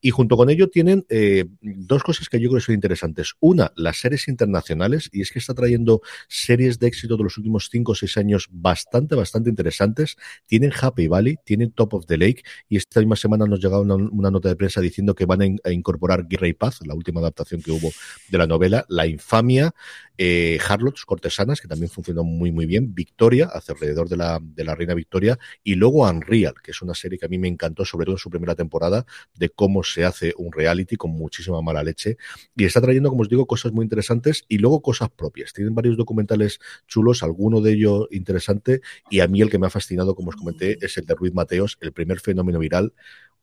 y 0.00 0.10
junto 0.10 0.36
con 0.36 0.50
ello 0.50 0.68
tienen 0.68 1.04
eh, 1.08 1.46
dos 1.62 2.04
cosas 2.04 2.28
que 2.28 2.38
yo 2.38 2.48
creo 2.48 2.60
que 2.60 2.66
son 2.66 2.76
interesantes 2.76 2.91
interesantes. 2.92 3.34
Una, 3.40 3.72
las 3.76 3.98
series 3.98 4.28
internacionales, 4.28 5.08
y 5.12 5.22
es 5.22 5.30
que 5.30 5.38
está 5.38 5.54
trayendo 5.54 6.02
series 6.28 6.78
de 6.78 6.88
éxito 6.88 7.16
de 7.16 7.24
los 7.24 7.38
últimos 7.38 7.68
5 7.70 7.92
o 7.92 7.94
6 7.94 8.16
años 8.18 8.48
bastante, 8.50 9.14
bastante 9.14 9.48
interesantes. 9.48 10.16
Tienen 10.46 10.72
Happy 10.78 11.08
Valley, 11.08 11.38
tienen 11.44 11.72
Top 11.72 11.94
of 11.94 12.06
the 12.06 12.18
Lake, 12.18 12.42
y 12.68 12.76
esta 12.76 13.00
misma 13.00 13.16
semana 13.16 13.46
nos 13.46 13.60
llegaba 13.60 13.80
una, 13.80 14.30
nota 14.30 14.48
de 14.48 14.56
prensa 14.56 14.80
diciendo 14.80 15.14
que 15.14 15.24
van 15.24 15.42
a, 15.42 15.72
incorporar 15.72 16.26
Guerra 16.28 16.48
y 16.48 16.52
Paz, 16.52 16.80
la 16.86 16.94
última 16.94 17.20
adaptación 17.20 17.62
que 17.62 17.72
hubo 17.72 17.90
de 18.28 18.38
la 18.38 18.46
novela, 18.46 18.84
La 18.88 19.06
Infamia, 19.06 19.74
eh, 20.18 20.58
Harlots, 20.68 21.04
Cortesanas, 21.04 21.60
que 21.60 21.68
también 21.68 21.90
funcionó 21.90 22.24
muy, 22.24 22.52
muy 22.52 22.66
bien, 22.66 22.94
Victoria, 22.94 23.46
hacia 23.46 23.72
alrededor 23.72 24.08
de 24.08 24.16
la, 24.16 24.38
de 24.40 24.64
la 24.64 24.74
reina 24.74 24.94
Victoria, 24.94 25.38
y 25.64 25.74
luego 25.74 26.08
Unreal, 26.08 26.54
que 26.62 26.72
es 26.72 26.82
una 26.82 26.94
serie 26.94 27.18
que 27.18 27.26
a 27.26 27.28
mí 27.28 27.38
me 27.38 27.48
encantó, 27.48 27.84
sobre 27.84 28.04
todo 28.04 28.16
en 28.16 28.18
su 28.18 28.30
primera 28.30 28.54
temporada, 28.54 29.06
de 29.34 29.48
cómo 29.48 29.82
se 29.82 30.04
hace 30.04 30.34
un 30.36 30.52
reality 30.52 30.96
con 30.96 31.12
muchísima 31.12 31.62
mala 31.62 31.82
leche, 31.82 32.16
y 32.56 32.64
está 32.72 32.80
trayendo, 32.80 33.10
como 33.10 33.22
os 33.22 33.28
digo, 33.28 33.46
cosas 33.46 33.72
muy 33.72 33.84
interesantes 33.84 34.44
y 34.48 34.58
luego 34.58 34.82
cosas 34.82 35.10
propias. 35.10 35.52
Tienen 35.52 35.74
varios 35.74 35.96
documentales 35.96 36.58
chulos, 36.88 37.22
alguno 37.22 37.60
de 37.60 37.72
ellos 37.72 38.08
interesante, 38.10 38.80
y 39.10 39.20
a 39.20 39.28
mí 39.28 39.40
el 39.40 39.50
que 39.50 39.58
me 39.58 39.66
ha 39.66 39.70
fascinado, 39.70 40.14
como 40.14 40.30
os 40.30 40.36
comenté, 40.36 40.78
es 40.80 40.96
el 40.98 41.06
de 41.06 41.14
Ruiz 41.14 41.34
Mateos, 41.34 41.78
el 41.80 41.92
primer 41.92 42.20
fenómeno 42.20 42.58
viral, 42.58 42.92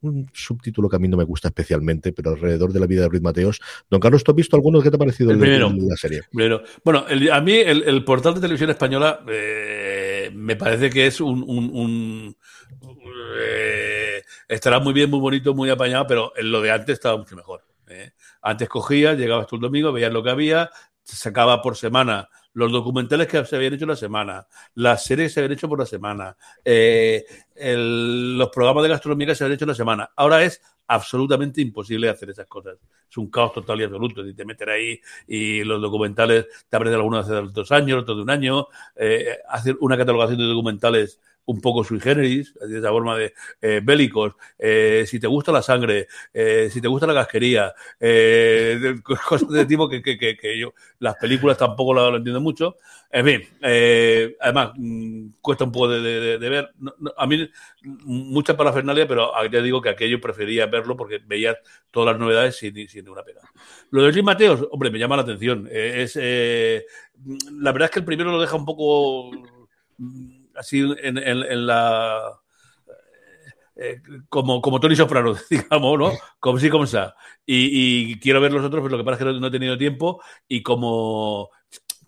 un 0.02 0.30
subtítulo 0.34 0.88
que 0.90 0.96
a 0.96 1.00
mí 1.00 1.08
no 1.08 1.18
me 1.18 1.24
gusta 1.24 1.50
especialmente, 1.50 2.14
pero 2.14 2.32
alrededor 2.32 2.72
de 2.72 2.80
la 2.80 2.88
vida 2.88 3.02
de 3.02 3.10
Ruiz 3.10 3.22
Mateos. 3.22 3.60
Don 3.90 4.00
Carlos, 4.00 4.24
¿tú 4.24 4.32
has 4.32 4.36
visto 4.36 4.56
alguno 4.56 4.82
que 4.82 4.90
te 4.90 4.96
ha 4.96 5.00
parecido 5.00 5.32
el 5.32 5.40
primero, 5.40 5.72
la 5.72 5.96
serie? 5.98 6.22
Bueno, 6.32 7.06
a 7.32 7.42
mí 7.42 7.54
el, 7.54 8.04
portal 8.06 8.36
de 8.36 8.42
televisión 8.42 8.70
española 8.70 9.24
eh, 9.28 10.32
me 10.34 10.56
parece 10.56 10.90
que 10.90 11.08
es 11.08 11.20
un... 11.20 12.36
Eh, 13.42 14.22
estará 14.48 14.80
muy 14.80 14.94
bien, 14.94 15.10
muy 15.10 15.20
bonito, 15.20 15.54
muy 15.54 15.70
apañado, 15.70 16.08
pero 16.08 16.34
lo 16.42 16.62
de 16.62 16.72
antes 16.72 16.94
estaba 16.94 17.18
mucho 17.18 17.36
mejor. 17.36 17.69
¿Eh? 17.90 18.14
Antes 18.42 18.70
cogías, 18.70 19.18
llegabas 19.18 19.48
tú 19.48 19.56
el 19.56 19.62
domingo, 19.62 19.92
veías 19.92 20.12
lo 20.12 20.24
que 20.24 20.30
había, 20.30 20.70
sacaba 21.04 21.62
por 21.62 21.76
semana 21.76 22.30
los 22.54 22.72
documentales 22.72 23.28
que 23.28 23.44
se 23.46 23.56
habían 23.56 23.74
hecho 23.74 23.86
la 23.86 23.96
semana, 23.96 24.48
las 24.76 25.04
series 25.04 25.30
que 25.30 25.34
se 25.36 25.40
habían 25.40 25.54
hecho 25.54 25.70
por 25.70 25.80
la 25.80 25.86
semana, 25.86 26.36
eh, 26.66 27.24
los 27.56 28.50
programas 28.50 28.84
de 28.84 28.90
gastronomía 28.90 29.28
que 29.28 29.36
se 29.36 29.44
habían 29.44 29.56
hecho 29.56 29.66
la 29.66 29.76
semana. 29.76 30.10
Ahora 30.16 30.44
es 30.44 30.62
absolutamente 30.88 31.62
imposible 31.62 32.10
hacer 32.10 32.32
esas 32.32 32.48
cosas. 32.48 32.78
Es 33.10 33.18
un 33.18 33.30
caos 33.30 33.54
total 33.54 33.80
y 33.80 33.84
absoluto. 33.84 34.26
Y 34.26 34.34
te 34.34 34.44
meter 34.44 34.70
ahí 34.70 35.00
y 35.28 35.64
los 35.64 35.82
documentales 35.82 36.48
te 36.68 36.76
aparecen 36.76 36.98
algunos 36.98 37.26
hace 37.26 37.42
dos 37.54 37.72
años, 37.72 38.02
otros 38.02 38.18
de 38.18 38.24
un 38.24 38.30
año. 38.30 38.68
Eh, 38.96 39.38
hacer 39.48 39.78
una 39.82 39.98
catalogación 39.98 40.40
de 40.40 40.46
documentales 40.46 41.20
un 41.50 41.62
poco 41.62 41.84
sui 41.84 42.00
generis, 42.00 42.54
de 42.54 42.78
esa 42.78 42.90
forma 42.90 43.18
de 43.18 43.34
eh, 43.60 43.82
bélicos, 43.84 44.36
eh, 44.60 45.04
si 45.08 45.20
te 45.20 45.26
gusta 45.26 45.52
la 45.52 45.64
sangre, 45.64 46.08
eh, 46.32 46.70
si 46.72 46.80
te 46.80 46.88
gusta 46.88 47.08
la 47.08 47.16
casquería, 47.16 47.74
cosas 49.28 49.50
de 49.50 49.66
tipo 49.66 49.90
que, 49.90 50.04
que, 50.04 50.18
que, 50.18 50.60
yo, 50.60 50.74
las 51.00 51.16
películas 51.16 51.58
tampoco 51.58 51.94
lo, 51.96 52.16
entiendo 52.16 52.40
mucho. 52.40 52.78
En 53.12 53.26
fin, 53.26 54.36
además, 54.40 54.74
mm, 54.78 55.30
cuesta 55.42 55.64
un 55.64 55.72
poco 55.72 55.90
de, 55.90 56.38
ver. 56.38 56.70
a 57.18 57.26
mí, 57.26 57.50
mucha 57.82 58.56
parafernalia, 58.56 59.08
pero 59.08 59.32
ya 59.52 59.62
digo 59.62 59.82
que 59.82 59.90
aquello 59.90 60.22
prefería 60.22 60.68
verlo 60.68 60.96
porque 60.96 61.20
veía 61.26 61.58
todas 61.90 62.14
las 62.14 62.20
novedades 62.20 62.58
sin, 62.58 62.88
sin 62.88 63.06
ninguna 63.06 63.24
pena. 63.24 63.40
Lo 63.90 64.04
de 64.04 64.12
Luis 64.12 64.24
Mateos, 64.24 64.68
hombre, 64.70 64.92
me 64.92 65.00
llama 65.00 65.16
la 65.16 65.24
atención. 65.24 65.68
es, 65.72 66.16
la 66.16 67.72
verdad 67.72 67.86
es 67.86 67.92
que 67.92 68.00
el 68.00 68.06
primero 68.06 68.32
lo 68.32 68.40
deja 68.40 68.56
un 68.56 68.66
poco 68.66 69.32
así 70.60 70.80
en, 71.02 71.18
en, 71.18 71.66
la 71.66 72.38
eh, 73.78 74.02
como, 74.28 74.62
como 74.62 74.80
Tony 74.82 74.96
Soprano, 74.96 75.34
digamos, 75.50 75.98
¿no? 75.98 76.12
Como 76.40 76.60
sí, 76.60 76.70
como 76.70 76.86
sea. 76.86 77.16
Y, 77.46 78.12
y, 78.12 78.20
quiero 78.20 78.42
ver 78.42 78.52
los 78.52 78.66
otros, 78.66 78.84
pero 78.84 78.92
lo 78.92 78.98
que 78.98 79.06
pasa 79.06 79.24
es 79.24 79.34
que 79.34 79.40
no, 79.40 79.48
he 79.48 79.52
tenido 79.52 79.78
tiempo 79.78 80.22
y 80.48 80.62
como... 80.62 81.50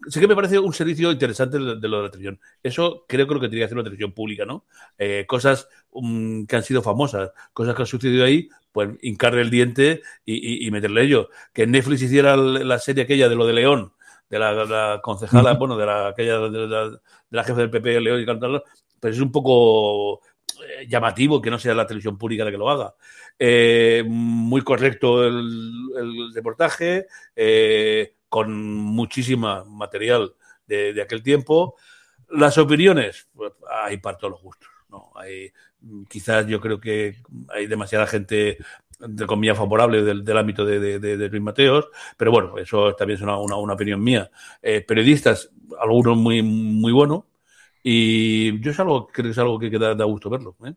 Sí 0.09 0.19
que 0.19 0.27
me 0.27 0.35
parece 0.35 0.57
un 0.57 0.73
servicio 0.73 1.11
interesante 1.11 1.59
de, 1.59 1.63
lo 1.63 1.75
de 1.75 1.87
la 2.03 2.09
televisión. 2.09 2.39
Eso 2.63 3.05
creo 3.07 3.27
lo 3.27 3.35
que 3.35 3.41
tendría 3.41 3.61
que 3.61 3.65
hacer 3.65 3.77
una 3.77 3.83
televisión 3.83 4.13
pública, 4.13 4.45
¿no? 4.45 4.65
Eh, 4.97 5.25
cosas 5.27 5.69
um, 5.91 6.47
que 6.47 6.55
han 6.55 6.63
sido 6.63 6.81
famosas, 6.81 7.31
cosas 7.53 7.75
que 7.75 7.83
han 7.83 7.87
sucedido 7.87 8.25
ahí, 8.25 8.49
pues 8.71 8.89
hincarle 9.03 9.41
el 9.41 9.51
diente 9.51 10.01
y, 10.25 10.65
y, 10.65 10.71
meterle 10.71 11.03
ello. 11.03 11.29
Que 11.53 11.67
Netflix 11.67 12.01
hiciera 12.01 12.35
la 12.35 12.79
serie 12.79 13.03
aquella 13.03 13.29
de 13.29 13.35
lo 13.35 13.45
de 13.45 13.53
León, 13.53 13.93
de 14.31 14.39
la, 14.39 14.99
concejala, 15.03 15.53
bueno, 15.55 15.77
de 15.77 15.85
la, 15.85 16.07
aquella 16.07 16.39
de 16.39 16.67
la, 16.67 16.89
de 16.89 16.99
la 17.29 17.43
jefe 17.43 17.59
del 17.59 17.69
PP, 17.69 17.99
León 17.99 18.21
y 18.21 18.25
Cantarlo, 18.25 18.63
pero 18.99 19.13
es 19.13 19.19
un 19.19 19.31
poco 19.31 20.21
eh, 20.61 20.87
llamativo 20.87 21.41
que 21.41 21.51
no 21.51 21.59
sea 21.59 21.73
la 21.73 21.85
televisión 21.85 22.17
pública 22.17 22.45
la 22.45 22.51
que 22.51 22.57
lo 22.57 22.69
haga. 22.69 22.95
Eh, 23.37 24.03
muy 24.07 24.61
correcto 24.61 25.25
el, 25.25 26.31
reportaje, 26.33 27.07
eh, 27.35 28.15
con 28.29 28.53
muchísima 28.53 29.65
material 29.65 30.33
de, 30.65 31.01
aquel 31.01 31.21
tiempo. 31.21 31.75
Las 32.29 32.57
opiniones, 32.57 33.27
pues, 33.33 33.51
hay 33.69 33.97
para 33.97 34.17
todos 34.17 34.31
los 34.31 34.41
gustos. 34.41 34.69
¿no? 34.87 35.11
Hay, 35.15 35.51
quizás 36.07 36.47
yo 36.47 36.61
creo 36.61 36.79
que 36.79 37.17
hay 37.49 37.67
demasiada 37.67 38.07
gente 38.07 38.57
de 39.07 39.25
comillas 39.25 39.57
favorable 39.57 40.03
del, 40.03 40.23
del 40.23 40.37
ámbito 40.37 40.65
de, 40.65 40.99
de, 40.99 41.29
Luis 41.29 41.41
Mateos, 41.41 41.89
pero 42.17 42.31
bueno, 42.31 42.57
eso 42.57 42.93
también 42.95 43.17
es 43.17 43.23
una, 43.23 43.37
una, 43.37 43.73
opinión 43.73 44.01
mía. 44.03 44.29
Eh, 44.61 44.81
periodistas, 44.81 45.51
algunos 45.79 46.17
muy, 46.17 46.41
muy 46.41 46.91
buenos, 46.91 47.23
y 47.83 48.59
yo 48.61 48.71
es 48.71 48.79
algo, 48.79 49.07
creo 49.07 49.25
que 49.25 49.31
es 49.31 49.37
algo 49.37 49.59
que, 49.59 49.69
da, 49.69 50.03
gusto 50.05 50.29
verlo. 50.29 50.55
¿eh? 50.65 50.73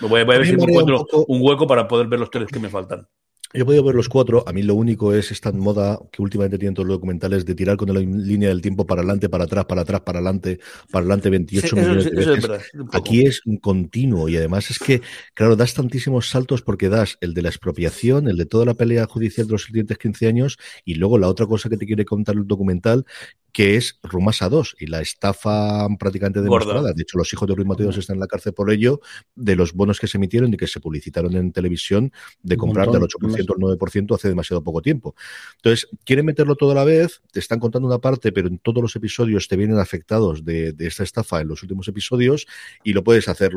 Voy, 0.00 0.20
a, 0.20 0.24
ver 0.24 0.46
si 0.46 0.52
encuentro 0.52 1.06
un 1.28 1.40
hueco 1.42 1.66
para 1.66 1.88
poder 1.88 2.06
ver 2.06 2.20
los 2.20 2.30
tres 2.30 2.48
que 2.48 2.60
me 2.60 2.68
faltan. 2.68 3.06
Yo 3.54 3.62
he 3.62 3.64
podido 3.64 3.84
ver 3.84 3.94
los 3.94 4.08
cuatro. 4.08 4.44
A 4.46 4.52
mí 4.52 4.62
lo 4.62 4.74
único 4.74 5.14
es 5.14 5.30
esta 5.30 5.52
moda 5.52 5.98
que 6.10 6.20
últimamente 6.20 6.58
tienen 6.58 6.74
todos 6.74 6.88
los 6.88 6.96
documentales 6.96 7.44
de 7.46 7.54
tirar 7.54 7.76
con 7.76 7.92
la 7.92 8.00
línea 8.00 8.48
del 8.48 8.60
tiempo 8.60 8.86
para 8.86 9.00
adelante, 9.02 9.28
para 9.28 9.44
atrás, 9.44 9.64
para 9.66 9.82
atrás, 9.82 10.00
para 10.00 10.18
adelante, 10.18 10.58
para 10.90 11.02
adelante 11.02 11.30
28 11.30 11.76
millones 11.76 12.04
de 12.04 12.10
veces. 12.10 12.50
Aquí 12.92 13.24
es 13.24 13.40
un 13.46 13.58
continuo 13.58 14.28
y 14.28 14.36
además 14.36 14.70
es 14.70 14.78
que, 14.78 15.00
claro, 15.34 15.56
das 15.56 15.74
tantísimos 15.74 16.28
saltos 16.28 16.62
porque 16.62 16.88
das 16.88 17.18
el 17.20 17.34
de 17.34 17.42
la 17.42 17.48
expropiación, 17.48 18.28
el 18.28 18.36
de 18.36 18.46
toda 18.46 18.64
la 18.64 18.74
pelea 18.74 19.06
judicial 19.06 19.46
de 19.46 19.52
los 19.52 19.64
siguientes 19.64 19.96
15 19.98 20.26
años 20.26 20.58
y 20.84 20.94
luego 20.94 21.18
la 21.18 21.28
otra 21.28 21.46
cosa 21.46 21.68
que 21.68 21.76
te 21.76 21.86
quiere 21.86 22.04
contar 22.04 22.34
el 22.34 22.46
documental 22.46 23.06
que 23.52 23.76
es 23.76 23.98
Rumasa 24.02 24.48
2 24.48 24.76
y 24.80 24.86
la 24.86 25.00
estafa 25.00 25.86
prácticamente 25.98 26.42
demostrada. 26.42 26.92
De 26.92 27.02
hecho, 27.02 27.18
los 27.18 27.32
hijos 27.32 27.48
de 27.48 27.54
Ruiz 27.54 27.66
Mateos 27.66 27.96
están 27.96 28.16
en 28.16 28.20
la 28.20 28.26
cárcel 28.26 28.52
por 28.52 28.70
ello, 28.70 29.00
de 29.34 29.56
los 29.56 29.72
bonos 29.72 29.98
que 29.98 30.06
se 30.06 30.18
emitieron 30.18 30.52
y 30.52 30.56
que 30.56 30.66
se 30.66 30.80
publicitaron 30.80 31.34
en 31.36 31.52
televisión, 31.52 32.12
de 32.42 32.56
comprar 32.56 32.90
del 32.90 33.02
8% 33.02 33.38
al 33.38 33.78
9% 33.78 34.14
hace 34.14 34.28
demasiado 34.28 34.62
poco 34.62 34.82
tiempo. 34.82 35.14
Entonces, 35.56 35.88
quieren 36.04 36.26
meterlo 36.26 36.56
todo 36.56 36.72
a 36.72 36.74
la 36.74 36.84
vez, 36.84 37.22
te 37.32 37.40
están 37.40 37.58
contando 37.58 37.88
una 37.88 37.98
parte, 37.98 38.32
pero 38.32 38.48
en 38.48 38.58
todos 38.58 38.82
los 38.82 38.94
episodios 38.96 39.48
te 39.48 39.56
vienen 39.56 39.78
afectados 39.78 40.44
de, 40.44 40.72
de 40.72 40.86
esta 40.86 41.02
estafa 41.02 41.40
en 41.40 41.48
los 41.48 41.62
últimos 41.62 41.88
episodios 41.88 42.46
y 42.84 42.92
lo 42.92 43.02
puedes 43.02 43.28
hacer 43.28 43.52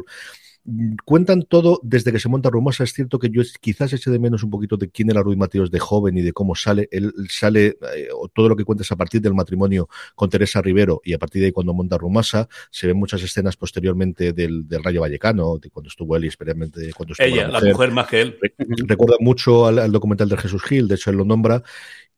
cuentan 1.05 1.43
todo 1.43 1.79
desde 1.83 2.11
que 2.11 2.19
se 2.19 2.29
monta 2.29 2.49
Rumosa. 2.49 2.83
Es 2.83 2.93
cierto 2.93 3.19
que 3.19 3.29
yo 3.29 3.41
quizás 3.59 3.93
eche 3.93 4.11
de 4.11 4.19
menos 4.19 4.43
un 4.43 4.49
poquito 4.49 4.77
de 4.77 4.89
quién 4.89 5.09
era 5.09 5.21
Ruiz 5.21 5.37
Mateos 5.37 5.71
de 5.71 5.79
joven 5.79 6.17
y 6.17 6.21
de 6.21 6.33
cómo 6.33 6.55
sale. 6.55 6.87
Él 6.91 7.13
sale, 7.29 7.77
eh, 7.95 8.09
todo 8.33 8.49
lo 8.49 8.55
que 8.55 8.65
cuentas 8.65 8.91
a 8.91 8.95
partir 8.95 9.21
del 9.21 9.33
matrimonio 9.33 9.89
con 10.15 10.29
Teresa 10.29 10.61
Rivero 10.61 11.01
y 11.03 11.13
a 11.13 11.19
partir 11.19 11.41
de 11.41 11.47
ahí 11.47 11.51
cuando 11.51 11.73
monta 11.73 11.97
Rumasa, 11.97 12.47
se 12.71 12.87
ven 12.87 12.97
muchas 12.97 13.21
escenas 13.21 13.55
posteriormente 13.57 14.33
del, 14.33 14.65
Rayo 14.83 15.01
Vallecano, 15.01 15.57
de 15.57 15.69
cuando 15.69 15.89
estuvo 15.89 16.15
él 16.15 16.25
y 16.25 16.27
especialmente 16.27 16.91
cuando 16.93 17.13
estuvo 17.13 17.27
Ella, 17.27 17.47
la 17.47 17.61
mujer, 17.61 17.91
más 17.91 18.07
que 18.07 18.21
él. 18.21 18.37
Recuerda 18.87 19.15
mucho 19.19 19.65
al, 19.65 19.91
documental 19.91 20.29
de 20.29 20.37
Jesús 20.37 20.63
Gil, 20.63 20.87
de 20.87 20.95
hecho 20.95 21.09
él 21.09 21.17
lo 21.17 21.25
nombra 21.25 21.63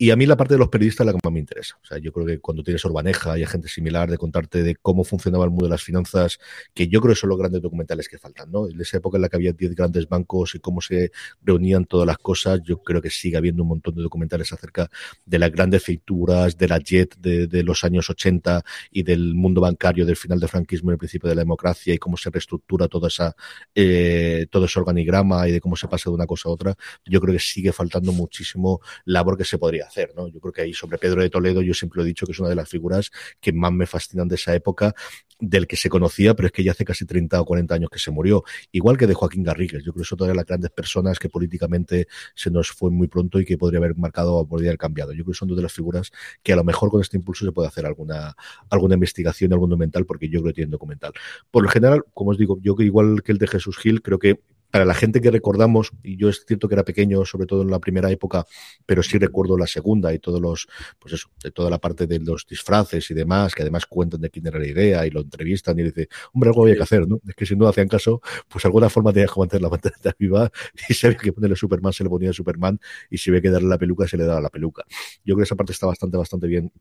Y 0.02 0.10
a 0.10 0.16
mí 0.16 0.26
la 0.26 0.36
parte 0.36 0.56
de 0.56 0.58
los 0.58 0.70
periodistas 0.70 1.06
es 1.06 1.06
la 1.06 1.12
que 1.12 1.20
más 1.24 1.32
me 1.32 1.40
interesa. 1.40 1.78
O 1.80 1.86
sea, 1.86 2.00
yo 2.00 2.12
creo 2.12 2.26
que 2.26 2.40
cuando 2.40 2.64
tienes 2.64 2.84
Orbaneja 2.84 3.38
y 3.38 3.46
gente 3.46 3.68
similar 3.68 4.10
de 4.10 4.18
contarte 4.18 4.64
de 4.64 4.76
cómo 4.76 5.04
funcionaba 5.04 5.44
el 5.44 5.52
mundo 5.52 5.68
de 5.68 5.70
las 5.70 5.84
finanzas, 5.84 6.40
que 6.74 6.88
yo 6.88 7.02
creo 7.02 7.14
que 7.14 7.20
son 7.20 7.30
los 7.30 7.38
grandes 7.38 7.62
documentales 7.62 8.10
que 8.10 8.18
faltan, 8.18 8.50
¿no? 8.52 8.68
En 8.68 8.82
esa 8.82 8.98
época 8.98 9.20
en 9.20 9.22
la 9.22 9.30
que 9.30 9.36
había 9.36 9.54
10 9.54 9.76
grandes 9.76 10.10
bancos 10.10 10.56
y 10.56 10.60
cómo 10.60 10.82
se 10.82 11.12
reunían 11.44 11.86
todas 11.86 12.08
las 12.08 12.18
cosas, 12.18 12.62
yo 12.64 12.82
creo 12.82 13.00
que 13.00 13.12
sigue 13.12 13.38
habiendo 13.38 13.62
un 13.62 13.70
montón 13.70 13.94
de 13.94 14.02
documentales 14.02 14.52
acerca 14.52 14.90
de 15.24 15.38
las 15.38 15.52
grandes 15.52 15.84
feituras, 15.84 16.58
de 16.58 16.68
la 16.68 16.80
JET 16.80 17.18
de, 17.18 17.62
los 17.62 17.84
años 17.84 18.10
80 18.10 18.64
y 18.90 19.04
del 19.04 19.36
mundo 19.36 19.62
bancario 19.62 20.04
del 20.04 20.16
final 20.16 20.40
del 20.40 20.50
franquismo 20.50 20.90
y 20.90 20.94
el 20.94 20.98
principio 20.98 21.30
de 21.30 21.36
la 21.36 21.44
democracia 21.44 21.94
y 21.94 22.00
cómo 22.00 22.18
se 22.18 22.32
reestructura 22.32 22.88
toda 22.88 23.08
esa, 23.08 23.36
eh, 23.76 24.48
todo 24.50 24.66
ese 24.66 24.80
organigrama 24.80 25.48
y 25.48 25.52
de 25.52 25.62
cómo 25.62 25.76
se 25.76 25.88
pasa 25.88 26.10
de 26.10 26.16
una 26.16 26.26
cosa 26.26 26.50
a 26.50 26.54
otra. 26.54 26.76
Yo 27.06 27.22
creo 27.22 27.34
que 27.36 27.40
sigue 27.40 27.72
faltando 27.72 28.12
muchísimo 28.14 28.82
labor 29.06 29.38
que 29.38 29.46
se 29.46 29.60
podría 29.60 29.91
¿no? 30.16 30.28
Yo 30.28 30.40
creo 30.40 30.54
que 30.54 30.62
ahí 30.62 30.74
sobre 30.74 30.98
Pedro 30.98 31.22
de 31.22 31.30
Toledo 31.30 31.62
yo 31.62 31.74
siempre 31.74 31.98
lo 31.98 32.04
he 32.04 32.08
dicho 32.08 32.26
que 32.26 32.32
es 32.32 32.40
una 32.40 32.50
de 32.50 32.56
las 32.56 32.70
figuras 32.70 33.12
que 33.40 33.54
más 33.54 33.72
me 33.72 33.86
fascinan 33.86 34.28
de 34.28 34.36
esa 34.36 34.54
época 34.56 34.94
del 35.40 35.68
que 35.68 35.76
se 35.76 35.90
conocía, 35.90 36.36
pero 36.36 36.48
es 36.48 36.52
que 36.52 36.64
ya 36.64 36.72
hace 36.72 36.86
casi 36.86 37.06
30 37.06 37.42
o 37.42 37.46
40 37.46 37.74
años 37.74 37.90
que 37.90 38.00
se 38.00 38.12
murió. 38.12 38.44
Igual 38.72 38.98
que 38.98 39.08
de 39.08 39.16
Joaquín 39.16 39.44
Garrigues. 39.44 39.84
Yo 39.84 39.92
creo 39.92 40.04
que 40.04 40.08
son 40.08 40.20
todas 40.20 40.36
las 40.36 40.46
grandes 40.46 40.70
personas 40.70 41.18
que 41.18 41.30
políticamente 41.30 42.08
se 42.36 42.52
nos 42.52 42.70
fue 42.70 42.92
muy 42.92 43.08
pronto 43.08 43.40
y 43.40 43.46
que 43.46 43.58
podría 43.58 43.80
haber 43.80 43.98
marcado 43.98 44.36
o 44.36 44.48
podría 44.48 44.70
haber 44.70 44.78
cambiado. 44.78 45.12
Yo 45.14 45.24
creo 45.24 45.34
que 45.34 45.40
son 45.40 45.48
dos 45.48 45.58
de 45.58 45.64
las 45.64 45.74
figuras 45.74 46.12
que 46.44 46.54
a 46.54 46.56
lo 46.56 46.64
mejor 46.64 46.92
con 46.92 47.02
este 47.02 47.18
impulso 47.18 47.46
se 47.46 47.52
puede 47.52 47.68
hacer 47.68 47.86
alguna, 47.86 48.36
alguna 48.70 48.94
investigación, 48.94 49.52
algún 49.52 49.70
documental, 49.70 50.06
porque 50.06 50.30
yo 50.30 50.42
creo 50.42 50.54
que 50.54 50.58
tiene 50.58 50.72
documental. 50.72 51.12
Por 51.50 51.64
lo 51.64 51.70
general, 51.70 52.04
como 52.14 52.32
os 52.32 52.38
digo, 52.38 52.60
yo 52.62 52.76
que 52.76 52.84
igual 52.84 53.24
que 53.24 53.32
el 53.32 53.40
de 53.40 53.48
Jesús 53.48 53.78
Gil, 53.78 54.02
creo 54.04 54.20
que 54.20 54.40
para 54.72 54.86
la 54.86 54.94
gente 54.94 55.22
que 55.22 55.30
recordamos, 55.30 55.92
y 56.02 56.18
yo 56.18 56.30
es 56.30 56.46
cierto 56.48 56.68
que 56.68 56.76
era 56.76 56.84
pequeño, 56.84 57.26
sobre 57.26 57.46
todo 57.46 57.62
en 57.62 57.70
la 57.70 57.80
primera 57.80 58.10
época, 58.10 58.46
pero 58.86 59.04
sí 59.04 59.18
recuerdo 59.18 59.58
la 59.58 59.68
segunda 59.68 60.14
y 60.14 60.20
todos 60.20 60.42
los, 60.42 60.68
pues 60.98 61.14
eso, 61.14 61.30
de 61.44 61.52
toda 61.52 61.70
la 61.70 61.78
parte 61.78 62.08
de 62.08 62.20
los 62.20 62.48
disfraces 62.48 63.12
y 63.12 63.14
demás, 63.14 63.54
que 63.54 63.62
además 63.62 63.86
cuentan 63.86 64.22
de 64.22 64.30
quién 64.30 64.48
era 64.48 64.58
la 64.58 64.68
idea 64.68 65.06
y 65.06 65.10
lo 65.10 65.22
entrevistan 65.22 65.78
y 65.80 65.84
dice, 65.84 66.08
hombre, 66.34 66.50
algo 66.50 66.64
había 66.64 66.76
que 66.76 66.84
hacer, 66.84 67.08
¿no? 67.08 67.20
Es 67.28 67.36
que 67.36 67.46
si 67.46 67.56
no 67.56 67.68
hacían 67.68 67.88
caso, 67.88 68.22
pues 68.48 68.64
alguna 68.66 68.90
forma 68.90 69.12
tenía 69.12 69.28
que 69.28 69.40
mantener 69.40 69.62
la 69.62 69.70
pantalla 69.70 70.16
viva 70.20 70.52
y 70.88 70.94
se 70.94 71.10
ve 71.10 71.18
que 71.18 71.34
ponerle 71.34 71.56
Superman 71.56 71.94
se 71.94 72.04
le 72.04 72.10
ponía 72.10 72.34
Superman 72.34 72.80
y 73.10 73.18
si 73.18 73.30
ve 73.30 73.42
que 73.42 73.50
darle 73.50 73.68
la 73.68 73.78
peluca 73.78 74.08
se 74.08 74.18
le 74.18 74.26
daba 74.26 74.42
la 74.42 74.50
peluca. 74.50 74.84
Yo 75.26 75.36
creo 75.36 75.38
que 75.38 75.44
esa 75.44 75.56
parte 75.56 75.74
está 75.74 75.86
bastante, 75.86 76.18
bastante 76.18 76.48
bien 76.48 76.72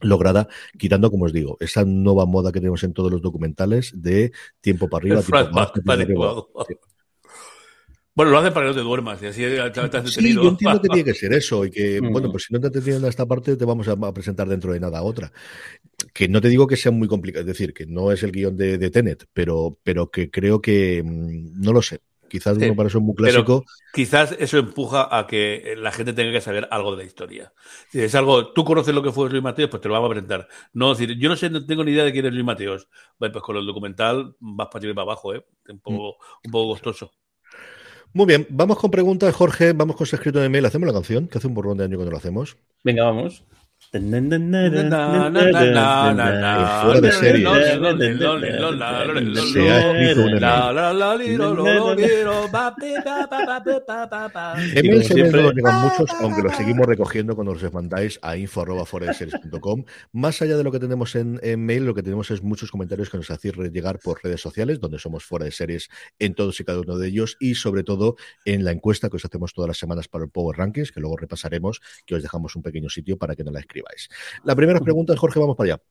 lograda, 0.00 0.48
quitando, 0.78 1.10
como 1.10 1.24
os 1.24 1.32
digo, 1.32 1.56
esa 1.60 1.84
nueva 1.84 2.24
moda 2.26 2.52
que 2.52 2.60
tenemos 2.60 2.84
en 2.84 2.92
todos 2.92 3.10
los 3.10 3.20
documentales 3.20 3.92
de 3.94 4.32
tiempo 4.60 4.88
para 4.88 5.02
arriba, 5.02 5.22
tiempo 5.22 5.84
para 5.84 6.02
abajo. 6.02 6.52
Bueno, 8.18 8.32
lo 8.32 8.38
hacen 8.38 8.52
para 8.52 8.66
que 8.66 8.70
no 8.70 8.74
te 8.74 8.82
duermas 8.82 9.22
y 9.22 9.26
así 9.26 9.42
te 9.42 10.08
Sí, 10.08 10.34
yo 10.34 10.48
entiendo 10.48 10.82
que 10.82 10.88
tiene 10.88 11.04
que 11.04 11.14
ser 11.14 11.32
eso 11.34 11.64
y 11.64 11.70
que, 11.70 12.00
mm. 12.02 12.10
bueno, 12.10 12.32
pues 12.32 12.46
si 12.46 12.52
no 12.52 12.58
te 12.58 12.66
entienden 12.66 13.04
a 13.04 13.08
esta 13.08 13.26
parte, 13.26 13.56
te 13.56 13.64
vamos 13.64 13.86
a, 13.86 14.12
presentar 14.12 14.48
dentro 14.48 14.72
de 14.72 14.80
nada 14.80 15.02
otra. 15.02 15.32
Que 16.12 16.26
no 16.26 16.40
te 16.40 16.48
digo 16.48 16.66
que 16.66 16.76
sea 16.76 16.90
muy 16.90 17.06
complicado, 17.06 17.42
es 17.42 17.46
decir, 17.46 17.72
que 17.72 17.86
no 17.86 18.10
es 18.10 18.24
el 18.24 18.32
guion 18.32 18.56
de, 18.56 18.90
Tenet, 18.90 19.26
pero, 19.32 19.78
pero 19.84 20.10
que 20.10 20.32
creo 20.32 20.60
que, 20.60 21.00
mm, 21.00 21.60
no 21.60 21.72
lo 21.72 21.80
sé, 21.80 22.00
Quizás 22.28 22.58
uno 22.58 22.74
para 22.74 22.88
eso 22.88 22.98
es 22.98 23.04
muy 23.04 23.14
clásico. 23.14 23.64
quizás 23.94 24.36
eso 24.38 24.58
empuja 24.58 25.16
a 25.16 25.26
que 25.28 25.76
la 25.78 25.92
gente 25.92 26.12
tenga 26.12 26.32
que 26.32 26.40
saber 26.40 26.66
algo 26.72 26.90
de 26.90 26.98
la 26.98 27.04
historia. 27.04 27.52
Si 27.88 28.00
es 28.00 28.14
algo, 28.16 28.52
tú 28.52 28.64
conoces 28.64 28.94
lo 28.94 29.02
que 29.02 29.12
fue 29.12 29.30
Luis 29.30 29.42
Mateos, 29.44 29.70
pues 29.70 29.80
te 29.80 29.88
lo 29.88 29.94
vamos 29.94 30.08
a 30.08 30.14
presentar. 30.14 30.48
No 30.72 30.90
decir, 30.90 31.16
yo 31.16 31.28
no 31.28 31.36
sé, 31.36 31.50
no 31.50 31.64
tengo 31.64 31.84
ni 31.84 31.92
idea 31.92 32.04
de 32.04 32.12
quién 32.12 32.26
es 32.26 32.32
Luis 32.32 32.44
Mateos. 32.44 32.88
Pues 33.16 33.32
con 33.32 33.56
el 33.56 33.64
documental 33.64 34.34
vas 34.40 34.66
para 34.66 34.80
arriba 34.80 34.92
y 34.92 34.94
para 34.96 35.04
abajo, 35.04 35.34
¿eh? 35.36 35.46
Un 35.68 35.78
poco, 35.78 36.16
un 36.44 36.50
poco 36.50 36.72
costoso. 36.72 37.12
Muy 38.12 38.26
bien, 38.26 38.46
vamos 38.50 38.78
con 38.78 38.90
preguntas, 38.90 39.34
Jorge. 39.34 39.72
Vamos 39.72 39.96
con 39.96 40.06
ese 40.06 40.16
escrito 40.16 40.40
de 40.40 40.48
mail. 40.48 40.64
¿Hacemos 40.64 40.86
la 40.86 40.94
canción? 40.94 41.28
Que 41.28 41.38
hace 41.38 41.46
un 41.46 41.54
borrón 41.54 41.78
de 41.78 41.84
año 41.84 41.96
cuando 41.96 42.10
lo 42.10 42.16
hacemos. 42.16 42.56
Venga, 42.82 43.04
vamos. 43.04 43.44
Fuera 46.82 47.00
de 47.00 47.12
serie. 47.12 47.46
Se 49.52 49.70
ha 49.70 49.92
escrito 49.92 50.26
un 50.26 50.36
email 50.36 50.76
se 55.04 55.14
me 55.14 55.30
lo 55.30 55.52
muchos, 55.72 56.10
aunque 56.20 56.42
lo 56.42 56.52
seguimos 56.52 56.86
recogiendo 56.86 57.34
cuando 57.34 57.54
los 57.54 57.72
mandáis 57.72 58.18
a 58.22 58.36
info.foradeseries.com. 58.36 59.84
Más 60.12 60.42
allá 60.42 60.58
de 60.58 60.64
lo 60.64 60.72
que 60.72 60.80
tenemos 60.80 61.14
en, 61.14 61.40
en, 61.42 61.64
mail, 61.64 61.86
lo 61.86 61.94
que 61.94 62.02
tenemos 62.02 62.30
es 62.30 62.42
muchos 62.42 62.70
comentarios 62.70 63.08
que 63.08 63.16
nos 63.16 63.30
hacéis 63.30 63.56
llegar 63.56 64.00
por 64.00 64.22
redes 64.22 64.42
sociales, 64.42 64.80
donde 64.80 64.98
somos 64.98 65.24
fuera 65.24 65.46
de 65.46 65.50
series 65.50 65.88
en 66.18 66.34
todos 66.34 66.60
y 66.60 66.64
cada 66.64 66.80
uno 66.80 66.98
de 66.98 67.08
ellos, 67.08 67.38
y 67.40 67.54
sobre 67.54 67.84
todo 67.84 68.16
en 68.44 68.64
la 68.64 68.72
encuesta 68.72 69.08
que 69.08 69.16
os 69.16 69.24
hacemos 69.24 69.54
todas 69.54 69.68
las 69.68 69.78
semanas 69.78 70.08
para 70.08 70.24
el 70.24 70.30
Power 70.30 70.58
Rankings, 70.58 70.92
que 70.92 71.00
luego 71.00 71.16
repasaremos, 71.16 71.80
que 72.04 72.16
os 72.16 72.22
dejamos 72.22 72.54
un 72.54 72.62
pequeño 72.62 72.90
sitio 72.90 73.16
para 73.16 73.34
que 73.34 73.44
no 73.44 73.50
la 73.50 73.60
escribáis. 73.60 73.77
La 74.44 74.54
primera 74.54 74.80
pregunta, 74.80 75.16
Jorge, 75.16 75.40
vamos 75.40 75.56
para 75.56 75.74
allá. 75.74 75.82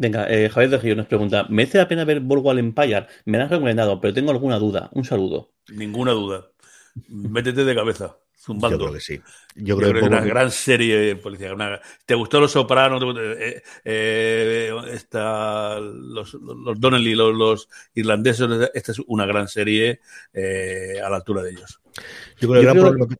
Venga, 0.00 0.26
eh, 0.30 0.48
Javier 0.48 0.70
de 0.70 0.78
Gio 0.78 0.96
nos 0.96 1.06
pregunta: 1.06 1.46
¿Me 1.50 1.64
hace 1.64 1.78
la 1.78 1.86
pena 1.86 2.04
ver 2.04 2.20
Boardwalk 2.20 2.58
Empire? 2.58 3.06
Me 3.26 3.36
la 3.36 3.44
has 3.44 3.50
recomendado, 3.50 4.00
pero 4.00 4.14
tengo 4.14 4.30
alguna 4.30 4.58
duda. 4.58 4.88
Un 4.94 5.04
saludo. 5.04 5.52
Ninguna 5.68 6.12
duda. 6.12 6.50
Métete 7.08 7.64
de 7.64 7.74
cabeza. 7.74 8.16
Zumbando. 8.34 8.78
Yo 8.78 8.84
creo 8.84 8.94
que 8.94 9.00
sí. 9.00 9.20
Yo, 9.56 9.76
creo, 9.76 9.92
que 9.92 9.98
es 9.98 10.06
una 10.06 10.24
gran 10.24 10.50
serie 10.50 11.16
policial. 11.16 11.54
¿Te 12.06 12.14
gustó 12.14 12.40
Los 12.40 12.52
Sopranos? 12.52 13.02
Eh, 13.18 13.62
eh, 13.84 14.70
los, 15.12 16.32
los 16.32 16.80
Donnelly, 16.80 17.14
los, 17.14 17.68
irlandeses. 17.92 18.70
Esta 18.72 18.92
es 18.92 19.00
una 19.06 19.26
gran 19.26 19.48
serie 19.48 20.00
a 20.34 21.10
la 21.10 21.16
altura 21.16 21.42
de 21.42 21.50
ellos. 21.50 21.78
Yo 22.38 22.48
creo 22.48 22.52
que 22.52 22.58
el 22.60 22.64
gran 22.64 22.76
problema. 22.78 23.16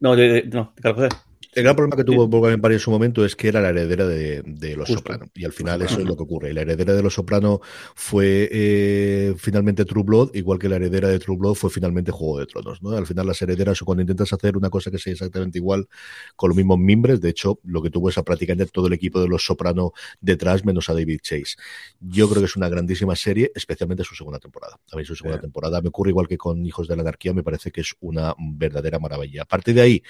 No, 0.00 0.16
no, 0.16 0.74
Carlos 0.80 1.08
el 1.54 1.62
gran 1.62 1.74
problema 1.74 1.96
que 1.96 2.04
tuvo 2.04 2.28
Bob 2.28 2.48
Empire 2.48 2.74
en 2.74 2.80
su 2.80 2.90
momento 2.90 3.24
es 3.24 3.34
que 3.34 3.48
era 3.48 3.60
la 3.60 3.70
heredera 3.70 4.06
de, 4.06 4.76
Los 4.76 4.88
Soprano. 4.88 5.26
Y 5.34 5.44
al 5.44 5.52
final 5.52 5.82
eso 5.82 5.98
es 5.98 6.06
lo 6.06 6.16
que 6.16 6.22
ocurre. 6.22 6.52
La 6.52 6.60
heredera 6.60 6.94
de 6.94 7.02
Los 7.02 7.14
Soprano 7.14 7.60
fue 7.94 8.48
eh, 8.52 9.34
finalmente 9.38 9.84
True 9.84 10.04
Blood, 10.04 10.34
igual 10.34 10.58
que 10.58 10.68
la 10.68 10.76
heredera 10.76 11.08
de 11.08 11.18
True 11.18 11.36
Blood 11.36 11.54
fue 11.54 11.70
finalmente 11.70 12.12
Juego 12.12 12.38
de 12.38 12.46
Tronos. 12.46 12.82
¿no? 12.82 12.90
Al 12.90 13.06
final 13.06 13.26
las 13.26 13.42
herederas, 13.42 13.82
o 13.82 13.84
cuando 13.84 14.02
intentas 14.02 14.32
hacer 14.32 14.56
una 14.56 14.70
cosa 14.70 14.90
que 14.90 14.98
sea 14.98 15.12
exactamente 15.12 15.58
igual 15.58 15.88
con 16.36 16.50
los 16.50 16.56
mismos 16.56 16.78
mimbres, 16.78 17.20
de 17.20 17.30
hecho, 17.30 17.58
lo 17.64 17.82
que 17.82 17.90
tuvo 17.90 18.08
es 18.08 18.18
a 18.18 18.22
prácticamente 18.22 18.70
todo 18.72 18.86
el 18.86 18.92
equipo 18.92 19.20
de 19.20 19.28
Los 19.28 19.44
Soprano 19.44 19.92
detrás, 20.20 20.64
menos 20.64 20.88
a 20.90 20.94
David 20.94 21.20
Chase. 21.22 21.56
Yo 21.98 22.28
creo 22.28 22.40
que 22.40 22.46
es 22.46 22.56
una 22.56 22.68
grandísima 22.68 23.16
serie, 23.16 23.50
especialmente 23.54 24.04
su 24.04 24.14
segunda 24.14 24.38
temporada. 24.38 24.78
A 24.92 24.96
mí 24.96 25.04
su 25.04 25.16
segunda 25.16 25.40
temporada 25.40 25.80
me 25.80 25.88
ocurre 25.88 26.10
igual 26.10 26.28
que 26.28 26.38
con 26.38 26.64
Hijos 26.64 26.86
de 26.86 26.94
la 26.94 27.02
Anarquía, 27.02 27.32
me 27.32 27.42
parece 27.42 27.72
que 27.72 27.80
es 27.80 27.94
una 28.00 28.34
verdadera 28.38 29.00
maravilla. 29.00 29.42
A 29.42 29.46
partir 29.46 29.74
de 29.74 29.80
ahí, 29.80 30.02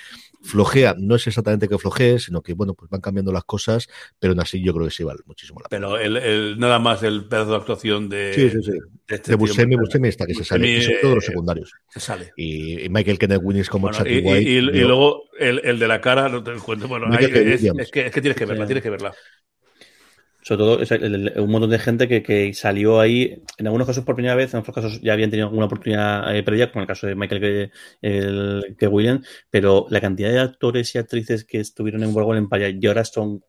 flojea, 0.43 0.95
no 0.99 1.15
es 1.15 1.27
exactamente 1.27 1.38
que 1.43 1.79
flojee, 1.79 2.19
sino 2.19 2.43
que, 2.43 2.55
bueno, 2.55 2.75
pues 2.75 2.91
van 2.91 3.01
cambiando 3.01 3.33
las 3.33 3.45
cosas, 3.45 3.89
pero 4.19 4.33
aún 4.33 4.41
así 4.41 4.63
yo 4.63 4.73
creo 4.75 4.87
que 4.87 4.93
sí 4.93 5.05
vale 5.05 5.21
muchísimo 5.27 5.61
la 5.61 5.69
pena. 5.69 5.89
Pero 5.89 5.99
el, 5.99 6.59
nada 6.59 6.79
más 6.79 7.03
el 7.03 7.27
pedazo 7.27 7.51
de 7.51 7.57
actuación 7.57 8.09
de. 8.09 8.33
Sí, 8.35 8.51
sí, 8.51 8.63
sí. 8.63 8.73
De, 8.73 9.17
este 9.17 9.35
Buscemi, 9.37 9.77
Buscemi 9.77 10.09
está 10.09 10.27
que 10.27 10.35
se 10.35 10.45
sale. 10.45 10.69
y 10.69 10.83
sobre 10.83 10.99
todo 10.99 11.15
los 11.17 11.25
secundarios. 11.25 11.73
Se 11.89 12.01
sale. 12.01 12.33
Y, 12.37 12.89
Michael 12.91 13.19
Kenneth 13.19 13.41
Winnis 13.43 13.69
como 13.69 13.89
bueno, 13.89 14.07
y, 14.07 14.19
White. 14.21 14.51
Y, 14.51 14.61
luego 14.61 15.25
el, 15.39 15.61
el, 15.65 15.79
de 15.79 15.89
la 15.89 16.01
cara, 16.01 16.29
no 16.29 16.43
te 16.43 16.53
cuento. 16.55 16.89
Bueno, 16.89 17.07
es, 17.19 17.63
es, 17.63 17.91
que, 17.91 18.07
es 18.07 18.13
que 18.13 18.21
tienes 18.21 18.37
que 18.37 18.45
verla, 18.45 18.67
tienes 18.67 18.83
que 18.83 18.91
verla 18.91 19.15
sobre 20.43 20.59
todo 20.59 21.43
un 21.45 21.51
montón 21.51 21.71
de 21.71 21.79
gente 21.79 22.09
que, 22.09 22.55
salió 22.55 23.01
ahí, 23.01 23.43
en 23.59 23.67
algunos 23.67 23.87
casos 23.87 24.05
por 24.05 24.15
primera 24.15 24.35
vez, 24.35 24.55
en 24.55 24.61
otros 24.61 24.75
casos 24.75 25.01
ya 25.03 25.13
habían 25.13 25.31
tenido 25.31 25.49
alguna 25.49 25.67
oportunidad 25.67 26.35
eh, 26.35 26.43
previa, 26.43 26.71
como 26.71 26.83
el 26.83 26.89
caso 26.89 27.07
de 27.07 27.15
Michael 27.15 27.41
que, 27.41 27.71
el, 28.03 28.77
que 28.79 28.87
William, 28.87 29.23
pero 29.51 29.87
la 29.91 30.01
cantidad 30.01 30.31
de 30.31 30.41
actores 30.41 30.95
y 30.95 30.99
actrices 30.99 31.45
que 31.45 31.61
estuvieron 31.61 32.03
en 32.03 32.15
World 32.15 32.39
Empire 32.39 32.79
y 32.81 32.87
ahora 32.87 33.05
son 33.05 33.43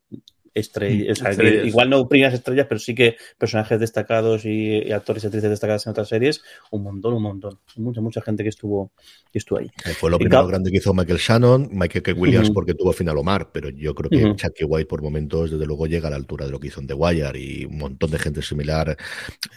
estrellas, 0.53 1.19
igual 1.65 1.89
no 1.89 2.07
primeras 2.07 2.33
estrellas, 2.33 2.67
pero 2.67 2.79
sí 2.79 2.95
que 2.95 3.15
personajes 3.37 3.79
destacados 3.79 4.45
y, 4.45 4.91
actores 4.91 5.23
y 5.23 5.27
actrices 5.27 5.49
destacadas 5.49 5.85
en 5.85 5.91
otras 5.91 6.07
series, 6.07 6.41
un 6.71 6.83
montón, 6.83 7.13
un 7.13 7.23
montón. 7.23 7.59
Mucha, 7.77 8.01
mucha 8.01 8.21
gente 8.21 8.43
que 8.43 8.49
estuvo, 8.49 8.91
que 9.31 9.39
estuvo 9.39 9.59
ahí. 9.59 9.69
Eh, 9.85 9.93
fue 9.93 10.09
lo 10.09 10.17
primero 10.17 10.47
grande 10.47 10.71
que 10.71 10.77
hizo 10.77 10.93
Michael 10.93 11.19
Shannon, 11.19 11.69
Michael 11.71 12.03
K. 12.03 12.13
Williams 12.13 12.51
porque 12.51 12.73
tuvo 12.73 12.93
final 12.93 13.17
Omar, 13.17 13.51
pero 13.51 13.69
yo 13.69 13.93
creo 13.95 14.09
que 14.09 14.35
Chucky 14.35 14.63
White 14.63 14.87
por 14.87 15.01
momentos 15.01 15.51
desde 15.51 15.65
luego 15.65 15.87
llega 15.87 16.07
a 16.07 16.11
la 16.11 16.17
altura 16.17 16.45
de 16.45 16.51
lo 16.51 16.59
que 16.59 16.67
hizo 16.67 16.81
en 16.81 16.87
The 16.87 16.93
Wire 16.93 17.39
y 17.39 17.65
un 17.65 17.77
montón 17.77 18.11
de 18.11 18.19
gente 18.19 18.41
similar. 18.41 18.97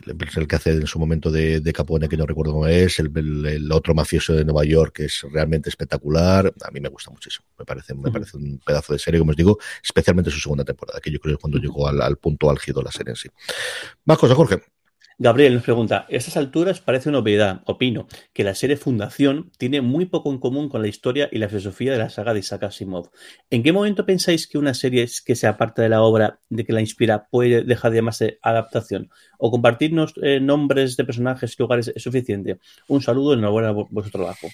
El, 0.07 0.47
que 0.47 0.57
hace 0.57 0.71
en 0.71 0.87
su 0.87 0.99
momento 0.99 1.31
de, 1.31 1.61
de 1.61 1.73
Capone, 1.73 2.09
que 2.09 2.17
no 2.17 2.27
recuerdo 2.27 2.53
cómo 2.53 2.67
es, 2.67 2.99
el, 2.99 3.71
otro 3.73 3.95
mafioso 3.95 4.35
de 4.35 4.45
Nueva 4.45 4.65
York, 4.65 4.97
que 4.97 5.05
es 5.07 5.25
realmente 5.31 5.69
espectacular. 5.69 6.53
A 6.63 6.71
mí 6.71 6.81
me 6.81 6.89
gusta 6.89 7.11
muchísimo. 7.11 7.47
Me 7.59 7.65
parece, 7.65 7.95
me 7.95 8.11
parece 8.11 8.37
un 8.37 8.59
pedazo 8.65 8.93
de 8.93 8.99
serie, 8.99 9.19
como 9.19 9.31
os 9.31 9.37
digo, 9.37 9.59
especialmente 9.83 10.31
su 10.31 10.41
segunda 10.41 10.65
temporada 10.65 10.82
que 11.03 11.11
yo 11.11 11.19
creo 11.21 11.33
que 11.33 11.37
es 11.37 11.41
cuando 11.41 11.59
llegó 11.59 11.89
al, 11.89 12.17
punto 12.17 12.51
álgido 12.51 12.83
la 12.83 12.91
serie 12.91 13.11
en 13.13 13.17
sí. 13.17 13.29
Más 14.05 14.19
cosas, 14.19 14.37
Jorge. 14.37 14.63
Gabriel 15.19 15.55
nos 15.55 15.63
pregunta, 15.63 15.99
a 15.99 16.07
estas 16.09 16.37
alturas 16.37 16.81
parece 16.81 17.09
una 17.09 17.19
obviedad, 17.19 17.63
opino, 17.67 18.09
que 18.33 18.43
la 18.43 18.55
serie 18.57 18.77
Fundación 18.77 19.53
tiene 19.57 19.81
muy 19.81 20.07
poco 20.07 20.33
en 20.33 20.39
común 20.39 20.69
con 20.69 20.83
la 20.83 20.89
historia 20.89 21.29
y 21.31 21.39
la 21.39 21.49
filosofía 21.49 21.93
de 21.93 21.99
la 21.99 22.11
saga 22.11 22.33
de 22.35 22.41
Isaac 22.41 22.65
Asimov. 22.65 23.11
¿En 23.51 23.63
qué 23.63 23.73
momento 23.73 24.05
pensáis 24.05 24.49
que 24.49 24.59
una 24.59 24.75
serie 24.75 25.07
que 25.25 25.37
sea 25.37 25.57
parte 25.57 25.81
de 25.83 25.91
la 25.91 26.03
obra 26.03 26.41
de 26.49 26.65
que 26.65 26.73
la 26.73 26.81
inspira 26.81 27.29
puede 27.31 27.63
dejar 27.63 27.93
de 27.93 27.99
llamarse 27.99 28.39
adaptación? 28.43 29.11
¿O 29.39 29.51
compartirnos 29.51 30.15
eh, 30.23 30.41
nombres 30.41 30.97
de 30.97 31.05
personajes 31.05 31.55
y 31.57 31.63
lugares 31.63 31.93
es 31.95 32.03
suficiente? 32.03 32.59
Un 32.89 33.03
saludo 33.03 33.35
y 33.35 33.39
enhorabuena 33.39 33.75
por 33.75 33.89
vuestro 33.91 34.19
trabajo. 34.19 34.49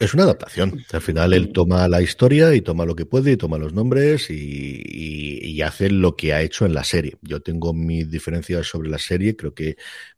Es 0.00 0.14
una 0.14 0.24
adaptación. 0.24 0.84
Al 0.92 1.00
final 1.00 1.32
él 1.32 1.52
toma 1.52 1.86
la 1.88 2.02
historia 2.02 2.54
y 2.54 2.60
toma 2.60 2.84
lo 2.84 2.96
que 2.96 3.06
puede 3.06 3.32
y 3.32 3.36
toma 3.36 3.58
los 3.58 3.72
nombres 3.72 4.30
y, 4.30 5.60
hace 5.62 5.90
lo 5.90 6.16
que 6.16 6.34
ha 6.34 6.42
hecho 6.42 6.66
en 6.66 6.74
la 6.74 6.82
serie. 6.82 7.18
Yo 7.22 7.40
tengo 7.40 7.72
mis 7.72 8.10
diferencias 8.10 8.66
sobre 8.66 8.90
la 8.90 8.98
serie. 8.98 9.36
Creo 9.36 9.54
que 9.54 9.76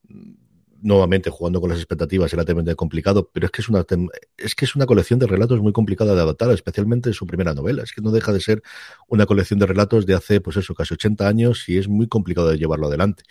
mm, 0.08 0.32
nuevamente 0.80 1.28
jugando 1.28 1.60
con 1.60 1.68
las 1.68 1.78
expectativas 1.78 2.32
era 2.32 2.46
tremendamente 2.46 2.76
complicado, 2.76 3.30
pero 3.30 3.44
es 3.44 3.52
que 3.52 3.60
es 3.60 3.68
una 3.68 3.84
es 4.38 4.54
que 4.54 4.64
es 4.64 4.74
una 4.74 4.86
colección 4.86 5.18
de 5.18 5.26
relatos 5.26 5.60
muy 5.60 5.72
complicada 5.72 6.14
de 6.14 6.22
adaptar, 6.22 6.50
especialmente 6.52 7.12
su 7.12 7.26
primera 7.26 7.52
novela. 7.52 7.82
Es 7.82 7.92
que 7.92 8.00
no 8.00 8.10
deja 8.10 8.32
de 8.32 8.40
ser 8.40 8.62
una 9.08 9.26
colección 9.26 9.58
de 9.58 9.66
relatos 9.66 10.06
de 10.06 10.14
hace, 10.14 10.40
pues 10.40 10.56
eso, 10.56 10.74
casi 10.74 10.94
80 10.94 11.28
años 11.28 11.68
y 11.68 11.76
es 11.76 11.88
muy 11.88 12.08
complicado 12.08 12.48
de 12.48 12.56
llevarlo 12.56 12.86
adelante. 12.86 13.24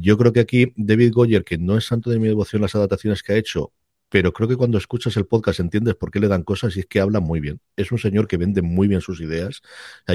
Yo 0.00 0.18
creo 0.18 0.32
que 0.32 0.40
aquí 0.40 0.72
David 0.76 1.12
Goyer, 1.12 1.44
que 1.44 1.58
no 1.58 1.76
es 1.76 1.86
santo 1.86 2.10
de 2.10 2.18
mi 2.18 2.26
devoción 2.26 2.62
las 2.62 2.74
adaptaciones 2.74 3.22
que 3.22 3.34
ha 3.34 3.36
hecho, 3.36 3.72
pero 4.12 4.30
creo 4.34 4.46
que 4.46 4.56
cuando 4.56 4.76
escuchas 4.76 5.16
el 5.16 5.24
podcast 5.24 5.58
entiendes 5.58 5.94
por 5.94 6.10
qué 6.10 6.20
le 6.20 6.28
dan 6.28 6.42
cosas 6.42 6.76
y 6.76 6.80
es 6.80 6.86
que 6.86 7.00
habla 7.00 7.20
muy 7.20 7.40
bien. 7.40 7.62
Es 7.76 7.92
un 7.92 7.98
señor 7.98 8.28
que 8.28 8.36
vende 8.36 8.60
muy 8.60 8.86
bien 8.86 9.00
sus 9.00 9.22
ideas. 9.22 9.62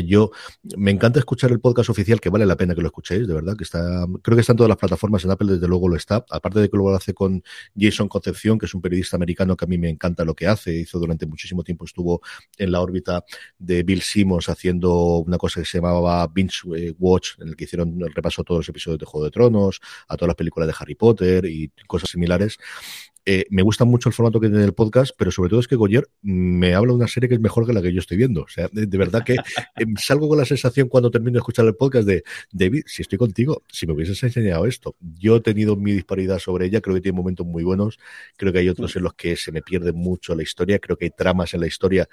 yo 0.05 0.29
me 0.77 0.91
encanta 0.91 1.17
escuchar 1.17 1.49
el 1.49 1.59
podcast 1.59 1.89
oficial, 1.89 2.21
que 2.21 2.29
vale 2.29 2.45
la 2.45 2.55
pena 2.55 2.75
que 2.75 2.81
lo 2.81 2.89
escuchéis, 2.89 3.27
de 3.27 3.33
verdad, 3.33 3.57
que 3.57 3.63
está, 3.63 4.05
creo 4.21 4.35
que 4.35 4.41
está 4.41 4.53
en 4.53 4.57
todas 4.57 4.69
las 4.69 4.77
plataformas, 4.77 5.25
en 5.25 5.31
Apple 5.31 5.53
desde 5.53 5.67
luego 5.67 5.89
lo 5.89 5.95
está, 5.95 6.23
aparte 6.29 6.59
de 6.59 6.69
que 6.69 6.77
lo 6.77 6.95
hace 6.95 7.15
con 7.15 7.43
Jason 7.75 8.07
Concepción, 8.07 8.59
que 8.59 8.67
es 8.67 8.75
un 8.75 8.81
periodista 8.83 9.15
americano 9.15 9.57
que 9.57 9.65
a 9.65 9.67
mí 9.67 9.79
me 9.79 9.89
encanta 9.89 10.23
lo 10.23 10.35
que 10.35 10.45
hace, 10.45 10.75
hizo 10.75 10.99
durante 10.99 11.25
muchísimo 11.25 11.63
tiempo, 11.63 11.85
estuvo 11.85 12.21
en 12.55 12.71
la 12.71 12.81
órbita 12.81 13.25
de 13.57 13.81
Bill 13.81 14.03
Simmons 14.03 14.47
haciendo 14.47 15.17
una 15.25 15.39
cosa 15.39 15.59
que 15.59 15.65
se 15.65 15.79
llamaba 15.79 16.27
Binge 16.27 16.67
eh, 16.75 16.93
Watch, 16.99 17.39
en 17.39 17.47
el 17.47 17.55
que 17.55 17.63
hicieron 17.63 17.99
el 17.99 18.13
repaso 18.13 18.43
a 18.43 18.45
todos 18.45 18.59
los 18.59 18.69
episodios 18.69 18.99
de 18.99 19.07
Juego 19.07 19.25
de 19.25 19.31
Tronos, 19.31 19.81
a 20.07 20.15
todas 20.15 20.27
las 20.27 20.35
películas 20.35 20.67
de 20.67 20.75
Harry 20.79 20.93
Potter 20.93 21.45
y 21.45 21.71
cosas 21.87 22.11
similares. 22.11 22.59
Eh, 23.30 23.45
me 23.49 23.61
gusta 23.61 23.84
mucho 23.84 24.07
el 24.07 24.15
formato 24.15 24.39
que 24.39 24.47
tiene 24.47 24.63
el 24.63 24.73
podcast, 24.73 25.13
pero 25.17 25.32
sobre 25.32 25.49
todo 25.49 25.59
es 25.59 25.67
que 25.67 25.75
Goyer 25.75 26.07
me 26.21 26.73
habla 26.73 26.93
de 26.93 26.99
una 26.99 27.09
serie 27.09 27.28
que 27.28 27.36
es 27.36 27.41
mejor 27.41 27.67
que 27.67 27.73
la 27.73 27.82
que 27.82 27.91
yo 27.91 27.99
estoy 27.99 28.15
viendo. 28.15 28.43
O 28.43 28.47
sea, 28.47 28.69
de, 28.71 28.97
verdad 28.97 29.25
que 29.25 29.36
em, 29.75 29.97
salgo 29.97 30.30
con 30.30 30.38
la 30.38 30.45
sensación 30.45 30.88
cuando 30.88 31.11
termino 31.11 31.34
de 31.34 31.39
escuchar 31.39 31.65
el 31.65 31.75
podcast 31.75 32.07
de, 32.07 32.23
David, 32.53 32.84
si 32.86 33.01
estoy 33.01 33.17
contigo, 33.17 33.63
si 33.67 33.86
me 33.86 33.91
hubieses 33.91 34.23
enseñado 34.23 34.65
esto. 34.65 34.95
Yo 35.01 35.36
he 35.36 35.41
tenido 35.41 35.75
mi 35.75 35.91
disparidad 35.91 36.39
sobre 36.39 36.67
ella, 36.67 36.80
creo 36.80 36.95
que 36.95 37.01
tiene 37.01 37.17
momentos 37.17 37.45
muy 37.45 37.65
buenos, 37.65 37.99
creo 38.38 38.53
que 38.53 38.59
hay 38.59 38.69
otros 38.69 38.95
en 38.95 39.03
los 39.03 39.13
que 39.13 39.36
se 39.36 39.51
me 39.51 39.61
pierde 39.61 39.91
mucho 39.91 40.34
la 40.34 40.43
historia, 40.43 40.80
creo 40.80 40.95
que 40.95 41.03
hay 41.03 41.11
tramas 41.11 41.53
en 41.53 41.59
la 41.59 41.67
historia, 41.67 42.07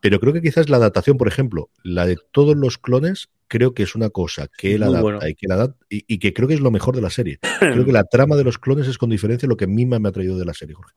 pero 0.00 0.20
creo 0.20 0.34
que 0.34 0.42
quizás 0.42 0.68
la 0.68 0.76
adaptación, 0.76 1.16
por 1.16 1.28
ejemplo, 1.28 1.70
la 1.82 2.04
de 2.04 2.18
todos 2.32 2.54
los 2.54 2.76
clones, 2.76 3.30
creo 3.50 3.74
que 3.74 3.82
es 3.82 3.94
una 3.94 4.08
cosa 4.08 4.48
que 4.56 4.76
él 4.76 4.82
adapta 4.84 5.28
y 5.28 5.34
que 5.34 5.46
y, 5.88 6.18
que 6.18 6.32
creo 6.32 6.48
que 6.48 6.54
es 6.54 6.60
lo 6.60 6.70
mejor 6.70 6.94
de 6.94 7.02
la 7.02 7.10
serie. 7.10 7.38
creo 7.58 7.84
que 7.84 7.92
la 7.92 8.04
trama 8.04 8.36
de 8.36 8.44
los 8.44 8.58
clones 8.58 8.88
es 8.88 8.96
con 8.96 9.10
diferencia 9.10 9.48
lo 9.48 9.56
que 9.56 9.64
a 9.64 9.68
mí 9.68 9.84
me 9.84 9.96
ha 9.96 10.12
traído 10.12 10.38
de 10.38 10.44
la 10.46 10.54
serie, 10.54 10.74
Jorge. 10.74 10.94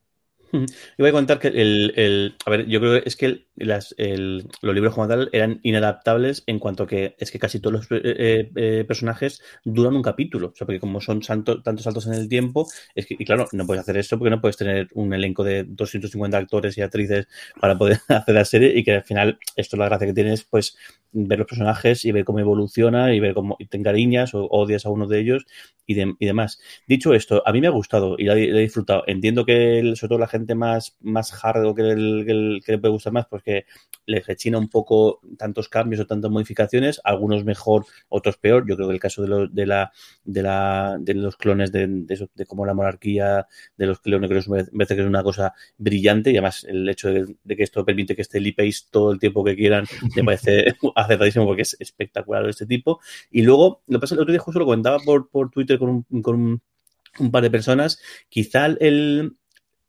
Yo 0.54 0.68
voy 1.00 1.10
a 1.10 1.14
contar 1.14 1.40
que 1.40 1.48
el, 1.48 2.36
a 2.46 2.50
ver, 2.52 2.68
yo 2.68 2.80
creo 2.80 3.02
que 3.02 3.10
es 3.10 3.16
que 3.16 3.48
las, 3.56 3.96
los 3.98 4.76
libros 4.76 4.94
como 4.94 5.08
tal 5.08 5.30
eran 5.32 5.60
inadaptables 5.64 6.44
en 6.46 6.60
cuanto 6.60 6.86
que 6.86 7.16
es 7.18 7.32
que 7.32 7.40
casi 7.40 7.60
todos 7.60 7.74
los 7.74 7.92
eh, 7.92 8.02
eh, 8.04 8.52
eh, 8.56 8.86
personajes 8.88 9.42
duran 9.66 9.96
un 9.96 10.04
capítulo, 10.04 10.50
o 10.50 10.56
sea, 10.56 10.68
porque 10.68 10.80
como 10.80 11.02
son 11.02 11.22
tantos 11.22 11.82
saltos 11.82 12.06
en 12.06 12.14
el 12.14 12.30
tiempo, 12.30 12.68
es 12.94 13.08
que, 13.08 13.16
y 13.18 13.26
claro, 13.26 13.48
no 13.52 13.66
puedes 13.66 13.82
hacer 13.82 13.98
esto 13.98 14.20
porque 14.20 14.30
no 14.30 14.42
puedes 14.42 14.58
tener 14.58 14.90
un 14.94 15.12
elenco 15.12 15.44
de 15.44 15.64
250 15.64 16.38
actores 16.38 16.78
y 16.78 16.82
actrices 16.82 17.28
para 17.60 17.76
poder 17.76 17.98
hacer 18.08 18.36
la 18.36 18.46
serie 18.46 18.78
y 18.78 18.84
que 18.84 18.94
al 18.94 19.04
final 19.04 19.40
esto 19.56 19.76
es 19.76 19.80
la 19.80 19.86
gracia 19.86 20.06
que 20.06 20.14
tienes, 20.14 20.44
pues 20.44 20.78
ver 21.14 21.40
los 21.40 21.48
personajes 21.48 22.06
y 22.06 22.12
ver 22.12 22.26
cómo 22.26 22.40
evoluciona 22.40 23.14
y 23.14 23.20
ver 23.20 23.34
cómo 23.34 23.58
te 23.70 23.78
encariñas 23.78 24.34
o 24.34 24.48
odias 24.48 24.86
a 24.86 24.90
uno 24.90 25.08
de 25.08 25.20
ellos 25.20 25.46
y, 25.86 26.00
y 26.02 26.26
demás. 26.26 26.60
Dicho 26.88 27.14
esto, 27.14 27.44
a 27.46 27.52
mí 27.52 27.62
me 27.62 27.68
ha 27.68 27.72
gustado 27.72 28.16
y 28.18 28.26
lo 28.26 28.34
he, 28.34 28.62
disfrutado. 28.62 29.04
Entiendo 29.08 29.46
que 29.46 29.94
sobre 29.96 30.10
todo 30.10 30.20
la 30.20 30.28
gente 30.28 30.56
más, 30.56 30.98
más 31.02 31.34
hard 31.44 31.66
o 31.66 31.76
que, 31.76 31.82
el, 31.84 32.62
que, 32.66 32.72
le 32.72 32.78
puede 32.78 32.92
gustar 32.92 33.14
más, 33.14 33.28
pues 33.28 33.44
que 33.44 33.66
le 34.06 34.20
rechina 34.22 34.58
un 34.58 34.70
poco 34.70 35.20
tantos 35.38 35.70
cambios 35.70 36.02
o 36.02 36.08
tantas 36.08 36.32
modificaciones, 36.32 37.00
algunos 37.04 37.44
mejor, 37.46 37.86
otros 38.10 38.38
peor. 38.38 38.66
Yo 38.68 38.76
creo 38.76 38.88
que 38.88 38.96
el 38.96 39.00
caso 39.00 39.22
de, 39.22 39.28
lo, 39.28 39.48
de, 39.48 39.66
la, 39.66 39.92
de, 40.24 40.44
la, 40.44 40.98
de 41.00 41.14
los 41.14 41.38
clones 41.38 41.72
de, 41.72 41.88
de, 41.88 42.30
de 42.34 42.46
como 42.46 42.66
la 42.66 42.74
monarquía 42.74 43.48
de 43.78 43.86
los 43.86 44.00
clones, 44.00 44.30
creo 44.30 44.42
que 44.42 44.94
que 44.94 45.02
es 45.02 45.08
una 45.08 45.24
cosa 45.24 45.54
brillante 45.78 46.32
y 46.32 46.36
además 46.36 46.64
el 46.66 46.88
hecho 46.88 47.10
de, 47.10 47.36
que 47.56 47.64
esto 47.64 47.86
permite 47.86 48.16
que 48.16 48.22
esté 48.22 48.38
el 48.38 48.54
todo 48.90 49.12
el 49.12 49.20
tiempo 49.20 49.44
que 49.44 49.56
quieran 49.56 49.86
me 50.16 50.24
parece 50.24 50.76
acertadísimo 51.06 51.46
porque 51.46 51.64
es 51.64 51.76
espectacular 51.80 52.44
de 52.44 52.52
este 52.52 52.66
tipo. 52.66 53.00
Y 53.32 53.42
luego, 53.44 53.82
lo 53.88 54.00
que 54.00 54.02
pasa, 54.02 54.16
el 54.16 54.22
otro 54.22 54.32
día 54.32 54.42
justo 54.42 54.60
lo 54.60 54.66
comentaba 54.66 55.00
por, 55.00 55.30
por 55.30 55.50
Twitter 55.50 55.80
con 55.80 56.06
un, 56.10 56.22
con 56.22 56.36
un, 56.36 56.62
un 57.20 57.32
par 57.32 57.44
de 57.44 57.52
personas, 57.52 58.00
quizá 58.30 58.66
el, 58.66 59.36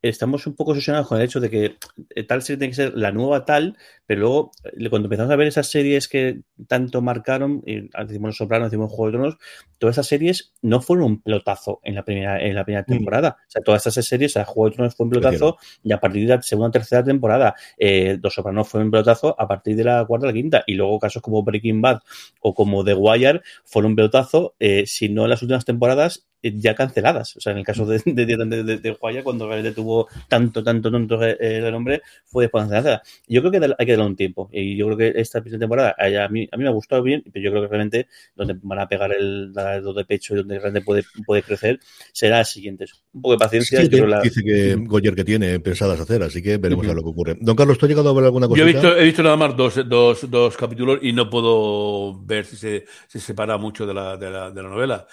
estamos 0.03 0.47
un 0.47 0.55
poco 0.55 0.73
obsesionados 0.73 1.09
con 1.09 1.19
el 1.19 1.25
hecho 1.25 1.41
de 1.41 1.51
que 1.51 1.77
tal 2.25 2.43
serie 2.43 2.59
tiene 2.59 2.71
que 2.71 2.77
ser 2.77 2.97
la 2.97 3.13
nueva 3.13 3.45
tal, 3.45 3.77
pero 4.07 4.21
luego 4.21 4.53
eh, 4.65 4.91
cuando 4.91 5.07
empezamos 5.07 5.33
a 5.33 5.37
ver 5.37 5.49
esas 5.49 5.69
series 5.69 6.09
que 6.09 6.41
tanto 6.67 7.03
marcaron, 7.03 7.63
y 7.67 7.89
decimos 8.07 8.29
Los 8.29 8.37
Sopranos, 8.37 8.71
decimos 8.71 8.91
Juego 8.91 9.07
de 9.07 9.13
Tronos, 9.13 9.39
todas 9.79 9.95
esas 9.95 10.07
series 10.07 10.53
no 10.63 10.81
fueron 10.81 11.07
un 11.07 11.23
pelotazo 11.23 11.81
en 11.83 11.95
la 11.95 12.05
primera, 12.05 12.41
en 12.41 12.55
la 12.55 12.65
primera 12.65 12.85
mm. 12.87 12.93
temporada. 12.93 13.37
O 13.41 13.51
sea, 13.51 13.63
todas 13.63 13.87
esas 13.87 14.05
series, 14.05 14.37
o 14.37 14.45
Juego 14.45 14.71
de 14.71 14.77
Tronos 14.77 14.95
fue 14.95 15.05
un 15.05 15.11
pelotazo 15.11 15.59
y 15.83 15.93
a 15.93 16.01
partir 16.01 16.27
de 16.27 16.37
la 16.37 16.43
segunda 16.43 16.69
o 16.69 16.73
tercera 16.73 17.03
temporada, 17.03 17.55
eh, 17.79 18.19
Los 18.23 18.35
Sopranos 18.35 18.69
fue 18.69 18.83
un 18.83 18.91
pelotazo 18.91 19.35
a 19.39 19.49
partir 19.49 19.77
de 19.77 19.85
la 19.85 20.05
cuarta 20.05 20.27
o 20.27 20.31
la 20.31 20.35
quinta. 20.35 20.65
Y 20.67 20.75
luego 20.75 20.99
casos 20.99 21.23
como 21.23 21.43
Breaking 21.43 21.81
Bad 21.81 22.01
o 22.41 22.55
como 22.55 22.85
The 22.85 22.95
Wire 22.95 23.43
fueron 23.65 23.93
un 23.93 23.97
pelotazo, 23.97 24.55
si 24.85 25.09
no 25.09 25.25
en 25.25 25.31
las 25.31 25.43
últimas 25.43 25.65
temporadas, 25.65 26.27
ya 26.53 26.75
canceladas. 26.75 27.37
O 27.37 27.41
sea, 27.41 27.53
en 27.53 27.59
el 27.59 27.65
caso 27.65 27.87
de, 27.87 28.03
de, 28.05 28.27
de, 28.27 28.79
de, 28.79 29.23
cuando 29.23 29.47
realmente 29.47 29.75
tuvo 29.75 30.09
tanto, 30.29 30.63
tanto, 30.63 30.91
tanto 30.91 31.23
eh, 31.23 31.37
el 31.41 31.73
nombre, 31.73 32.03
fue 32.25 32.45
después 32.45 32.63
cancelada. 32.63 33.03
Yo 33.27 33.41
creo 33.41 33.53
que 33.53 33.75
hay 33.79 33.87
que 33.87 33.94
un 34.03 34.17
tiempo. 34.17 34.49
Y 34.53 34.77
yo 34.77 34.87
creo 34.87 34.99
que 34.99 35.21
esta 35.21 35.41
primera 35.41 35.61
temporada, 35.61 35.97
a 35.99 36.29
mí, 36.29 36.49
a 36.51 36.57
mí 36.57 36.63
me 36.63 36.69
ha 36.69 36.73
gustado 36.73 37.03
bien, 37.03 37.23
pero 37.33 37.45
yo 37.45 37.51
creo 37.51 37.63
que 37.63 37.69
realmente 37.69 38.09
donde 38.35 38.57
van 38.63 38.79
a 38.79 38.89
pegar 38.89 39.13
el 39.13 39.53
dedo 39.53 39.95
de 39.95 40.05
pecho 40.05 40.35
y 40.35 40.39
donde 40.39 40.59
realmente 40.59 40.85
puede, 40.85 41.05
puede 41.27 41.43
crecer 41.43 41.79
será 42.13 42.41
el 42.41 42.47
siguiente. 42.47 42.87
Un 43.13 43.23
poco 43.23 43.33
de 43.35 43.39
paciencia. 43.39 43.81
Dice 43.81 44.43
que 44.43 44.75
Goyer 44.77 45.15
que 45.15 45.25
tiene 45.25 45.61
pensadas 45.61 46.01
hacer, 46.01 46.23
así 46.23 46.43
que 46.43 46.57
veremos 46.59 46.87
a 46.89 46.95
lo 46.95 47.03
que 47.03 47.09
ocurre. 47.09 47.37
Don 47.41 47.57
Carlos, 47.57 47.79
¿tú 47.79 47.87
has 47.87 47.91
llegado 47.91 48.09
a 48.11 48.15
ver 48.15 48.25
alguna 48.25 48.49
cosa? 48.49 48.59
Yo 48.59 48.69
he 48.69 48.73
visto, 48.73 48.97
he 48.97 49.05
visto 49.05 49.23
nada 49.23 49.37
más 49.37 49.57
dos, 49.57 49.89
dos, 49.89 50.31
dos 50.31 50.57
capítulos 50.57 50.99
y 51.03 51.13
no 51.13 51.29
puedo 51.29 52.25
ver 52.25 52.45
si 52.45 52.57
se, 52.57 52.85
se 53.07 53.21
separa 53.21 53.59
mucho 53.59 53.87
de 53.87 53.95
la, 53.95 54.17
de 54.17 54.31
la, 54.31 54.51
de 54.51 54.63
la 54.63 54.69
novela. 54.69 55.07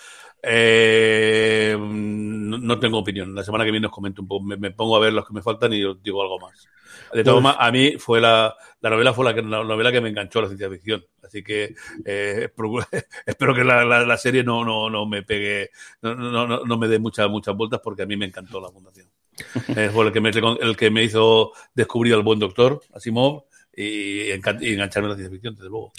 Eh, 0.44 1.78
no, 2.58 2.80
tengo 2.80 3.00
opinión. 3.00 3.34
La 3.36 3.44
semana 3.44 3.66
que 3.66 3.72
viene 3.72 3.88
os 3.88 3.94
comento 3.94 4.22
un 4.22 4.28
poco. 4.28 4.46
Me, 4.46 4.72
pongo 4.72 4.96
a 4.96 5.00
ver 5.00 5.14
los 5.14 5.26
que 5.28 5.34
me 5.34 5.42
faltan 5.42 5.74
y 5.74 5.84
os 5.84 6.02
digo 6.02 6.22
algo 6.22 6.40
más. 6.40 6.68
De 7.14 7.24
todas 7.24 7.42
pues- 7.42 7.56
a 7.58 7.72
mí 7.72 7.94
fue 7.98 8.22
la, 8.22 8.56
la 8.82 8.90
novela 8.90 9.14
fue 9.14 9.26
la, 9.26 9.34
que, 9.34 9.42
la 9.42 9.64
novela 9.64 9.92
que 9.92 10.02
me 10.02 10.10
enganchó 10.10 10.40
a 10.40 10.42
la 10.44 10.48
ciencia 10.50 10.70
ficción. 10.70 11.06
Así 11.24 11.44
que 11.44 11.76
eh, 12.06 12.50
espero 13.26 13.54
que 13.56 13.64
la, 13.64 13.86
la, 13.86 14.18
serie 14.18 14.44
no, 14.44 14.64
no, 14.66 14.90
no 14.90 15.06
me 15.06 15.24
pegue, 15.24 15.72
no, 16.02 16.16
no, 16.16 16.66
no, 16.66 16.78
me 16.78 16.88
dé 16.88 17.00
muchas, 17.00 17.30
muchas 17.30 17.56
vueltas 17.56 17.82
porque 17.84 18.04
a 18.04 18.06
mí 18.06 18.18
me 18.18 18.26
encantó 18.26 18.60
la 18.60 18.70
fundación. 18.70 19.08
fue 19.94 20.06
el 20.06 20.12
que, 20.12 20.22
me, 20.22 20.30
el 20.30 20.78
que 20.78 20.90
me 20.90 21.04
hizo 21.04 21.52
descubrir 21.74 22.14
al 22.14 22.22
buen 22.22 22.40
doctor, 22.40 22.82
Asimov, 22.94 23.46
y 23.76 24.30
engancharme 24.32 25.08
a 25.08 25.10
la 25.10 25.16
ciencia 25.16 25.32
ficción, 25.32 25.56
desde 25.56 25.70
luego. 25.70 25.94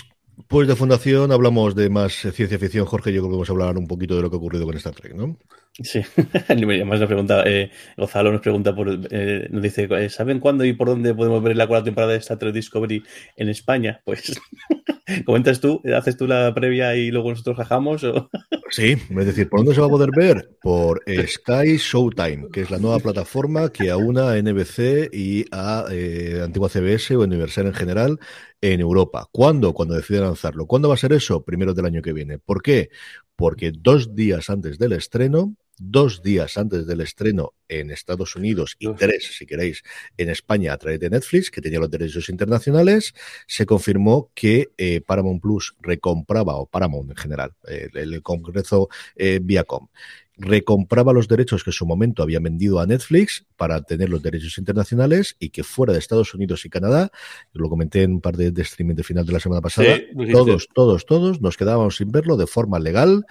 Pues 0.49 0.68
de 0.68 0.76
Fundación 0.76 1.33
hablamos 1.33 1.74
de 1.74 1.91
más 1.91 2.12
ciencia 2.12 2.59
ficción, 2.59 2.87
Jorge. 2.87 3.12
Yo 3.12 3.20
creo 3.20 3.30
que 3.30 3.37
vamos 3.37 3.49
a 3.49 3.53
hablar 3.53 3.76
un 3.76 3.87
poquito 3.87 4.16
de 4.16 4.22
lo 4.22 4.30
que 4.30 4.37
ha 4.37 4.39
ocurrido 4.39 4.64
con 4.64 4.76
Star 4.76 4.95
Trek, 4.95 5.14
¿no? 5.14 5.39
Sí, 5.80 6.03
además 6.49 7.01
nos 7.01 7.07
pregunta, 7.07 7.45
eh, 7.47 7.70
Gonzalo 7.97 8.30
nos 8.30 8.43
pregunta, 8.43 8.74
por, 8.74 8.89
eh, 9.11 9.49
nos 9.51 9.62
dice, 9.62 9.89
eh, 9.91 10.11
¿saben 10.11 10.39
cuándo 10.39 10.66
y 10.66 10.74
por 10.74 10.89
dónde 10.89 11.14
podemos 11.14 11.43
ver 11.43 11.57
la 11.57 11.66
cuarta 11.66 11.87
temporada 11.87 12.12
de 12.12 12.18
Star 12.18 12.39
Trek 12.39 12.53
Discovery 12.53 13.03
en 13.37 13.49
España? 13.49 14.03
Pues, 14.05 14.39
¿comentas 15.24 15.61
tú? 15.61 15.80
¿Haces 15.97 16.18
tú 16.18 16.26
la 16.26 16.53
previa 16.55 16.95
y 16.95 17.11
luego 17.11 17.30
nosotros 17.30 17.57
jajamos? 17.57 18.05
O? 18.05 18.30
Sí, 18.72 18.97
es 19.11 19.26
decir, 19.26 19.51
¿por 19.51 19.61
dónde 19.61 19.74
se 19.74 19.83
va 19.83 19.87
a 19.87 19.91
poder 19.91 20.09
ver? 20.16 20.49
Por 20.62 21.03
Sky 21.07 21.76
Showtime, 21.76 22.49
que 22.51 22.62
es 22.62 22.70
la 22.70 22.78
nueva 22.78 23.01
plataforma 23.01 23.68
que 23.68 23.91
aúna 23.91 24.30
a 24.30 24.41
NBC 24.41 25.11
y 25.12 25.45
a 25.53 25.85
eh, 25.91 26.41
antigua 26.43 26.70
CBS 26.70 27.14
o 27.16 27.20
Universal 27.20 27.66
en 27.66 27.74
general 27.74 28.18
en 28.63 28.81
Europa. 28.81 29.29
¿Cuándo? 29.31 29.75
Cuando 29.75 29.95
decide 29.95 30.21
lanzarlo. 30.21 30.67
¿Cuándo 30.67 30.89
va 30.89 30.95
a 30.95 30.99
ser 30.99 31.13
eso? 31.13 31.45
Primero 31.45 31.75
del 31.75 31.85
año 31.85 32.01
que 32.01 32.15
viene. 32.15 32.39
¿Por 32.39 32.63
qué? 32.63 32.89
Porque 33.37 33.73
dos 33.77 34.15
días 34.15 34.49
antes 34.49 34.79
del 34.79 34.93
estreno, 34.93 35.57
dos 35.79 36.23
días 36.23 36.57
antes 36.57 36.87
del 36.87 37.01
estreno 37.01 37.55
en 37.69 37.91
Estados 37.91 38.37
Unidos 38.37 38.77
y 38.79 38.93
tres, 38.95 39.37
si 39.37 39.47
queréis, 39.47 39.83
en 40.17 40.31
España 40.31 40.73
a 40.73 40.79
través 40.79 41.01
de 41.01 41.11
Netflix, 41.11 41.51
que 41.51 41.61
tenía 41.61 41.81
los 41.81 41.91
derechos 41.91 42.29
internacionales, 42.29 43.15
se 43.49 43.67
confirmó 43.67 44.31
que 44.35 44.71
eh, 44.77 45.01
Paramount 45.01 45.43
Plus 45.43 45.75
recompraba, 45.81 46.55
o 46.55 46.67
Paramount 46.67 47.11
en 47.11 47.17
general, 47.17 47.55
eh, 47.67 47.89
el 47.95 48.23
Congreso 48.23 48.89
eh, 49.17 49.41
Viacom, 49.43 49.89
recompraba 50.43 51.12
los 51.12 51.28
derechos 51.28 51.62
que 51.62 51.70
en 51.70 51.74
su 51.74 51.86
momento 51.86 52.22
había 52.22 52.40
vendido 52.40 52.80
a 52.80 52.86
Netflix 52.86 53.47
para 53.57 53.80
tener 53.82 54.11
los 54.11 54.22
derechos 54.22 54.59
internacionales 54.59 55.36
y 55.38 55.51
que 55.51 55.62
fuera 55.62 55.93
de 55.93 56.01
Estados 56.01 56.34
Unidos 56.34 56.64
y 56.64 56.70
Canadá, 56.70 57.12
lo 57.53 57.68
comenté 57.68 58.03
en 58.03 58.14
un 58.14 58.20
par 58.20 58.36
de, 58.36 58.53
streaming 58.62 58.97
de 58.97 59.05
final 59.05 59.24
de 59.24 59.32
la 59.32 59.40
semana 59.40 59.61
pasada, 59.61 60.01
todos, 60.32 60.68
todos, 60.74 61.07
todos 61.07 61.40
nos 61.40 61.57
quedábamos 61.57 61.97
sin 61.97 62.11
verlo 62.11 62.36
de 62.36 62.47
forma 62.47 62.80
legal 62.80 63.24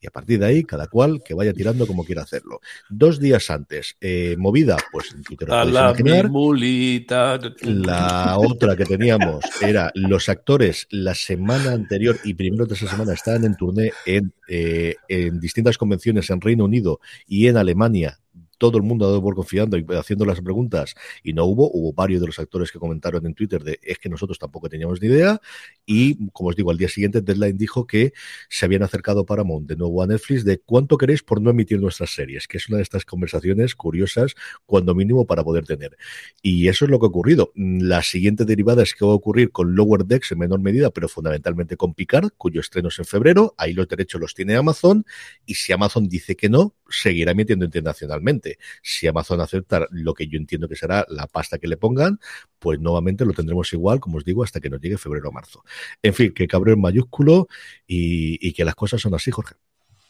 Y 0.00 0.06
a 0.06 0.10
partir 0.10 0.38
de 0.38 0.46
ahí, 0.46 0.64
cada 0.64 0.86
cual 0.86 1.22
que 1.22 1.34
vaya 1.34 1.52
tirando 1.52 1.86
como 1.86 2.04
quiera 2.04 2.22
hacerlo. 2.22 2.60
Dos 2.88 3.20
días 3.20 3.50
antes, 3.50 3.96
eh, 4.00 4.34
movida, 4.38 4.76
pues 4.90 5.12
en 5.12 5.22
Twitter 5.22 5.50
a 5.52 5.64
la 5.64 5.94
mulita. 6.28 7.38
La 7.62 8.38
otra 8.38 8.76
que 8.76 8.84
teníamos 8.84 9.44
era 9.60 9.90
los 9.94 10.28
actores 10.28 10.86
la 10.90 11.14
semana 11.14 11.72
anterior 11.72 12.16
y 12.24 12.34
primero 12.34 12.66
de 12.66 12.74
esa 12.74 12.88
semana 12.88 13.12
estaban 13.12 13.44
en 13.44 13.56
turné 13.56 13.92
en, 14.06 14.32
eh, 14.48 14.94
en 15.08 15.38
distintas 15.38 15.76
convenciones 15.76 16.30
en 16.30 16.40
Reino 16.40 16.64
Unido 16.64 17.00
y 17.26 17.48
en 17.48 17.56
Alemania 17.56 18.20
todo 18.60 18.76
el 18.76 18.84
mundo 18.84 19.06
ha 19.06 19.08
dado 19.08 19.22
por 19.22 19.34
confiando 19.34 19.78
y 19.78 19.86
haciendo 19.94 20.26
las 20.26 20.40
preguntas 20.42 20.94
y 21.24 21.32
no 21.32 21.46
hubo. 21.46 21.70
Hubo 21.72 21.94
varios 21.94 22.20
de 22.20 22.26
los 22.26 22.38
actores 22.38 22.70
que 22.70 22.78
comentaron 22.78 23.24
en 23.24 23.32
Twitter 23.32 23.64
de 23.64 23.80
es 23.82 23.98
que 23.98 24.10
nosotros 24.10 24.38
tampoco 24.38 24.68
teníamos 24.68 25.00
ni 25.00 25.08
idea. 25.08 25.40
Y 25.86 26.28
como 26.32 26.50
os 26.50 26.56
digo, 26.56 26.70
al 26.70 26.76
día 26.76 26.88
siguiente 26.88 27.22
Deadline 27.22 27.56
dijo 27.56 27.86
que 27.86 28.12
se 28.50 28.66
habían 28.66 28.82
acercado 28.82 29.24
Paramount 29.24 29.66
de 29.66 29.76
nuevo 29.76 30.02
a 30.02 30.06
Netflix 30.06 30.44
de 30.44 30.58
cuánto 30.58 30.98
queréis 30.98 31.22
por 31.22 31.40
no 31.40 31.50
emitir 31.50 31.80
nuestras 31.80 32.10
series, 32.10 32.46
que 32.46 32.58
es 32.58 32.68
una 32.68 32.76
de 32.76 32.82
estas 32.82 33.06
conversaciones 33.06 33.74
curiosas, 33.74 34.34
cuando 34.66 34.94
mínimo 34.94 35.26
para 35.26 35.42
poder 35.42 35.64
tener. 35.64 35.96
Y 36.42 36.68
eso 36.68 36.84
es 36.84 36.90
lo 36.90 37.00
que 37.00 37.06
ha 37.06 37.08
ocurrido. 37.08 37.52
La 37.54 38.02
siguiente 38.02 38.44
derivada 38.44 38.82
es 38.82 38.94
que 38.94 39.06
va 39.06 39.12
a 39.12 39.14
ocurrir 39.14 39.52
con 39.52 39.74
Lower 39.74 40.04
Decks 40.04 40.32
en 40.32 40.38
menor 40.38 40.60
medida, 40.60 40.90
pero 40.90 41.08
fundamentalmente 41.08 41.78
con 41.78 41.94
Picard, 41.94 42.28
cuyo 42.36 42.60
estreno 42.60 42.88
es 42.88 42.98
en 42.98 43.06
febrero. 43.06 43.54
Ahí 43.56 43.72
los 43.72 43.88
derechos 43.88 44.20
los 44.20 44.34
tiene 44.34 44.54
Amazon. 44.54 45.06
Y 45.46 45.54
si 45.54 45.72
Amazon 45.72 46.08
dice 46.08 46.36
que 46.36 46.50
no, 46.50 46.74
seguirá 46.90 47.32
emitiendo 47.32 47.64
internacionalmente. 47.64 48.49
Si 48.82 49.06
Amazon 49.06 49.40
acepta 49.40 49.86
lo 49.90 50.14
que 50.14 50.26
yo 50.26 50.38
entiendo 50.38 50.68
que 50.68 50.76
será 50.76 51.04
la 51.08 51.26
pasta 51.26 51.58
que 51.58 51.68
le 51.68 51.76
pongan, 51.76 52.18
pues 52.58 52.80
nuevamente 52.80 53.24
lo 53.24 53.32
tendremos 53.32 53.72
igual, 53.72 54.00
como 54.00 54.18
os 54.18 54.24
digo, 54.24 54.42
hasta 54.42 54.60
que 54.60 54.70
nos 54.70 54.80
llegue 54.80 54.98
febrero 54.98 55.28
o 55.28 55.32
marzo. 55.32 55.64
En 56.02 56.14
fin, 56.14 56.32
que 56.32 56.46
cabrón 56.46 56.80
mayúsculo 56.80 57.48
y 57.86 58.52
que 58.52 58.64
las 58.64 58.74
cosas 58.74 59.00
son 59.00 59.14
así, 59.14 59.30
Jorge. 59.30 59.54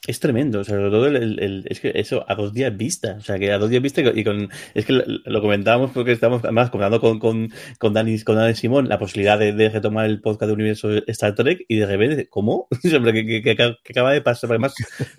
Es 0.06 0.18
tremendo, 0.18 0.64
sobre 0.64 0.88
todo 0.88 1.08
el, 1.08 1.66
es 1.68 1.78
que 1.78 1.92
eso 1.94 2.24
a 2.26 2.34
dos 2.34 2.54
días 2.54 2.74
vista, 2.74 3.16
o 3.18 3.20
sea 3.20 3.38
que 3.38 3.52
a 3.52 3.58
dos 3.58 3.68
días 3.68 3.82
vista 3.82 4.00
y 4.00 4.24
con 4.24 4.48
es 4.72 4.86
que 4.86 4.94
lo, 4.94 5.40
comentábamos 5.42 5.90
porque 5.90 6.12
estábamos 6.12 6.42
además 6.42 6.70
comentando 6.70 7.02
con, 7.02 7.18
con, 7.18 7.52
con 7.78 7.92
Dani 7.92 8.18
con 8.22 8.36
Dani 8.36 8.54
Simón 8.54 8.88
la 8.88 8.98
posibilidad 8.98 9.38
de, 9.38 9.52
de, 9.52 9.68
retomar 9.68 10.06
el 10.06 10.22
podcast 10.22 10.48
de 10.48 10.54
Universo 10.54 10.88
Star 11.06 11.34
Trek 11.34 11.66
y 11.68 11.76
de 11.76 11.84
repente, 11.84 12.28
¿cómo? 12.30 12.66
que, 12.80 13.42
que, 13.42 13.76
acaba 13.90 14.12
de 14.12 14.22
pasar, 14.22 14.48
además 14.48 14.74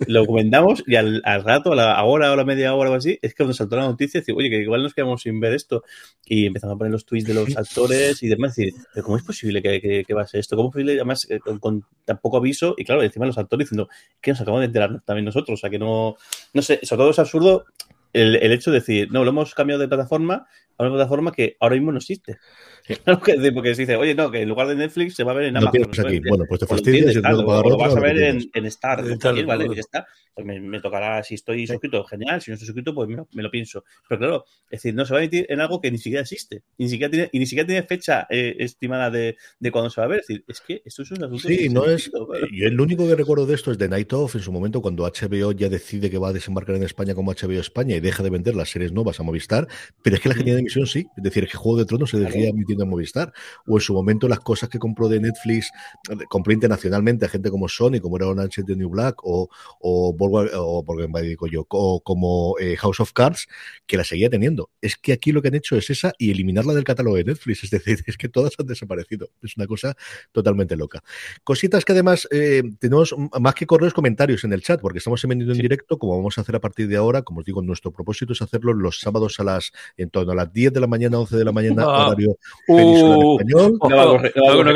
lo 0.08 0.26
comentamos 0.26 0.82
y 0.84 0.96
al, 0.96 1.22
al, 1.24 1.44
rato, 1.44 1.74
a 1.74 1.76
la 1.76 2.02
hora 2.02 2.32
o 2.32 2.36
la 2.36 2.44
media 2.44 2.74
hora 2.74 2.90
o 2.90 2.94
así, 2.94 3.20
es 3.22 3.34
que 3.34 3.44
nos 3.44 3.58
saltó 3.58 3.76
la 3.76 3.82
noticia 3.86 4.18
y 4.18 4.20
decir, 4.22 4.34
oye, 4.36 4.50
que 4.50 4.62
igual 4.62 4.82
nos 4.82 4.94
quedamos 4.94 5.22
sin 5.22 5.38
ver 5.38 5.52
esto 5.52 5.84
y 6.26 6.46
empezamos 6.46 6.74
a 6.74 6.78
poner 6.78 6.90
los 6.90 7.06
tweets 7.06 7.28
de 7.28 7.34
los 7.34 7.56
actores 7.56 8.20
y 8.24 8.26
demás, 8.26 8.58
y 8.58 8.64
decir, 8.64 8.80
¿cómo 9.04 9.16
es 9.16 9.22
posible 9.22 9.62
que, 9.62 10.04
que, 10.04 10.14
va 10.14 10.22
a 10.22 10.26
ser 10.26 10.40
esto? 10.40 10.56
¿Cómo 10.56 10.70
es 10.70 10.72
posible, 10.72 10.94
además, 10.94 11.24
eh, 11.30 11.38
con, 11.38 11.60
con 11.60 11.84
tan 12.04 12.18
poco 12.18 12.38
aviso? 12.38 12.74
Y 12.76 12.84
claro, 12.84 13.02
encima 13.04 13.26
los 13.26 13.38
actores 13.38 13.68
diciendo, 13.68 13.88
que 14.20 14.32
nos 14.32 14.40
acabamos 14.40 14.66
de 14.66 14.71
también 14.72 15.24
nosotros. 15.24 15.58
O 15.58 15.60
sea 15.60 15.70
que 15.70 15.78
no, 15.78 16.16
no 16.52 16.62
sé, 16.62 16.80
sobre 16.82 17.00
todo 17.00 17.10
es 17.10 17.18
absurdo 17.18 17.64
el, 18.12 18.36
el, 18.36 18.52
hecho 18.52 18.70
de 18.70 18.80
decir, 18.80 19.10
no, 19.10 19.24
lo 19.24 19.30
hemos 19.30 19.54
cambiado 19.54 19.80
de 19.80 19.88
plataforma 19.88 20.46
a 20.78 20.82
una 20.82 20.92
plataforma 20.92 21.32
que 21.32 21.56
ahora 21.60 21.76
mismo 21.76 21.92
no 21.92 21.98
existe. 21.98 22.38
porque 23.54 23.74
se 23.74 23.82
dice, 23.82 23.96
oye, 23.96 24.14
no, 24.14 24.30
que 24.30 24.42
en 24.42 24.48
lugar 24.48 24.66
de 24.66 24.74
Netflix 24.74 25.14
se 25.14 25.24
va 25.24 25.32
a 25.32 25.34
ver 25.34 25.46
en 25.46 25.56
Amazon. 25.56 25.82
No 25.96 26.08
aquí. 26.08 26.20
Bueno, 26.28 26.44
pues 26.48 26.60
te 26.60 26.66
fastidias 26.66 27.16
y 27.16 27.20
claro, 27.20 27.42
lo, 27.42 27.62
lo 27.62 27.76
vas 27.76 27.96
a 27.96 28.00
ver 28.00 28.18
en, 28.18 28.50
en, 28.52 28.66
Star. 28.66 29.02
Vale, 29.46 29.68
ya 29.74 29.80
está. 29.80 30.06
Pues 30.34 30.46
me, 30.46 30.60
me, 30.60 30.80
tocará, 30.80 31.22
si 31.22 31.34
estoy 31.34 31.66
suscrito, 31.66 32.02
genial. 32.04 32.40
Si 32.40 32.50
no 32.50 32.54
estoy 32.54 32.66
suscrito, 32.66 32.94
pues 32.94 33.08
me 33.08 33.16
lo, 33.16 33.28
me 33.32 33.42
lo, 33.42 33.50
pienso. 33.50 33.84
Pero 34.08 34.18
claro, 34.18 34.44
es 34.64 34.82
decir, 34.82 34.94
no 34.94 35.04
se 35.04 35.12
va 35.12 35.20
a 35.20 35.22
emitir 35.22 35.46
en 35.48 35.60
algo 35.60 35.80
que 35.80 35.90
ni 35.90 35.98
siquiera 35.98 36.22
existe. 36.22 36.62
Ni 36.78 36.88
siquiera 36.88 37.10
tiene, 37.10 37.28
y 37.32 37.38
ni 37.38 37.46
siquiera 37.46 37.66
tiene 37.66 37.82
fecha 37.82 38.26
eh, 38.30 38.56
estimada 38.58 39.10
de, 39.10 39.36
de 39.60 39.70
cuándo 39.70 39.90
se 39.90 40.00
va 40.00 40.06
a 40.06 40.08
ver. 40.08 40.20
Es 40.20 40.28
decir, 40.28 40.44
es 40.48 40.60
que 40.60 40.82
esto 40.84 41.02
es 41.02 41.10
un 41.10 41.24
asunto. 41.24 41.48
Sí, 41.48 41.68
no 41.68 41.84
es. 41.84 42.10
Yo 42.10 42.66
el 42.66 42.80
único 42.80 43.06
que 43.06 43.14
recuerdo 43.14 43.46
de 43.46 43.54
esto 43.54 43.70
es 43.72 43.78
de 43.78 43.88
Night 43.88 44.12
Of, 44.12 44.36
en 44.36 44.40
su 44.40 44.52
momento, 44.52 44.80
cuando 44.80 45.04
HBO 45.04 45.52
ya 45.52 45.68
decide 45.68 46.08
que 46.08 46.18
va 46.18 46.28
a 46.28 46.32
desembarcar 46.32 46.76
en 46.76 46.84
España 46.84 47.14
como 47.14 47.32
HBO 47.32 47.60
España 47.60 47.96
y 47.96 48.00
deja 48.00 48.22
de 48.22 48.30
vender 48.30 48.56
las 48.56 48.70
series 48.70 48.92
nuevas 48.92 49.20
a 49.20 49.22
Movistar. 49.22 49.68
Pero 50.02 50.16
es 50.16 50.22
que 50.22 50.30
la 50.30 50.34
genial 50.34 50.56
de 50.56 50.60
emisión 50.60 50.86
sí. 50.86 51.06
Es 51.16 51.22
decir, 51.22 51.46
que 51.46 51.56
Juego 51.56 51.78
de 51.78 51.84
Tronos 51.84 52.10
se 52.10 52.18
decía 52.18 52.50
emitiendo 52.72 52.84
en 52.84 52.90
Movistar 52.90 53.32
o 53.66 53.76
en 53.76 53.80
su 53.80 53.94
momento 53.94 54.28
las 54.28 54.40
cosas 54.40 54.68
que 54.68 54.78
compró 54.78 55.08
de 55.08 55.20
Netflix, 55.20 55.70
compró 56.28 56.52
internacionalmente 56.52 57.26
a 57.26 57.28
gente 57.28 57.50
como 57.50 57.68
Sony, 57.68 58.00
como 58.00 58.16
era 58.16 58.26
Orange 58.26 58.62
de 58.62 58.76
New 58.76 58.88
Black 58.88 59.20
o, 59.22 59.48
o, 59.80 60.16
o, 60.18 61.22
digo 61.22 61.46
yo, 61.46 61.66
o 61.68 62.00
como 62.00 62.56
eh, 62.58 62.76
House 62.76 63.00
of 63.00 63.12
Cards, 63.12 63.48
que 63.86 63.96
la 63.96 64.04
seguía 64.04 64.30
teniendo. 64.30 64.70
Es 64.80 64.96
que 64.96 65.12
aquí 65.12 65.32
lo 65.32 65.42
que 65.42 65.48
han 65.48 65.54
hecho 65.54 65.76
es 65.76 65.90
esa 65.90 66.12
y 66.18 66.30
eliminarla 66.30 66.74
del 66.74 66.84
catálogo 66.84 67.16
de 67.16 67.24
Netflix, 67.24 67.64
es 67.64 67.70
decir, 67.70 68.02
es 68.06 68.16
que 68.16 68.28
todas 68.28 68.54
han 68.58 68.66
desaparecido. 68.66 69.30
Es 69.42 69.56
una 69.56 69.66
cosa 69.66 69.96
totalmente 70.32 70.76
loca. 70.76 71.02
Cositas 71.44 71.84
que 71.84 71.92
además 71.92 72.26
eh, 72.30 72.62
tenemos 72.78 73.14
más 73.40 73.54
que 73.54 73.66
correos 73.66 73.94
comentarios 73.94 74.44
en 74.44 74.52
el 74.52 74.62
chat, 74.62 74.80
porque 74.80 74.98
estamos 74.98 75.22
emitiendo 75.24 75.52
en 75.52 75.56
sí. 75.56 75.62
directo, 75.62 75.98
como 75.98 76.16
vamos 76.16 76.38
a 76.38 76.42
hacer 76.42 76.56
a 76.56 76.60
partir 76.60 76.88
de 76.88 76.96
ahora, 76.96 77.22
como 77.22 77.40
os 77.40 77.46
digo, 77.46 77.62
nuestro 77.62 77.92
propósito 77.92 78.32
es 78.32 78.42
hacerlo 78.42 78.72
los 78.72 79.00
sábados 79.00 79.38
a 79.40 79.44
las, 79.44 79.72
en 79.96 80.10
torno 80.10 80.32
a 80.32 80.34
las 80.34 80.52
10 80.52 80.72
de 80.72 80.80
la 80.80 80.86
mañana, 80.86 81.18
11 81.18 81.36
de 81.36 81.44
la 81.44 81.52
mañana, 81.52 81.84
ah. 81.86 82.06
horario 82.08 82.36
uh, 82.68 83.38
español. 83.38 83.80
No, 83.84 83.88
no, 83.88 84.64
no, 84.64 84.64
no, 84.64 84.72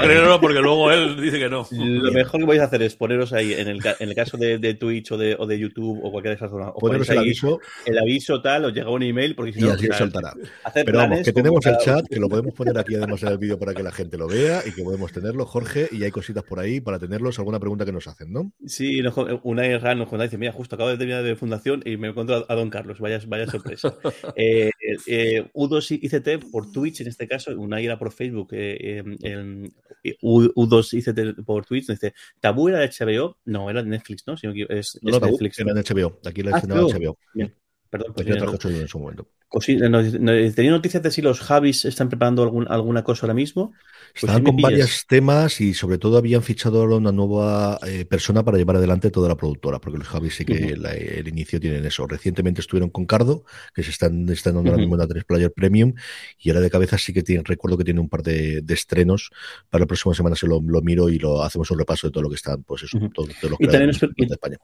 creerlo, 0.00 0.28
no, 0.28 0.40
porque 0.40 0.60
luego 0.60 0.90
él 0.92 1.20
dice 1.20 1.38
que 1.38 1.48
no. 1.48 1.66
Lo 1.70 2.12
mejor 2.12 2.40
que 2.40 2.46
vais 2.46 2.60
a 2.60 2.64
hacer 2.64 2.82
es 2.82 2.96
poneros 2.96 3.32
ahí, 3.32 3.52
en 3.52 3.68
el, 3.68 3.80
en 3.98 4.08
el 4.08 4.14
caso 4.14 4.36
de, 4.36 4.58
de 4.58 4.74
Twitch 4.74 5.12
o 5.12 5.16
de, 5.16 5.36
o 5.38 5.46
de, 5.46 5.58
YouTube 5.58 6.00
o 6.02 6.10
cualquier 6.10 6.32
de 6.32 6.36
esas 6.36 6.50
zonas, 6.50 6.72
poneros 6.78 7.08
el 7.10 7.18
aviso. 7.18 7.60
El 7.84 7.98
aviso 7.98 8.40
tal, 8.42 8.66
os 8.66 8.72
llega 8.72 8.90
un 8.90 9.02
email 9.02 9.34
porque 9.34 9.52
si 9.52 9.60
no. 9.60 9.68
Y 9.68 9.70
así 9.70 9.86
saltará. 9.88 10.34
Pero 10.74 10.98
vamos, 10.98 11.22
que 11.22 11.32
tenemos 11.32 11.64
el 11.66 11.76
chat, 11.78 12.06
que 12.08 12.20
lo 12.20 12.28
podemos 12.28 12.54
poner 12.54 12.78
aquí 12.78 12.94
además 12.94 13.22
en 13.22 13.28
el 13.28 13.38
vídeo 13.38 13.58
para 13.58 13.74
que 13.74 13.82
la 13.82 13.92
gente 13.92 14.16
lo 14.18 14.28
vea 14.28 14.62
y 14.66 14.72
que 14.72 14.82
podemos 14.82 15.12
tenerlo, 15.12 15.46
Jorge, 15.46 15.88
y 15.90 16.04
hay 16.04 16.10
cositas 16.10 16.44
por 16.44 16.60
ahí 16.60 16.80
para 16.80 16.98
tenerlos, 16.98 17.38
alguna 17.38 17.58
pregunta 17.58 17.84
que 17.84 17.92
nos 17.92 18.06
hacen, 18.06 18.32
¿no? 18.32 18.52
Sí, 18.66 19.02
una 19.42 19.78
RAN 19.78 19.98
nos 19.98 20.10
dice, 20.10 20.38
mira, 20.38 20.52
justo 20.52 20.74
acabo 20.74 20.90
de 20.90 20.98
terminar 20.98 21.22
de 21.22 21.36
fundación 21.36 21.82
y 21.84 21.96
me 21.96 22.08
encuentro 22.08 22.44
a, 22.48 22.54
Don 22.54 22.70
Carlos, 22.70 22.98
vaya, 23.00 23.20
vaya 23.26 23.46
sorpresa. 23.46 23.94
eh, 24.36 24.70
eh, 25.06 25.48
U2 25.54 25.98
ICT 26.02 26.25
por 26.50 26.70
Twitch, 26.70 27.00
en 27.00 27.08
este 27.08 27.26
caso, 27.26 27.58
una 27.58 27.80
era 27.80 27.98
por 27.98 28.12
Facebook, 28.12 28.48
eh, 28.52 29.02
eh, 29.22 30.18
U2 30.22 30.92
ICT 30.92 31.44
por 31.44 31.64
Twitch, 31.64 31.86
dice, 31.86 32.14
¿Tabú 32.40 32.68
era 32.68 32.78
de 32.78 32.88
HBO? 32.88 33.38
No, 33.44 33.70
era 33.70 33.82
de 33.82 33.88
Netflix, 33.88 34.24
¿no? 34.26 34.36
Sino 34.36 34.52
que 34.52 34.66
es, 34.68 34.98
no, 35.02 35.10
es 35.10 35.20
Tabú 35.20 35.32
Netflix. 35.32 35.58
era 35.58 35.74
de 35.74 35.82
HBO, 35.82 36.20
aquí 36.24 36.42
la 36.42 36.56
ah, 36.56 36.62
HBO. 36.64 36.88
HBO. 36.88 37.18
Bien. 37.34 37.54
Perdón, 37.88 38.12
pues 38.14 38.26
ya 38.26 38.36
trajo 38.36 38.58
en 38.68 38.88
su 38.88 38.98
momento. 38.98 39.28
¿Tenía 39.64 40.70
noticias 40.70 41.02
de 41.02 41.10
si 41.10 41.22
los 41.22 41.40
Javis 41.40 41.84
están 41.84 42.08
preparando 42.08 42.42
algún, 42.42 42.66
alguna 42.68 43.02
cosa 43.02 43.26
ahora 43.26 43.34
mismo? 43.34 43.72
Pues 44.12 44.24
Estaban 44.24 44.44
con 44.44 44.56
varios 44.56 45.06
temas 45.06 45.60
y 45.60 45.74
sobre 45.74 45.98
todo 45.98 46.18
habían 46.18 46.42
fichado 46.42 46.80
ahora 46.80 46.96
una 46.96 47.12
nueva 47.12 47.78
eh, 47.86 48.04
persona 48.04 48.44
para 48.44 48.58
llevar 48.58 48.76
adelante 48.76 49.10
toda 49.10 49.28
la 49.28 49.36
productora, 49.36 49.78
porque 49.78 49.98
los 49.98 50.08
Javis 50.08 50.34
sí 50.34 50.44
que 50.44 50.52
uh 50.52 50.56
-huh. 50.56 50.76
la, 50.76 50.92
el 50.94 51.28
inicio 51.28 51.60
tienen 51.60 51.84
eso. 51.84 52.06
Recientemente 52.06 52.60
estuvieron 52.60 52.90
con 52.90 53.06
Cardo, 53.06 53.44
que 53.74 53.82
se 53.82 53.90
están, 53.90 54.28
están 54.28 54.54
dando 54.54 54.60
uh 54.60 54.64
-huh. 54.64 54.68
ahora 54.70 54.80
mismo 54.80 54.94
una 54.94 55.06
3 55.06 55.24
Player 55.24 55.52
Premium, 55.52 55.94
y 56.38 56.50
ahora 56.50 56.60
de 56.60 56.70
cabeza 56.70 56.98
sí 56.98 57.12
que 57.12 57.22
tienen, 57.22 57.44
recuerdo 57.44 57.76
que 57.76 57.84
tiene 57.84 58.00
un 58.00 58.08
par 58.08 58.22
de, 58.22 58.62
de, 58.62 58.74
estrenos. 58.74 59.30
Para 59.70 59.82
la 59.82 59.86
próxima 59.86 60.14
semana 60.14 60.36
se 60.36 60.46
lo, 60.46 60.60
lo, 60.60 60.82
miro 60.82 61.08
y 61.08 61.18
lo 61.18 61.42
hacemos 61.42 61.70
un 61.70 61.78
repaso 61.78 62.06
de 62.06 62.12
todo 62.12 62.22
lo 62.22 62.28
que 62.30 62.36
están, 62.36 62.62
pues 62.62 62.84
eso, 62.84 62.98
uh 62.98 63.02
-huh. 63.02 63.12
todo, 63.12 63.26
todo 63.40 63.50
lo 63.50 63.56
que 63.56 63.64
y 63.64 63.68
también, 63.68 63.88
nos, 63.88 64.02
España. 64.02 64.56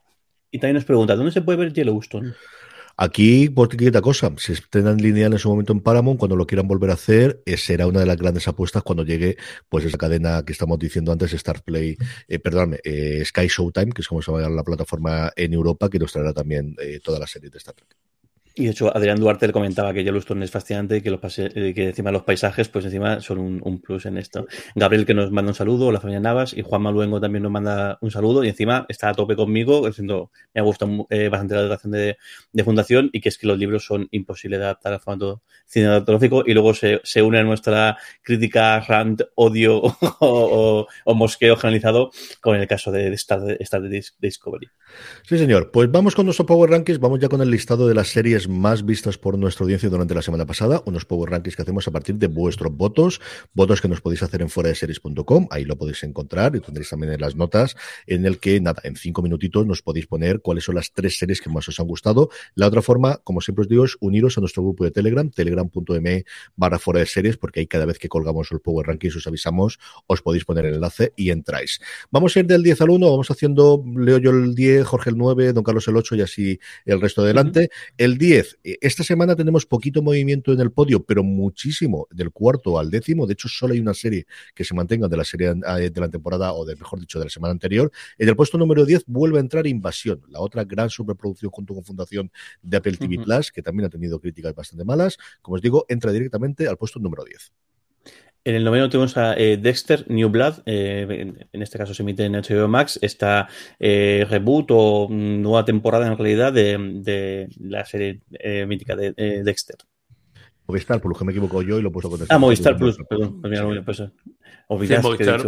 y 0.51 0.59
también 0.59 0.74
nos 0.74 0.84
pregunta, 0.84 1.16
¿dónde 1.16 1.32
se 1.32 1.43
puede 1.43 1.59
ver 1.59 1.72
Yellowstone? 1.72 2.34
Aquí, 2.97 3.49
por 3.49 3.68
quita 3.68 4.01
cosa, 4.01 4.32
si 4.36 4.53
estén 4.53 4.97
lineal 4.99 5.32
en 5.32 5.38
su 5.38 5.49
momento 5.49 5.72
en 5.72 5.80
Paramount, 5.80 6.18
cuando 6.18 6.36
lo 6.36 6.47
quieran 6.47 6.68
volver 6.68 6.90
a 6.90 6.95
hacer, 6.95 7.43
eh, 7.47 7.57
será 7.57 7.86
una 7.86 8.01
de 8.01 8.07
las 8.07 8.16
grandes 8.16 8.47
apuestas 8.49 8.82
cuando 8.82 9.05
llegue 9.05 9.36
pues 9.68 9.84
esa 9.84 9.99
cadena 9.99 10.45
que 10.45 10.53
estamos 10.53 10.78
diciendo 10.78 11.12
antes, 11.12 11.32
Star 11.32 11.62
Play, 11.62 11.97
eh, 12.28 12.38
perdón, 12.38 12.76
eh, 12.84 13.22
Sky 13.24 13.49
Showtime, 13.49 13.93
que 13.93 14.03
es 14.03 14.09
como 14.09 14.22
se 14.22 14.30
llama 14.30 14.49
la 14.49 14.64
plataforma 14.64 15.32
en 15.36 15.53
Europa, 15.53 15.88
que 15.88 15.99
nos 15.99 16.12
traerá 16.12 16.32
también 16.32 16.76
eh, 16.78 17.01
toda 17.03 17.18
la 17.18 17.26
serie 17.26 17.51
de 17.51 17.59
Star 17.59 17.74
Trek. 17.74 18.02
Y 18.55 18.65
de 18.65 18.71
hecho, 18.71 18.95
Adrián 18.95 19.19
Duarte 19.19 19.47
le 19.47 19.53
comentaba 19.53 19.93
que 19.95 20.05
Yellowstone 20.05 20.45
es 20.45 20.51
fascinante 20.51 20.97
y 20.99 21.01
que, 21.01 21.11
los 21.11 21.21
pase, 21.21 21.51
eh, 21.55 21.73
que 21.75 21.89
encima 21.89 22.11
los 22.11 22.23
paisajes, 22.23 22.69
pues 22.69 22.85
encima 22.85 23.21
son 23.21 23.61
un, 23.63 23.81
plus 23.81 24.07
en 24.07 24.19
esto. 24.19 24.47
Gabriel 24.75 25.07
que 25.07 25.15
nos 25.15 25.31
manda 25.31 25.51
un 25.51 25.55
saludo, 25.55 25.91
la 25.91 26.01
familia 26.01 26.21
Navas, 26.21 26.53
y 26.53 26.63
Juan 26.63 26.83
Maluengo 26.83 27.21
también 27.21 27.43
nos 27.43 27.53
manda 27.53 27.99
un 28.01 28.11
saludo, 28.11 28.45
y 28.45 28.49
encima 28.49 28.85
está 28.89 29.09
a 29.09 29.15
tope 29.15 29.37
conmigo, 29.37 29.87
diciendo, 29.87 30.31
me 30.55 30.61
ha 30.61 30.65
gustado 30.65 31.07
eh, 31.11 31.29
bastante 31.29 31.55
la 31.55 31.61
adaptación 31.61 31.93
de, 31.93 32.17
Fundación, 32.63 33.11
y 33.13 33.21
que 33.21 33.29
es 33.29 33.39
que 33.39 33.47
los 33.49 33.59
libros 33.59 33.85
son 33.85 34.07
imposibles 34.13 34.61
de 34.61 34.67
adaptar 34.67 34.93
al 34.93 35.01
formato 35.01 35.43
cinematográfico, 35.67 36.45
y 36.47 36.53
luego 36.53 36.75
se, 36.75 37.01
se 37.03 37.23
une 37.23 37.39
a 37.39 37.43
nuestra 37.43 37.97
crítica, 38.23 38.79
rant, 38.81 39.23
odio 39.35 39.83
o, 40.21 40.87
mosqueo 41.07 41.57
generalizado 41.57 42.11
con 42.41 42.57
el 42.57 42.67
caso 42.67 42.93
de 42.93 43.13
Star, 43.15 43.41
Star 43.61 43.83
Discovery. 44.21 44.69
Sí, 45.25 45.39
señor. 45.39 45.71
Pues 45.71 45.91
vamos 45.91 46.15
con 46.15 46.27
nuestro 46.27 46.47
Power 46.47 46.71
Rankings, 46.71 46.99
vamos 46.99 47.19
ya 47.19 47.29
con 47.29 47.41
el 47.41 47.51
listado 47.51 47.89
de 47.89 47.95
las 47.95 48.09
series 48.09 48.41
más 48.49 48.84
vistas 48.84 49.18
por 49.18 49.38
nuestra 49.38 49.64
audiencia 49.64 49.88
durante 49.88 50.14
la 50.14 50.22
semana 50.22 50.47
pasada, 50.47 50.82
unos 50.86 51.05
Power 51.05 51.30
Rankings 51.30 51.57
que 51.57 51.62
hacemos 51.62 51.86
a 51.88 51.90
partir 51.90 52.16
de 52.16 52.26
vuestros 52.26 52.74
votos, 52.76 53.20
votos 53.55 53.80
que 53.80 53.88
nos 53.88 54.01
podéis 54.01 54.22
hacer 54.22 54.43
en 54.43 54.49
fuera 54.49 54.68
de 54.68 54.74
series.com, 54.74 55.49
ahí 55.51 55.64
lo 55.64 55.76
podéis 55.76 56.03
encontrar 56.05 56.57
y 56.57 56.61
tendréis 56.61 56.90
también 56.90 57.12
en 57.12 57.20
las 57.20 57.36
notas, 57.36 57.76
en 58.07 58.26
el 58.26 58.38
que, 58.38 58.61
nada, 58.61 58.80
en 58.84 58.97
cinco 58.97 59.22
minutitos 59.22 59.66
nos 59.66 59.82
podéis 59.82 60.07
poner 60.07 60.40
cuáles 60.40 60.64
son 60.64 60.74
las 60.74 60.93
tres 60.93 61.18
series 61.18 61.40
que 61.40 61.51
más 61.51 61.68
os 61.68 61.78
han 61.80 61.86
gustado. 61.86 62.30
La 62.55 62.66
otra 62.66 62.82
forma, 62.82 63.18
como 63.24 63.40
siempre 63.40 63.62
os 63.62 63.68
digo, 63.68 63.84
es 63.84 63.97
uniros 64.01 64.38
a 64.38 64.40
nuestro 64.40 64.62
grupo 64.62 64.84
de 64.84 64.90
Telegram, 64.90 65.30
telegram.me 65.30 66.24
barra 66.57 66.78
fuera 66.78 67.01
de 67.01 67.07
series, 67.07 67.36
porque 67.36 67.61
ahí 67.61 67.66
cada 67.66 67.86
vez 67.86 67.99
que 67.99 68.09
colgamos 68.09 68.53
el 68.53 68.61
Power 68.61 68.86
Rankings 68.86 69.16
os 69.16 69.26
avisamos, 69.26 69.78
os 70.07 70.22
podéis 70.22 70.45
poner 70.45 70.66
el 70.66 70.74
enlace 70.74 71.12
y 71.16 71.30
entráis. 71.30 71.80
Vamos 72.11 72.36
a 72.36 72.40
ir 72.40 72.47
del 72.47 72.62
10 72.62 72.80
al 72.82 72.90
1, 72.90 73.11
vamos 73.11 73.30
haciendo, 73.30 73.82
leo 73.97 74.18
yo 74.18 74.30
el 74.30 74.55
10, 74.55 74.86
Jorge 74.86 75.11
el 75.11 75.16
9, 75.16 75.53
don 75.53 75.64
Carlos 75.64 75.86
el 75.88 75.97
8 75.97 76.16
y 76.16 76.20
así 76.20 76.61
el 76.84 77.01
resto 77.01 77.22
adelante. 77.22 77.70
El 77.97 78.18
10, 78.18 78.32
eh, 78.39 78.78
esta 78.80 79.05
semana 79.05 79.37
tenemos 79.37 79.66
poquito 79.66 80.03
movimiento 80.03 80.53
en 80.53 80.61
el 80.61 80.72
podio, 80.72 81.05
pero 81.05 81.22
muchísimo 81.22 82.07
del 82.11 82.30
cuarto 82.30 82.78
al 82.78 82.91
décimo. 82.91 83.26
De 83.26 83.35
hecho, 83.35 83.49
solo 83.49 83.74
hay 83.74 83.80
una 83.80 83.95
serie 83.95 84.26
que 84.55 84.64
se 84.64 84.74
mantenga 84.74 85.09
de 85.09 85.16
la 85.16 85.24
serie 85.24 85.51
eh, 85.51 85.91
de 85.91 86.01
la 86.01 86.09
temporada, 86.09 86.53
o 86.53 86.64
de 86.64 86.76
mejor 86.76 87.01
dicho, 87.01 87.18
de 87.18 87.26
la 87.26 87.30
semana 87.30 87.53
anterior. 87.53 87.91
En 88.18 88.28
el 88.28 88.37
puesto 88.37 88.59
número 88.59 88.85
10 88.85 89.05
vuelve 89.07 89.39
a 89.39 89.41
entrar 89.41 89.66
Invasión, 89.66 90.22
la 90.28 90.41
otra 90.41 90.64
gran 90.64 90.91
superproducción 90.91 91.51
junto 91.51 91.74
con 91.74 91.85
Fundación 91.85 92.30
de 92.62 92.76
Apple 92.76 92.97
TV 92.97 93.18
Plus, 93.22 93.53
que 93.53 93.62
también 93.62 93.87
ha 93.87 93.91
tenido 93.91 94.20
críticas 94.20 94.55
bastante 94.55 94.85
malas. 94.85 95.18
Como 95.41 95.57
os 95.57 95.62
digo, 95.62 95.85
entra 95.89 96.12
directamente 96.12 96.68
al 96.68 96.76
puesto 96.76 96.99
número 97.01 97.24
10. 97.24 97.53
En 98.45 98.57
el 98.57 98.64
noveno 98.64 98.88
tenemos 98.88 99.16
a 99.16 99.34
eh, 99.34 99.57
Dexter 99.57 100.05
New 100.11 100.28
Blood, 100.28 100.62
eh, 100.66 101.47
en, 101.53 101.62
este 101.62 101.78
caso 101.78 101.95
se 101.95 102.03
emite 102.03 102.24
en 102.24 102.32
HBO 102.32 102.66
Max, 102.66 102.99
esta 103.01 103.49
eh, 103.78 104.26
reboot 104.28 104.70
o 104.70 105.07
nueva 105.09 105.64
temporada 105.64 106.09
en 106.09 106.18
realidad 106.18 106.53
de, 106.53 107.49
la 107.61 107.84
serie 107.84 108.20
mítica 108.66 108.97
de 108.97 109.12
Dexter. 109.45 109.76
Movistar 110.66 111.01
Plus, 111.01 111.18
que 111.18 111.24
me 111.24 111.32
equivoco 111.32 111.62
yo 111.62 111.78
y 111.78 111.82
lo 111.82 111.88
he 111.88 111.93
puesto 111.93 112.09
con 112.09 112.20
Ah, 112.28 112.38
Movistar 112.38 112.76
Plus, 112.76 112.97
perdón. 113.09 113.40
Pues, 113.40 113.61
Movistar, 114.68 115.40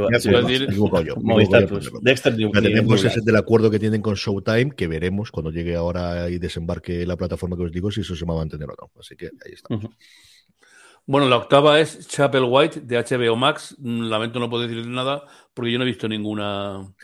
Movistar 1.20 1.66
Plus. 1.66 1.90
Dexter 2.02 2.36
New, 2.36 2.50
Tenemos 2.50 3.04
ese 3.04 3.20
del 3.22 3.36
acuerdo 3.36 3.70
que 3.70 3.78
tienen 3.78 4.02
con 4.02 4.14
Showtime, 4.14 4.72
que 4.72 4.86
veremos 4.86 5.30
cuando 5.30 5.50
llegue 5.50 5.76
ahora 5.76 6.28
y 6.28 6.38
desembarque 6.38 7.06
la 7.06 7.16
plataforma 7.16 7.56
que 7.56 7.62
os 7.62 7.72
digo 7.72 7.90
si 7.90 8.02
eso 8.02 8.14
se 8.14 8.24
va 8.24 8.34
a 8.34 8.38
mantener 8.38 8.68
o 8.68 8.74
no. 8.78 8.90
Así 9.00 9.16
que 9.16 9.26
ahí 9.26 9.52
estamos. 9.52 9.86
Bueno, 11.06 11.28
la 11.28 11.36
octava 11.36 11.80
es 11.80 12.08
Chapel 12.08 12.44
White 12.48 12.80
de 12.80 12.96
HBO 12.96 13.36
Max. 13.36 13.76
Lamento 13.78 14.38
no 14.40 14.48
puedo 14.48 14.66
decir 14.66 14.86
nada 14.86 15.24
porque 15.52 15.70
yo 15.70 15.78
no 15.78 15.84
he 15.84 15.88
visto 15.88 16.08
ninguna 16.08 16.94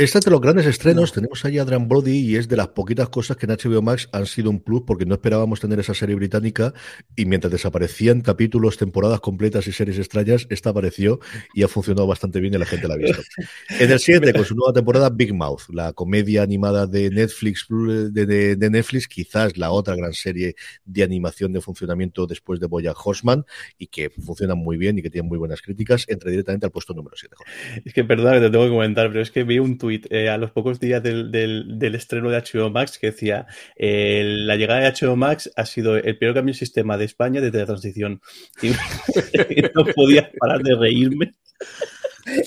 este 0.00 0.18
de 0.18 0.30
los 0.30 0.40
grandes 0.40 0.64
estrenos, 0.64 1.12
tenemos 1.12 1.44
ahí 1.44 1.58
a 1.58 1.62
Adrian 1.62 1.86
Brody 1.86 2.20
y 2.20 2.36
es 2.36 2.48
de 2.48 2.56
las 2.56 2.68
poquitas 2.68 3.10
cosas 3.10 3.36
que 3.36 3.44
en 3.44 3.52
HBO 3.52 3.82
Max 3.82 4.08
han 4.12 4.24
sido 4.24 4.48
un 4.48 4.60
plus 4.60 4.84
porque 4.86 5.04
no 5.04 5.12
esperábamos 5.12 5.60
tener 5.60 5.78
esa 5.78 5.92
serie 5.92 6.14
británica 6.14 6.72
y 7.16 7.26
mientras 7.26 7.52
desaparecían 7.52 8.22
capítulos, 8.22 8.78
temporadas 8.78 9.20
completas 9.20 9.66
y 9.66 9.72
series 9.72 9.98
extrañas, 9.98 10.46
esta 10.48 10.70
apareció 10.70 11.20
y 11.52 11.64
ha 11.64 11.68
funcionado 11.68 12.06
bastante 12.06 12.40
bien 12.40 12.54
y 12.54 12.56
la 12.56 12.64
gente 12.64 12.88
la 12.88 12.94
ha 12.94 12.96
visto. 12.96 13.20
En 13.78 13.90
el 13.90 13.98
7, 13.98 14.32
con 14.32 14.44
su 14.46 14.54
nueva 14.54 14.72
temporada, 14.72 15.10
Big 15.10 15.34
Mouth, 15.34 15.68
la 15.70 15.92
comedia 15.92 16.42
animada 16.42 16.86
de 16.86 17.10
Netflix, 17.10 17.66
de, 17.68 18.56
Netflix, 18.70 19.06
quizás 19.06 19.58
la 19.58 19.70
otra 19.70 19.96
gran 19.96 20.14
serie 20.14 20.54
de 20.86 21.02
animación 21.02 21.52
de 21.52 21.60
funcionamiento 21.60 22.26
después 22.26 22.58
de 22.58 22.66
Boya 22.66 22.92
Horseman 22.92 23.44
y 23.76 23.88
que 23.88 24.08
funciona 24.08 24.54
muy 24.54 24.78
bien 24.78 24.98
y 24.98 25.02
que 25.02 25.10
tiene 25.10 25.28
muy 25.28 25.36
buenas 25.36 25.60
críticas, 25.60 26.06
entra 26.08 26.30
directamente 26.30 26.64
al 26.64 26.72
puesto 26.72 26.94
número 26.94 27.16
7. 27.18 27.36
Es 27.84 27.92
que 27.92 28.04
perdón 28.04 28.34
que 28.34 28.40
te 28.40 28.50
tengo 28.50 28.64
que 28.64 28.70
comentar, 28.70 29.08
pero 29.08 29.20
es 29.20 29.30
que 29.30 29.44
vi 29.44 29.58
un 29.58 29.76
tuit 29.76 29.89
eh, 29.90 30.28
a 30.28 30.38
los 30.38 30.50
pocos 30.50 30.80
días 30.80 31.02
del, 31.02 31.30
del, 31.30 31.94
estreno 31.94 32.30
de 32.30 32.38
HBO 32.38 32.70
Max 32.70 32.98
que 32.98 33.08
decía 33.08 33.46
eh, 33.76 34.22
la 34.24 34.56
llegada 34.56 34.80
de 34.80 34.92
HBO 34.92 35.16
Max 35.16 35.50
ha 35.56 35.66
sido 35.66 35.96
el 35.96 36.18
peor 36.18 36.34
cambio 36.34 36.52
de 36.52 36.58
sistema 36.58 36.96
de 36.96 37.04
España 37.04 37.40
desde 37.40 37.58
la 37.58 37.66
transición. 37.66 38.20
No 39.74 39.84
podía 39.84 40.30
parar 40.38 40.62
de 40.62 40.74
reírme. 40.74 41.34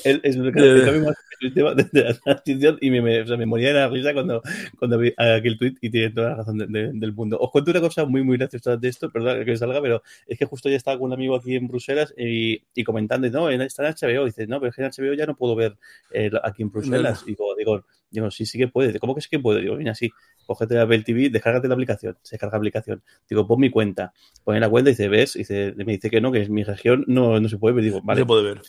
El, 0.03 0.21
cambio 0.53 1.03
más 1.03 1.15
de 1.41 2.03
la 2.03 2.13
transición 2.13 2.77
y 2.79 2.89
me, 2.89 3.01
me, 3.01 3.45
moría 3.45 3.69
de 3.69 3.73
la 3.73 3.89
risa 3.89 4.13
cuando, 4.13 4.41
cuando 4.79 4.97
vi 4.97 5.13
aquel 5.17 5.57
tweet 5.57 5.75
y 5.81 5.89
tiene 5.89 6.09
toda 6.11 6.29
la 6.29 6.35
razón 6.37 6.57
del 6.57 7.13
mundo. 7.13 7.37
Os 7.39 7.51
cuento 7.51 7.71
una 7.71 7.81
cosa 7.81 8.05
muy, 8.05 8.23
muy 8.23 8.37
graciosa 8.37 8.77
de 8.77 8.87
esto, 8.87 9.09
perdón 9.11 9.43
que 9.45 9.57
salga, 9.57 9.81
pero 9.81 10.01
es 10.27 10.37
que 10.37 10.45
justo 10.45 10.69
ya 10.69 10.77
estaba 10.77 10.97
con 10.97 11.07
un 11.07 11.13
amigo 11.13 11.35
aquí 11.35 11.55
en 11.55 11.67
Bruselas 11.67 12.13
y, 12.17 12.61
y 12.73 12.83
comentando, 12.83 13.29
no, 13.29 13.49
está 13.49 13.87
en 13.87 13.93
HBO, 13.93 14.23
y 14.23 14.25
dice, 14.25 14.47
no, 14.47 14.59
pero 14.59 14.69
es 14.69 14.75
que 14.75 14.83
en 14.83 14.91
HBO 14.91 15.13
ya 15.13 15.25
no 15.25 15.35
puedo 15.35 15.55
ver 15.55 15.77
eh, 16.11 16.31
aquí 16.43 16.63
en 16.63 16.71
Bruselas. 16.71 17.23
Y 17.25 17.31
digo, 17.31 17.55
digo, 17.55 17.85
digo, 18.09 18.31
sí, 18.31 18.45
sí 18.45 18.57
que 18.57 18.67
puede. 18.67 18.97
¿Cómo 18.99 19.15
que 19.15 19.21
sí 19.21 19.29
que 19.29 19.39
puede? 19.39 19.61
Digo, 19.61 19.75
mira, 19.75 19.95
sí, 19.95 20.11
cógete 20.45 20.75
la 20.75 20.83
Apple 20.83 21.03
TV, 21.03 21.29
descárgate 21.29 21.67
la 21.67 21.73
aplicación, 21.73 22.17
se 22.21 22.35
descarga 22.35 22.55
la 22.55 22.59
aplicación. 22.59 23.03
Digo, 23.29 23.47
pon 23.47 23.59
mi 23.59 23.69
cuenta. 23.69 24.13
Pone 24.43 24.59
la 24.59 24.69
cuenta 24.69 24.89
y 24.89 24.93
dice, 24.93 25.07
¿ves? 25.07 25.35
Y 25.35 25.39
dice, 25.39 25.73
me 25.77 25.93
dice 25.93 26.09
que 26.09 26.21
no, 26.21 26.31
que 26.31 26.43
en 26.43 26.53
mi 26.53 26.63
región 26.63 27.03
no, 27.07 27.39
no 27.39 27.49
se 27.49 27.57
puede 27.57 27.75
ver. 27.75 27.83
Digo, 27.83 28.01
vale. 28.03 28.21
se 28.21 28.25
puede 28.25 28.43
ver. 28.43 28.61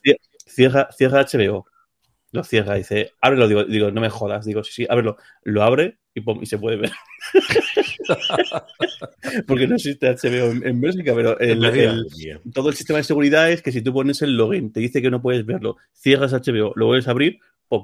Cierra, 0.47 0.89
cierra 0.93 1.21
HBO 1.21 1.67
lo 2.33 2.43
cierra, 2.43 2.75
dice, 2.75 3.13
ábrelo, 3.21 3.47
digo, 3.47 3.65
digo, 3.65 3.91
no 3.93 4.01
me 4.01 4.11
jodas, 4.11 4.45
digo, 4.45 4.65
sí, 4.65 4.73
sí, 4.73 4.87
ábrelo, 4.91 5.17
lo 5.45 5.63
abre 5.63 5.99
y, 6.15 6.23
y 6.43 6.47
se 6.47 6.59
puede 6.59 6.77
ver. 6.77 6.93
Porque 9.47 9.67
no 9.67 9.77
existe 9.77 10.09
HBO 10.09 10.51
en, 10.51 10.67
en 10.67 10.81
Bélgica, 10.81 11.15
pero 11.15 11.37
todo 12.53 12.69
el 12.69 12.77
sistema 12.77 12.99
de 12.99 13.05
seguridad 13.05 13.51
es 13.51 13.63
que 13.63 13.73
si 13.73 13.83
tú 13.83 13.93
pones 13.93 14.23
el 14.23 14.37
login, 14.37 14.73
te 14.73 14.81
dice 14.81 15.03
que 15.03 15.11
no 15.11 15.23
puedes 15.23 15.45
verlo, 15.45 15.77
cierras 15.93 16.33
HBO, 16.33 16.73
lo 16.77 16.87
vuelves 16.87 17.09
a 17.09 17.13
abrir, 17.13 17.41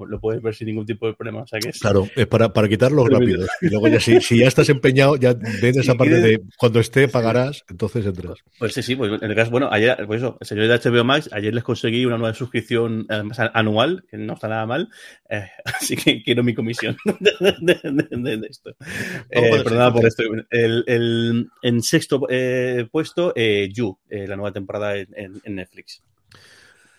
lo 0.09 0.21
puedes 0.21 0.43
ver 0.43 0.55
sin 0.55 0.67
ningún 0.67 0.87
tipo 0.87 1.07
de 1.07 1.15
problema. 1.15 1.43
O 1.43 1.47
sea 1.47 1.59
que 1.59 1.71
Claro, 1.73 2.09
es 2.15 2.27
para, 2.27 2.53
para 2.53 2.69
quitarlos 2.69 3.09
rápido. 3.09 3.47
Y 3.61 3.69
luego 3.69 3.89
ya 3.89 4.01
si, 4.01 4.21
si, 4.21 4.39
ya 4.39 4.47
estás 4.47 4.69
empeñado, 4.69 5.17
ya 5.17 5.35
ven 5.63 5.79
esa 5.79 5.95
parte 5.95 6.21
de 6.21 6.41
cuando 6.57 6.81
esté 6.81 7.09
pagarás, 7.09 7.65
entonces 7.69 8.07
entras. 8.07 8.39
Pues 8.59 8.75
sí, 8.75 8.83
sí, 8.83 8.97
pues 8.97 9.21
en 9.21 9.31
el 9.31 9.37
caso, 9.37 9.51
bueno, 9.51 9.69
ayer, 9.71 9.97
pues 10.07 10.23
eso, 10.23 10.37
el 10.41 10.47
señor 10.47 10.69
de 10.69 10.91
HBO 10.91 11.05
Max, 11.05 11.31
ayer 11.33 11.55
les 11.55 11.65
conseguí 11.65 12.05
una 12.05 12.19
nueva 12.19 12.35
suscripción 12.35 13.07
anual, 13.55 14.05
que 14.11 14.17
no 14.17 14.35
está 14.35 14.49
nada 14.49 14.67
mal, 14.67 14.89
eh, 15.29 15.49
así 15.65 15.97
que 15.97 16.23
quiero 16.23 16.43
mi 16.43 16.55
comisión 16.55 16.97
de, 17.21 18.05
esto. 18.49 18.75
Eh, 19.31 19.63
perdona 19.63 19.93
por 19.93 20.07
esto. 20.07 20.23
El, 20.51 20.85
el, 20.87 21.49
en 21.63 21.83
sexto 21.83 22.27
eh, 22.29 22.87
puesto, 22.91 23.33
You, 23.35 23.99
la 24.09 24.37
nueva 24.37 24.53
temporada 24.53 24.97
en 24.97 25.41
Netflix. 25.47 26.03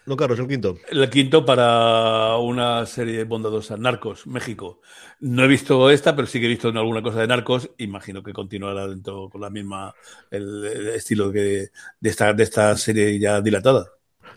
No, 0.05 0.17
Carlos, 0.17 0.39
el 0.39 0.47
quinto. 0.47 0.77
El 0.89 1.07
quinto 1.09 1.45
para 1.45 2.35
una 2.37 2.85
serie 2.87 3.23
bondadosa, 3.23 3.77
Narcos, 3.77 4.25
México. 4.25 4.81
No 5.19 5.43
he 5.43 5.47
visto 5.47 5.91
esta, 5.91 6.15
pero 6.15 6.27
sí 6.27 6.39
que 6.39 6.47
he 6.47 6.49
visto 6.49 6.69
alguna 6.69 7.03
cosa 7.03 7.21
de 7.21 7.27
Narcos. 7.27 7.69
Imagino 7.77 8.23
que 8.23 8.33
continuará 8.33 8.87
dentro 8.87 9.29
con 9.29 9.41
la 9.41 9.51
misma 9.51 9.93
el, 10.31 10.65
estilo 10.95 11.31
que 11.31 11.69
de 11.99 12.09
esta, 12.09 12.33
de 12.33 12.43
esta 12.43 12.75
serie 12.77 13.19
ya 13.19 13.41
dilatada 13.41 13.91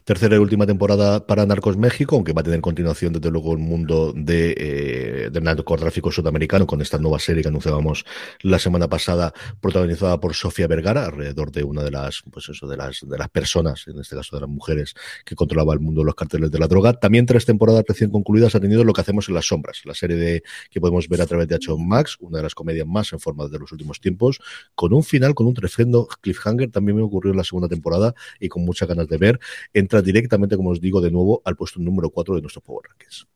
tercera 0.05 0.37
y 0.37 0.39
última 0.39 0.67
temporada 0.67 1.27
para 1.27 1.47
Narcos 1.47 1.79
México, 1.79 2.17
aunque 2.17 2.35
va 2.35 2.43
a 2.43 2.45
tener 2.45 2.61
continuación 2.61 3.15
desde 3.15 3.31
luego 3.31 3.53
el 3.53 3.59
mundo 3.59 4.13
de, 4.15 4.55
eh, 4.57 5.31
del 5.33 5.45
narcotráfico 5.45 6.13
sudamericano 6.13 6.67
con 6.67 6.83
esta 6.83 6.99
nueva 6.99 7.19
serie 7.19 7.43
que 7.43 7.49
anunciábamos 7.49 8.05
la 8.43 8.59
semana 8.59 8.89
pasada, 8.89 9.33
protagonizada 9.61 10.21
por 10.21 10.35
Sofía 10.35 10.67
Vergara, 10.67 11.07
alrededor 11.07 11.51
de 11.51 11.65
una 11.65 11.83
de 11.83 11.91
las, 11.91 12.23
pues 12.31 12.51
eso, 12.51 12.69
de 12.69 12.77
las, 12.77 13.01
de 13.01 13.17
las 13.17 13.31
personas, 13.31 13.87
en 13.89 13.99
este 13.99 14.15
caso 14.15 14.37
de 14.37 14.43
las 14.43 14.51
mujeres, 14.51 14.95
que 15.25 15.35
controlaba 15.35 15.73
el 15.73 15.81
mundo 15.81 16.03
de 16.03 16.07
los 16.07 16.15
carteles 16.15 16.51
de 16.51 16.59
la 16.59 16.69
droga. 16.69 16.93
También 16.93 17.25
tres 17.25 17.47
temporadas 17.47 17.85
recién 17.89 18.11
concluidas 18.11 18.55
ha 18.55 18.61
tenido 18.61 18.85
lo 18.85 18.93
que 18.93 19.01
hacemos 19.01 19.29
en 19.29 19.35
las 19.35 19.47
sombras, 19.47 19.81
la 19.85 19.95
serie 19.95 20.17
de, 20.17 20.43
que 20.71 20.81
podemos 20.81 21.09
ver 21.09 21.23
a 21.23 21.27
través 21.27 21.49
de 21.49 21.59
HBO 21.59 21.79
Max, 21.79 22.19
una 22.21 22.39
de 22.39 22.43
las 22.43 22.55
comedias 22.55 22.87
más 22.87 23.11
en 23.15 23.21
forma 23.21 23.49
de 23.49 23.59
los 23.59 23.73
últimos 23.73 24.01
tiempos, 24.01 24.39
con 24.75 24.93
un 24.93 25.03
final, 25.03 25.35
con 25.35 25.47
un 25.47 25.55
tremendo 25.55 26.07
cliffhanger, 26.21 26.71
también 26.71 26.97
me 26.97 27.03
ocurrió 27.03 27.31
en 27.31 27.39
la 27.39 27.45
segunda 27.45 27.69
temporada 27.69 28.15
y 28.39 28.49
con 28.51 28.67
muchas 28.67 28.87
ganas 28.87 29.09
de 29.09 29.17
ver. 29.17 29.41
Entre 29.73 29.94
directamente, 30.03 30.57
como 30.57 30.71
os 30.71 30.81
digo, 30.81 31.01
de 31.01 31.11
nuevo 31.11 31.43
al 31.45 31.57
puesto 31.57 31.81
número 31.81 32.11
4 32.11 32.37
de 32.37 32.41
nuestro 32.43 32.63
Power 32.63 32.87
Rankings. 32.89 33.27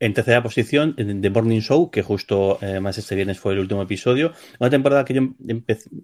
En 0.00 0.14
tercera 0.14 0.42
posición, 0.42 0.94
The 0.96 1.30
Morning 1.30 1.60
Show, 1.60 1.90
que 1.90 2.02
justo 2.02 2.58
eh, 2.60 2.80
más 2.80 2.98
este 2.98 3.14
viernes 3.14 3.38
fue 3.38 3.52
el 3.52 3.60
último 3.60 3.82
episodio. 3.82 4.32
Una 4.58 4.70
temporada 4.70 5.04
que 5.04 5.14
yo 5.14 5.22
me 5.38 5.62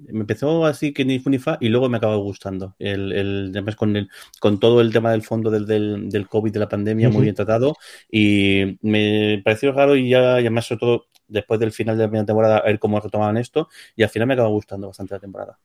empezó 0.09 0.67
así 0.67 0.93
que 0.93 1.05
ni 1.05 1.19
funifa 1.19 1.59
y 1.61 1.69
luego 1.69 1.89
me 1.89 1.97
acabó 1.97 2.19
gustando. 2.19 2.77
El, 2.79 3.13
el, 3.13 3.77
con, 3.77 3.97
el, 3.97 4.09
con 4.41 4.61
todo 4.61 4.81
el 4.81 4.93
tema 4.93 5.11
del 5.11 5.23
fondo 5.23 5.51
del, 5.51 5.67
del, 5.67 6.09
del 6.09 6.29
COVID, 6.29 6.53
de 6.53 6.61
la 6.61 6.69
pandemia, 6.69 7.09
muy 7.09 7.23
bien 7.23 7.35
tratado. 7.35 7.77
Y 8.11 8.79
me 8.83 9.43
pareció 9.45 9.73
raro 9.73 9.97
y 9.97 10.09
ya, 10.09 10.37
y 10.37 10.43
además, 10.43 10.67
sobre 10.67 10.81
todo, 10.81 11.07
después 11.29 11.61
del 11.61 11.73
final 11.73 11.97
de 11.97 12.05
la 12.05 12.09
primera 12.09 12.27
temporada, 12.27 12.59
a 12.59 12.65
ver 12.65 12.79
cómo 12.79 13.01
retomaban 13.01 13.37
esto. 13.37 13.69
Y 13.97 14.03
al 14.03 14.09
final 14.09 14.29
me 14.29 14.35
acabó 14.35 14.51
gustando 14.51 14.89
bastante 14.89 15.15
la 15.15 15.21
temporada. 15.21 15.59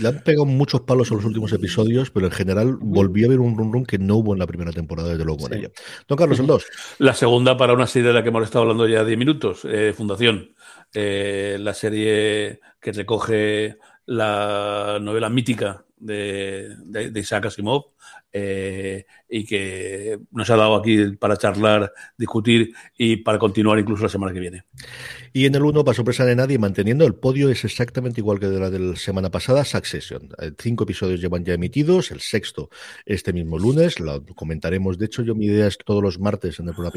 Le 0.00 0.08
han 0.08 0.22
pegado 0.22 0.44
muchos 0.44 0.82
palos 0.82 1.10
a 1.10 1.14
los 1.14 1.24
últimos 1.24 1.52
episodios, 1.52 2.10
pero 2.10 2.26
en 2.26 2.32
general 2.32 2.76
volví 2.80 3.24
a 3.24 3.28
ver 3.28 3.40
un 3.40 3.56
run 3.56 3.72
run 3.72 3.86
que 3.86 3.98
no 3.98 4.16
hubo 4.16 4.32
en 4.32 4.38
la 4.38 4.46
primera 4.46 4.72
temporada, 4.72 5.10
desde 5.10 5.24
luego, 5.24 5.42
con 5.42 5.54
ella. 5.54 5.70
Don 6.06 6.18
Carlos, 6.18 6.38
el 6.40 6.46
2. 6.48 6.66
La 6.98 7.14
segunda 7.14 7.56
para 7.56 7.72
una 7.72 7.86
serie 7.86 8.08
de 8.08 8.14
la 8.14 8.22
que 8.22 8.28
hemos 8.28 8.44
estado 8.44 8.62
hablando 8.62 8.86
ya 8.86 9.04
10 9.04 9.18
minutos, 9.18 9.64
eh, 9.64 9.92
Fundación. 9.96 10.54
Eh, 10.94 11.58
la 11.60 11.74
serie 11.74 12.60
que 12.80 12.92
recoge 12.92 13.76
la 14.06 14.98
novela 15.00 15.28
mítica 15.28 15.84
de, 15.98 16.74
de, 16.84 17.20
Isaac 17.20 17.46
Asimov, 17.46 17.92
eh, 18.32 19.04
y 19.28 19.44
que 19.44 20.18
nos 20.30 20.50
ha 20.50 20.56
dado 20.56 20.76
aquí 20.76 21.16
para 21.16 21.36
charlar, 21.36 21.92
discutir 22.16 22.72
y 22.96 23.18
para 23.18 23.38
continuar 23.38 23.78
incluso 23.78 24.02
la 24.02 24.08
semana 24.08 24.32
que 24.32 24.40
viene. 24.40 24.64
Y 25.32 25.46
en 25.46 25.54
el 25.54 25.62
1, 25.62 25.84
para 25.84 25.94
sorpresa 25.94 26.24
de 26.24 26.36
nadie, 26.36 26.58
manteniendo 26.58 27.06
el 27.06 27.14
podio 27.14 27.48
es 27.50 27.64
exactamente 27.64 28.20
igual 28.20 28.40
que 28.40 28.48
de 28.48 28.58
la 28.58 28.70
de 28.70 28.78
la 28.78 28.96
semana 28.96 29.30
pasada, 29.30 29.64
Succession. 29.64 30.30
Eh, 30.40 30.52
cinco 30.58 30.84
episodios 30.84 31.20
llevan 31.20 31.44
ya 31.44 31.54
emitidos, 31.54 32.10
el 32.10 32.20
sexto 32.20 32.70
este 33.06 33.32
mismo 33.32 33.58
lunes, 33.58 34.00
lo 34.00 34.24
comentaremos. 34.34 34.98
De 34.98 35.06
hecho, 35.06 35.22
yo 35.22 35.34
mi 35.34 35.46
idea 35.46 35.66
es 35.66 35.78
todos 35.78 36.02
los 36.02 36.18
martes 36.18 36.58
en 36.58 36.68
el 36.68 36.74
programa 36.74 36.88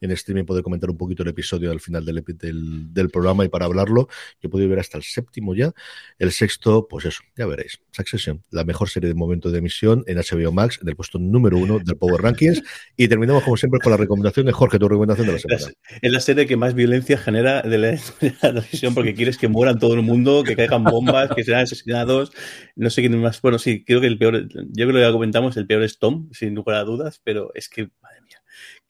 en 0.00 0.10
streaming 0.10 0.44
poder 0.44 0.62
comentar 0.62 0.90
un 0.90 0.96
poquito 0.96 1.22
el 1.22 1.30
episodio 1.30 1.70
al 1.70 1.80
final 1.80 2.04
del, 2.04 2.22
del, 2.26 2.92
del 2.92 3.10
programa 3.10 3.44
y 3.44 3.48
para 3.48 3.66
hablarlo, 3.66 4.08
yo 4.40 4.46
he 4.46 4.48
podido 4.48 4.68
ver 4.68 4.80
hasta 4.80 4.98
el 4.98 5.04
séptimo 5.04 5.54
ya. 5.54 5.72
El 6.18 6.32
sexto, 6.32 6.86
pues 6.88 7.06
eso, 7.06 7.22
ya 7.36 7.46
veréis. 7.46 7.80
Succession, 7.92 8.42
la 8.50 8.64
mejor 8.64 8.88
serie 8.88 9.08
de 9.08 9.14
momento 9.14 9.50
de 9.50 9.58
emisión 9.58 10.04
en 10.06 10.18
HBO 10.18 10.52
Max, 10.52 10.69
del 10.82 10.96
puesto 10.96 11.18
número 11.18 11.58
uno 11.58 11.78
del 11.78 11.96
Power 11.96 12.22
Rankings. 12.22 12.62
Y 12.96 13.08
terminamos, 13.08 13.42
como 13.42 13.56
siempre, 13.56 13.80
con 13.80 13.90
la 13.90 13.96
recomendación 13.96 14.46
de 14.46 14.52
Jorge, 14.52 14.78
tu 14.78 14.88
recomendación 14.88 15.26
de 15.26 15.32
la 15.34 15.38
semana. 15.38 15.72
Es 16.02 16.12
la 16.12 16.20
serie 16.20 16.46
que 16.46 16.56
más 16.56 16.74
violencia 16.74 17.18
genera 17.18 17.62
de 17.62 17.78
la, 17.78 17.98
televisión 18.40 18.94
porque 18.94 19.14
quieres 19.14 19.38
que 19.38 19.48
mueran 19.48 19.78
todo 19.78 19.94
el 19.94 20.02
mundo, 20.02 20.44
que 20.44 20.56
caigan 20.56 20.84
bombas, 20.84 21.30
que 21.34 21.44
sean 21.44 21.60
asesinados. 21.60 22.32
No 22.76 22.90
sé 22.90 23.02
quién 23.02 23.20
más. 23.20 23.40
Bueno, 23.40 23.58
sí, 23.58 23.84
creo 23.84 24.00
que 24.00 24.06
el 24.06 24.18
peor, 24.18 24.48
yo 24.48 24.86
creo 24.86 24.92
que 24.92 25.00
ya 25.00 25.12
comentamos, 25.12 25.56
el 25.56 25.66
peor 25.66 25.82
es 25.82 25.98
Tom, 25.98 26.28
sin 26.32 26.54
lugar 26.54 26.76
a 26.76 26.84
dudas, 26.84 27.20
pero 27.24 27.50
es 27.54 27.68
que, 27.68 27.90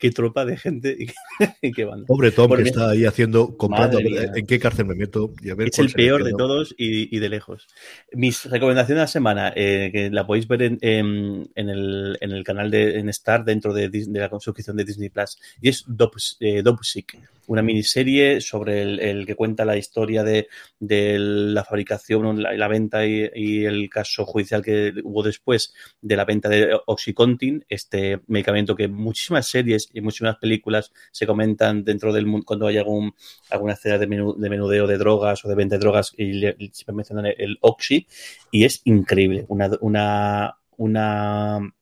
qué 0.01 0.09
tropa 0.09 0.45
de 0.45 0.57
gente 0.57 0.97
y 1.61 1.71
qué, 1.71 1.85
banda. 1.85 2.05
Pobre 2.07 2.31
Tom, 2.31 2.51
que 2.55 2.63
está 2.63 2.89
ahí 2.89 3.05
haciendo, 3.05 3.55
comprando 3.55 3.99
en 3.99 4.45
qué 4.47 4.59
cárcel 4.59 4.87
me 4.87 4.95
meto. 4.95 5.31
Y 5.41 5.51
a 5.51 5.55
ver 5.55 5.67
es 5.67 5.77
el 5.77 5.91
peor 5.91 6.23
de 6.23 6.33
todos 6.33 6.73
y, 6.75 7.19
de 7.19 7.29
lejos. 7.29 7.67
Mis 8.11 8.45
recomendaciones 8.45 8.97
de 8.97 9.03
la 9.03 9.07
semana, 9.07 9.53
eh, 9.55 9.91
que 9.93 10.09
la 10.09 10.25
podéis 10.25 10.47
ver 10.47 10.63
en, 10.63 10.79
en, 10.81 11.69
el, 11.69 12.17
en, 12.19 12.31
el, 12.31 12.43
canal 12.43 12.71
de 12.71 12.97
en 12.97 13.09
Star 13.09 13.45
dentro 13.45 13.73
de, 13.73 13.89
de 13.89 14.19
la 14.19 14.29
suscripción 14.39 14.75
de 14.75 14.85
Disney 14.85 15.09
Plus, 15.09 15.37
y 15.61 15.69
es 15.69 15.85
eh, 16.39 16.63
Dopsic 16.63 17.19
una 17.47 17.61
miniserie 17.61 18.41
sobre 18.41 18.81
el, 18.81 19.25
que 19.25 19.35
cuenta 19.35 19.65
la 19.65 19.77
historia 19.77 20.23
de, 20.23 20.47
la 20.79 21.63
fabricación, 21.63 22.41
la, 22.41 22.53
la 22.53 22.67
venta 22.67 23.05
y, 23.05 23.65
el 23.65 23.89
caso 23.89 24.25
judicial 24.25 24.61
que 24.61 24.93
hubo 25.03 25.23
después 25.23 25.73
de 26.01 26.15
la 26.15 26.25
venta 26.25 26.49
de 26.49 26.77
Oxycontin, 26.85 27.65
este 27.69 28.21
medicamento 28.27 28.75
que 28.75 28.87
muchísimas 28.87 29.47
series 29.47 29.89
y 29.93 30.01
muchísimas 30.01 30.37
películas 30.37 30.91
se 31.11 31.27
comentan 31.27 31.83
dentro 31.83 32.13
del 32.13 32.25
mundo 32.25 32.45
cuando 32.45 32.67
hay 32.67 32.77
algún, 32.77 33.13
alguna 33.49 33.73
escena 33.73 33.97
de, 33.97 34.07
menudeo 34.07 34.87
de 34.87 34.97
drogas 34.97 35.43
o 35.45 35.49
de 35.49 35.55
venta 35.55 35.75
de 35.75 35.79
drogas 35.79 36.13
y, 36.17 36.41
siempre 36.71 36.95
mencionan 36.95 37.25
el, 37.37 37.57
Oxy 37.61 38.07
y 38.51 38.65
es 38.65 38.81
increíble, 38.85 39.45
una, 39.49 39.69
una, 39.81 40.57
una 40.77 41.73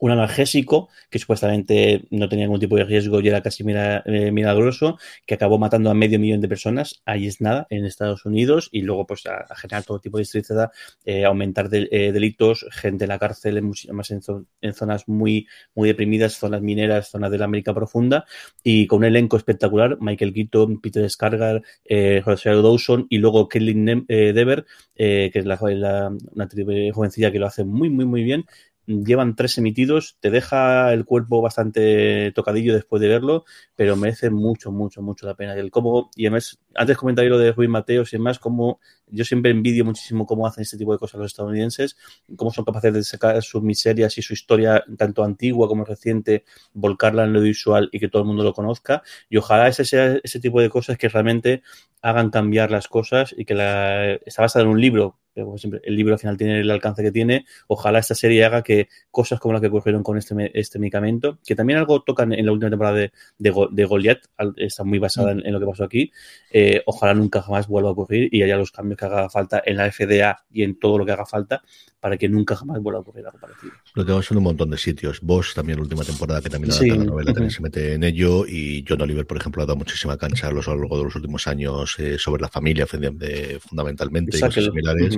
un 0.00 0.10
analgésico 0.10 0.88
que 1.10 1.18
supuestamente 1.18 2.06
no 2.10 2.28
tenía 2.28 2.46
ningún 2.46 2.60
tipo 2.60 2.76
de 2.76 2.84
riesgo 2.84 3.20
y 3.20 3.28
era 3.28 3.42
casi 3.42 3.62
eh, 3.66 4.30
milagroso, 4.32 4.98
que 5.26 5.34
acabó 5.34 5.58
matando 5.58 5.90
a 5.90 5.94
medio 5.94 6.18
millón 6.18 6.40
de 6.40 6.48
personas, 6.48 7.02
ahí 7.04 7.26
es 7.26 7.40
nada, 7.40 7.66
en 7.70 7.84
Estados 7.84 8.24
Unidos, 8.24 8.68
y 8.72 8.82
luego 8.82 9.06
pues 9.06 9.26
a, 9.26 9.46
generar 9.54 9.84
todo 9.84 10.00
tipo 10.00 10.18
de 10.18 10.24
tristeza, 10.24 10.70
eh, 11.04 11.24
aumentar 11.24 11.68
eh, 11.72 12.12
delitos, 12.12 12.66
gente 12.72 13.04
en 13.04 13.08
la 13.08 13.18
cárcel, 13.18 13.58
en, 13.58 13.72
más 13.92 14.10
en, 14.10 14.74
zonas 14.74 15.06
muy, 15.06 15.46
muy 15.74 15.88
deprimidas, 15.88 16.34
zonas 16.34 16.62
mineras, 16.62 17.10
zonas 17.10 17.30
de 17.30 17.38
la 17.38 17.44
América 17.44 17.74
profunda, 17.74 18.24
y 18.64 18.86
con 18.86 19.00
un 19.00 19.04
elenco 19.04 19.36
espectacular, 19.36 19.98
Michael 20.00 20.32
Keaton, 20.32 20.80
Peter 20.80 21.08
Scargar, 21.10 21.62
eh, 21.84 22.22
Rosario 22.24 22.62
Dawson, 22.62 23.06
y 23.10 23.18
luego 23.18 23.48
Kelly 23.48 23.70
Dever, 24.08 24.64
que 24.94 25.30
es 25.32 25.46
la, 25.46 25.58
la, 25.60 26.12
una 26.32 26.48
jovencilla 26.92 27.30
que 27.30 27.38
lo 27.38 27.46
hace 27.46 27.64
muy, 27.64 27.88
muy, 27.90 28.04
muy 28.04 28.22
bien, 28.22 28.44
llevan 28.86 29.36
tres 29.36 29.56
emitidos, 29.58 30.16
te 30.20 30.30
deja 30.30 30.92
el 30.92 31.04
cuerpo 31.04 31.40
bastante 31.40 32.32
tocadillo 32.32 32.74
después 32.74 33.00
de 33.00 33.08
verlo, 33.08 33.44
pero 33.76 33.96
merece 33.96 34.30
mucho, 34.30 34.72
mucho, 34.72 35.02
mucho 35.02 35.26
la 35.26 35.34
pena. 35.34 35.54
El 35.54 35.70
cómo, 35.70 36.10
y 36.16 36.26
además, 36.26 36.58
antes 36.74 36.96
comenté 36.96 37.24
lo 37.24 37.38
de 37.38 37.52
Ruiz 37.52 37.68
Mateos 37.68 38.12
y 38.12 38.16
demás, 38.16 38.38
como 38.38 38.80
yo 39.06 39.24
siempre 39.24 39.50
envidio 39.50 39.84
muchísimo 39.84 40.26
cómo 40.26 40.46
hacen 40.46 40.62
este 40.62 40.76
tipo 40.76 40.92
de 40.92 40.98
cosas 40.98 41.20
los 41.20 41.32
estadounidenses, 41.32 41.96
cómo 42.36 42.52
son 42.52 42.64
capaces 42.64 42.92
de 42.92 43.02
sacar 43.02 43.42
sus 43.42 43.62
miserias 43.62 44.16
y 44.18 44.22
su 44.22 44.32
historia, 44.32 44.84
tanto 44.96 45.24
antigua 45.24 45.68
como 45.68 45.84
reciente, 45.84 46.44
volcarla 46.72 47.24
en 47.24 47.32
lo 47.32 47.40
visual 47.40 47.88
y 47.92 48.00
que 48.00 48.08
todo 48.08 48.22
el 48.22 48.28
mundo 48.28 48.42
lo 48.42 48.52
conozca. 48.52 49.02
Y 49.28 49.36
ojalá 49.36 49.68
ese 49.68 49.84
sea 49.84 50.18
ese 50.22 50.40
tipo 50.40 50.60
de 50.60 50.70
cosas 50.70 50.96
que 50.98 51.08
realmente 51.08 51.62
hagan 52.02 52.30
cambiar 52.30 52.70
las 52.70 52.88
cosas 52.88 53.34
y 53.36 53.44
que 53.44 53.54
la, 53.54 54.12
está 54.12 54.42
basada 54.42 54.64
en 54.64 54.70
un 54.70 54.80
libro, 54.80 55.20
como 55.34 55.58
siempre, 55.58 55.80
el 55.84 55.96
libro 55.96 56.14
al 56.14 56.18
final 56.18 56.36
tiene 56.36 56.60
el 56.60 56.70
alcance 56.70 57.02
que 57.02 57.12
tiene. 57.12 57.46
Ojalá 57.68 57.98
esta 57.98 58.14
serie 58.14 58.44
haga 58.44 58.62
que 58.62 58.88
cosas 59.10 59.38
como 59.40 59.54
la 59.54 59.60
que 59.60 59.68
ocurrieron 59.68 60.02
con 60.02 60.18
este, 60.18 60.50
este 60.58 60.78
medicamento, 60.78 61.38
que 61.46 61.54
también 61.54 61.78
algo 61.78 62.02
tocan 62.02 62.32
en 62.32 62.46
la 62.46 62.52
última 62.52 62.70
temporada 62.70 62.96
de, 62.96 63.12
de, 63.38 63.84
Goliath, 63.84 64.22
está 64.56 64.84
muy 64.84 64.98
basada 64.98 65.34
mm. 65.34 65.42
en, 65.44 65.52
lo 65.52 65.60
que 65.60 65.66
pasó 65.66 65.84
aquí. 65.84 66.12
Eh, 66.50 66.82
ojalá 66.86 67.14
nunca 67.14 67.42
jamás 67.42 67.68
vuelva 67.68 67.90
a 67.90 67.92
ocurrir 67.92 68.28
y 68.32 68.42
haya 68.42 68.56
los 68.56 68.72
cambios 68.72 68.98
que 68.98 69.04
haga 69.06 69.30
falta 69.30 69.62
en 69.64 69.76
la 69.76 69.90
FDA 69.90 70.44
y 70.50 70.62
en 70.62 70.78
todo 70.78 70.98
lo 70.98 71.06
que 71.06 71.12
haga 71.12 71.26
falta 71.26 71.62
para 72.00 72.16
que 72.16 72.28
nunca 72.28 72.56
jamás 72.56 72.80
vuelva 72.80 72.98
a 72.98 73.02
ocurrir 73.02 73.26
algo 73.26 73.38
parecido. 73.38 73.72
Lo 73.94 74.04
tenemos 74.04 74.30
en 74.30 74.36
un 74.38 74.44
montón 74.44 74.70
de 74.70 74.78
sitios. 74.78 75.20
Vos 75.20 75.52
también 75.54 75.78
la 75.78 75.82
última 75.82 76.02
temporada 76.02 76.40
que 76.40 76.48
también 76.48 76.74
la 76.78 77.04
novela 77.04 77.32
también 77.32 77.50
se 77.50 77.60
mete 77.60 77.94
en 77.94 78.04
ello 78.04 78.46
y 78.46 78.84
John 78.88 79.02
Oliver, 79.02 79.26
por 79.26 79.36
ejemplo, 79.36 79.62
ha 79.62 79.66
dado 79.66 79.76
muchísima 79.76 80.16
cancha 80.16 80.48
a 80.48 80.50
lo 80.50 80.62
largo 80.62 80.98
de 80.98 81.04
los 81.04 81.14
últimos 81.14 81.46
años 81.46 81.89
eh, 81.98 82.18
sobre 82.18 82.42
la 82.42 82.48
familia 82.48 82.86
fundamentalmente 82.86 84.36
y 84.36 84.40
cosas 84.40 84.64
similares 84.64 85.16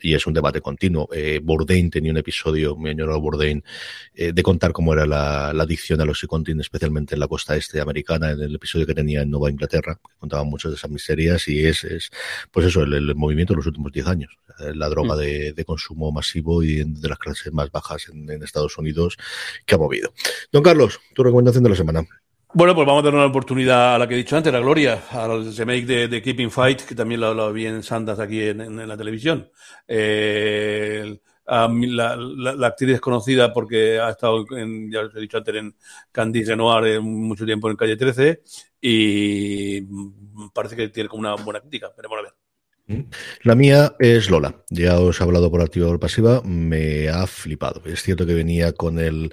y 0.00 0.14
es 0.14 0.26
un 0.26 0.34
debate 0.34 0.60
continuo. 0.60 1.08
Eh, 1.12 1.40
Bourdain 1.42 1.90
tenía 1.90 2.12
un 2.12 2.18
episodio, 2.18 2.76
mi 2.76 2.90
añoro 2.90 3.20
Bourdain, 3.20 3.64
eh, 4.14 4.32
de 4.32 4.42
contar 4.42 4.72
cómo 4.72 4.92
era 4.92 5.06
la, 5.06 5.50
adicción 5.50 6.00
al 6.00 6.10
oxycontin, 6.10 6.60
especialmente 6.60 7.14
en 7.14 7.20
la 7.20 7.28
costa 7.28 7.56
este 7.56 7.80
americana, 7.80 8.32
en 8.32 8.40
el 8.40 8.54
episodio 8.54 8.86
que 8.86 8.94
tenía 8.94 9.22
en 9.22 9.30
Nueva 9.30 9.50
Inglaterra, 9.50 9.94
que 9.94 10.18
contaba 10.18 10.44
muchas 10.44 10.72
de 10.72 10.76
esas 10.76 10.90
miserias 10.90 11.48
y 11.48 11.64
es, 11.64 11.84
es 11.84 12.10
pues 12.50 12.66
eso, 12.66 12.82
el, 12.82 13.14
movimiento 13.14 13.54
de 13.54 13.58
los 13.58 13.66
últimos 13.66 13.92
10 13.92 14.06
años. 14.06 14.38
La 14.58 14.88
droga 14.88 15.16
mm. 15.16 15.18
de, 15.18 15.52
de 15.52 15.64
consumo 15.64 16.12
más 16.12 16.26
y 16.34 16.84
de 16.84 17.08
las 17.08 17.18
clases 17.18 17.52
más 17.52 17.70
bajas 17.70 18.08
en, 18.08 18.42
Estados 18.42 18.76
Unidos 18.78 19.16
que 19.64 19.74
ha 19.74 19.78
movido. 19.78 20.12
Don 20.52 20.62
Carlos, 20.62 21.00
tu 21.14 21.22
recomendación 21.22 21.64
de 21.64 21.70
la 21.70 21.76
semana. 21.76 22.06
Bueno, 22.56 22.72
pues 22.72 22.86
vamos 22.86 23.02
a 23.02 23.06
dar 23.06 23.14
una 23.14 23.26
oportunidad 23.26 23.96
a 23.96 23.98
la 23.98 24.06
que 24.06 24.14
he 24.14 24.18
dicho 24.18 24.36
antes, 24.36 24.52
la 24.52 24.60
Gloria, 24.60 25.02
al 25.10 25.52
remake 25.56 25.86
de, 25.86 26.06
de 26.06 26.22
Keeping 26.22 26.52
Fight, 26.52 26.82
que 26.82 26.94
también 26.94 27.20
lo, 27.20 27.52
vi 27.52 27.66
en 27.66 27.82
Sandas 27.82 28.20
aquí 28.20 28.42
en, 28.42 28.86
la 28.86 28.96
televisión. 28.96 29.50
Eh, 29.88 31.18
la, 31.46 32.66
actriz 32.66 32.90
es 32.90 33.00
conocida 33.00 33.52
porque 33.52 33.98
ha 33.98 34.10
estado, 34.10 34.44
en, 34.56 34.88
ya 34.88 35.00
os 35.00 35.16
he 35.16 35.20
dicho 35.20 35.38
antes, 35.38 35.52
en 35.52 35.74
Candice 36.12 36.50
Renoir 36.50 37.00
mucho 37.00 37.44
tiempo 37.44 37.68
en 37.68 37.76
Calle 37.76 37.96
13 37.96 38.42
y 38.80 39.80
parece 40.52 40.76
que 40.76 40.90
tiene 40.90 41.08
como 41.08 41.22
una 41.22 41.34
buena 41.34 41.60
crítica. 41.60 41.92
Veremos 41.96 42.18
a 42.20 42.22
ver. 42.22 42.33
La 43.42 43.54
mía 43.54 43.94
es 43.98 44.28
Lola. 44.28 44.62
Ya 44.68 45.00
os 45.00 45.18
he 45.18 45.24
hablado 45.24 45.50
por 45.50 45.62
activa 45.62 45.88
o 45.88 45.98
pasiva. 45.98 46.42
Me 46.42 47.08
ha 47.08 47.26
flipado. 47.26 47.82
Es 47.86 48.02
cierto 48.02 48.26
que 48.26 48.34
venía 48.34 48.72
con 48.72 48.98
el, 48.98 49.32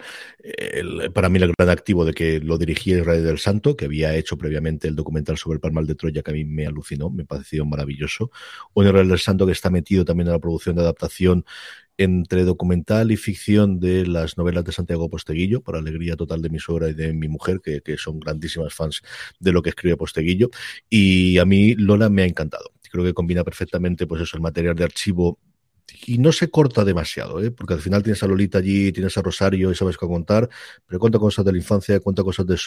para 1.13 1.27
mí, 1.27 1.37
el 1.39 1.51
gran 1.57 1.69
activo 1.69 2.05
de 2.05 2.13
que 2.13 2.39
lo 2.39 2.57
dirigía 2.57 2.99
Israel 2.99 3.25
del 3.25 3.39
Santo, 3.39 3.75
que 3.75 3.85
había 3.85 4.15
hecho 4.15 4.37
previamente 4.37 4.87
el 4.87 4.95
documental 4.95 5.37
sobre 5.37 5.55
el 5.55 5.59
Palmal 5.59 5.85
de 5.85 5.95
Troya, 5.95 6.21
que 6.21 6.31
a 6.31 6.33
mí 6.33 6.45
me 6.45 6.65
alucinó, 6.65 7.09
me 7.09 7.25
pareció 7.25 7.65
maravilloso. 7.65 8.31
Un 8.73 8.87
Israel 8.87 9.09
del 9.09 9.19
Santo 9.19 9.45
que 9.45 9.51
está 9.51 9.69
metido 9.69 10.05
también 10.05 10.27
en 10.27 10.33
la 10.33 10.39
producción 10.39 10.77
de 10.77 10.83
adaptación 10.83 11.45
entre 11.97 12.45
documental 12.45 13.11
y 13.11 13.17
ficción 13.17 13.81
de 13.81 14.07
las 14.07 14.37
novelas 14.37 14.63
de 14.63 14.71
Santiago 14.71 15.09
Posteguillo, 15.09 15.61
por 15.61 15.75
alegría 15.75 16.15
total 16.15 16.41
de 16.41 16.49
mi 16.49 16.57
suegra 16.57 16.89
y 16.89 16.93
de 16.93 17.11
mi 17.11 17.27
mujer, 17.27 17.59
que 17.61 17.97
son 17.97 18.19
grandísimas 18.21 18.73
fans 18.73 19.01
de 19.39 19.51
lo 19.51 19.61
que 19.61 19.69
escribe 19.71 19.97
Posteguillo. 19.97 20.49
Y 20.89 21.37
a 21.37 21.45
mí 21.45 21.75
Lola 21.75 22.09
me 22.09 22.23
ha 22.23 22.25
encantado 22.25 22.71
creo 22.91 23.03
que 23.05 23.13
combina 23.13 23.43
perfectamente 23.43 24.07
pues 24.07 24.21
eso, 24.21 24.37
el 24.37 24.43
material 24.43 24.75
de 24.75 24.83
archivo 24.83 25.39
y 26.05 26.17
no 26.17 26.31
se 26.31 26.49
corta 26.49 26.83
demasiado, 26.83 27.43
¿eh? 27.43 27.51
porque 27.51 27.73
al 27.73 27.79
final 27.79 28.03
tienes 28.03 28.21
a 28.23 28.27
Lolita 28.27 28.57
allí, 28.57 28.91
tienes 28.91 29.17
a 29.17 29.21
Rosario 29.21 29.71
y 29.71 29.75
sabes 29.75 29.97
qué 29.97 30.07
contar, 30.07 30.49
pero 30.87 30.99
cuenta 30.99 31.19
cosas 31.19 31.45
de 31.45 31.51
la 31.51 31.57
infancia, 31.57 31.99
cuenta 31.99 32.23
cosas 32.23 32.45
de 32.45 32.57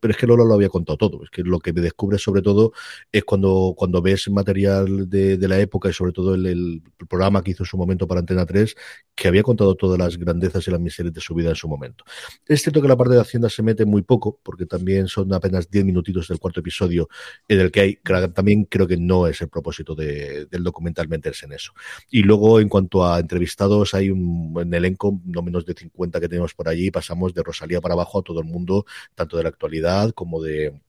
pero 0.00 0.12
es 0.12 0.16
que 0.16 0.26
Lola 0.26 0.44
lo 0.44 0.54
había 0.54 0.68
contado 0.68 0.96
todo, 0.96 1.22
es 1.24 1.30
que 1.30 1.42
lo 1.42 1.58
que 1.58 1.72
me 1.72 1.80
descubres 1.80 2.22
sobre 2.22 2.42
todo 2.42 2.72
es 3.10 3.24
cuando, 3.24 3.74
cuando 3.76 4.02
ves 4.02 4.28
material 4.30 5.08
de, 5.08 5.36
de 5.36 5.48
la 5.48 5.58
época 5.58 5.88
y 5.88 5.92
sobre 5.92 6.12
todo 6.12 6.34
el, 6.34 6.46
el, 6.46 6.82
programa 7.08 7.42
que 7.42 7.50
hizo 7.50 7.64
en 7.64 7.66
su 7.66 7.76
momento 7.76 8.06
para 8.06 8.20
Antena 8.20 8.46
3, 8.46 8.74
que 9.14 9.28
había 9.28 9.42
contado 9.42 9.74
todas 9.74 9.98
las 9.98 10.16
grandezas 10.16 10.66
y 10.66 10.70
las 10.70 10.80
miserias 10.80 11.12
de 11.14 11.20
su 11.20 11.34
vida 11.34 11.50
en 11.50 11.54
su 11.54 11.68
momento. 11.68 12.04
Es 12.46 12.62
cierto 12.62 12.80
que 12.80 12.88
la 12.88 12.96
parte 12.96 13.14
de 13.14 13.20
Hacienda 13.20 13.50
se 13.50 13.62
mete 13.62 13.84
muy 13.84 14.02
poco, 14.02 14.40
porque 14.42 14.64
también 14.64 15.06
son 15.06 15.32
apenas 15.34 15.70
10 15.70 15.84
minutitos 15.84 16.28
del 16.28 16.38
cuarto 16.38 16.60
episodio 16.60 17.08
en 17.46 17.60
el 17.60 17.70
que 17.70 17.80
hay, 17.80 17.98
también 18.34 18.64
creo 18.64 18.86
que 18.86 18.96
no 18.96 19.26
es 19.26 19.40
el 19.42 19.48
propósito 19.48 19.94
de, 19.94 20.46
del 20.46 20.62
documental 20.62 21.08
meterse 21.08 21.46
en 21.46 21.52
eso. 21.52 21.72
Y 22.10 22.22
luego, 22.22 22.60
en 22.64 22.68
cuanto 22.68 23.06
a 23.06 23.20
entrevistados, 23.20 23.94
hay 23.94 24.10
un, 24.10 24.54
elenco, 24.72 25.20
no 25.24 25.42
menos 25.42 25.64
de 25.66 25.74
50 25.74 26.20
que 26.20 26.28
tenemos 26.28 26.54
por 26.54 26.68
allí, 26.68 26.90
pasamos 26.90 27.34
de 27.34 27.42
Rosalía 27.42 27.80
para 27.80 27.94
abajo 27.94 28.18
a 28.18 28.22
todo 28.22 28.40
el 28.40 28.46
mundo, 28.46 28.86
tanto 29.14 29.36
de 29.36 29.44
la 29.44 29.50
actualidad 29.50 30.10
como 30.12 30.42
de 30.42 30.80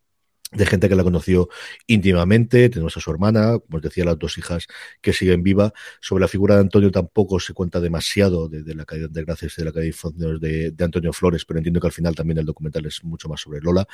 de 0.52 0.66
gente 0.66 0.88
que 0.88 0.96
la 0.96 1.04
conoció 1.04 1.50
íntimamente, 1.88 2.70
tenemos 2.70 2.96
a 2.96 3.00
su 3.00 3.12
hermana, 3.12 3.60
como 3.60 3.78
os 3.78 3.82
decía, 3.82 4.06
las 4.06 4.18
dos 4.18 4.38
hijas 4.38 4.68
que 5.02 5.12
siguen 5.12 5.44
viva. 5.44 5.74
Sobre 6.00 6.22
la 6.22 6.28
figura 6.28 6.56
de 6.56 6.62
Antonio 6.62 6.92
tampoco 6.92 7.40
se 7.40 7.54
cuenta 7.54 7.80
demasiado 7.80 8.48
de, 8.48 8.76
la 8.76 8.86
caída 8.86 9.08
de 9.10 9.24
gracias 9.24 9.56
de 9.56 9.66
la 9.66 9.72
caída 9.72 9.96
de, 10.14 10.72
de, 10.72 10.84
Antonio 10.84 11.12
Flores, 11.14 11.46
pero 11.46 11.58
entiendo 11.58 11.80
que 11.80 11.88
al 11.88 11.94
final 11.94 12.16
también 12.16 12.38
el 12.38 12.46
documental 12.46 12.86
es 12.86 13.04
mucho 13.04 13.28
más 13.28 13.42
sobre 13.42 13.60
Lola. 13.60 13.88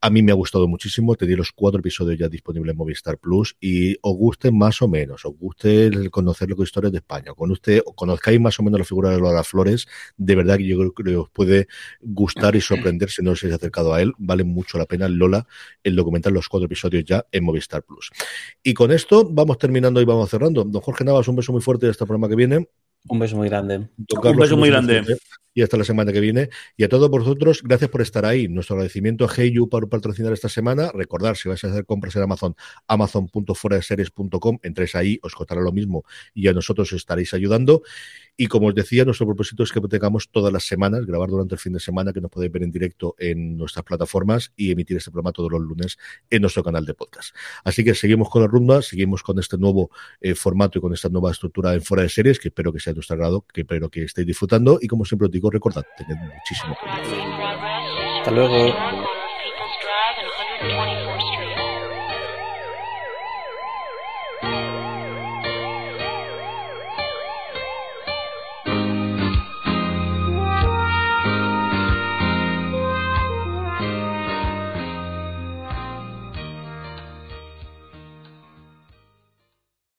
A 0.00 0.10
mí 0.10 0.22
me 0.22 0.32
ha 0.32 0.34
gustado 0.34 0.66
muchísimo, 0.68 1.16
te 1.16 1.26
di 1.26 1.34
los 1.34 1.52
cuatro 1.52 1.80
episodios 1.80 2.18
ya 2.18 2.28
disponibles 2.28 2.72
en 2.72 2.78
Movistar 2.78 3.18
Plus 3.18 3.56
y 3.60 3.96
os 4.00 4.16
guste 4.16 4.50
más 4.50 4.80
o 4.82 4.88
menos, 4.88 5.24
os 5.24 5.36
guste 5.36 5.90
conocer 6.10 6.48
lo 6.48 6.56
que 6.56 6.62
es 6.62 6.68
historia 6.68 6.90
de 6.90 6.98
España, 6.98 7.34
con 7.34 7.50
usted 7.50 7.82
conozcáis 7.94 8.40
más 8.40 8.58
o 8.60 8.62
menos 8.62 8.80
la 8.80 8.84
figura 8.84 9.10
de 9.10 9.18
Lola 9.18 9.44
Flores, 9.44 9.86
de 10.16 10.34
verdad 10.34 10.56
que 10.56 10.66
yo 10.66 10.78
creo 10.78 10.94
que 10.94 11.16
os 11.16 11.30
puede 11.30 11.68
gustar 12.00 12.56
y 12.56 12.60
sorprender 12.60 13.10
si 13.10 13.22
no 13.22 13.32
os 13.32 13.42
habéis 13.42 13.56
acercado 13.56 13.92
a 13.92 14.00
él, 14.00 14.14
vale 14.18 14.44
mucho 14.44 14.78
la 14.78 14.86
pena 14.86 15.08
Lola 15.08 15.46
el 15.82 15.96
documental, 15.96 16.32
los 16.32 16.48
cuatro 16.48 16.66
episodios 16.66 17.04
ya 17.04 17.24
en 17.30 17.44
Movistar 17.44 17.82
Plus. 17.82 18.10
Y 18.62 18.74
con 18.74 18.90
esto 18.92 19.28
vamos 19.30 19.58
terminando 19.58 20.00
y 20.00 20.04
vamos 20.04 20.30
cerrando. 20.30 20.64
Don 20.64 20.82
Jorge 20.82 21.04
Navas, 21.04 21.28
un 21.28 21.36
beso 21.36 21.52
muy 21.52 21.60
fuerte 21.60 21.88
hasta 21.88 22.04
el 22.04 22.08
programa 22.08 22.28
que 22.28 22.36
viene. 22.36 22.68
Un 23.08 23.18
beso 23.18 23.36
muy 23.36 23.48
grande. 23.48 23.76
un 23.76 24.36
beso 24.36 24.56
muy 24.56 24.68
grande 24.68 25.04
y 25.54 25.62
hasta 25.62 25.76
la 25.76 25.84
semana 25.84 26.12
que 26.12 26.20
viene. 26.20 26.50
Y 26.76 26.84
a 26.84 26.88
todos 26.88 27.08
vosotros, 27.10 27.62
gracias 27.62 27.90
por 27.90 28.02
estar 28.02 28.24
ahí. 28.24 28.48
Nuestro 28.48 28.76
agradecimiento 28.76 29.24
a 29.24 29.34
Heyu 29.34 29.68
por 29.68 29.88
patrocinar 29.88 30.32
esta 30.32 30.48
semana. 30.48 30.90
Recordar, 30.92 31.36
si 31.36 31.48
vais 31.48 31.62
a 31.64 31.68
hacer 31.68 31.84
compras 31.84 32.16
en 32.16 32.22
Amazon, 32.22 32.54
amazon.foraseries.com, 32.86 34.58
entréis 34.62 34.94
ahí, 34.94 35.18
os 35.22 35.34
costará 35.34 35.60
lo 35.60 35.72
mismo 35.72 36.04
y 36.34 36.48
a 36.48 36.52
nosotros 36.52 36.92
os 36.92 36.96
estaréis 36.96 37.34
ayudando. 37.34 37.82
Y 38.36 38.46
como 38.46 38.68
os 38.68 38.74
decía, 38.74 39.04
nuestro 39.04 39.26
propósito 39.26 39.62
es 39.62 39.72
que 39.72 39.80
tengamos 39.80 40.30
todas 40.30 40.52
las 40.52 40.64
semanas, 40.64 41.04
grabar 41.04 41.28
durante 41.28 41.56
el 41.56 41.58
fin 41.58 41.74
de 41.74 41.80
semana, 41.80 42.12
que 42.12 42.20
nos 42.20 42.30
podéis 42.30 42.52
ver 42.52 42.62
en 42.62 42.70
directo 42.70 43.14
en 43.18 43.56
nuestras 43.56 43.84
plataformas 43.84 44.52
y 44.56 44.70
emitir 44.70 44.96
este 44.96 45.10
programa 45.10 45.32
todos 45.32 45.50
los 45.50 45.60
lunes 45.60 45.98
en 46.30 46.40
nuestro 46.40 46.62
canal 46.62 46.86
de 46.86 46.94
podcast. 46.94 47.34
Así 47.64 47.84
que 47.84 47.94
seguimos 47.94 48.30
con 48.30 48.42
la 48.42 48.48
rumba, 48.48 48.80
seguimos 48.80 49.22
con 49.22 49.38
este 49.38 49.58
nuevo 49.58 49.90
eh, 50.20 50.34
formato 50.34 50.78
y 50.78 50.80
con 50.80 50.94
esta 50.94 51.08
nueva 51.08 51.32
estructura 51.32 51.74
en 51.74 51.82
Fuera 51.82 52.04
de 52.04 52.08
Series, 52.08 52.38
que 52.38 52.48
espero 52.48 52.72
que 52.72 52.80
sea 52.80 52.92
de 52.92 52.98
vuestro 52.98 53.14
agrado, 53.14 53.44
que 53.52 53.62
espero 53.62 53.90
que 53.90 54.04
estéis 54.04 54.26
disfrutando. 54.26 54.78
Y 54.80 54.86
como 54.86 55.04
siempre 55.04 55.26
os 55.26 55.32
digo, 55.40 55.50
recordad, 55.50 55.84
tened 55.96 56.18
muchísimo 56.18 56.76
cuidado. 56.76 57.02
Hasta 58.18 58.30
luego. 58.30 58.74